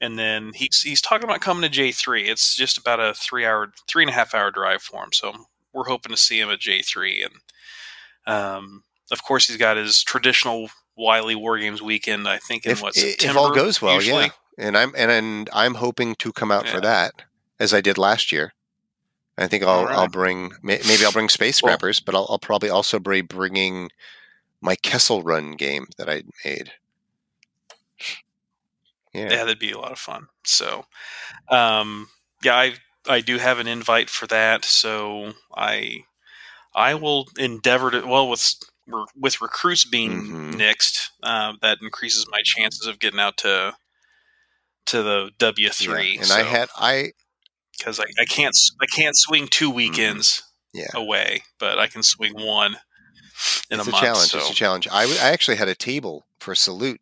and 0.00 0.18
then 0.18 0.52
he's 0.54 0.82
he's 0.82 1.02
talking 1.02 1.24
about 1.24 1.40
coming 1.40 1.62
to 1.62 1.68
J 1.68 1.92
three. 1.92 2.28
It's 2.28 2.56
just 2.56 2.78
about 2.78 3.00
a 3.00 3.14
three 3.14 3.44
hour, 3.44 3.72
three 3.86 4.02
and 4.02 4.10
a 4.10 4.14
half 4.14 4.34
hour 4.34 4.50
drive 4.50 4.82
for 4.82 5.02
him. 5.02 5.12
So 5.12 5.32
we're 5.72 5.88
hoping 5.88 6.12
to 6.12 6.18
see 6.18 6.40
him 6.40 6.50
at 6.50 6.60
J 6.60 6.82
three, 6.82 7.22
and 7.22 7.34
um, 8.26 8.84
of 9.10 9.22
course 9.22 9.46
he's 9.46 9.56
got 9.56 9.76
his 9.76 10.02
traditional 10.02 10.68
Wiley 10.96 11.34
War 11.34 11.58
Games 11.58 11.82
weekend. 11.82 12.28
I 12.28 12.38
think 12.38 12.64
in 12.64 12.72
if, 12.72 12.82
what 12.82 12.94
September, 12.94 13.30
if 13.30 13.36
all 13.36 13.54
goes 13.54 13.82
well, 13.82 13.96
usually. 13.96 14.24
yeah. 14.24 14.30
And 14.58 14.76
I'm 14.76 14.92
and, 14.96 15.10
and 15.10 15.50
I'm 15.52 15.74
hoping 15.74 16.14
to 16.16 16.32
come 16.32 16.50
out 16.50 16.66
yeah. 16.66 16.72
for 16.72 16.80
that 16.82 17.22
as 17.58 17.72
I 17.72 17.80
did 17.80 17.98
last 17.98 18.32
year. 18.32 18.52
I 19.38 19.46
think 19.46 19.64
I'll 19.64 19.86
right. 19.86 19.96
I'll 19.96 20.08
bring 20.08 20.52
maybe 20.62 21.04
I'll 21.04 21.12
bring 21.12 21.30
Space 21.30 21.56
Scrappers, 21.56 22.00
well, 22.00 22.04
but 22.04 22.14
I'll, 22.14 22.26
I'll 22.28 22.38
probably 22.38 22.68
also 22.68 22.98
be 22.98 23.22
bringing 23.22 23.90
my 24.60 24.76
Kessel 24.76 25.22
Run 25.22 25.52
game 25.52 25.86
that 25.96 26.10
I 26.10 26.24
made. 26.44 26.72
Yeah. 29.12 29.30
yeah, 29.30 29.44
that'd 29.44 29.58
be 29.58 29.72
a 29.72 29.78
lot 29.78 29.92
of 29.92 29.98
fun. 29.98 30.28
So, 30.44 30.84
um, 31.50 32.08
yeah, 32.44 32.54
I 32.54 32.74
I 33.08 33.20
do 33.20 33.38
have 33.38 33.58
an 33.58 33.66
invite 33.66 34.08
for 34.08 34.26
that. 34.28 34.64
So 34.64 35.32
I 35.56 36.04
I 36.74 36.94
will 36.94 37.26
endeavor 37.38 37.90
to 37.90 38.06
well 38.06 38.28
with 38.28 38.54
with 39.16 39.40
recruits 39.40 39.84
being 39.84 40.10
mm-hmm. 40.10 40.50
next, 40.50 41.10
uh, 41.22 41.52
that 41.62 41.78
increases 41.80 42.26
my 42.30 42.40
chances 42.44 42.86
of 42.86 42.98
getting 42.98 43.20
out 43.20 43.36
to 43.38 43.74
to 44.86 45.02
the 45.02 45.30
W 45.38 45.68
three. 45.70 46.12
Yeah. 46.12 46.18
And 46.18 46.26
so, 46.26 46.34
I 46.34 46.42
had 46.42 46.68
I 46.76 47.12
because 47.76 48.00
I, 48.00 48.04
I 48.20 48.24
can't 48.24 48.56
I 48.80 48.86
can't 48.86 49.16
swing 49.16 49.48
two 49.48 49.68
mm-hmm. 49.68 49.76
weekends 49.76 50.42
yeah. 50.72 50.88
away, 50.94 51.42
but 51.58 51.78
I 51.78 51.86
can 51.86 52.02
swing 52.02 52.34
one 52.34 52.76
in 53.70 53.78
it's 53.78 53.86
a, 53.86 53.90
a 53.90 53.92
month. 53.92 54.04
Challenge. 54.04 54.30
So. 54.30 54.38
It's 54.38 54.50
a 54.50 54.54
challenge. 54.54 54.88
I, 54.90 55.02
w- 55.02 55.20
I 55.20 55.30
actually 55.30 55.56
had 55.56 55.68
a 55.68 55.74
table 55.74 56.26
for 56.38 56.54
salute 56.54 57.00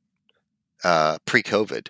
uh, 0.85 1.19
pre 1.24 1.43
COVID, 1.43 1.89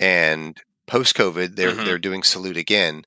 and 0.00 0.60
post 0.86 1.16
COVID, 1.16 1.56
they're 1.56 1.72
mm-hmm. 1.72 1.84
they're 1.84 1.98
doing 1.98 2.22
salute 2.22 2.56
again. 2.56 3.04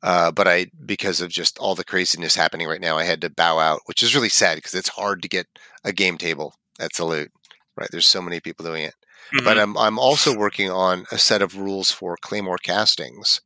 Uh, 0.00 0.30
but 0.30 0.46
I, 0.46 0.66
because 0.86 1.20
of 1.20 1.28
just 1.28 1.58
all 1.58 1.74
the 1.74 1.84
craziness 1.84 2.36
happening 2.36 2.68
right 2.68 2.80
now, 2.80 2.96
I 2.96 3.02
had 3.02 3.20
to 3.22 3.30
bow 3.30 3.58
out, 3.58 3.80
which 3.86 4.02
is 4.02 4.14
really 4.14 4.28
sad 4.28 4.54
because 4.54 4.74
it's 4.74 4.90
hard 4.90 5.22
to 5.22 5.28
get 5.28 5.48
a 5.82 5.92
game 5.92 6.18
table 6.18 6.54
at 6.78 6.94
salute. 6.94 7.32
Right, 7.76 7.88
there's 7.90 8.06
so 8.06 8.22
many 8.22 8.40
people 8.40 8.64
doing 8.64 8.84
it. 8.84 8.94
Mm-hmm. 9.34 9.44
But 9.44 9.58
I'm 9.58 9.76
I'm 9.76 9.98
also 9.98 10.36
working 10.36 10.70
on 10.70 11.06
a 11.10 11.18
set 11.18 11.42
of 11.42 11.58
rules 11.58 11.90
for 11.90 12.16
Claymore 12.20 12.58
castings, 12.58 13.40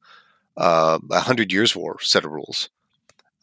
uh, 0.57 0.99
a 1.11 1.21
hundred 1.21 1.53
years 1.53 1.75
war 1.75 1.97
set 2.01 2.25
of 2.25 2.31
rules 2.31 2.69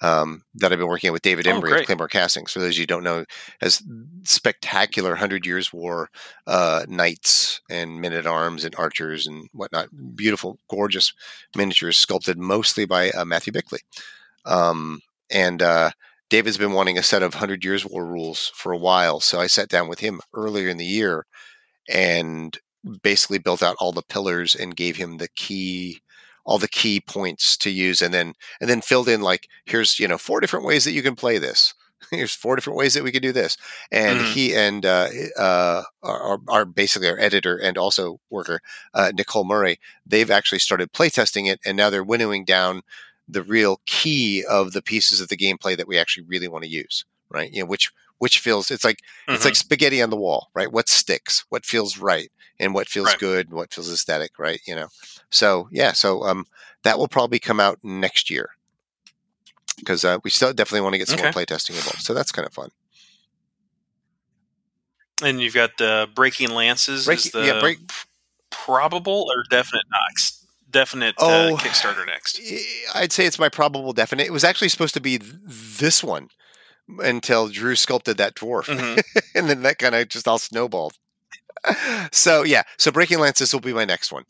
um, 0.02 0.44
that 0.56 0.72
I've 0.72 0.80
been 0.80 0.88
working 0.88 1.12
with 1.12 1.22
David 1.22 1.46
Embry 1.46 1.74
oh, 1.74 1.80
of 1.80 1.86
Claymore 1.86 2.08
Castings. 2.08 2.52
For 2.52 2.60
those 2.60 2.76
of 2.76 2.80
you 2.80 2.86
don't 2.88 3.04
know, 3.04 3.26
as 3.62 3.84
spectacular 4.24 5.16
Hundred 5.16 5.46
Years 5.46 5.74
War 5.74 6.10
uh, 6.48 6.86
knights 6.88 7.62
and 7.70 8.00
men 8.00 8.14
at 8.14 8.26
arms 8.26 8.64
and 8.66 8.76
archers 8.78 9.28
and 9.28 9.50
whatnot. 9.54 9.90
Beautiful, 10.16 10.58
gorgeous 10.70 11.14
miniatures 11.56 11.98
sculpted 11.98 12.38
mostly 12.38 12.86
by 12.86 13.12
uh, 13.12 13.26
Matthew 13.26 13.54
Bickley. 13.54 13.80
Um, 14.46 15.02
and 15.30 15.62
uh, 15.62 15.92
David's 16.30 16.58
been 16.58 16.74
wanting 16.74 16.98
a 16.98 17.04
set 17.04 17.24
of 17.24 17.34
Hundred 17.34 17.64
Years 17.64 17.86
War 17.86 18.06
rules 18.06 18.52
for 18.56 18.72
a 18.72 18.78
while, 18.78 19.20
so 19.20 19.40
I 19.40 19.48
sat 19.48 19.70
down 19.70 19.88
with 19.88 20.00
him 20.00 20.22
earlier 20.34 20.70
in 20.70 20.78
the 20.78 20.86
year 20.86 21.26
and 21.90 22.58
basically 23.02 23.40
built 23.40 23.62
out 23.62 23.76
all 23.80 23.92
the 23.92 24.02
pillars 24.04 24.56
and 24.56 24.76
gave 24.76 24.96
him 24.96 25.18
the 25.18 25.28
key 25.36 26.02
all 26.50 26.58
the 26.58 26.68
key 26.68 27.00
points 27.00 27.56
to 27.56 27.70
use 27.70 28.02
and 28.02 28.12
then 28.12 28.34
and 28.60 28.68
then 28.68 28.82
filled 28.82 29.08
in 29.08 29.22
like 29.22 29.48
here's 29.66 30.00
you 30.00 30.08
know 30.08 30.18
four 30.18 30.40
different 30.40 30.66
ways 30.66 30.84
that 30.84 30.94
you 30.94 31.04
can 31.04 31.16
play 31.16 31.38
this 31.38 31.76
here's 32.12 32.34
four 32.34 32.56
different 32.56 32.76
ways 32.76 32.96
that 32.96 33.04
we 33.04 33.12
could 33.12 33.22
do 33.22 33.32
this 33.32 33.56
and 33.92 34.20
mm. 34.20 34.34
he 34.34 34.56
and 34.56 34.84
uh, 34.84 35.08
uh, 35.38 35.84
are, 36.02 36.40
are, 36.48 36.66
basically 36.66 37.08
our 37.08 37.20
editor 37.20 37.56
and 37.56 37.78
also 37.78 38.20
worker 38.32 38.62
uh, 38.96 39.12
nicole 39.16 39.44
murray 39.44 39.78
they've 40.08 40.32
actually 40.32 40.58
started 40.58 40.92
playtesting 40.92 41.48
it 41.48 41.60
and 41.64 41.78
now 41.78 41.92
they're 41.92 42.04
winnowing 42.04 42.44
down 42.44 42.82
the 43.28 43.44
real 43.44 43.80
key 43.86 44.44
of 44.50 44.72
the 44.74 44.82
pieces 44.82 45.22
of 45.22 45.28
the 45.28 45.38
gameplay 45.38 45.78
that 45.78 45.88
we 45.88 46.00
actually 46.00 46.24
really 46.24 46.48
want 46.48 46.64
to 46.64 46.70
use 46.70 47.06
right? 47.30 47.52
You 47.52 47.62
know, 47.62 47.68
which 47.68 47.92
which 48.20 48.40
feels 48.40 48.70
it's 48.72 48.84
like 48.86 48.98
Mm-hmm. 49.00 49.34
it's 49.34 49.46
like 49.46 49.56
spaghetti 49.56 50.02
on 50.02 50.10
the 50.12 50.16
wall, 50.18 50.50
right? 50.54 50.72
What 50.72 50.88
sticks, 50.88 51.44
what 51.50 51.66
feels 51.66 51.98
right, 51.98 52.32
and 52.60 52.74
what 52.74 52.88
feels 52.88 53.08
Right. 53.08 53.20
good, 53.20 53.48
and 53.48 53.56
what 53.56 53.74
feels 53.74 53.92
aesthetic, 53.92 54.38
right? 54.40 54.62
You 54.68 54.76
know. 54.76 54.88
So 55.30 55.68
yeah, 55.72 55.92
so 55.94 56.24
um, 56.24 56.46
that 56.84 56.98
will 56.98 57.08
probably 57.08 57.40
come 57.40 57.60
out 57.60 57.80
next 57.84 58.30
year 58.30 58.50
because 59.78 60.04
uh, 60.06 60.18
we 60.24 60.30
still 60.30 60.54
definitely 60.54 60.82
want 60.82 60.94
to 60.94 60.98
get 61.00 61.08
some 61.08 61.20
more 61.20 61.28
Okay. 61.30 61.46
playtesting 61.46 61.72
involved. 61.76 62.02
So 62.02 62.14
that's 62.14 62.32
kind 62.32 62.46
of 62.46 62.54
fun. 62.54 62.70
and 65.24 65.42
you've 65.42 65.54
got 65.54 65.78
the 65.78 66.08
breaking 66.16 66.50
lances. 66.52 67.06
Break- 67.06 67.20
is 67.20 67.32
the 67.32 67.46
yeah, 67.46 67.60
break- 67.60 67.80
probable 68.50 69.26
or 69.36 69.44
definite 69.50 69.86
next? 70.10 70.46
Definite 70.72 71.16
Oh. 71.18 71.56
uh, 71.56 71.58
Kickstarter 71.58 72.06
next. 72.06 72.40
I'd 72.94 73.12
say 73.12 73.26
it's 73.26 73.40
my 73.40 73.50
probable 73.50 73.92
definite. 73.92 74.28
It 74.28 74.32
was 74.34 74.44
actually 74.44 74.70
supposed 74.70 74.94
to 74.94 75.02
be 75.02 75.18
th- 75.18 75.34
this 75.46 76.04
one 76.04 76.30
until 77.00 77.48
Drew 77.50 77.76
sculpted 77.76 78.18
that 78.18 78.36
dwarf, 78.36 78.66
Mhm. 78.66 79.02
and 79.36 79.50
then 79.50 79.62
that 79.64 79.78
kind 79.78 79.96
of 79.96 80.10
just 80.10 80.28
all 80.28 80.40
snowballed. 80.40 80.98
so 82.12 82.44
yeah, 82.44 82.64
so 82.78 82.92
Breaking 82.92 83.20
Lances 83.20 83.54
will 83.54 83.60
be 83.60 83.74
my 83.74 83.86
next 83.86 84.12
one. 84.12 84.24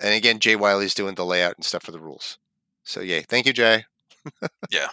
And 0.00 0.14
again, 0.14 0.38
Jay 0.40 0.56
Wiley's 0.56 0.94
doing 0.94 1.14
the 1.14 1.24
layout 1.24 1.56
and 1.56 1.64
stuff 1.64 1.82
for 1.84 1.92
the 1.92 2.00
rules. 2.00 2.38
So 2.84 3.00
yay, 3.00 3.22
thank 3.22 3.46
you, 3.46 3.52
Jay. 3.52 3.84
yeah. 4.70 4.88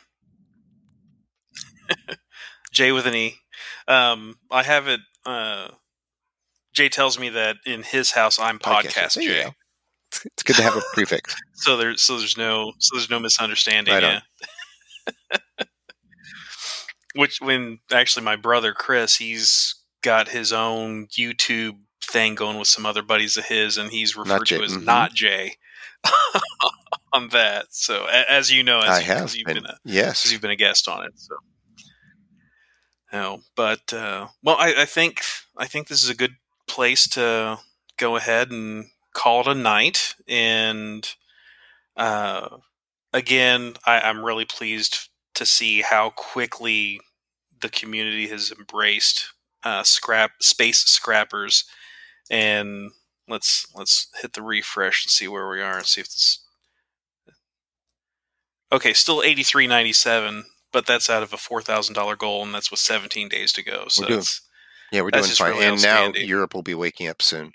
Jay 2.71 2.91
with 2.91 3.05
an 3.05 3.15
E. 3.15 3.37
Um, 3.87 4.37
I 4.49 4.63
have 4.63 4.87
it. 4.87 5.01
Uh, 5.25 5.69
Jay 6.73 6.87
tells 6.89 7.19
me 7.19 7.29
that 7.29 7.57
in 7.65 7.83
his 7.83 8.11
house 8.11 8.39
I'm 8.39 8.59
podcast 8.59 9.19
Jay. 9.21 9.45
It's 10.25 10.43
good 10.43 10.55
to 10.57 10.63
have 10.63 10.75
a 10.75 10.81
prefix. 10.93 11.35
So 11.53 11.77
there's 11.77 12.01
so 12.01 12.17
there's 12.17 12.37
no 12.37 12.71
so 12.79 12.95
there's 12.97 13.09
no 13.11 13.19
misunderstanding. 13.19 13.93
Right 13.93 14.01
yeah. 14.01 15.37
Which 17.15 17.41
when 17.41 17.79
actually 17.91 18.23
my 18.23 18.35
brother 18.35 18.73
Chris, 18.73 19.17
he's 19.17 19.75
got 20.01 20.29
his 20.29 20.53
own 20.53 21.07
YouTube 21.07 21.77
thing 22.03 22.35
going 22.35 22.57
with 22.57 22.67
some 22.67 22.85
other 22.85 23.01
buddies 23.01 23.37
of 23.37 23.45
his, 23.45 23.77
and 23.77 23.91
he's 23.91 24.15
referred 24.15 24.45
to 24.47 24.63
as 24.63 24.77
mhm. 24.77 24.85
not 24.85 25.13
Jay 25.13 25.55
on 27.13 27.29
that. 27.29 27.67
So 27.69 28.05
a- 28.05 28.31
as 28.31 28.51
you 28.51 28.63
know, 28.63 28.79
as 28.79 28.89
I 28.89 28.99
you, 28.99 29.05
have 29.05 29.35
you've 29.35 29.45
been, 29.45 29.55
been 29.55 29.65
a, 29.65 29.77
yes. 29.83 30.31
you've 30.31 30.41
been 30.41 30.51
a 30.51 30.55
guest 30.55 30.87
on 30.87 31.05
it. 31.05 31.13
So, 31.15 31.35
no, 33.11 33.41
but 33.55 33.93
uh, 33.93 34.27
well, 34.43 34.57
I, 34.57 34.73
I 34.79 34.85
think 34.85 35.21
I 35.57 35.67
think 35.67 35.87
this 35.87 36.03
is 36.03 36.09
a 36.09 36.15
good 36.15 36.35
place 36.67 37.07
to 37.09 37.59
go 37.97 38.15
ahead 38.15 38.51
and 38.51 38.85
call 39.13 39.41
it 39.41 39.47
a 39.47 39.55
night. 39.55 40.15
And 40.27 41.07
uh, 41.97 42.57
again, 43.13 43.73
I, 43.85 43.99
I'm 44.01 44.23
really 44.23 44.45
pleased 44.45 45.09
to 45.41 45.45
see 45.47 45.81
how 45.81 46.11
quickly 46.11 46.99
the 47.61 47.69
community 47.69 48.27
has 48.27 48.51
embraced 48.57 49.33
uh, 49.63 49.81
scrap 49.83 50.31
space 50.41 50.79
scrappers. 50.79 51.63
And 52.29 52.91
let's 53.27 53.65
let's 53.75 54.07
hit 54.21 54.33
the 54.33 54.41
refresh 54.43 55.03
and 55.03 55.11
see 55.11 55.27
where 55.27 55.49
we 55.49 55.61
are 55.61 55.77
and 55.77 55.85
see 55.87 56.01
if 56.01 56.07
it's 56.07 56.45
Okay, 58.71 58.93
still 58.93 59.21
eighty 59.23 59.43
three 59.43 59.67
ninety 59.67 59.91
seven, 59.93 60.45
but 60.71 60.85
that's 60.85 61.09
out 61.09 61.23
of 61.23 61.33
a 61.33 61.37
four 61.37 61.61
thousand 61.61 61.95
dollar 61.95 62.15
goal, 62.15 62.43
and 62.43 62.53
that's 62.53 62.71
with 62.71 62.79
seventeen 62.79 63.27
days 63.27 63.51
to 63.53 63.63
go. 63.63 63.85
So 63.89 64.03
We're 64.03 64.07
doing- 64.09 64.23
Yeah, 64.91 65.01
we're 65.01 65.11
doing 65.11 65.23
fine. 65.25 65.51
really 65.53 65.65
and 65.65 65.81
now. 65.81 66.11
Europe 66.13 66.53
will 66.53 66.61
be 66.63 66.75
waking 66.75 67.07
up 67.09 67.21
soon. 67.21 67.51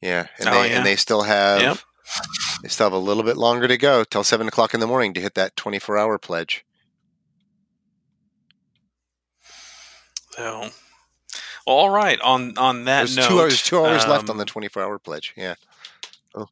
Yeah, 0.00 0.28
and 0.38 0.48
Oh, 0.48 0.62
they 0.62 0.70
yeah. 0.70 0.76
and 0.76 0.86
they 0.86 0.96
still 0.96 1.22
have 1.22 1.60
Yep. 1.62 1.78
They 2.62 2.68
still 2.68 2.86
have 2.86 2.92
a 2.92 2.98
little 2.98 3.22
bit 3.22 3.36
longer 3.36 3.68
to 3.68 3.76
go 3.76 4.04
till 4.04 4.24
seven 4.24 4.48
o'clock 4.48 4.74
in 4.74 4.80
the 4.80 4.86
morning 4.86 5.14
to 5.14 5.20
hit 5.20 5.34
that 5.34 5.56
twenty 5.56 5.78
four 5.78 5.98
hour 5.98 6.18
pledge. 6.18 6.64
so. 10.36 10.60
Well, 11.66 11.76
all 11.76 11.90
right. 11.90 12.20
On 12.20 12.56
on 12.58 12.84
that 12.84 13.00
There's 13.00 13.16
note, 13.16 13.28
two 13.28 13.40
hours 13.40 13.62
two 13.62 13.78
hours 13.78 14.06
left 14.06 14.24
on 14.28 14.32
um, 14.32 14.38
the 14.38 14.44
twenty 14.44 14.68
four 14.68 14.82
hour 14.82 14.98
pledge. 14.98 15.32
Yeah, 15.36 15.54
Oh. 16.34 16.48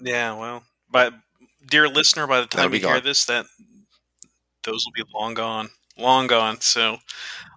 Yeah, 0.00 0.34
well, 0.34 0.64
but 0.90 1.14
dear 1.66 1.88
listener, 1.88 2.26
by 2.26 2.40
the 2.40 2.46
time 2.46 2.72
you 2.72 2.80
hear 2.80 3.00
this, 3.00 3.24
that 3.26 3.46
those 4.64 4.84
will 4.86 5.04
be 5.04 5.08
long 5.14 5.34
gone, 5.34 5.68
long 5.96 6.26
gone. 6.26 6.60
So 6.60 6.96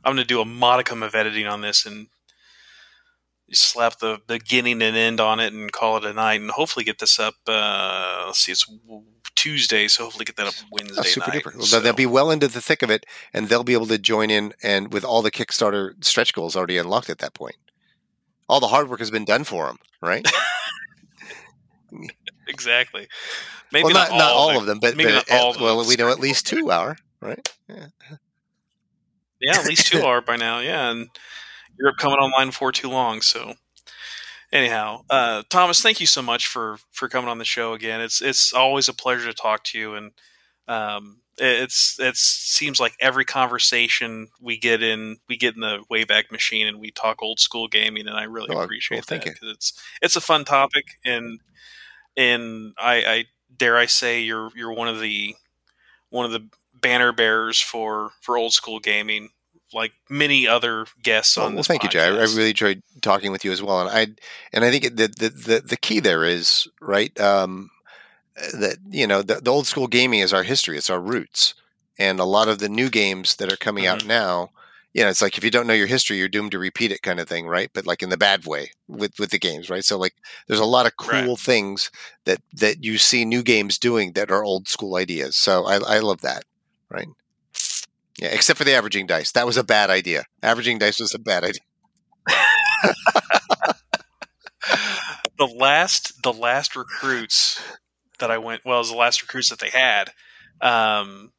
I'm 0.04 0.16
going 0.16 0.18
to 0.18 0.26
do 0.26 0.42
a 0.42 0.46
modicum 0.46 1.04
of 1.04 1.16
editing 1.16 1.48
on 1.48 1.62
this 1.62 1.86
and 1.86 2.08
slap 3.54 4.00
the 4.00 4.20
beginning 4.28 4.82
and 4.82 4.96
end 4.96 5.20
on 5.20 5.40
it 5.40 5.54
and 5.54 5.72
call 5.72 5.98
it 5.98 6.06
a 6.06 6.14
night, 6.14 6.42
and 6.42 6.52
hopefully 6.52 6.84
get 6.86 7.00
this 7.00 7.20
up. 7.20 7.36
Uh, 7.48 8.24
let's 8.28 8.40
see, 8.40 8.52
it's 8.52 8.66
Tuesday, 9.36 9.88
so 9.88 10.04
hopefully 10.04 10.26
get 10.26 10.36
that 10.36 10.48
up 10.48 10.54
Wednesday 10.72 10.96
oh, 11.00 11.04
super 11.04 11.32
night. 11.32 11.44
duper. 11.44 11.56
Well, 11.56 11.66
So- 11.66 11.80
They'll 11.80 11.94
be 11.94 12.06
well 12.06 12.32
into 12.32 12.48
the 12.48 12.62
thick 12.62 12.82
of 12.82 12.90
it, 12.92 13.06
and 13.34 13.48
they'll 13.50 13.64
be 13.64 13.74
able 13.74 13.88
to 13.88 13.98
join 13.98 14.30
in 14.30 14.54
and 14.62 14.94
with 14.94 15.04
all 15.04 15.22
the 15.22 15.32
Kickstarter 15.32 15.94
stretch 16.04 16.34
goals 16.34 16.56
already 16.56 16.78
unlocked 16.78 17.10
at 17.10 17.20
that 17.20 17.34
point. 17.34 17.56
All 18.50 18.60
the 18.60 18.68
hard 18.68 18.90
work 18.90 19.00
has 19.00 19.12
been 19.12 19.26
done 19.26 19.44
for 19.46 19.68
them, 19.68 19.78
right? 20.02 20.28
exactly. 22.48 23.08
Maybe 23.72 23.86
well, 23.86 23.94
not, 23.94 24.12
not, 24.12 24.32
all 24.32 24.52
the- 24.54 24.60
of 24.60 24.66
them, 24.66 24.80
but, 24.80 24.96
maybe 24.98 25.12
but 25.12 25.30
not 25.30 25.40
all 25.40 25.54
at- 25.54 25.62
well, 25.62 25.88
we 25.88 25.96
know 25.96 26.12
at 26.12 26.20
least 26.20 26.46
two 26.48 26.70
are 26.70 26.98
right. 27.22 27.52
Yeah. 27.70 27.88
Yeah, 29.40 29.58
at 29.58 29.66
least 29.66 29.88
two 29.88 30.02
are 30.02 30.22
by 30.22 30.36
now. 30.36 30.60
Yeah, 30.60 30.92
and 30.92 31.08
Europe 31.82 31.98
coming 32.00 32.20
online 32.20 32.50
before 32.50 32.72
too 32.72 32.90
long. 32.90 33.22
So, 33.22 33.56
anyhow, 34.52 35.02
uh, 35.10 35.44
Thomas, 35.50 35.82
thank 35.82 36.00
you 36.00 36.08
so 36.08 36.22
much 36.22 36.48
for 36.48 36.78
for 36.92 37.10
coming 37.10 37.30
on 37.30 37.38
the 37.38 37.46
show 37.46 37.74
again. 37.74 38.02
It's 38.02 38.22
it's 38.22 38.54
always 38.54 38.88
a 38.90 38.94
pleasure 38.94 39.28
to 39.28 39.34
talk 39.34 39.64
to 39.66 39.80
you, 39.80 39.96
and 39.96 40.12
um, 40.68 41.22
it's 41.38 42.00
it 42.00 42.18
seems 42.18 42.80
like 42.80 42.94
every 43.00 43.26
conversation 43.26 44.30
we 44.42 44.58
get 44.58 44.84
in 44.84 45.18
we 45.30 45.38
get 45.38 45.56
in 45.56 45.62
the 45.62 45.84
Wayback 45.92 46.32
Machine 46.32 46.68
and 46.68 46.80
we 46.80 46.92
talk 46.92 47.22
old 47.24 47.40
school 47.40 47.68
gaming, 47.68 48.08
and 48.08 48.18
I 48.18 48.24
really 48.24 48.52
Oh, 48.52 48.56
well, 48.56 48.64
appreciate 48.66 49.06
thank 49.06 49.24
that 49.24 49.26
you. 49.26 49.34
because 49.34 49.56
it's 49.56 49.74
it's 50.02 50.16
a 50.16 50.22
fun 50.22 50.46
topic, 50.46 50.86
and 51.06 51.40
and 52.18 52.74
I, 52.78 52.96
I 53.06 53.26
dare 53.56 53.78
I 53.78 53.86
say 53.86 54.22
you're 54.22 54.52
you're 54.56 54.74
one 54.74 54.88
of 54.88 55.00
the 55.00 55.36
one 56.10 56.26
of 56.26 56.32
the 56.32 56.48
banner 56.74 57.12
bearers 57.14 57.60
for 57.62 58.12
for 58.22 58.38
old 58.38 58.54
school 58.54 58.80
gaming, 58.80 59.30
like 59.74 59.94
many 60.10 60.48
other 60.48 60.86
guests 61.02 61.38
on 61.38 61.56
well, 61.56 61.64
this. 61.64 61.68
thank 61.68 61.84
you, 61.84 61.90
Jay. 61.90 62.02
I, 62.02 62.08
really 62.10 62.50
enjoyed 62.50 62.84
talking 63.02 63.32
with 63.32 63.46
you 63.46 63.52
as 63.52 63.62
well, 63.62 63.82
and 63.82 63.90
I 63.90 64.08
and 64.54 64.66
I 64.66 64.72
think 64.72 64.84
the 64.96 65.08
the 65.08 65.30
the, 65.30 65.62
the 65.62 65.78
key 65.78 66.00
there 66.00 66.24
is 66.24 66.68
right 66.82 67.18
um, 67.20 67.70
that 68.54 68.78
you 68.90 69.08
know 69.08 69.22
the, 69.22 69.36
the 69.36 69.52
old 69.52 69.68
school 69.68 69.88
gaming 69.88 70.20
is 70.22 70.34
our 70.34 70.44
history, 70.44 70.78
it's 70.78 70.90
our 70.90 71.02
roots, 71.02 71.56
and 72.00 72.20
a 72.20 72.26
lot 72.26 72.50
of 72.50 72.60
the 72.60 72.70
new 72.70 72.90
games 72.90 73.36
that 73.38 73.52
are 73.52 73.58
coming 73.58 73.86
out 73.86 74.06
now, 74.06 74.50
you 74.94 75.04
know, 75.04 75.10
it's 75.10 75.22
like 75.22 75.38
if 75.38 75.44
you 75.44 75.52
don't 75.52 75.68
know 75.68 75.74
your 75.74 75.88
history, 75.88 76.18
you're 76.18 76.30
doomed 76.30 76.52
to 76.52 76.60
repeat 76.60 76.92
it, 76.92 77.02
kind 77.04 77.20
of 77.20 77.28
thing, 77.30 77.48
right? 77.48 77.70
But 77.74 77.86
like 77.88 78.04
in 78.04 78.10
the 78.10 78.18
bad 78.18 78.46
way 78.46 78.72
with 78.88 79.14
with 79.20 79.32
the 79.32 79.40
games, 79.40 79.70
right? 79.70 79.86
So 79.86 79.98
like, 79.98 80.16
there's 80.48 80.60
a 80.60 80.66
lot 80.66 80.86
of 80.88 80.98
cool 80.98 81.38
Right. 81.38 81.38
things 81.38 81.92
that 82.26 82.42
that 82.54 82.84
you 82.84 82.98
see 82.98 83.26
new 83.26 83.44
games 83.44 83.78
doing 83.80 84.14
that 84.14 84.32
are 84.32 84.44
old 84.44 84.68
school 84.68 84.96
ideas. 84.98 85.36
So 85.36 85.66
I 85.66 85.78
I 85.78 86.00
love 86.00 86.22
that, 86.22 86.44
right? 86.90 87.08
Yeah, 88.20 88.30
except 88.30 88.58
for 88.58 88.64
the 88.64 88.74
averaging 88.74 89.08
dice. 89.08 89.32
That 89.32 89.46
was 89.46 89.58
a 89.58 89.64
bad 89.64 89.90
idea. 89.90 90.26
Averaging 90.44 90.80
dice 90.80 91.00
was 91.00 91.14
a 91.14 91.20
bad 91.20 91.44
idea. 91.44 91.62
the 95.38 95.48
last 95.48 96.22
the 96.24 96.34
last 96.34 96.76
recruits 96.76 97.62
that 98.20 98.30
I 98.32 98.38
went 98.38 98.62
well, 98.66 98.78
it 98.78 98.80
was 98.80 98.92
the 98.92 98.98
last 98.98 99.22
recruits 99.22 99.50
that 99.50 99.60
they 99.60 99.70
had. 99.70 100.12
Um, 100.62 101.32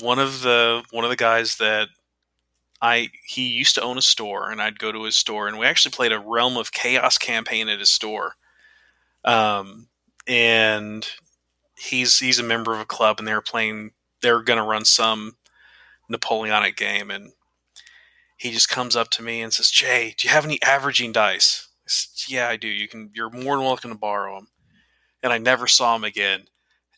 one 0.00 0.18
of 0.18 0.42
the 0.42 0.82
one 0.90 1.04
of 1.04 1.10
the 1.10 1.16
guys 1.16 1.56
that 1.56 1.88
I 2.80 3.10
he 3.24 3.48
used 3.48 3.76
to 3.76 3.82
own 3.82 3.96
a 3.96 4.02
store, 4.02 4.50
and 4.50 4.60
I'd 4.60 4.78
go 4.78 4.92
to 4.92 5.04
his 5.04 5.16
store, 5.16 5.48
and 5.48 5.58
we 5.58 5.66
actually 5.66 5.92
played 5.92 6.12
a 6.12 6.18
Realm 6.18 6.56
of 6.56 6.72
Chaos 6.72 7.16
campaign 7.16 7.68
at 7.68 7.78
his 7.78 7.90
store. 7.90 8.34
Um, 9.24 9.88
and 10.26 11.06
he's 11.78 12.18
he's 12.18 12.38
a 12.38 12.44
member 12.44 12.74
of 12.74 12.80
a 12.80 12.84
club, 12.84 13.18
and 13.18 13.26
they 13.26 13.34
were 13.34 13.40
playing. 13.40 13.92
They 14.20 14.32
were 14.32 14.42
going 14.42 14.58
to 14.58 14.64
run 14.64 14.84
some 14.84 15.36
Napoleonic 16.12 16.76
game, 16.76 17.10
and 17.10 17.32
he 18.36 18.52
just 18.52 18.68
comes 18.68 18.96
up 18.96 19.10
to 19.10 19.22
me 19.22 19.42
and 19.42 19.52
says, 19.52 19.70
"Jay, 19.70 20.14
do 20.16 20.28
you 20.28 20.32
have 20.32 20.44
any 20.44 20.60
averaging 20.62 21.12
dice?" 21.12 21.68
I 21.80 21.88
said, 21.88 22.32
yeah, 22.32 22.48
I 22.48 22.56
do. 22.56 22.68
You 22.68 22.88
can. 22.88 23.10
You're 23.14 23.30
more 23.30 23.56
than 23.56 23.66
welcome 23.66 23.90
to 23.90 23.98
borrow 23.98 24.36
them. 24.36 24.48
And 25.22 25.32
I 25.32 25.38
never 25.38 25.66
saw 25.66 25.96
him 25.96 26.04
again, 26.04 26.46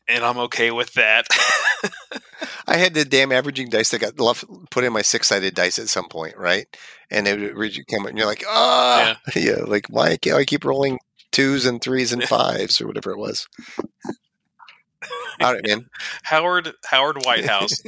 and 0.08 0.24
I'm 0.24 0.38
okay 0.38 0.70
with 0.70 0.94
that. 0.94 1.26
I 2.66 2.76
had 2.76 2.94
the 2.94 3.04
damn 3.04 3.32
averaging 3.32 3.68
dice 3.68 3.90
that 3.90 4.00
got 4.00 4.18
left, 4.18 4.44
put 4.70 4.84
in 4.84 4.92
my 4.92 5.02
six 5.02 5.28
sided 5.28 5.54
dice 5.54 5.78
at 5.78 5.88
some 5.88 6.08
point, 6.08 6.36
right? 6.36 6.66
And 7.10 7.28
it 7.28 7.54
would 7.54 7.86
come 7.88 8.06
and 8.06 8.16
you're 8.16 8.26
like, 8.26 8.44
ah, 8.48 9.20
yeah. 9.36 9.62
like 9.66 9.86
why 9.88 10.16
can't 10.16 10.36
I 10.36 10.44
keep 10.44 10.64
rolling 10.64 10.98
twos 11.32 11.66
and 11.66 11.80
threes 11.80 12.12
and 12.12 12.24
fives 12.24 12.80
or 12.80 12.86
whatever 12.86 13.10
it 13.12 13.18
was? 13.18 13.46
All 15.40 15.52
right, 15.52 15.66
man. 15.66 15.86
Howard 16.22 16.72
Howard 16.86 17.24
Whitehouse. 17.24 17.82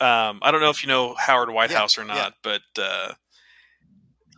Um, 0.00 0.40
I 0.42 0.50
don't 0.50 0.60
know 0.60 0.70
if 0.70 0.82
you 0.82 0.88
know 0.88 1.14
Howard 1.18 1.50
Whitehouse 1.50 1.98
or 1.98 2.02
yeah. 2.02 2.14
not, 2.14 2.34
but 2.42 2.62
uh, 2.78 3.14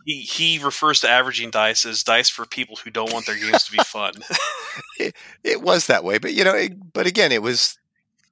he 0.05 0.21
he 0.21 0.59
refers 0.59 0.99
to 1.01 1.09
averaging 1.09 1.51
dice 1.51 1.85
as 1.85 2.03
dice 2.03 2.29
for 2.29 2.45
people 2.45 2.77
who 2.77 2.89
don't 2.89 3.13
want 3.13 3.25
their 3.25 3.37
games 3.37 3.63
to 3.65 3.71
be 3.71 3.83
fun. 3.83 4.13
It 5.43 5.61
was 5.61 5.87
that 5.87 6.03
way, 6.03 6.19
but 6.19 6.33
you 6.33 6.43
know, 6.43 6.53
it, 6.53 6.93
but 6.93 7.07
again, 7.07 7.31
it 7.31 7.41
was 7.41 7.77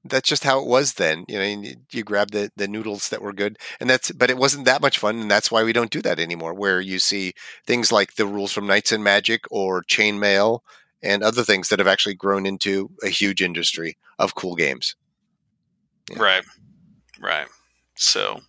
that's 0.06 0.30
just 0.30 0.44
how 0.44 0.60
it 0.60 0.68
was 0.68 0.94
then. 0.94 1.26
You 1.28 1.40
know, 1.40 1.46
you, 1.46 1.76
you 1.92 2.04
grab 2.04 2.32
the 2.32 2.52
the 2.56 2.68
noodles 2.68 3.10
that 3.10 3.22
were 3.22 3.34
good, 3.34 3.58
and 3.80 3.90
that's. 3.90 4.12
But 4.12 4.30
it 4.30 4.38
wasn't 4.38 4.66
that 4.66 4.82
much 4.82 5.00
fun, 5.00 5.20
and 5.20 5.32
that's 5.32 5.52
why 5.52 5.64
we 5.64 5.74
don't 5.74 5.92
do 5.92 6.02
that 6.04 6.20
anymore. 6.20 6.54
Where 6.54 6.80
you 6.80 7.00
see 7.00 7.34
things 7.66 7.92
like 7.92 8.16
the 8.16 8.26
rules 8.26 8.52
from 8.52 8.68
Knights 8.68 8.92
and 8.92 9.04
Magic 9.04 9.44
or 9.52 9.84
Chainmail 9.84 10.60
and 11.02 11.24
other 11.24 11.44
things 11.44 11.70
that 11.70 11.80
have 11.80 11.88
actually 11.88 12.16
grown 12.16 12.46
into 12.46 12.92
a 13.04 13.10
huge 13.10 13.42
industry 13.42 13.98
of 14.18 14.36
cool 14.36 14.56
games. 14.56 14.96
Yeah. 16.10 16.22
Right, 16.22 16.44
right. 17.20 17.48
So, 17.96 18.42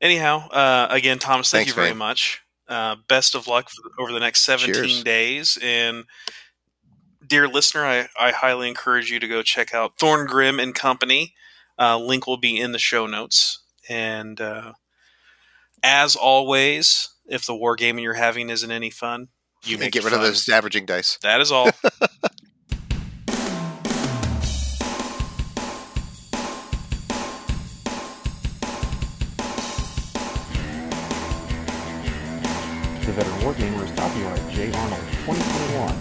anyhow, 0.00 0.48
uh, 0.48 0.88
again, 0.90 1.18
Thomas, 1.18 1.50
thank 1.50 1.66
Thanks, 1.66 1.70
you 1.70 1.74
very 1.74 1.90
man. 1.90 1.98
much. 1.98 2.42
Uh, 2.68 2.96
best 3.08 3.34
of 3.34 3.46
luck 3.46 3.70
for, 3.70 4.02
over 4.02 4.12
the 4.12 4.20
next 4.20 4.42
17 4.44 4.74
Cheers. 4.74 5.04
days. 5.04 5.58
And 5.62 6.04
dear 7.26 7.48
listener, 7.48 7.84
I, 7.84 8.08
I 8.18 8.30
highly 8.32 8.68
encourage 8.68 9.10
you 9.10 9.18
to 9.20 9.28
go 9.28 9.42
check 9.42 9.72
out 9.72 9.96
Thorngrim 9.98 10.62
and 10.62 10.74
Company. 10.74 11.34
Uh, 11.78 11.98
link 11.98 12.26
will 12.26 12.36
be 12.36 12.60
in 12.60 12.72
the 12.72 12.78
show 12.78 13.06
notes. 13.06 13.60
And 13.88 14.40
uh, 14.40 14.72
as 15.82 16.14
always, 16.14 17.08
if 17.26 17.46
the 17.46 17.54
war 17.54 17.76
wargaming 17.76 18.02
you're 18.02 18.14
having 18.14 18.50
isn't 18.50 18.70
any 18.70 18.90
fun, 18.90 19.28
you 19.64 19.78
make 19.78 19.92
get 19.92 20.04
rid 20.04 20.12
fun. 20.12 20.20
of 20.20 20.26
those 20.26 20.48
averaging 20.48 20.86
dice. 20.86 21.18
That 21.22 21.40
is 21.40 21.50
all. 21.50 21.70
Veteran 33.48 33.72
Wargamer 33.72 33.84
is 33.84 33.90
copyright 33.92 34.48
J. 34.50 34.70
Arnold 34.72 35.00
2021. 35.24 35.96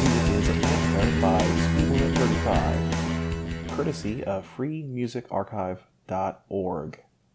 Music 0.00 0.30
is 0.32 0.48
Atlantica 0.48 1.20
by 1.20 1.42
Speed 1.42 1.88
Limit 1.88 2.18
35, 2.18 3.76
courtesy 3.76 4.24
of 4.24 4.48
freemusicarchive.org. 4.56 7.04